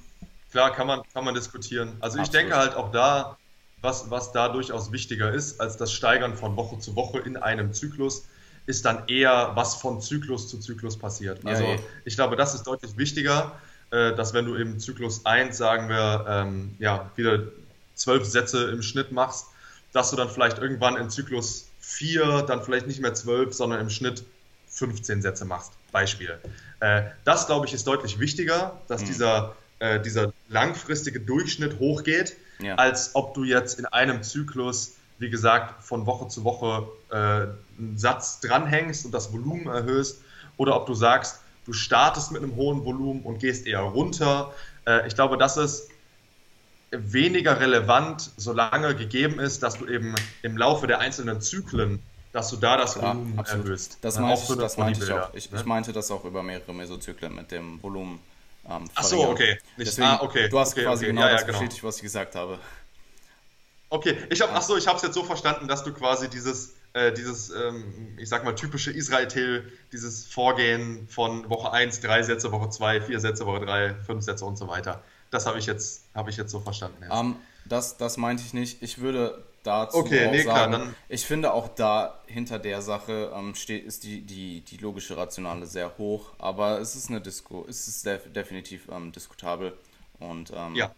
Klar, 0.57 0.73
kann 0.73 0.87
man, 0.87 1.03
kann 1.13 1.23
man 1.23 1.35
diskutieren. 1.35 1.89
Also 1.99 2.17
Absolut. 2.17 2.25
ich 2.25 2.31
denke 2.31 2.55
halt 2.55 2.73
auch 2.73 2.91
da, 2.91 3.37
was, 3.83 4.09
was 4.09 4.31
da 4.31 4.49
durchaus 4.49 4.91
wichtiger 4.91 5.31
ist 5.31 5.61
als 5.61 5.77
das 5.77 5.93
Steigern 5.93 6.35
von 6.35 6.55
Woche 6.55 6.79
zu 6.79 6.95
Woche 6.95 7.19
in 7.19 7.37
einem 7.37 7.73
Zyklus, 7.73 8.25
ist 8.65 8.83
dann 8.83 9.07
eher, 9.07 9.51
was 9.53 9.75
von 9.75 10.01
Zyklus 10.01 10.49
zu 10.49 10.57
Zyklus 10.57 10.97
passiert. 10.97 11.45
Also 11.45 11.63
ja, 11.63 11.75
ich 12.05 12.15
glaube, 12.15 12.37
das 12.37 12.55
ist 12.55 12.63
deutlich 12.63 12.97
wichtiger, 12.97 13.51
äh, 13.91 14.15
dass 14.15 14.33
wenn 14.33 14.45
du 14.45 14.55
im 14.55 14.79
Zyklus 14.79 15.27
1, 15.27 15.55
sagen 15.55 15.89
wir, 15.89 16.25
ähm, 16.27 16.73
ja, 16.79 17.11
wieder 17.15 17.43
zwölf 17.93 18.25
Sätze 18.25 18.71
im 18.71 18.81
Schnitt 18.81 19.11
machst, 19.11 19.45
dass 19.93 20.09
du 20.09 20.15
dann 20.15 20.31
vielleicht 20.31 20.57
irgendwann 20.57 20.97
in 20.97 21.11
Zyklus 21.11 21.69
4 21.81 22.45
dann 22.47 22.63
vielleicht 22.63 22.87
nicht 22.87 22.99
mehr 22.99 23.13
zwölf, 23.13 23.53
sondern 23.53 23.79
im 23.79 23.91
Schnitt 23.91 24.23
15 24.69 25.21
Sätze 25.21 25.45
machst. 25.45 25.73
Beispiel. 25.91 26.39
Äh, 26.79 27.03
das, 27.25 27.45
glaube 27.45 27.67
ich, 27.67 27.75
ist 27.75 27.85
deutlich 27.85 28.17
wichtiger, 28.17 28.81
dass 28.87 29.03
mhm. 29.03 29.05
dieser 29.05 29.55
äh, 29.79 29.99
dieser 29.99 30.33
langfristige 30.49 31.19
Durchschnitt 31.19 31.79
hochgeht, 31.79 32.35
ja. 32.59 32.75
als 32.75 33.15
ob 33.15 33.33
du 33.33 33.43
jetzt 33.43 33.79
in 33.79 33.85
einem 33.85 34.23
Zyklus, 34.23 34.95
wie 35.19 35.29
gesagt, 35.29 35.83
von 35.83 36.05
Woche 36.05 36.27
zu 36.27 36.43
Woche 36.43 36.87
äh, 37.09 37.15
einen 37.15 37.97
Satz 37.97 38.39
dranhängst 38.39 39.05
und 39.05 39.13
das 39.13 39.31
Volumen 39.33 39.67
erhöhst, 39.67 40.21
oder 40.57 40.75
ob 40.75 40.87
du 40.87 40.95
sagst, 40.95 41.41
du 41.65 41.73
startest 41.73 42.31
mit 42.31 42.41
einem 42.41 42.55
hohen 42.55 42.83
Volumen 42.83 43.21
und 43.21 43.39
gehst 43.39 43.67
eher 43.67 43.81
runter. 43.81 44.53
Äh, 44.85 45.07
ich 45.07 45.15
glaube, 45.15 45.37
das 45.37 45.57
ist 45.57 45.89
weniger 46.91 47.59
relevant, 47.59 48.31
solange 48.37 48.95
gegeben 48.95 49.39
ist, 49.39 49.61
dass 49.61 49.77
du 49.77 49.85
eben 49.87 50.15
im 50.41 50.57
Laufe 50.57 50.87
der 50.87 50.99
einzelnen 50.99 51.41
Zyklen 51.41 52.01
dass 52.33 52.49
du 52.49 52.57
da 52.57 52.77
das 52.77 53.01
Volumen 53.01 53.35
ja, 53.35 53.43
erhöhst. 53.43 53.97
Das, 54.01 54.19
meinte, 54.19 54.53
ich, 54.53 54.59
das 54.59 54.77
meinte 54.77 55.03
ich 55.03 55.11
auch. 55.11 55.33
Ich, 55.33 55.51
ne? 55.51 55.59
ich, 55.59 55.65
meinte 55.65 55.91
das 55.91 56.11
auch 56.11 56.23
über 56.23 56.43
mehrere 56.43 56.71
Mesozyklen 56.71 57.33
mit 57.33 57.51
dem 57.51 57.81
Volumen 57.81 58.19
ähm, 58.69 58.89
Ach 58.95 59.03
so, 59.03 59.29
okay. 59.29 59.57
Nicht, 59.77 59.89
Deswegen, 59.91 60.07
ah, 60.07 60.21
okay. 60.21 60.49
Du 60.49 60.59
hast 60.59 60.73
okay, 60.73 60.83
quasi 60.83 61.05
okay. 61.05 61.13
genau 61.13 61.21
ja, 61.21 61.31
das 61.31 61.41
ja, 61.41 61.47
genau. 61.47 61.59
bestätigt, 61.59 61.83
was 61.83 61.97
ich 61.97 62.01
gesagt 62.03 62.35
habe. 62.35 62.59
Okay, 63.89 64.17
ich 64.29 64.41
habe, 64.41 64.51
ach 64.53 64.61
so, 64.61 64.75
ich 64.75 64.87
habe 64.87 64.97
es 64.97 65.03
jetzt 65.03 65.13
so 65.13 65.23
verstanden, 65.23 65.67
dass 65.67 65.83
du 65.83 65.93
quasi 65.93 66.29
dieses, 66.29 66.75
äh, 66.93 67.13
dieses, 67.13 67.49
ähm, 67.51 68.17
ich 68.17 68.27
sag 68.27 68.43
mal 68.43 68.53
typische 68.53 68.91
Israel-Tail, 68.91 69.71
dieses 69.93 70.25
Vorgehen 70.25 71.07
von 71.07 71.49
Woche 71.49 71.71
1, 71.71 72.01
drei 72.01 72.21
Sätze, 72.21 72.51
Woche 72.51 72.69
2, 72.69 73.01
vier 73.01 73.19
Sätze, 73.21 73.45
Woche 73.45 73.65
3, 73.65 73.95
fünf 74.05 74.23
Sätze 74.23 74.43
und 74.43 74.57
so 74.57 74.67
weiter. 74.67 75.03
Das 75.31 75.45
habe 75.45 75.59
ich 75.59 75.65
jetzt, 75.65 76.03
habe 76.13 76.29
ich 76.29 76.37
jetzt 76.37 76.51
so 76.51 76.59
verstanden. 76.59 77.03
Um, 77.09 77.17
ähm, 77.19 77.35
das, 77.65 77.97
das 77.97 78.17
meinte 78.17 78.43
ich 78.45 78.53
nicht. 78.53 78.81
Ich 78.81 78.99
würde 78.99 79.43
dazu 79.67 79.97
okay, 79.97 80.29
nee, 80.31 80.41
sagen, 80.43 80.73
klar, 80.73 80.87
ich 81.09 81.25
finde 81.25 81.53
auch 81.53 81.67
da 81.67 82.19
hinter 82.25 82.57
der 82.57 82.81
Sache 82.81 83.31
ähm, 83.35 83.53
steht, 83.53 83.85
ist 83.85 84.03
die, 84.03 84.21
die, 84.21 84.61
die 84.61 84.77
logische 84.77 85.17
Rationale 85.17 85.65
sehr 85.65 85.97
hoch, 85.97 86.31
aber 86.39 86.79
es 86.79 86.95
ist 86.95 87.09
eine 87.09 87.21
Disco, 87.21 87.65
es 87.67 87.87
ist 87.87 88.05
def 88.05 88.31
definitiv 88.31 88.87
ähm, 88.89 89.11
diskutabel 89.11 89.77
und 90.19 90.51
ähm, 90.55 90.73
ja. 90.75 90.91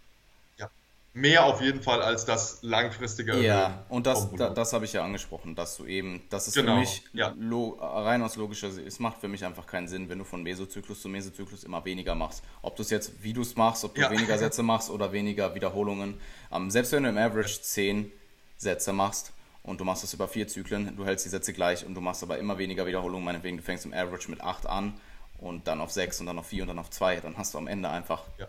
ja. 0.58 0.70
Mehr 1.14 1.46
auf 1.46 1.62
jeden 1.62 1.82
Fall 1.82 2.04
als 2.04 2.26
das 2.26 2.60
langfristige. 2.62 3.40
Ja, 3.42 3.84
und 3.90 4.06
das, 4.06 4.30
da, 4.36 4.50
das 4.52 4.72
habe 4.72 4.86
ich 4.86 4.94
ja 4.94 5.04
angesprochen, 5.04 5.56
dass 5.56 5.76
du 5.78 5.86
eben, 5.86 6.22
das 6.30 6.48
ist 6.48 6.54
genau. 6.54 6.76
für 6.76 6.80
mich 6.82 7.04
ja. 7.14 7.34
rein 7.80 8.22
aus 8.22 8.36
logischer 8.36 8.70
Sicht, 8.70 8.88
es 8.88 9.00
macht 9.00 9.20
für 9.20 9.28
mich 9.28 9.44
einfach 9.44 9.66
keinen 9.66 9.88
Sinn, 9.88 10.10
wenn 10.10 10.20
du 10.20 10.26
von 10.26 10.44
Mesozyklus 10.44 11.02
zu 11.02 11.10
Mesozyklus 11.10 11.64
immer 11.64 11.84
weniger 11.86 12.14
machst. 12.14 12.44
Ob 12.62 12.76
du 12.76 12.84
es 12.84 12.92
jetzt, 12.92 13.24
wie 13.24 13.34
du 13.34 13.42
es 13.42 13.56
machst, 13.56 13.84
ob 13.84 13.96
du 13.96 14.02
ja. 14.02 14.12
weniger 14.12 14.38
Sätze 14.38 14.62
machst 14.62 14.92
oder 14.92 15.12
weniger 15.12 15.56
Wiederholungen. 15.56 16.20
Ähm, 16.52 16.70
selbst 16.70 16.92
wenn 16.92 17.02
du 17.02 17.10
im 17.10 17.18
Average 17.18 17.64
10 17.64 18.12
Sätze 18.60 18.94
machst 18.94 19.32
und 19.64 19.80
du 19.80 19.86
machst 19.86 20.04
das 20.04 20.14
über 20.14 20.28
vier 20.28 20.48
Zyklen, 20.48 20.96
du 20.96 21.06
hältst 21.06 21.26
die 21.26 21.30
Sätze 21.30 21.54
gleich 21.54 21.86
und 21.86 21.96
du 21.96 22.02
machst 22.02 22.22
aber 22.24 22.38
immer 22.38 22.58
weniger 22.58 22.86
Wiederholungen, 22.86 23.24
meinetwegen 23.24 23.58
du 23.58 23.64
fängst 23.64 23.86
im 23.86 23.94
Average 23.94 24.30
mit 24.30 24.42
8 24.42 24.68
an 24.68 25.00
und 25.40 25.68
dann 25.68 25.80
auf 25.80 25.92
6 25.92 26.20
und 26.20 26.26
dann 26.26 26.38
auf 26.38 26.48
4 26.48 26.64
und 26.64 26.68
dann 26.68 26.80
auf 26.80 26.90
2, 26.90 27.22
dann 27.22 27.38
hast 27.38 27.54
du 27.54 27.58
am 27.58 27.68
Ende 27.68 27.90
einfach, 27.90 28.24
ja. 28.38 28.48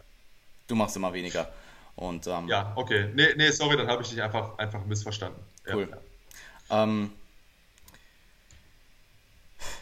du 0.66 0.74
machst 0.74 0.96
immer 0.96 1.12
weniger. 1.12 1.50
Und, 1.94 2.26
ähm, 2.26 2.48
ja, 2.48 2.72
okay. 2.76 3.10
Nee, 3.14 3.34
nee 3.36 3.50
sorry, 3.50 3.76
dann 3.76 3.86
habe 3.86 4.02
ich 4.02 4.10
dich 4.10 4.22
einfach, 4.22 4.58
einfach 4.58 4.84
missverstanden. 4.84 5.40
Cool. 5.72 5.88
Ja, 6.70 6.82
ähm, 6.82 7.12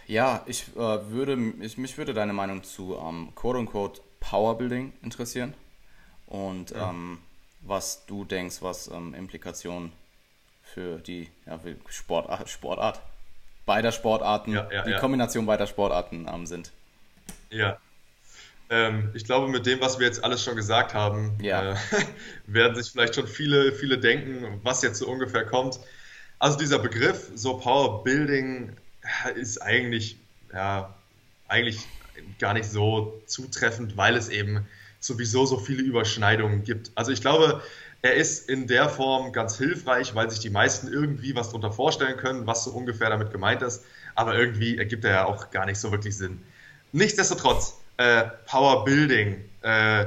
ja 0.06 0.42
ich 0.46 0.68
äh, 0.76 1.10
würde, 1.10 1.38
ich, 1.60 1.78
mich 1.78 1.96
würde 1.96 2.12
deine 2.12 2.34
Meinung 2.34 2.64
zu 2.64 2.98
ähm, 3.00 3.32
quote-unquote 3.34 4.02
Powerbuilding 4.20 4.92
interessieren 5.02 5.55
und 6.26 6.70
ja. 6.70 6.90
ähm, 6.90 7.18
was 7.60 8.05
du 8.06 8.24
denkst, 8.24 8.56
was 8.60 8.88
ähm, 8.88 9.14
Implikationen 9.14 9.92
für 10.74 10.99
die 10.99 11.28
ja, 11.47 11.59
Sportart, 11.89 12.49
Sportart 12.49 13.01
beider 13.69 13.93
Sportarten, 13.93 14.55
ja, 14.55 14.69
ja, 14.73 14.82
die 14.82 14.95
Kombination 14.95 15.47
beider 15.47 15.66
Sportarten 15.66 16.27
ähm, 16.32 16.47
sind. 16.47 16.73
Ja. 17.51 17.78
Ähm, 18.70 19.11
ich 19.15 19.24
glaube, 19.24 19.49
mit 19.49 19.66
dem, 19.66 19.81
was 19.81 19.99
wir 19.99 20.07
jetzt 20.07 20.24
alles 20.24 20.43
schon 20.43 20.57
gesagt 20.57 20.95
haben, 20.95 21.39
äh, 21.40 21.74
werden 22.47 22.74
sich 22.74 22.90
vielleicht 22.90 23.15
schon 23.15 23.27
viele, 23.27 23.73
viele 23.73 23.99
denken, 23.99 24.61
was 24.62 24.82
jetzt 24.82 24.99
so 24.99 25.07
ungefähr 25.07 25.45
kommt. 25.45 25.78
Also 26.39 26.59
dieser 26.59 26.78
Begriff, 26.78 27.31
so 27.35 27.59
Power 27.59 28.05
Building, 28.05 28.77
ist 29.35 29.59
eigentlich, 29.59 30.16
ja, 30.53 30.95
eigentlich 31.47 31.86
gar 32.39 32.55
nicht 32.55 32.69
so 32.70 33.20
zutreffend, 33.27 33.97
weil 33.97 34.16
es 34.16 34.28
eben 34.28 34.66
sowieso 35.01 35.47
so 35.47 35.59
viele 35.59 35.82
Überschneidungen 35.82 36.65
gibt. 36.65 36.90
Also 36.95 37.12
ich 37.12 37.20
glaube, 37.20 37.62
er 38.02 38.14
ist 38.14 38.48
in 38.48 38.66
der 38.66 38.88
Form 38.88 39.32
ganz 39.32 39.58
hilfreich, 39.58 40.14
weil 40.14 40.30
sich 40.30 40.40
die 40.40 40.50
meisten 40.50 40.88
irgendwie 40.92 41.34
was 41.34 41.48
darunter 41.48 41.72
vorstellen 41.72 42.16
können, 42.16 42.46
was 42.46 42.64
so 42.64 42.70
ungefähr 42.70 43.10
damit 43.10 43.32
gemeint 43.32 43.62
ist. 43.62 43.84
Aber 44.14 44.36
irgendwie 44.36 44.78
ergibt 44.78 45.04
er 45.04 45.10
ja 45.10 45.24
auch 45.26 45.50
gar 45.50 45.66
nicht 45.66 45.78
so 45.78 45.90
wirklich 45.90 46.16
Sinn. 46.16 46.40
Nichtsdestotrotz, 46.92 47.74
äh, 47.96 48.24
Power 48.46 48.84
Building 48.84 49.44
äh, 49.62 50.06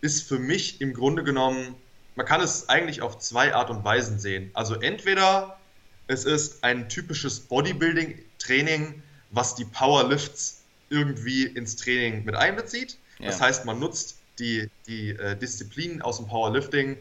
ist 0.00 0.28
für 0.28 0.38
mich 0.38 0.80
im 0.80 0.92
Grunde 0.92 1.24
genommen, 1.24 1.74
man 2.14 2.26
kann 2.26 2.40
es 2.40 2.68
eigentlich 2.68 3.00
auf 3.02 3.18
zwei 3.18 3.54
Art 3.54 3.70
und 3.70 3.84
Weisen 3.84 4.18
sehen. 4.18 4.50
Also 4.52 4.74
entweder 4.74 5.58
es 6.06 6.24
ist 6.24 6.62
ein 6.64 6.88
typisches 6.88 7.40
Bodybuilding-Training, 7.40 9.02
was 9.30 9.54
die 9.54 9.64
Powerlifts 9.64 10.62
irgendwie 10.90 11.44
ins 11.44 11.76
Training 11.76 12.24
mit 12.24 12.34
einbezieht. 12.34 12.98
Ja. 13.18 13.26
Das 13.26 13.40
heißt, 13.40 13.64
man 13.64 13.78
nutzt 13.78 14.18
die, 14.38 14.68
die 14.86 15.10
äh, 15.10 15.36
Disziplinen 15.36 16.02
aus 16.02 16.16
dem 16.16 16.26
Powerlifting 16.26 16.96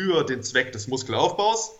für 0.00 0.24
den 0.24 0.42
Zweck 0.42 0.72
des 0.72 0.88
Muskelaufbaus. 0.88 1.72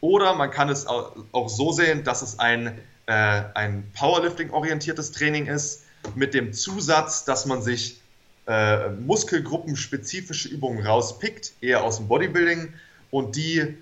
Oder 0.00 0.34
man 0.34 0.50
kann 0.50 0.68
es 0.68 0.86
auch 0.86 1.48
so 1.48 1.72
sehen, 1.72 2.04
dass 2.04 2.20
es 2.20 2.38
ein, 2.38 2.78
äh, 3.06 3.12
ein 3.54 3.90
Powerlifting-orientiertes 3.94 5.12
Training 5.12 5.46
ist, 5.46 5.84
mit 6.14 6.34
dem 6.34 6.52
Zusatz, 6.52 7.24
dass 7.24 7.46
man 7.46 7.62
sich 7.62 8.00
äh, 8.46 8.90
muskelgruppenspezifische 8.90 10.48
Übungen 10.48 10.86
rauspickt, 10.86 11.54
eher 11.62 11.82
aus 11.82 11.96
dem 11.96 12.08
Bodybuilding, 12.08 12.74
und 13.10 13.36
die 13.36 13.78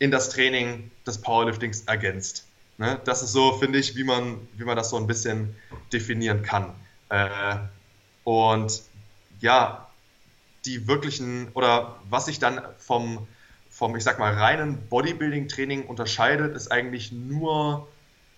in 0.00 0.10
das 0.10 0.30
Training 0.30 0.90
des 1.06 1.18
Powerliftings 1.18 1.82
ergänzt. 1.82 2.44
Ne? 2.78 3.00
Das 3.04 3.22
ist 3.22 3.32
so, 3.32 3.52
finde 3.52 3.78
ich, 3.78 3.94
wie 3.94 4.04
man, 4.04 4.48
wie 4.56 4.64
man 4.64 4.76
das 4.76 4.90
so 4.90 4.96
ein 4.96 5.06
bisschen 5.06 5.54
definieren 5.92 6.42
kann. 6.42 6.74
Äh, 7.10 7.56
und 8.24 8.82
ja, 9.40 9.85
die 10.66 10.86
wirklichen, 10.86 11.48
oder 11.54 11.96
was 12.10 12.26
sich 12.26 12.38
dann 12.38 12.60
vom, 12.78 13.26
vom, 13.70 13.96
ich 13.96 14.04
sag 14.04 14.18
mal, 14.18 14.34
reinen 14.34 14.88
Bodybuilding-Training 14.88 15.86
unterscheidet, 15.86 16.54
ist 16.56 16.70
eigentlich 16.70 17.12
nur 17.12 17.88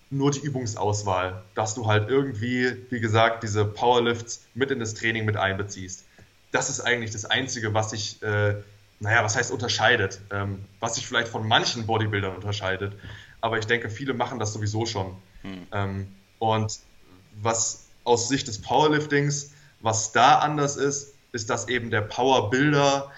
nur 0.09 0.31
die 0.31 0.39
Übungsauswahl, 0.39 1.43
dass 1.53 1.75
du 1.75 1.85
halt 1.85 2.09
irgendwie, 2.09 2.75
wie 2.89 2.99
gesagt, 2.99 3.43
diese 3.43 3.65
Powerlifts 3.65 4.43
mit 4.55 4.71
in 4.71 4.79
das 4.79 4.95
Training 4.95 5.25
mit 5.25 5.37
einbeziehst. 5.37 6.05
Das 6.51 6.69
ist 6.69 6.81
eigentlich 6.81 7.11
das 7.11 7.25
Einzige, 7.25 7.73
was 7.73 7.91
sich, 7.91 8.21
äh, 8.23 8.55
naja, 8.99 9.23
was 9.23 9.35
heißt 9.35 9.51
unterscheidet, 9.51 10.19
ähm, 10.31 10.65
was 10.79 10.95
sich 10.95 11.05
vielleicht 11.05 11.27
von 11.27 11.47
manchen 11.47 11.85
Bodybuildern 11.85 12.35
unterscheidet. 12.35 12.93
Aber 13.39 13.59
ich 13.59 13.65
denke, 13.65 13.89
viele 13.89 14.13
machen 14.13 14.39
das 14.39 14.51
sowieso 14.51 14.85
schon. 14.87 15.15
Hm. 15.43 15.67
Ähm, 15.71 16.07
und 16.39 16.79
was 17.41 17.85
aus 18.03 18.27
Sicht 18.27 18.47
des 18.47 18.61
Powerliftings, 18.61 19.51
was 19.81 20.11
da 20.11 20.39
anders 20.39 20.75
ist, 20.75 21.13
ist, 21.31 21.49
dass 21.49 21.67
eben 21.67 21.89
der 21.89 22.01
Powerbuilder 22.01 23.11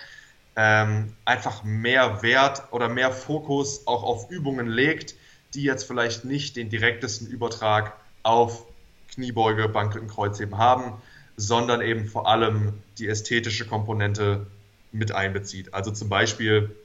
ähm, 0.56 1.14
einfach 1.26 1.64
mehr 1.64 2.22
Wert 2.22 2.64
oder 2.72 2.90
mehr 2.90 3.12
Fokus 3.12 3.88
auch 3.88 4.04
auf 4.04 4.30
Übungen 4.30 4.68
legt, 4.68 5.16
die 5.54 5.64
jetzt 5.64 5.84
vielleicht 5.84 6.26
nicht 6.26 6.56
den 6.56 6.70
direktesten 6.70 7.28
Übertrag 7.28 7.94
auf 8.24 8.66
Kniebeuge, 9.14 9.68
Bankdrücken, 9.68 10.08
Kreuzheben 10.08 10.58
haben, 10.58 11.02
sondern 11.38 11.82
eben 11.82 12.06
vor 12.06 12.28
allem 12.28 12.74
die 12.98 13.08
ästhetische 13.08 13.66
Komponente 13.66 14.48
mit 14.92 15.12
einbezieht. 15.12 15.74
Also 15.74 15.92
zum 15.92 16.10
Beispiel, 16.10 16.76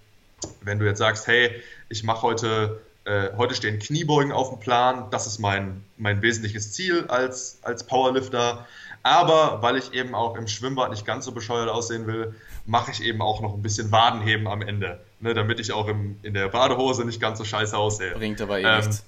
wenn 0.62 0.78
du 0.78 0.86
jetzt 0.86 0.98
sagst, 0.98 1.27
hey, 1.27 1.62
ich 1.89 2.05
mache 2.05 2.23
heute, 2.23 2.81
äh, 3.05 3.31
heute 3.36 3.55
stehen 3.55 3.78
Kniebeugen 3.78 4.32
auf 4.32 4.51
dem 4.51 4.61
Plan, 4.61 5.11
das 5.11 5.27
ist 5.27 5.39
mein, 5.39 5.85
mein 5.97 6.23
wesentliches 6.23 6.73
Ziel 6.73 7.05
als, 7.09 7.59
als 7.62 7.85
Powerlifter, 7.85 8.66
aber 9.07 9.62
weil 9.62 9.77
ich 9.77 9.93
eben 9.93 10.16
auch 10.16 10.35
im 10.35 10.49
Schwimmbad 10.49 10.91
nicht 10.91 11.07
ganz 11.07 11.24
so 11.24 11.33
bescheuert 11.33 11.69
aussehen 11.69 12.09
will, 12.09 12.35
mache 12.65 12.91
ich 12.91 13.01
eben 13.03 13.23
auch 13.23 13.41
noch 13.41 13.55
ein 13.55 13.62
bisschen 13.62 13.93
Wadenheben 13.93 14.49
am 14.49 14.62
Ende, 14.62 15.01
ne, 15.20 15.33
damit 15.33 15.61
ich 15.61 15.70
auch 15.70 15.87
im, 15.87 16.19
in 16.23 16.35
der 16.35 16.49
Badehose 16.49 17.05
nicht 17.05 17.20
ganz 17.20 17.39
so 17.39 17.45
scheiße 17.45 17.77
aussehe. 17.78 18.12
Bringt 18.12 18.41
aber 18.41 18.59
eh 18.59 18.65
ähm, 18.65 18.77
nichts. 18.78 19.05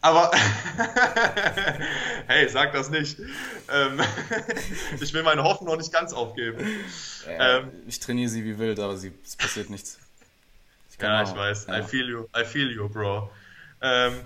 Aber, 0.00 0.30
hey, 2.28 2.48
sag 2.48 2.72
das 2.72 2.88
nicht. 2.88 3.18
Ähm, 3.70 4.00
ich 5.00 5.12
will 5.12 5.24
meine 5.24 5.42
Hoffnung 5.42 5.70
noch 5.70 5.76
nicht 5.76 5.92
ganz 5.92 6.12
aufgeben. 6.12 6.64
Ja, 7.26 7.58
ähm, 7.58 7.70
ich 7.88 7.98
trainiere 7.98 8.30
sie 8.30 8.44
wie 8.44 8.58
wild, 8.58 8.78
aber 8.78 8.96
sie, 8.96 9.12
es 9.24 9.34
passiert 9.34 9.70
nichts. 9.70 9.98
Ich 10.90 11.02
ja, 11.02 11.22
ich 11.22 11.34
weiß. 11.34 11.66
Ja. 11.66 11.80
I 11.80 11.82
feel 11.82 12.08
you, 12.08 12.26
I 12.34 12.44
feel 12.44 12.70
you, 12.70 12.88
bro. 12.88 13.28
Ähm, 13.82 14.20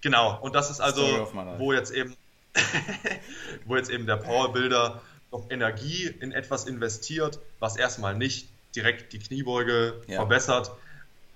genau, 0.00 0.38
und 0.40 0.54
das 0.54 0.70
ist 0.70 0.80
also, 0.80 1.28
wo 1.58 1.72
jetzt 1.72 1.90
eben 1.90 2.16
wo 3.66 3.76
jetzt 3.76 3.90
eben 3.90 4.06
der 4.06 4.16
Powerbuilder 4.16 5.02
noch 5.30 5.50
Energie 5.50 6.06
in 6.20 6.32
etwas 6.32 6.66
investiert, 6.66 7.38
was 7.58 7.76
erstmal 7.76 8.16
nicht 8.16 8.48
direkt 8.74 9.12
die 9.12 9.18
Kniebeuge 9.18 10.02
ja. 10.06 10.16
verbessert, 10.16 10.70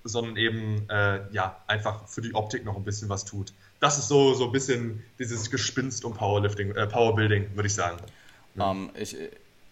sondern 0.03 0.37
eben 0.37 0.89
äh, 0.89 1.21
ja, 1.31 1.57
einfach 1.67 2.07
für 2.07 2.21
die 2.21 2.33
Optik 2.33 2.65
noch 2.65 2.75
ein 2.75 2.83
bisschen 2.83 3.09
was 3.09 3.25
tut. 3.25 3.53
Das 3.79 3.97
ist 3.97 4.07
so, 4.07 4.33
so 4.33 4.45
ein 4.45 4.51
bisschen 4.51 5.03
dieses 5.19 5.49
Gespinst 5.49 6.05
um 6.05 6.13
Powerlifting, 6.13 6.75
äh, 6.75 6.87
Powerbuilding, 6.87 7.55
würde 7.55 7.67
ich 7.67 7.73
sagen. 7.73 7.97
Ja. 8.55 8.71
Um, 8.71 8.91
ähm, 8.95 9.01
ich, 9.01 9.15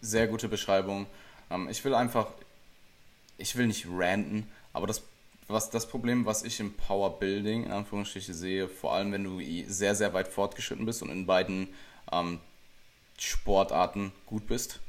sehr 0.02 0.28
gute 0.28 0.48
Beschreibung. 0.48 1.08
Um, 1.50 1.64
ähm, 1.64 1.70
ich 1.70 1.84
will 1.84 1.94
einfach, 1.94 2.28
ich 3.38 3.56
will 3.56 3.68
nicht 3.68 3.88
ranten, 3.90 4.48
aber 4.74 4.88
das 4.88 5.02
was 5.52 5.70
das 5.70 5.88
Problem, 5.88 6.26
was 6.26 6.44
ich 6.44 6.60
im 6.60 6.74
Powerbuilding 6.74 7.66
in 7.66 7.72
Anführungsstrichen 7.72 8.34
sehe, 8.34 8.68
vor 8.68 8.94
allem 8.94 9.12
wenn 9.12 9.24
du 9.24 9.40
sehr, 9.68 9.96
sehr 9.96 10.14
weit 10.14 10.28
fortgeschritten 10.28 10.86
bist 10.86 11.02
und 11.02 11.10
in 11.10 11.26
beiden 11.26 11.70
ähm, 12.12 12.40
Sportarten 13.18 14.12
gut 14.26 14.48
bist, 14.48 14.80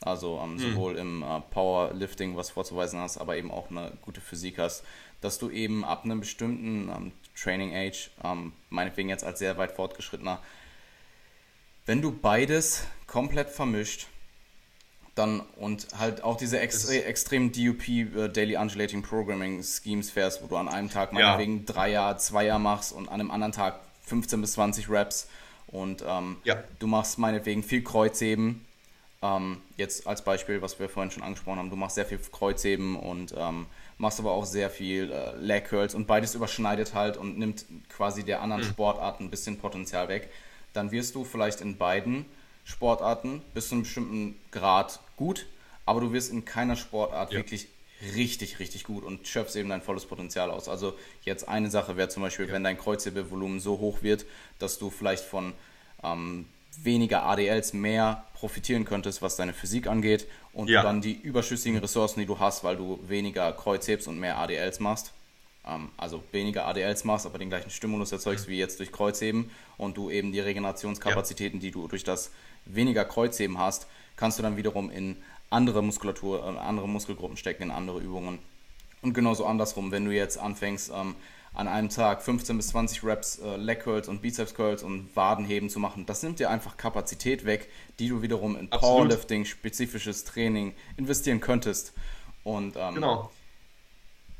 also 0.00 0.40
ähm, 0.42 0.54
mhm. 0.54 0.58
sowohl 0.58 0.96
im 0.96 1.22
äh, 1.22 1.40
Powerlifting 1.50 2.36
was 2.36 2.50
vorzuweisen 2.50 3.00
hast, 3.00 3.18
aber 3.18 3.36
eben 3.36 3.50
auch 3.50 3.70
eine 3.70 3.92
gute 4.02 4.20
Physik 4.20 4.58
hast, 4.58 4.84
dass 5.20 5.38
du 5.38 5.50
eben 5.50 5.84
ab 5.84 6.04
einem 6.04 6.20
bestimmten 6.20 6.88
ähm, 6.88 7.12
Training 7.34 7.74
Age, 7.74 8.10
ähm, 8.22 8.52
meinetwegen 8.70 9.08
jetzt 9.08 9.24
als 9.24 9.38
sehr 9.38 9.56
weit 9.58 9.72
fortgeschrittener, 9.72 10.40
wenn 11.86 12.00
du 12.00 12.12
beides 12.12 12.86
komplett 13.06 13.50
vermischt, 13.50 14.06
dann 15.14 15.40
und 15.56 15.86
halt 15.98 16.24
auch 16.24 16.36
diese 16.36 16.58
extre 16.58 17.04
extremen 17.04 17.52
DUP 17.52 17.88
uh, 18.16 18.28
Daily 18.28 18.56
Undulating 18.56 19.02
Programming 19.02 19.62
Schemes 19.62 20.10
fährst, 20.10 20.42
wo 20.42 20.46
du 20.46 20.56
an 20.56 20.68
einem 20.68 20.90
Tag 20.90 21.12
meinetwegen 21.12 21.58
ja. 21.58 21.72
Dreier, 21.72 22.18
Zweier 22.18 22.58
machst 22.58 22.92
und 22.92 23.08
an 23.08 23.20
einem 23.20 23.30
anderen 23.30 23.52
Tag 23.52 23.80
15 24.06 24.40
bis 24.40 24.52
20 24.52 24.90
Reps 24.90 25.28
und 25.68 26.04
ähm, 26.06 26.36
ja. 26.44 26.62
du 26.78 26.86
machst 26.86 27.18
meinetwegen 27.18 27.62
viel 27.62 27.82
Kreuzheben. 27.82 28.64
Ähm, 29.22 29.62
jetzt 29.76 30.06
als 30.06 30.22
Beispiel, 30.22 30.60
was 30.62 30.78
wir 30.78 30.88
vorhin 30.88 31.10
schon 31.10 31.22
angesprochen 31.22 31.58
haben, 31.58 31.70
du 31.70 31.76
machst 31.76 31.94
sehr 31.94 32.04
viel 32.04 32.18
Kreuzheben 32.18 32.96
und 32.96 33.34
ähm, 33.36 33.66
machst 33.98 34.18
aber 34.20 34.32
auch 34.32 34.44
sehr 34.44 34.68
viel 34.68 35.10
äh, 35.10 35.36
Leg 35.36 35.66
Curls 35.66 35.94
und 35.94 36.06
beides 36.06 36.34
überschneidet 36.34 36.94
halt 36.94 37.16
und 37.16 37.38
nimmt 37.38 37.64
quasi 37.88 38.24
der 38.24 38.42
anderen 38.42 38.62
mhm. 38.62 38.68
Sportart 38.68 39.20
ein 39.20 39.30
bisschen 39.30 39.58
Potenzial 39.58 40.08
weg. 40.08 40.30
Dann 40.72 40.90
wirst 40.90 41.14
du 41.14 41.24
vielleicht 41.24 41.60
in 41.60 41.76
beiden 41.76 42.26
Sportarten 42.64 43.42
bis 43.52 43.68
zu 43.68 43.76
einem 43.76 43.82
bestimmten 43.84 44.40
Grad 44.50 45.00
gut, 45.16 45.46
aber 45.86 46.00
du 46.00 46.12
wirst 46.12 46.30
in 46.30 46.44
keiner 46.44 46.76
Sportart 46.76 47.32
ja. 47.32 47.38
wirklich 47.38 47.68
richtig, 48.14 48.58
richtig 48.58 48.84
gut 48.84 49.04
und 49.04 49.26
schöpfst 49.26 49.56
eben 49.56 49.68
dein 49.68 49.82
volles 49.82 50.06
Potenzial 50.06 50.50
aus. 50.50 50.68
Also 50.68 50.94
jetzt 51.22 51.48
eine 51.48 51.70
Sache 51.70 51.96
wäre 51.96 52.08
zum 52.08 52.22
Beispiel, 52.22 52.46
ja. 52.46 52.52
wenn 52.52 52.64
dein 52.64 52.78
Kreuzhebevolumen 52.78 53.60
so 53.60 53.78
hoch 53.78 54.02
wird, 54.02 54.26
dass 54.58 54.78
du 54.78 54.90
vielleicht 54.90 55.24
von 55.24 55.52
ähm, 56.02 56.46
weniger 56.82 57.24
ADLs 57.24 57.72
mehr 57.72 58.24
profitieren 58.34 58.84
könntest, 58.84 59.22
was 59.22 59.36
deine 59.36 59.52
Physik 59.52 59.86
angeht 59.86 60.26
und 60.52 60.68
ja. 60.68 60.82
dann 60.82 61.00
die 61.00 61.12
überschüssigen 61.12 61.78
Ressourcen, 61.78 62.20
die 62.20 62.26
du 62.26 62.38
hast, 62.38 62.64
weil 62.64 62.76
du 62.76 62.98
weniger 63.06 63.52
Kreuzhebst 63.52 64.08
und 64.08 64.18
mehr 64.18 64.38
ADLs 64.38 64.80
machst, 64.80 65.12
ähm, 65.66 65.90
also 65.96 66.22
weniger 66.32 66.66
ADLs 66.66 67.04
machst, 67.04 67.26
aber 67.26 67.38
den 67.38 67.48
gleichen 67.48 67.70
Stimulus 67.70 68.12
erzeugst 68.12 68.48
mhm. 68.48 68.52
wie 68.52 68.58
jetzt 68.58 68.80
durch 68.80 68.92
Kreuzheben 68.92 69.50
und 69.76 69.96
du 69.96 70.10
eben 70.10 70.32
die 70.32 70.40
Regenerationskapazitäten, 70.40 71.60
ja. 71.60 71.66
die 71.66 71.70
du 71.70 71.88
durch 71.88 72.04
das 72.04 72.32
weniger 72.66 73.04
Kreuzheben 73.04 73.58
hast, 73.58 73.86
kannst 74.16 74.38
du 74.38 74.42
dann 74.42 74.56
wiederum 74.56 74.90
in 74.90 75.16
andere 75.50 75.82
Muskulatur, 75.82 76.44
äh, 76.44 76.58
andere 76.58 76.88
Muskelgruppen 76.88 77.36
stecken, 77.36 77.64
in 77.64 77.70
andere 77.70 78.00
Übungen. 78.00 78.38
Und 79.02 79.12
genauso 79.12 79.46
andersrum, 79.46 79.90
wenn 79.90 80.04
du 80.04 80.10
jetzt 80.12 80.38
anfängst, 80.38 80.90
ähm, 80.94 81.14
an 81.54 81.68
einem 81.68 81.88
Tag 81.88 82.22
15 82.22 82.56
bis 82.56 82.68
20 82.68 83.04
Reps 83.04 83.38
äh, 83.38 83.56
Leg 83.56 83.80
Curls 83.80 84.08
und 84.08 84.22
Bizeps 84.22 84.54
Curls 84.54 84.82
und 84.82 85.14
Wadenheben 85.14 85.70
zu 85.70 85.78
machen, 85.78 86.04
das 86.04 86.22
nimmt 86.22 86.40
dir 86.40 86.50
einfach 86.50 86.76
Kapazität 86.76 87.44
weg, 87.44 87.68
die 88.00 88.08
du 88.08 88.22
wiederum 88.22 88.56
in 88.56 88.68
Powerlifting, 88.68 89.44
spezifisches 89.44 90.24
Training 90.24 90.74
investieren 90.96 91.40
könntest. 91.40 91.92
Und 92.42 92.76
ähm, 92.76 92.94
genau. 92.94 93.30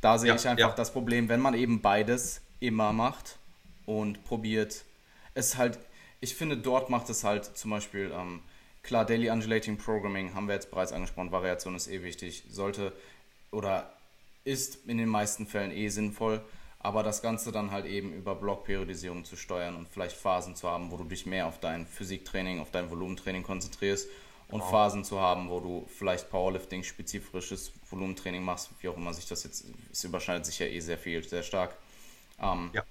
da 0.01 0.19
sehe 0.19 0.31
ja, 0.31 0.35
ich 0.35 0.49
einfach 0.49 0.71
ja. 0.71 0.75
das 0.75 0.93
Problem, 0.93 1.29
wenn 1.29 1.41
man 1.41 1.55
eben 1.55 1.81
beides 1.81 2.41
immer 2.59 2.93
macht 2.93 3.39
und 3.87 4.25
probiert, 4.25 4.85
es 5.35 5.57
halt, 5.57 5.79
ich 6.21 6.35
finde, 6.35 6.57
dort 6.57 6.91
macht 6.91 7.09
es 7.11 7.23
halt 7.23 7.45
zum 7.45 7.71
Beispiel 7.71 8.13
ähm, 8.13 8.41
Klar, 8.85 9.07
Daily 9.07 9.31
Undulating 9.31 9.79
Programming 9.79 10.35
haben 10.35 10.47
wir 10.47 10.55
jetzt 10.55 10.71
bereits 10.71 10.93
angesprochen, 10.93 11.33
Variation 11.33 11.75
ist 11.75 11.89
eh 11.89 12.03
wichtig, 12.03 12.45
sollte 12.51 12.93
oder 13.51 13.91
ist 14.45 14.87
in 14.87 14.99
den 14.99 15.09
meisten 15.09 15.47
Fällen 15.47 15.71
eh 15.71 15.89
sinnvoll, 15.89 16.43
aber 16.81 17.03
das 17.03 17.23
Ganze 17.23 17.51
dann 17.51 17.71
halt 17.71 17.87
eben 17.87 18.13
über 18.13 18.35
Blockperiodisierung 18.35 19.25
zu 19.25 19.37
steuern 19.37 19.75
und 19.75 19.89
vielleicht 19.89 20.17
Phasen 20.17 20.55
zu 20.55 20.69
haben, 20.69 20.91
wo 20.91 20.99
du 20.99 21.05
dich 21.05 21.25
mehr 21.25 21.47
auf 21.47 21.59
dein 21.61 21.87
Physiktraining, 21.87 22.61
auf 22.61 22.71
dein 22.73 22.91
Volumentraining 22.91 23.43
konzentrierst 23.43 24.07
und 24.49 24.61
wow. 24.61 24.71
Phasen 24.71 25.03
zu 25.03 25.19
haben, 25.19 25.49
wo 25.49 25.61
du 25.61 25.89
vielleicht 25.89 26.29
Powerlifting-spezifisches 26.29 27.73
Volumentraining 27.89 28.45
machst, 28.45 28.69
wie 28.81 28.89
auch 28.89 28.99
immer 28.99 29.15
sich 29.15 29.27
das 29.27 29.45
jetzt, 29.45 29.65
es 29.91 30.05
überschneidet 30.05 30.45
sich 30.45 30.59
ja 30.59 30.67
eh 30.67 30.81
sehr 30.81 30.99
viel, 30.99 31.27
sehr 31.27 31.43
stark. 31.43 31.75
Ähm, 32.39 32.69
ja. 32.75 32.83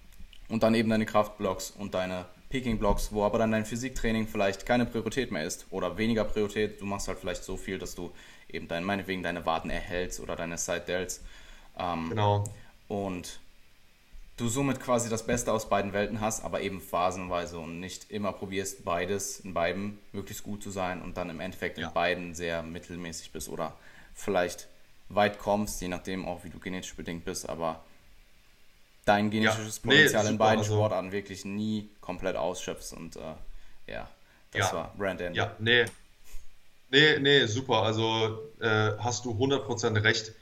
Und 0.49 0.63
dann 0.63 0.73
eben 0.73 0.89
deine 0.89 1.05
Kraftblocks 1.05 1.69
und 1.69 1.93
deine 1.93 2.25
Peking-Blocks, 2.53 3.11
wo 3.11 3.23
aber 3.23 3.39
dann 3.39 3.51
dein 3.51 3.65
Physiktraining 3.65 4.27
vielleicht 4.27 4.67
keine 4.67 4.85
Priorität 4.85 5.31
mehr 5.31 5.43
ist 5.43 5.65
oder 5.71 5.97
weniger 5.97 6.23
Priorität. 6.23 6.79
Du 6.79 6.85
machst 6.85 7.07
halt 7.07 7.17
vielleicht 7.17 7.43
so 7.43 7.57
viel, 7.57 7.79
dass 7.79 7.95
du 7.95 8.11
eben 8.47 8.67
dein, 8.67 8.83
meinetwegen 8.83 9.23
deine 9.23 9.43
Waden 9.47 9.71
erhältst 9.71 10.19
oder 10.19 10.35
deine 10.35 10.59
Side 10.59 10.83
Delts. 10.87 11.23
Ähm, 11.79 12.09
genau. 12.09 12.43
Und 12.87 13.39
du 14.37 14.49
somit 14.49 14.79
quasi 14.79 15.09
das 15.09 15.25
Beste 15.25 15.51
aus 15.51 15.67
beiden 15.67 15.93
Welten 15.93 16.21
hast, 16.21 16.45
aber 16.45 16.61
eben 16.61 16.79
phasenweise 16.79 17.57
und 17.57 17.79
nicht 17.79 18.11
immer 18.11 18.31
probierst, 18.31 18.85
beides 18.85 19.39
in 19.39 19.55
beiden 19.55 19.97
möglichst 20.11 20.43
gut 20.43 20.61
zu 20.61 20.69
sein 20.69 21.01
und 21.01 21.17
dann 21.17 21.31
im 21.31 21.39
Endeffekt 21.39 21.79
ja. 21.79 21.87
in 21.87 21.93
beiden 21.95 22.35
sehr 22.35 22.61
mittelmäßig 22.61 23.31
bist 23.31 23.49
oder 23.49 23.73
vielleicht 24.13 24.67
weit 25.09 25.39
kommst, 25.39 25.81
je 25.81 25.87
nachdem 25.87 26.27
auch, 26.27 26.43
wie 26.43 26.51
du 26.51 26.59
genetisch 26.59 26.95
bedingt 26.95 27.25
bist, 27.25 27.49
aber 27.49 27.83
dein 29.05 29.29
genetisches 29.29 29.81
ja, 29.83 29.89
Potenzial 29.89 30.23
nee, 30.23 30.29
in 30.29 30.37
beiden 30.37 30.59
also, 30.59 30.75
Sportarten 30.75 31.11
wirklich 31.11 31.45
nie 31.45 31.89
komplett 32.01 32.35
ausschöpfst 32.35 32.93
und 32.93 33.15
äh, 33.15 33.19
ja, 33.87 34.09
das 34.51 34.71
ja, 34.71 34.73
war 34.73 34.93
Brand 34.97 35.21
End. 35.21 35.35
Ja, 35.35 35.55
nee. 35.59 35.85
Nee, 36.89 37.17
nee, 37.19 37.45
super. 37.47 37.81
Also 37.81 38.39
äh, 38.59 38.91
hast 38.99 39.25
du 39.25 39.31
100% 39.31 40.03
recht. 40.03 40.33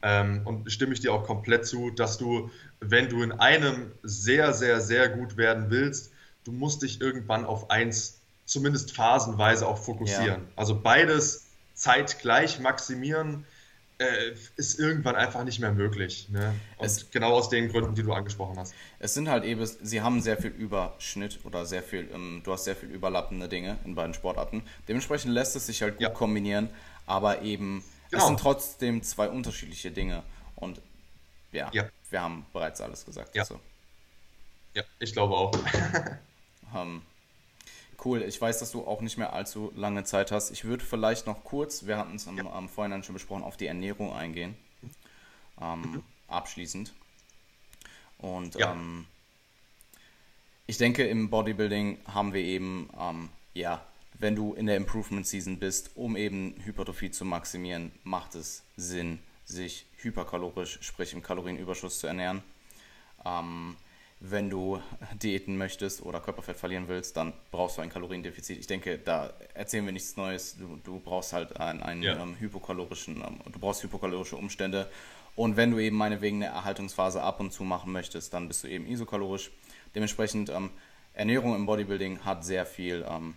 Ähm, 0.00 0.42
und 0.44 0.70
stimme 0.70 0.94
ich 0.94 1.00
dir 1.00 1.12
auch 1.12 1.24
komplett 1.24 1.66
zu, 1.66 1.90
dass 1.90 2.18
du, 2.18 2.50
wenn 2.80 3.08
du 3.08 3.22
in 3.22 3.32
einem 3.32 3.90
sehr, 4.02 4.54
sehr, 4.54 4.80
sehr 4.80 5.08
gut 5.08 5.36
werden 5.36 5.70
willst, 5.70 6.12
du 6.44 6.52
musst 6.52 6.82
dich 6.82 7.00
irgendwann 7.00 7.44
auf 7.44 7.70
eins, 7.70 8.20
zumindest 8.46 8.94
phasenweise 8.94 9.66
auch 9.66 9.76
fokussieren. 9.76 10.42
Ja. 10.42 10.52
Also 10.56 10.80
beides 10.80 11.46
zeitgleich 11.74 12.60
maximieren 12.60 13.44
äh, 13.98 14.32
ist 14.56 14.78
irgendwann 14.78 15.16
einfach 15.16 15.44
nicht 15.44 15.58
mehr 15.58 15.72
möglich. 15.72 16.28
Ne? 16.30 16.54
Und 16.76 16.86
es, 16.86 17.10
genau 17.10 17.32
aus 17.32 17.48
den 17.48 17.68
Gründen, 17.68 17.94
die 17.94 18.02
du 18.02 18.12
angesprochen 18.12 18.58
hast. 18.58 18.74
Es 18.98 19.14
sind 19.14 19.28
halt 19.28 19.44
eben, 19.44 19.64
sie 19.66 20.00
haben 20.00 20.20
sehr 20.20 20.36
viel 20.36 20.50
Überschnitt 20.50 21.40
oder 21.44 21.66
sehr 21.66 21.82
viel, 21.82 22.08
ähm, 22.14 22.40
du 22.44 22.52
hast 22.52 22.64
sehr 22.64 22.76
viel 22.76 22.90
überlappende 22.90 23.48
Dinge 23.48 23.76
in 23.84 23.94
beiden 23.94 24.14
Sportarten. 24.14 24.62
Dementsprechend 24.86 25.32
lässt 25.32 25.56
es 25.56 25.66
sich 25.66 25.82
halt 25.82 25.94
gut 25.94 26.02
ja. 26.02 26.10
kombinieren, 26.10 26.70
aber 27.06 27.42
eben, 27.42 27.82
genau. 28.10 28.22
es 28.22 28.28
sind 28.28 28.40
trotzdem 28.40 29.02
zwei 29.02 29.28
unterschiedliche 29.28 29.90
Dinge. 29.90 30.22
Und 30.54 30.80
ja, 31.52 31.70
ja. 31.72 31.88
wir 32.10 32.22
haben 32.22 32.46
bereits 32.52 32.80
alles 32.80 33.04
gesagt. 33.04 33.34
Ja, 33.34 33.42
dazu. 33.42 33.58
ja 34.74 34.84
ich 35.00 35.12
glaube 35.12 35.34
auch. 35.34 35.52
um, 36.72 37.02
Cool, 38.04 38.22
ich 38.22 38.40
weiß, 38.40 38.60
dass 38.60 38.70
du 38.70 38.86
auch 38.86 39.00
nicht 39.00 39.18
mehr 39.18 39.32
allzu 39.32 39.72
lange 39.74 40.04
Zeit 40.04 40.30
hast. 40.30 40.50
Ich 40.50 40.64
würde 40.64 40.84
vielleicht 40.84 41.26
noch 41.26 41.42
kurz, 41.42 41.86
wir 41.86 41.98
hatten 41.98 42.14
es 42.14 42.28
am, 42.28 42.36
ja. 42.36 42.46
am 42.50 42.68
Vorhinein 42.68 43.02
schon 43.02 43.14
besprochen, 43.14 43.42
auf 43.42 43.56
die 43.56 43.66
Ernährung 43.66 44.12
eingehen. 44.12 44.56
Ähm, 45.60 45.80
mhm. 45.80 46.02
Abschließend. 46.28 46.94
Und 48.18 48.54
ja. 48.54 48.72
ähm, 48.72 49.06
ich 50.66 50.78
denke, 50.78 51.06
im 51.06 51.30
Bodybuilding 51.30 51.98
haben 52.06 52.32
wir 52.32 52.42
eben, 52.42 52.88
ähm, 52.98 53.30
ja, 53.54 53.84
wenn 54.18 54.36
du 54.36 54.54
in 54.54 54.66
der 54.66 54.76
Improvement 54.76 55.26
Season 55.26 55.58
bist, 55.58 55.92
um 55.96 56.16
eben 56.16 56.54
Hypertrophie 56.64 57.10
zu 57.10 57.24
maximieren, 57.24 57.90
macht 58.04 58.34
es 58.34 58.62
Sinn, 58.76 59.18
sich 59.44 59.86
hyperkalorisch, 59.96 60.78
sprich 60.82 61.12
im 61.14 61.22
Kalorienüberschuss 61.22 61.98
zu 62.00 62.06
ernähren. 62.06 62.42
Ähm, 63.24 63.76
wenn 64.20 64.50
du 64.50 64.82
diäten 65.22 65.56
möchtest 65.56 66.02
oder 66.02 66.20
Körperfett 66.20 66.56
verlieren 66.56 66.88
willst, 66.88 67.16
dann 67.16 67.32
brauchst 67.50 67.78
du 67.78 67.82
ein 67.82 67.90
Kaloriendefizit. 67.90 68.58
Ich 68.58 68.66
denke, 68.66 68.98
da 68.98 69.32
erzählen 69.54 69.84
wir 69.84 69.92
nichts 69.92 70.16
Neues. 70.16 70.56
Du, 70.56 70.78
du 70.82 70.98
brauchst 70.98 71.32
halt 71.32 71.58
einen, 71.58 71.82
einen 71.82 72.02
ja. 72.02 72.20
ähm, 72.20 72.36
hypokalorischen, 72.38 73.16
ähm, 73.16 73.40
du 73.50 73.58
brauchst 73.58 73.82
hypokalorische 73.82 74.36
Umstände. 74.36 74.90
Und 75.36 75.56
wenn 75.56 75.70
du 75.70 75.78
eben 75.78 75.96
meinetwegen 75.96 76.42
eine 76.42 76.52
Erhaltungsphase 76.52 77.22
ab 77.22 77.38
und 77.38 77.52
zu 77.52 77.62
machen 77.62 77.92
möchtest, 77.92 78.34
dann 78.34 78.48
bist 78.48 78.64
du 78.64 78.68
eben 78.68 78.86
isokalorisch. 78.86 79.52
Dementsprechend, 79.94 80.50
ähm, 80.50 80.70
Ernährung 81.12 81.54
im 81.54 81.66
Bodybuilding 81.66 82.24
hat 82.24 82.44
sehr 82.44 82.66
viel 82.66 83.04
ähm, 83.08 83.34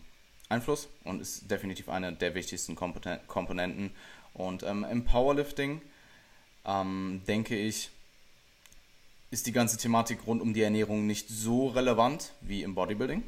Einfluss 0.49 0.89
und 1.03 1.21
ist 1.21 1.49
definitiv 1.49 1.89
eine 1.89 2.13
der 2.13 2.35
wichtigsten 2.35 2.75
Komponenten. 2.75 3.91
Und 4.33 4.63
ähm, 4.63 4.85
im 4.89 5.05
Powerlifting 5.05 5.81
ähm, 6.65 7.21
denke 7.27 7.55
ich, 7.55 7.89
ist 9.31 9.47
die 9.47 9.53
ganze 9.53 9.77
Thematik 9.77 10.27
rund 10.27 10.41
um 10.41 10.53
die 10.53 10.61
Ernährung 10.61 11.07
nicht 11.07 11.29
so 11.29 11.69
relevant 11.69 12.33
wie 12.41 12.63
im 12.63 12.75
Bodybuilding. 12.75 13.23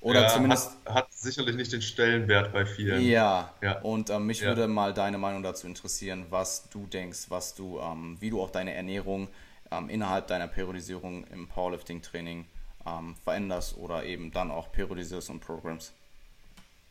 Oder 0.00 0.22
ja, 0.22 0.28
zumindest. 0.28 0.72
Hat, 0.84 0.94
hat, 0.94 1.12
sicherlich 1.14 1.56
nicht 1.56 1.72
den 1.72 1.80
Stellenwert 1.80 2.52
bei 2.52 2.66
vielen. 2.66 3.00
Ja, 3.00 3.54
ja. 3.62 3.80
und 3.80 4.10
ähm, 4.10 4.26
mich 4.26 4.40
ja. 4.40 4.48
würde 4.48 4.68
mal 4.68 4.92
deine 4.92 5.16
Meinung 5.16 5.42
dazu 5.42 5.66
interessieren, 5.66 6.26
was 6.28 6.68
du 6.68 6.86
denkst, 6.86 7.26
was 7.30 7.54
du, 7.54 7.80
ähm, 7.80 8.18
wie 8.20 8.28
du 8.28 8.42
auch 8.42 8.50
deine 8.50 8.74
Ernährung 8.74 9.28
ähm, 9.70 9.88
innerhalb 9.88 10.26
deiner 10.26 10.46
Periodisierung 10.46 11.24
im 11.28 11.48
Powerlifting-Training 11.48 12.44
ähm, 12.86 13.16
veränderst 13.24 13.78
oder 13.78 14.04
eben 14.04 14.30
dann 14.30 14.50
auch 14.50 14.70
periodisierst 14.72 15.30
und 15.30 15.40
Programms. 15.40 15.92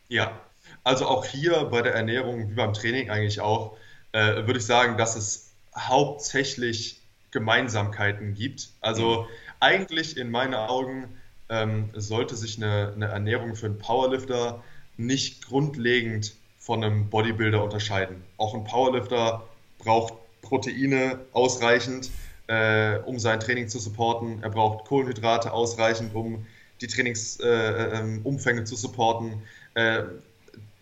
Ja, 0.08 0.42
also 0.84 1.06
auch 1.06 1.26
hier 1.26 1.66
bei 1.66 1.84
der 1.84 1.94
Ernährung, 1.94 2.50
wie 2.50 2.56
beim 2.56 2.74
Training 2.74 3.12
eigentlich 3.12 3.42
auch, 3.42 3.78
äh, 4.12 4.48
würde 4.48 4.58
ich 4.58 4.66
sagen, 4.66 4.98
dass 4.98 5.16
es 5.16 5.52
hauptsächlich 5.78 7.03
Gemeinsamkeiten 7.34 8.34
gibt. 8.36 8.70
Also 8.80 9.24
mhm. 9.24 9.28
eigentlich 9.60 10.16
in 10.18 10.32
meinen 10.32 10.54
Augen 10.54 11.10
ähm, 11.50 11.90
sollte 11.94 12.36
sich 12.36 12.58
eine, 12.58 12.94
eine, 12.96 13.08
Ernährung 13.08 13.56
für 13.56 13.66
einen 13.66 13.80
Powerlifter 13.80 14.64
nicht 14.96 15.46
grundlegend 15.46 16.36
von 16.58 16.84
einem 16.84 17.10
Bodybuilder 17.10 17.62
unterscheiden. 17.62 18.24
Auch 18.38 18.54
ein 18.54 18.64
Powerlifter 18.64 19.44
braucht 19.80 20.14
Proteine 20.42 21.20
ausreichend, 21.34 22.10
äh, 22.48 23.00
um 23.00 23.20
sein 23.20 23.40
Training 23.40 23.68
zu 23.68 23.80
supporten. 23.80 24.42
Er 24.44 24.50
braucht 24.50 24.86
Kohlenhydrate 24.86 25.52
ausreichend, 25.52 26.16
um 26.16 26.46
die 26.80 26.88
Trainingsumfänge 26.88 28.60
äh, 28.60 28.64
äh, 28.64 28.66
zu 28.66 28.76
supporten. 28.76 29.42
Äh, 29.74 30.04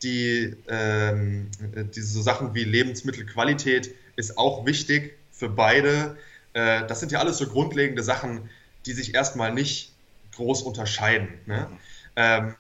die, 0.04 0.56
ähm, 0.68 1.50
diese 1.96 2.22
Sachen 2.24 2.56
wie 2.56 2.64
Lebensmittelqualität 2.64 3.94
ist 4.16 4.38
auch 4.38 4.66
wichtig 4.66 5.18
für 5.32 5.50
beide. 5.50 6.18
Äh, 6.54 6.86
das 6.88 7.00
sind 7.00 7.12
ja 7.12 7.20
alles 7.20 7.38
so 7.38 7.48
grundlegende 7.48 8.04
Sachen, 8.04 8.50
die 8.86 8.94
sich 8.94 9.14
erstmal 9.14 9.54
nicht 9.54 9.94
groß 10.36 10.64
unterscheiden. 10.64 11.30
Ne? 11.46 11.68
Mhm. 11.70 11.78
Ähm, 12.16 12.56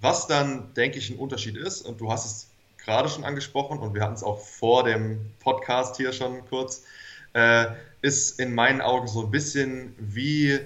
was 0.00 0.26
dann, 0.26 0.72
denke 0.74 0.98
ich, 0.98 1.10
ein 1.10 1.18
Unterschied 1.18 1.56
ist, 1.56 1.82
und 1.82 2.00
du 2.00 2.10
hast 2.10 2.24
es 2.24 2.48
gerade 2.78 3.08
schon 3.08 3.24
angesprochen 3.24 3.78
und 3.78 3.94
wir 3.94 4.02
hatten 4.02 4.14
es 4.14 4.22
auch 4.22 4.40
vor 4.40 4.84
dem 4.84 5.20
Podcast 5.40 5.96
hier 5.96 6.12
schon 6.12 6.44
kurz, 6.46 6.84
äh, 7.34 7.66
ist 8.00 8.38
in 8.40 8.54
meinen 8.54 8.80
Augen 8.80 9.08
so 9.08 9.24
ein 9.24 9.30
bisschen, 9.30 9.94
wie 9.98 10.58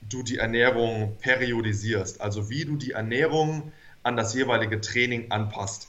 du 0.00 0.22
die 0.22 0.38
Ernährung 0.38 1.16
periodisierst, 1.20 2.20
also 2.20 2.48
wie 2.50 2.64
du 2.64 2.76
die 2.76 2.92
Ernährung 2.92 3.72
an 4.02 4.16
das 4.16 4.34
jeweilige 4.34 4.80
Training 4.80 5.30
anpasst. 5.30 5.88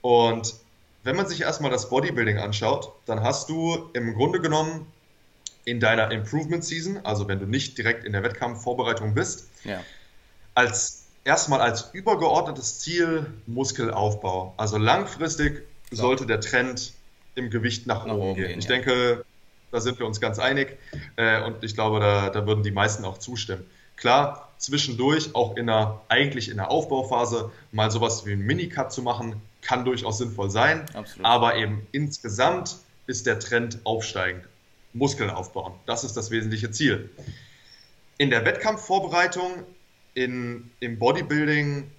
Und 0.00 0.54
wenn 1.04 1.16
man 1.16 1.28
sich 1.28 1.42
erstmal 1.42 1.70
das 1.70 1.90
Bodybuilding 1.90 2.38
anschaut, 2.38 2.92
dann 3.06 3.22
hast 3.22 3.48
du 3.48 3.90
im 3.92 4.14
Grunde 4.14 4.40
genommen 4.40 4.86
in 5.64 5.80
deiner 5.80 6.10
Improvement 6.10 6.64
Season, 6.64 7.00
also 7.04 7.28
wenn 7.28 7.38
du 7.38 7.46
nicht 7.46 7.78
direkt 7.78 8.04
in 8.04 8.12
der 8.12 8.22
Wettkampfvorbereitung 8.22 9.14
bist, 9.14 9.48
ja. 9.64 9.80
als 10.54 11.04
erstmal 11.24 11.60
als 11.60 11.90
übergeordnetes 11.92 12.80
Ziel 12.80 13.26
Muskelaufbau. 13.46 14.54
Also 14.56 14.78
langfristig 14.78 15.62
so. 15.90 16.02
sollte 16.02 16.26
der 16.26 16.40
Trend 16.40 16.92
im 17.34 17.50
Gewicht 17.50 17.86
nach, 17.86 18.06
nach 18.06 18.14
oben 18.14 18.34
gehen. 18.34 18.48
gehen. 18.48 18.58
Ich 18.58 18.64
ja. 18.64 18.72
denke, 18.72 19.24
da 19.70 19.80
sind 19.80 19.98
wir 19.98 20.06
uns 20.06 20.20
ganz 20.20 20.38
einig 20.38 20.78
äh, 21.16 21.42
und 21.42 21.62
ich 21.64 21.74
glaube, 21.74 22.00
da, 22.00 22.30
da 22.30 22.46
würden 22.46 22.62
die 22.62 22.72
meisten 22.72 23.04
auch 23.04 23.18
zustimmen. 23.18 23.64
Klar, 23.96 24.48
zwischendurch, 24.58 25.34
auch 25.34 25.56
in 25.56 25.68
einer, 25.68 26.00
eigentlich 26.08 26.48
in 26.48 26.56
der 26.56 26.70
Aufbauphase, 26.70 27.50
mal 27.70 27.90
sowas 27.90 28.26
wie 28.26 28.32
einen 28.32 28.42
Minicut 28.42 28.92
zu 28.92 29.02
machen, 29.02 29.40
kann 29.62 29.84
durchaus 29.84 30.18
sinnvoll 30.18 30.50
sein. 30.50 30.84
Absolut. 30.94 31.24
Aber 31.24 31.56
eben 31.56 31.86
insgesamt 31.92 32.76
ist 33.06 33.26
der 33.26 33.38
Trend 33.38 33.78
aufsteigend. 33.84 34.44
Muskeln 34.92 35.30
aufbauen. 35.30 35.74
Das 35.86 36.04
ist 36.04 36.16
das 36.16 36.30
wesentliche 36.30 36.70
Ziel. 36.70 37.10
In 38.18 38.30
der 38.30 38.44
Wettkampfvorbereitung, 38.44 39.64
in, 40.14 40.70
im 40.80 40.98
Bodybuilding 40.98 41.90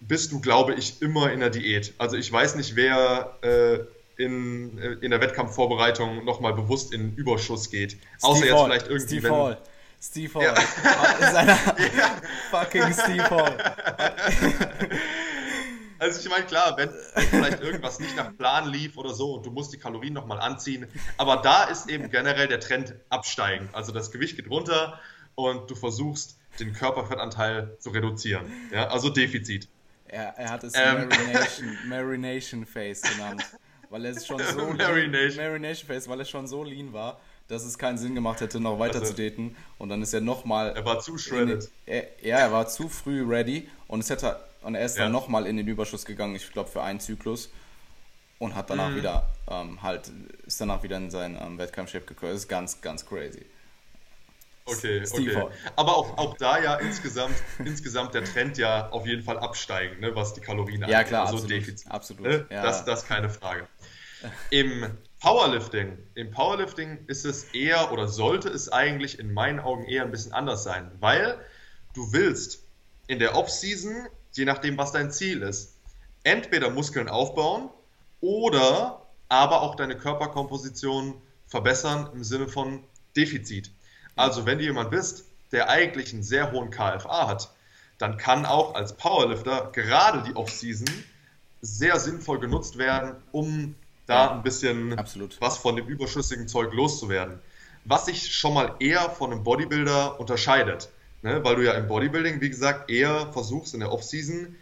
bist 0.00 0.32
du, 0.32 0.40
glaube 0.40 0.74
ich, 0.74 1.00
immer 1.00 1.32
in 1.32 1.40
der 1.40 1.50
Diät. 1.50 1.94
Also 1.98 2.16
ich 2.16 2.30
weiß 2.30 2.56
nicht, 2.56 2.76
wer 2.76 3.38
äh, 3.42 3.78
in, 4.22 4.78
äh, 4.78 4.92
in 5.00 5.10
der 5.10 5.20
Wettkampfvorbereitung 5.20 6.24
nochmal 6.24 6.54
bewusst 6.54 6.92
in 6.92 7.14
Überschuss 7.16 7.70
geht. 7.70 7.92
Steve 7.92 8.06
Außer 8.22 8.44
jetzt 8.44 8.54
Hall. 8.54 8.64
vielleicht 8.66 8.86
irgendwie. 8.88 9.06
Steve 9.06 9.22
wenn, 9.24 9.32
Hall. 9.32 9.58
Steve 10.00 10.34
Hall. 10.34 10.44
Ja. 10.44 11.32
Seiner 11.32 11.52
ja. 11.52 12.20
fucking 12.50 12.92
Steve 12.92 13.30
Hall. 13.30 13.56
Also 15.98 16.20
ich 16.20 16.28
meine, 16.28 16.44
klar, 16.46 16.76
wenn 16.76 16.90
vielleicht 17.14 17.60
irgendwas 17.60 18.00
nicht 18.00 18.16
nach 18.16 18.36
Plan 18.36 18.68
lief 18.70 18.96
oder 18.96 19.14
so 19.14 19.34
und 19.34 19.46
du 19.46 19.50
musst 19.50 19.72
die 19.72 19.78
Kalorien 19.78 20.12
nochmal 20.12 20.40
anziehen, 20.40 20.86
aber 21.16 21.36
da 21.36 21.64
ist 21.64 21.88
eben 21.88 22.10
generell 22.10 22.48
der 22.48 22.60
Trend 22.60 22.94
absteigend. 23.08 23.74
Also 23.74 23.92
das 23.92 24.10
Gewicht 24.10 24.36
geht 24.36 24.50
runter 24.50 25.00
und 25.34 25.70
du 25.70 25.74
versuchst, 25.74 26.36
den 26.58 26.72
Körperfettanteil 26.72 27.76
zu 27.78 27.90
reduzieren. 27.90 28.46
Ja, 28.72 28.88
also 28.88 29.10
Defizit. 29.10 29.68
Er, 30.08 30.34
er 30.36 30.50
hat 30.50 30.64
es 30.64 30.74
ähm. 30.74 31.08
Marination, 31.08 31.78
Marination 31.88 32.66
Face 32.66 33.02
genannt. 33.02 33.42
Weil 33.90 34.06
es 34.06 34.26
schon 34.26 34.38
so 34.38 34.66
Marination. 34.72 35.44
Marination 35.44 35.86
Face, 35.86 36.08
weil 36.08 36.20
es 36.20 36.30
schon 36.30 36.46
so 36.46 36.64
lean 36.64 36.92
war, 36.92 37.20
dass 37.48 37.64
es 37.64 37.78
keinen 37.78 37.98
Sinn 37.98 38.14
gemacht 38.14 38.40
hätte, 38.40 38.60
noch 38.60 38.78
weiter 38.78 39.00
also, 39.00 39.12
zu 39.12 39.22
daten. 39.22 39.56
Und 39.78 39.88
dann 39.88 40.02
ist 40.02 40.12
er 40.12 40.20
nochmal. 40.20 40.72
Er 40.74 40.84
war 40.84 41.00
zu 41.00 41.18
shredded. 41.18 41.70
ja, 41.86 42.38
er 42.38 42.52
war 42.52 42.66
zu 42.68 42.88
früh 42.88 43.22
ready 43.22 43.68
und 43.88 44.00
es 44.00 44.10
hätte 44.10 44.40
und 44.66 44.74
er 44.74 44.84
ist 44.84 44.96
ja. 44.96 45.04
dann 45.04 45.12
nochmal 45.12 45.46
in 45.46 45.56
den 45.56 45.68
Überschuss 45.68 46.04
gegangen, 46.04 46.34
ich 46.34 46.52
glaube 46.52 46.68
für 46.68 46.82
einen 46.82 46.98
Zyklus. 46.98 47.50
Und 48.38 48.54
hat 48.54 48.68
danach 48.68 48.90
mhm. 48.90 48.96
wieder 48.96 49.30
ähm, 49.48 49.82
halt, 49.82 50.10
ist 50.44 50.60
danach 50.60 50.82
wieder 50.82 50.98
in 50.98 51.10
sein 51.10 51.38
ähm, 51.40 51.56
Wettkampfschiff 51.56 52.04
gekommen. 52.04 52.32
Das 52.32 52.42
ist 52.42 52.48
ganz, 52.48 52.82
ganz 52.82 53.06
crazy. 53.06 53.46
Okay, 54.66 55.06
Steve 55.06 55.44
okay. 55.44 55.54
Aber 55.76 55.96
auch, 55.96 56.18
auch 56.18 56.36
da 56.36 56.62
ja 56.62 56.74
insgesamt, 56.74 57.36
insgesamt 57.64 58.12
der 58.12 58.24
Trend 58.24 58.58
ja 58.58 58.90
auf 58.90 59.06
jeden 59.06 59.22
Fall 59.22 59.38
absteigen, 59.38 60.00
ne, 60.00 60.14
was 60.14 60.34
die 60.34 60.40
Kalorien 60.40 60.82
angeht. 60.82 60.92
Ja, 60.92 61.04
klar, 61.04 61.22
also 61.26 61.36
absolut. 61.36 61.50
Defizit. 61.50 61.90
Absolut. 61.90 62.22
Ne? 62.26 62.46
Ja. 62.50 62.62
Das, 62.62 62.84
das 62.84 63.06
keine 63.06 63.30
Frage. 63.30 63.68
Im 64.50 64.98
Powerlifting. 65.20 65.96
Im 66.14 66.30
Powerlifting 66.32 67.06
ist 67.06 67.24
es 67.24 67.44
eher 67.54 67.92
oder 67.92 68.08
sollte 68.08 68.48
es 68.48 68.70
eigentlich 68.70 69.18
in 69.18 69.32
meinen 69.32 69.60
Augen 69.60 69.84
eher 69.84 70.02
ein 70.02 70.10
bisschen 70.10 70.32
anders 70.32 70.64
sein, 70.64 70.90
weil 70.98 71.38
du 71.94 72.12
willst 72.12 72.64
in 73.06 73.18
der 73.20 73.36
Off-Season, 73.36 74.08
je 74.36 74.44
nachdem, 74.44 74.76
was 74.78 74.92
dein 74.92 75.10
Ziel 75.10 75.42
ist, 75.42 75.74
entweder 76.22 76.70
Muskeln 76.70 77.08
aufbauen 77.08 77.70
oder 78.20 79.02
aber 79.28 79.62
auch 79.62 79.74
deine 79.74 79.96
Körperkomposition 79.96 81.14
verbessern 81.46 82.10
im 82.12 82.24
Sinne 82.24 82.48
von 82.48 82.82
Defizit. 83.16 83.70
Also 84.14 84.46
wenn 84.46 84.58
du 84.58 84.64
jemand 84.64 84.90
bist, 84.90 85.24
der 85.52 85.68
eigentlich 85.68 86.12
einen 86.12 86.22
sehr 86.22 86.52
hohen 86.52 86.70
KFA 86.70 87.28
hat, 87.28 87.50
dann 87.98 88.16
kann 88.16 88.44
auch 88.44 88.74
als 88.74 88.96
Powerlifter 88.96 89.70
gerade 89.72 90.22
die 90.22 90.34
Off-Season 90.34 90.88
sehr 91.62 91.98
sinnvoll 91.98 92.40
genutzt 92.40 92.78
werden, 92.78 93.16
um 93.32 93.74
da 94.06 94.32
ein 94.32 94.42
bisschen 94.42 94.98
Absolut. 94.98 95.40
was 95.40 95.58
von 95.58 95.76
dem 95.76 95.86
überschüssigen 95.86 96.46
Zeug 96.48 96.72
loszuwerden. 96.72 97.40
Was 97.84 98.06
sich 98.06 98.34
schon 98.34 98.54
mal 98.54 98.74
eher 98.78 99.10
von 99.10 99.32
einem 99.32 99.44
Bodybuilder 99.44 100.20
unterscheidet. 100.20 100.88
Ne? 101.22 101.42
Weil 101.44 101.56
du 101.56 101.64
ja 101.64 101.72
im 101.72 101.86
Bodybuilding, 101.88 102.40
wie 102.40 102.50
gesagt, 102.50 102.90
eher 102.90 103.32
versuchst 103.32 103.74
in 103.74 103.80
der 103.80 103.92
Off-Season 103.92 104.56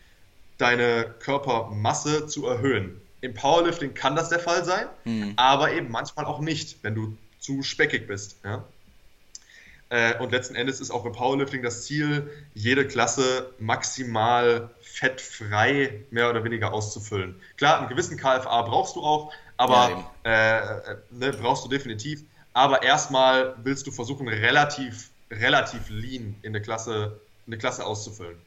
deine 0.58 1.14
Körpermasse 1.20 2.26
zu 2.26 2.46
erhöhen. 2.46 3.00
Im 3.20 3.34
Powerlifting 3.34 3.94
kann 3.94 4.16
das 4.16 4.28
der 4.28 4.38
Fall 4.38 4.64
sein, 4.64 4.86
hm. 5.04 5.32
aber 5.36 5.72
eben 5.72 5.90
manchmal 5.90 6.26
auch 6.26 6.40
nicht, 6.40 6.78
wenn 6.82 6.94
du 6.94 7.16
zu 7.40 7.62
speckig 7.62 8.06
bist. 8.06 8.36
Ja? 8.44 8.64
Äh, 9.88 10.18
und 10.18 10.32
letzten 10.32 10.54
Endes 10.54 10.80
ist 10.80 10.90
auch 10.90 11.04
im 11.04 11.12
Powerlifting 11.12 11.62
das 11.62 11.84
Ziel, 11.84 12.30
jede 12.54 12.86
Klasse 12.86 13.52
maximal 13.58 14.70
fettfrei 14.80 16.04
mehr 16.10 16.30
oder 16.30 16.42
weniger 16.44 16.72
auszufüllen. 16.72 17.40
Klar, 17.56 17.78
einen 17.78 17.88
gewissen 17.88 18.16
KFA 18.16 18.62
brauchst 18.62 18.96
du 18.96 19.02
auch, 19.02 19.32
aber 19.56 20.04
ja, 20.24 20.90
äh, 20.90 20.96
ne, 21.10 21.30
brauchst 21.32 21.64
du 21.64 21.68
definitiv. 21.68 22.24
Aber 22.52 22.82
erstmal 22.82 23.56
willst 23.62 23.86
du 23.86 23.90
versuchen, 23.90 24.28
relativ, 24.28 25.10
relativ 25.30 25.88
lean 25.88 26.36
in 26.42 26.50
eine 26.50 26.62
Klasse, 26.62 27.20
eine 27.46 27.58
Klasse 27.58 27.84
auszufüllen. 27.84 28.38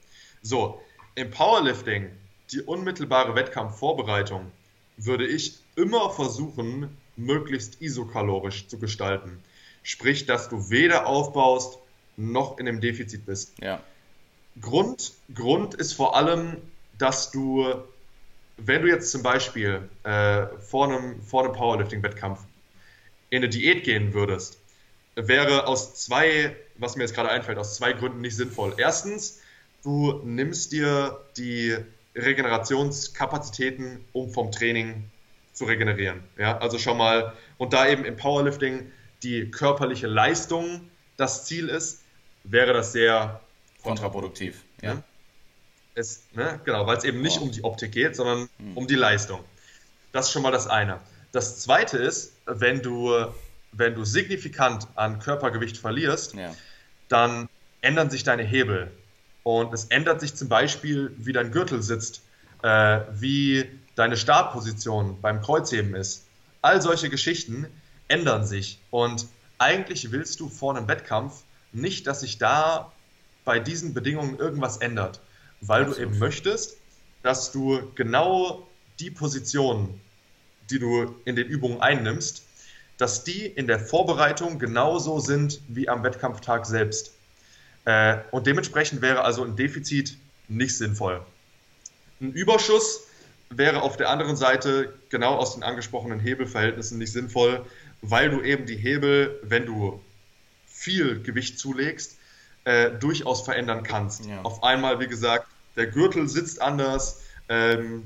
So, 0.41 0.81
im 1.15 1.31
Powerlifting, 1.31 2.11
die 2.51 2.61
unmittelbare 2.61 3.35
Wettkampfvorbereitung, 3.35 4.51
würde 4.97 5.27
ich 5.27 5.59
immer 5.75 6.09
versuchen, 6.09 6.97
möglichst 7.15 7.81
isokalorisch 7.81 8.67
zu 8.67 8.79
gestalten. 8.79 9.43
Sprich, 9.83 10.25
dass 10.25 10.49
du 10.49 10.69
weder 10.69 11.07
aufbaust 11.07 11.79
noch 12.17 12.57
in 12.57 12.67
einem 12.67 12.81
Defizit 12.81 13.25
bist. 13.25 13.53
Ja. 13.61 13.81
Grund, 14.59 15.13
Grund 15.33 15.75
ist 15.75 15.93
vor 15.93 16.15
allem, 16.15 16.57
dass 16.97 17.31
du, 17.31 17.65
wenn 18.57 18.81
du 18.81 18.87
jetzt 18.87 19.11
zum 19.11 19.21
Beispiel 19.21 19.87
äh, 20.03 20.47
vor 20.59 20.87
einem, 20.87 21.21
vor 21.21 21.43
einem 21.43 21.53
Powerlifting-Wettkampf 21.53 22.39
in 23.29 23.37
eine 23.37 23.49
Diät 23.49 23.83
gehen 23.83 24.13
würdest, 24.13 24.59
wäre 25.15 25.67
aus 25.67 25.95
zwei, 25.95 26.55
was 26.79 26.95
mir 26.95 27.03
jetzt 27.03 27.15
gerade 27.15 27.29
einfällt, 27.29 27.57
aus 27.57 27.75
zwei 27.75 27.93
Gründen 27.93 28.21
nicht 28.21 28.35
sinnvoll. 28.35 28.73
Erstens, 28.77 29.41
du 29.83 30.21
nimmst 30.23 30.71
dir 30.71 31.19
die 31.37 31.77
Regenerationskapazitäten, 32.15 34.03
um 34.13 34.31
vom 34.31 34.51
Training 34.51 35.09
zu 35.53 35.65
regenerieren. 35.65 36.23
Ja, 36.37 36.57
also 36.57 36.77
schon 36.77 36.97
mal, 36.97 37.33
und 37.57 37.73
da 37.73 37.87
eben 37.87 38.05
im 38.05 38.15
Powerlifting 38.15 38.91
die 39.23 39.49
körperliche 39.49 40.07
Leistung 40.07 40.89
das 41.17 41.45
Ziel 41.45 41.69
ist, 41.69 42.03
wäre 42.43 42.73
das 42.73 42.91
sehr 42.91 43.41
kontraproduktiv. 43.83 44.63
Ja. 44.81 45.01
Es, 45.95 46.23
ne, 46.33 46.59
genau, 46.63 46.85
weil 46.85 46.97
es 46.97 47.03
eben 47.03 47.21
nicht 47.21 47.39
oh. 47.39 47.45
um 47.45 47.51
die 47.51 47.63
Optik 47.63 47.91
geht, 47.91 48.15
sondern 48.15 48.49
hm. 48.59 48.77
um 48.77 48.87
die 48.87 48.95
Leistung. 48.95 49.43
Das 50.11 50.27
ist 50.27 50.31
schon 50.31 50.43
mal 50.43 50.51
das 50.51 50.67
eine. 50.67 50.99
Das 51.31 51.59
zweite 51.59 51.97
ist, 51.97 52.33
wenn 52.45 52.81
du, 52.81 53.13
wenn 53.71 53.95
du 53.95 54.05
signifikant 54.05 54.87
an 54.95 55.19
Körpergewicht 55.19 55.77
verlierst, 55.77 56.35
ja. 56.35 56.53
Dann 57.09 57.49
ändern 57.81 58.09
sich 58.09 58.23
deine 58.23 58.43
Hebel. 58.43 58.91
Und 59.43 59.73
es 59.73 59.85
ändert 59.85 60.19
sich 60.19 60.35
zum 60.35 60.49
Beispiel, 60.49 61.13
wie 61.17 61.34
dein 61.34 61.51
Gürtel 61.51 61.81
sitzt, 61.81 62.21
äh, 62.63 62.99
wie 63.13 63.65
deine 63.95 64.17
Startposition 64.17 65.21
beim 65.21 65.41
Kreuzheben 65.41 65.95
ist. 65.95 66.25
All 66.61 66.81
solche 66.81 67.09
Geschichten 67.09 67.67
ändern 68.07 68.45
sich. 68.45 68.79
Und 68.91 69.27
eigentlich 69.57 70.11
willst 70.11 70.39
du 70.39 70.49
vor 70.49 70.75
einem 70.75 70.88
Wettkampf 70.88 71.43
nicht, 71.71 72.07
dass 72.07 72.21
sich 72.21 72.38
da 72.38 72.91
bei 73.45 73.59
diesen 73.59 73.93
Bedingungen 73.93 74.38
irgendwas 74.38 74.77
ändert, 74.77 75.21
weil 75.61 75.84
Absolut. 75.84 75.97
du 75.97 76.01
eben 76.03 76.19
möchtest, 76.19 76.77
dass 77.23 77.51
du 77.51 77.81
genau 77.95 78.67
die 78.99 79.11
Position, 79.11 79.99
die 80.69 80.79
du 80.79 81.15
in 81.25 81.35
den 81.35 81.47
Übungen 81.47 81.81
einnimmst, 81.81 82.43
dass 82.97 83.23
die 83.23 83.45
in 83.45 83.67
der 83.67 83.79
Vorbereitung 83.79 84.59
genauso 84.59 85.19
sind 85.19 85.61
wie 85.67 85.89
am 85.89 86.03
Wettkampftag 86.03 86.65
selbst. 86.65 87.13
Äh, 87.85 88.17
und 88.31 88.47
dementsprechend 88.47 89.01
wäre 89.01 89.23
also 89.23 89.43
ein 89.43 89.55
Defizit 89.55 90.17
nicht 90.47 90.77
sinnvoll. 90.77 91.21
Ein 92.19 92.33
Überschuss 92.33 93.07
wäre 93.49 93.81
auf 93.81 93.97
der 93.97 94.09
anderen 94.09 94.35
Seite 94.35 94.93
genau 95.09 95.35
aus 95.35 95.53
den 95.53 95.63
angesprochenen 95.63 96.19
Hebelverhältnissen 96.19 96.97
nicht 96.97 97.13
sinnvoll, 97.13 97.65
weil 98.01 98.29
du 98.29 98.41
eben 98.41 98.65
die 98.65 98.75
Hebel, 98.75 99.39
wenn 99.43 99.65
du 99.65 100.01
viel 100.65 101.21
Gewicht 101.21 101.59
zulegst, 101.59 102.17
äh, 102.65 102.91
durchaus 102.91 103.43
verändern 103.43 103.83
kannst. 103.83 104.25
Ja. 104.25 104.41
Auf 104.41 104.63
einmal, 104.63 104.99
wie 104.99 105.07
gesagt, 105.07 105.47
der 105.75 105.87
Gürtel 105.87 106.27
sitzt 106.27 106.61
anders, 106.61 107.21
ähm, 107.49 108.03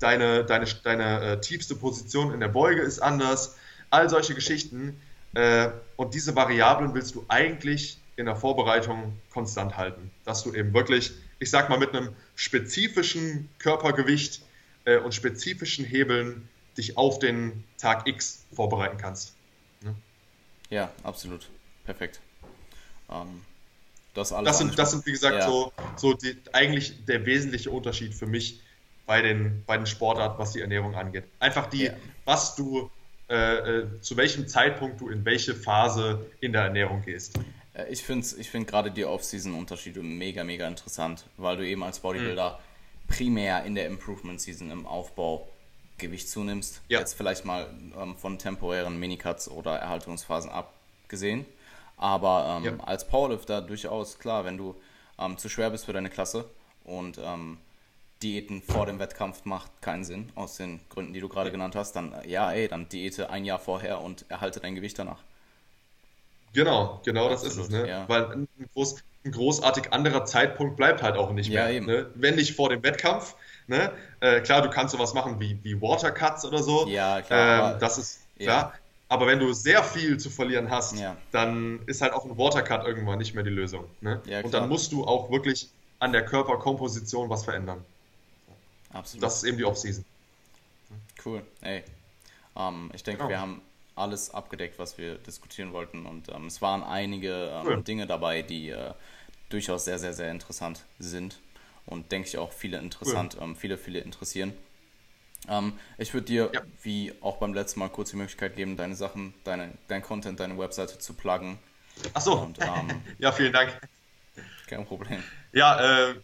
deine, 0.00 0.44
deine, 0.44 0.66
deine 0.82 1.20
äh, 1.20 1.40
tiefste 1.40 1.74
Position 1.74 2.32
in 2.32 2.40
der 2.40 2.48
Beuge 2.48 2.80
ist 2.82 3.00
anders, 3.00 3.56
all 3.92 4.08
solche 4.08 4.34
Geschichten. 4.34 5.00
Äh, 5.34 5.70
und 5.96 6.14
diese 6.14 6.34
Variablen 6.36 6.94
willst 6.94 7.14
du 7.14 7.24
eigentlich 7.28 7.98
in 8.16 8.26
der 8.26 8.36
Vorbereitung 8.36 9.18
konstant 9.30 9.76
halten. 9.76 10.10
Dass 10.24 10.42
du 10.42 10.52
eben 10.54 10.74
wirklich, 10.74 11.12
ich 11.38 11.50
sag 11.50 11.68
mal, 11.70 11.78
mit 11.78 11.94
einem 11.94 12.10
spezifischen 12.34 13.48
Körpergewicht 13.58 14.42
äh, 14.84 14.98
und 14.98 15.14
spezifischen 15.14 15.84
Hebeln 15.84 16.48
dich 16.76 16.96
auf 16.96 17.18
den 17.18 17.64
Tag 17.78 18.06
X 18.06 18.44
vorbereiten 18.52 18.96
kannst. 18.98 19.34
Ne? 19.82 19.94
Ja, 20.70 20.90
absolut. 21.02 21.48
Perfekt. 21.84 22.20
Ähm, 23.10 23.42
das, 24.14 24.32
alles 24.32 24.50
das, 24.50 24.58
sind, 24.58 24.78
das 24.78 24.90
sind, 24.90 25.06
wie 25.06 25.12
gesagt, 25.12 25.36
ja. 25.36 25.46
so, 25.46 25.72
so 25.96 26.14
die, 26.14 26.36
eigentlich 26.52 27.04
der 27.06 27.24
wesentliche 27.24 27.70
Unterschied 27.70 28.14
für 28.14 28.26
mich 28.26 28.60
bei 29.06 29.22
den, 29.22 29.62
bei 29.66 29.76
den 29.76 29.86
Sportarten, 29.86 30.38
was 30.38 30.52
die 30.52 30.60
Ernährung 30.60 30.94
angeht. 30.94 31.24
Einfach 31.38 31.66
die, 31.66 31.84
ja. 31.84 31.94
was 32.24 32.54
du, 32.54 32.90
äh, 33.32 33.78
äh, 33.78 34.00
zu 34.02 34.14
welchem 34.18 34.46
Zeitpunkt 34.46 35.00
du 35.00 35.08
in 35.08 35.24
welche 35.24 35.54
Phase 35.54 36.26
in 36.40 36.52
der 36.52 36.64
Ernährung 36.64 37.00
gehst. 37.00 37.38
Äh, 37.72 37.90
ich 37.90 38.02
finde 38.02 38.26
ich 38.38 38.50
find 38.50 38.66
gerade 38.66 38.90
die 38.90 39.06
Off-Season-Unterschiede 39.06 40.02
mega, 40.02 40.44
mega 40.44 40.68
interessant, 40.68 41.24
weil 41.38 41.56
du 41.56 41.66
eben 41.66 41.82
als 41.82 42.00
Bodybuilder 42.00 42.58
mhm. 42.58 43.08
primär 43.08 43.64
in 43.64 43.74
der 43.74 43.86
Improvement-Season 43.86 44.70
im 44.70 44.86
Aufbau 44.86 45.48
Gewicht 45.96 46.28
zunimmst. 46.28 46.82
Ja. 46.88 46.98
Jetzt 46.98 47.14
vielleicht 47.14 47.46
mal 47.46 47.70
ähm, 47.98 48.18
von 48.18 48.38
temporären 48.38 48.98
Minicuts 48.98 49.48
oder 49.48 49.76
Erhaltungsphasen 49.78 50.50
abgesehen. 50.50 51.46
Aber 51.96 52.58
ähm, 52.58 52.78
ja. 52.78 52.84
als 52.84 53.06
Powerlifter 53.06 53.62
durchaus 53.62 54.18
klar, 54.18 54.44
wenn 54.44 54.58
du 54.58 54.74
ähm, 55.18 55.38
zu 55.38 55.48
schwer 55.48 55.70
bist 55.70 55.86
für 55.86 55.94
deine 55.94 56.10
Klasse 56.10 56.44
und 56.84 57.18
ähm, 57.18 57.56
Diäten 58.22 58.62
vor 58.62 58.86
dem 58.86 58.98
Wettkampf 58.98 59.44
macht 59.44 59.70
keinen 59.80 60.04
Sinn, 60.04 60.30
aus 60.34 60.56
den 60.56 60.80
Gründen, 60.88 61.12
die 61.12 61.20
du 61.20 61.28
gerade 61.28 61.50
genannt 61.50 61.74
hast, 61.74 61.96
dann 61.96 62.14
ja, 62.26 62.52
ey, 62.52 62.68
dann 62.68 62.88
Diäte 62.88 63.30
ein 63.30 63.44
Jahr 63.44 63.58
vorher 63.58 64.00
und 64.00 64.24
erhalte 64.28 64.60
dein 64.60 64.74
Gewicht 64.74 64.98
danach. 64.98 65.22
Genau, 66.52 67.00
genau 67.04 67.28
Absolut, 67.28 67.32
das 67.32 67.56
ist 67.56 67.64
es. 67.64 67.70
Ne? 67.70 67.88
Ja. 67.88 68.08
Weil 68.08 68.24
ein, 68.32 68.48
groß, 68.74 68.96
ein, 69.24 69.32
großartig 69.32 69.92
anderer 69.92 70.24
Zeitpunkt 70.24 70.76
bleibt 70.76 71.02
halt 71.02 71.16
auch 71.16 71.32
nicht 71.32 71.50
mehr. 71.50 71.70
Ja, 71.70 71.80
ne? 71.80 72.10
Wenn 72.14 72.34
nicht 72.36 72.54
vor 72.54 72.68
dem 72.68 72.82
Wettkampf. 72.82 73.34
Ne? 73.66 73.92
Äh, 74.20 74.40
klar, 74.40 74.60
du 74.60 74.68
kannst 74.68 74.92
sowas 74.92 75.14
machen 75.14 75.40
wie, 75.40 75.58
wie 75.62 75.80
Watercuts 75.80 76.44
oder 76.44 76.62
so. 76.62 76.86
Ja, 76.88 77.22
klar. 77.22 77.74
Ähm, 77.74 77.80
das 77.80 77.98
ist 77.98 78.20
klar. 78.38 78.74
Aber 79.08 79.26
wenn 79.26 79.38
du 79.38 79.52
sehr 79.52 79.82
viel 79.82 80.18
zu 80.18 80.30
verlieren 80.30 80.70
hast, 80.70 80.98
ja. 80.98 81.16
dann 81.32 81.80
ist 81.86 82.00
halt 82.00 82.14
auch 82.14 82.24
ein 82.24 82.38
Watercut 82.38 82.86
irgendwann 82.86 83.18
nicht 83.18 83.34
mehr 83.34 83.44
die 83.44 83.50
Lösung. 83.50 83.84
Ne? 84.00 84.22
Ja, 84.24 84.40
Und 84.40 84.54
dann 84.54 84.68
musst 84.68 84.90
du 84.92 85.04
auch 85.04 85.30
wirklich 85.30 85.68
an 85.98 86.12
der 86.12 86.24
Körperkomposition 86.24 87.28
was 87.28 87.44
verändern. 87.44 87.84
Absolut. 88.92 89.22
Das 89.22 89.36
ist 89.36 89.44
eben 89.44 89.58
die 89.58 89.64
Offseason. 89.64 90.04
Cool. 91.24 91.42
Ey. 91.60 91.84
Ähm, 92.56 92.90
ich 92.94 93.02
denke, 93.02 93.18
genau. 93.18 93.30
wir 93.30 93.40
haben 93.40 93.62
alles 93.94 94.32
abgedeckt, 94.32 94.78
was 94.78 94.98
wir 94.98 95.16
diskutieren 95.16 95.72
wollten. 95.72 96.06
Und 96.06 96.28
ähm, 96.28 96.46
es 96.46 96.62
waren 96.62 96.82
einige 96.82 97.50
ähm, 97.50 97.66
cool. 97.66 97.82
Dinge 97.82 98.06
dabei, 98.06 98.42
die 98.42 98.70
äh, 98.70 98.92
durchaus 99.48 99.84
sehr, 99.84 99.98
sehr, 99.98 100.12
sehr 100.12 100.30
interessant 100.30 100.84
sind. 100.98 101.38
Und 101.86 102.12
denke 102.12 102.28
ich 102.28 102.38
auch 102.38 102.52
viele 102.52 102.78
interessant, 102.78 103.36
cool. 103.36 103.44
Ähm, 103.44 103.56
viele, 103.56 103.76
viele 103.76 104.00
interessieren. 104.00 104.52
Ähm, 105.48 105.78
ich 105.98 106.14
würde 106.14 106.26
dir, 106.26 106.50
ja. 106.52 106.62
wie 106.82 107.12
auch 107.20 107.38
beim 107.38 107.52
letzten 107.52 107.80
Mal, 107.80 107.88
kurz 107.88 108.10
die 108.10 108.16
Möglichkeit 108.16 108.54
geben, 108.54 108.76
deine 108.76 108.94
Sachen, 108.94 109.34
deine, 109.44 109.72
dein 109.88 110.02
Content, 110.02 110.38
deine 110.38 110.56
Webseite 110.58 110.98
zu 110.98 111.14
pluggen. 111.14 111.58
Ach 112.14 112.20
so. 112.20 112.38
Und, 112.38 112.60
ähm, 112.60 113.02
ja, 113.18 113.32
vielen 113.32 113.52
Dank. 113.52 113.76
Kein 114.66 114.86
Problem. 114.86 115.22
Ja, 115.52 116.10
äh, 116.10 116.14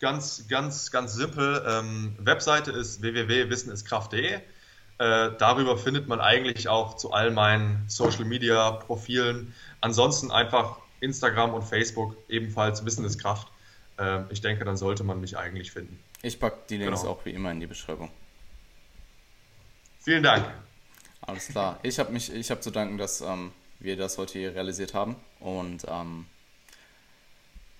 ganz, 0.00 0.46
ganz, 0.48 0.90
ganz 0.90 1.14
simpel. 1.14 1.64
Ähm, 1.66 2.16
Webseite 2.18 2.70
ist 2.70 3.02
www.wisseniskraft.de. 3.02 4.34
Äh, 4.34 4.40
darüber 5.38 5.76
findet 5.76 6.08
man 6.08 6.20
eigentlich 6.20 6.68
auch 6.68 6.96
zu 6.96 7.12
all 7.12 7.30
meinen 7.30 7.84
Social 7.88 8.24
Media 8.24 8.70
Profilen. 8.70 9.54
Ansonsten 9.80 10.30
einfach 10.30 10.78
Instagram 11.00 11.52
und 11.54 11.62
Facebook 11.62 12.16
ebenfalls 12.28 12.84
Wissen 12.84 13.04
ist 13.04 13.18
Kraft. 13.18 13.48
Äh, 13.98 14.20
ich 14.30 14.40
denke, 14.40 14.64
dann 14.64 14.76
sollte 14.76 15.04
man 15.04 15.20
mich 15.20 15.36
eigentlich 15.36 15.72
finden. 15.72 15.98
Ich 16.22 16.40
packe 16.40 16.58
die 16.70 16.78
Links 16.78 17.02
genau. 17.02 17.12
auch 17.12 17.24
wie 17.24 17.30
immer 17.30 17.50
in 17.50 17.60
die 17.60 17.66
Beschreibung. 17.66 18.10
Vielen 20.00 20.22
Dank. 20.22 20.46
Alles 21.20 21.48
klar. 21.48 21.78
Ich 21.82 21.98
habe 21.98 22.12
mich, 22.12 22.32
ich 22.32 22.50
habe 22.50 22.60
zu 22.60 22.70
danken, 22.70 22.96
dass 22.96 23.20
ähm, 23.20 23.52
wir 23.80 23.96
das 23.96 24.16
heute 24.16 24.38
hier 24.38 24.54
realisiert 24.54 24.94
haben. 24.94 25.16
Und 25.40 25.84
ähm, 25.88 26.26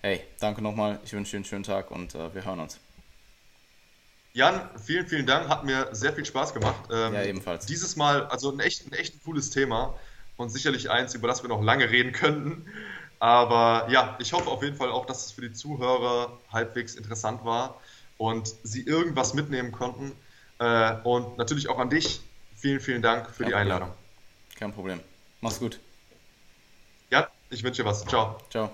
hey, 0.01 0.21
danke 0.39 0.61
nochmal. 0.61 0.99
Ich 1.03 1.13
wünsche 1.13 1.31
dir 1.31 1.37
einen 1.37 1.45
schönen 1.45 1.63
Tag 1.63 1.91
und 1.91 2.15
äh, 2.15 2.33
wir 2.33 2.45
hören 2.45 2.59
uns. 2.59 2.79
Jan, 4.33 4.69
vielen, 4.79 5.07
vielen 5.07 5.25
Dank. 5.25 5.49
Hat 5.49 5.63
mir 5.63 5.89
sehr 5.93 6.13
viel 6.13 6.25
Spaß 6.25 6.53
gemacht. 6.53 6.89
Ähm, 6.91 7.13
ja, 7.13 7.23
ebenfalls. 7.23 7.65
Dieses 7.65 7.95
Mal, 7.95 8.27
also 8.27 8.51
ein 8.51 8.59
echt, 8.59 8.85
ein 8.85 8.93
echt 8.93 9.23
cooles 9.23 9.49
Thema 9.49 9.95
und 10.35 10.49
sicherlich 10.49 10.91
eins, 10.91 11.15
über 11.15 11.27
das 11.27 11.41
wir 11.41 11.49
noch 11.49 11.63
lange 11.63 11.89
reden 11.89 12.11
könnten. 12.11 12.67
Aber 13.19 13.87
ja, 13.89 14.15
ich 14.19 14.33
hoffe 14.33 14.49
auf 14.49 14.61
jeden 14.61 14.75
Fall 14.75 14.91
auch, 14.91 15.05
dass 15.07 15.25
es 15.25 15.31
für 15.31 15.41
die 15.41 15.53
Zuhörer 15.53 16.39
halbwegs 16.51 16.95
interessant 16.95 17.43
war 17.45 17.81
und 18.17 18.53
sie 18.63 18.83
irgendwas 18.85 19.33
mitnehmen 19.33 19.71
konnten. 19.71 20.11
Äh, 20.59 20.95
und 21.03 21.37
natürlich 21.37 21.67
auch 21.69 21.79
an 21.79 21.89
dich. 21.89 22.21
Vielen, 22.55 22.79
vielen 22.79 23.01
Dank 23.01 23.29
für 23.31 23.43
Kein 23.43 23.47
die 23.47 23.53
Problem. 23.53 23.71
Einladung. 23.73 23.93
Kein 24.55 24.73
Problem. 24.73 24.99
Mach's 25.41 25.59
gut. 25.59 25.79
Ja, 27.11 27.27
ich 27.49 27.63
wünsche 27.63 27.83
dir 27.83 27.89
was. 27.89 28.05
Ciao. 28.05 28.37
Ciao. 28.49 28.71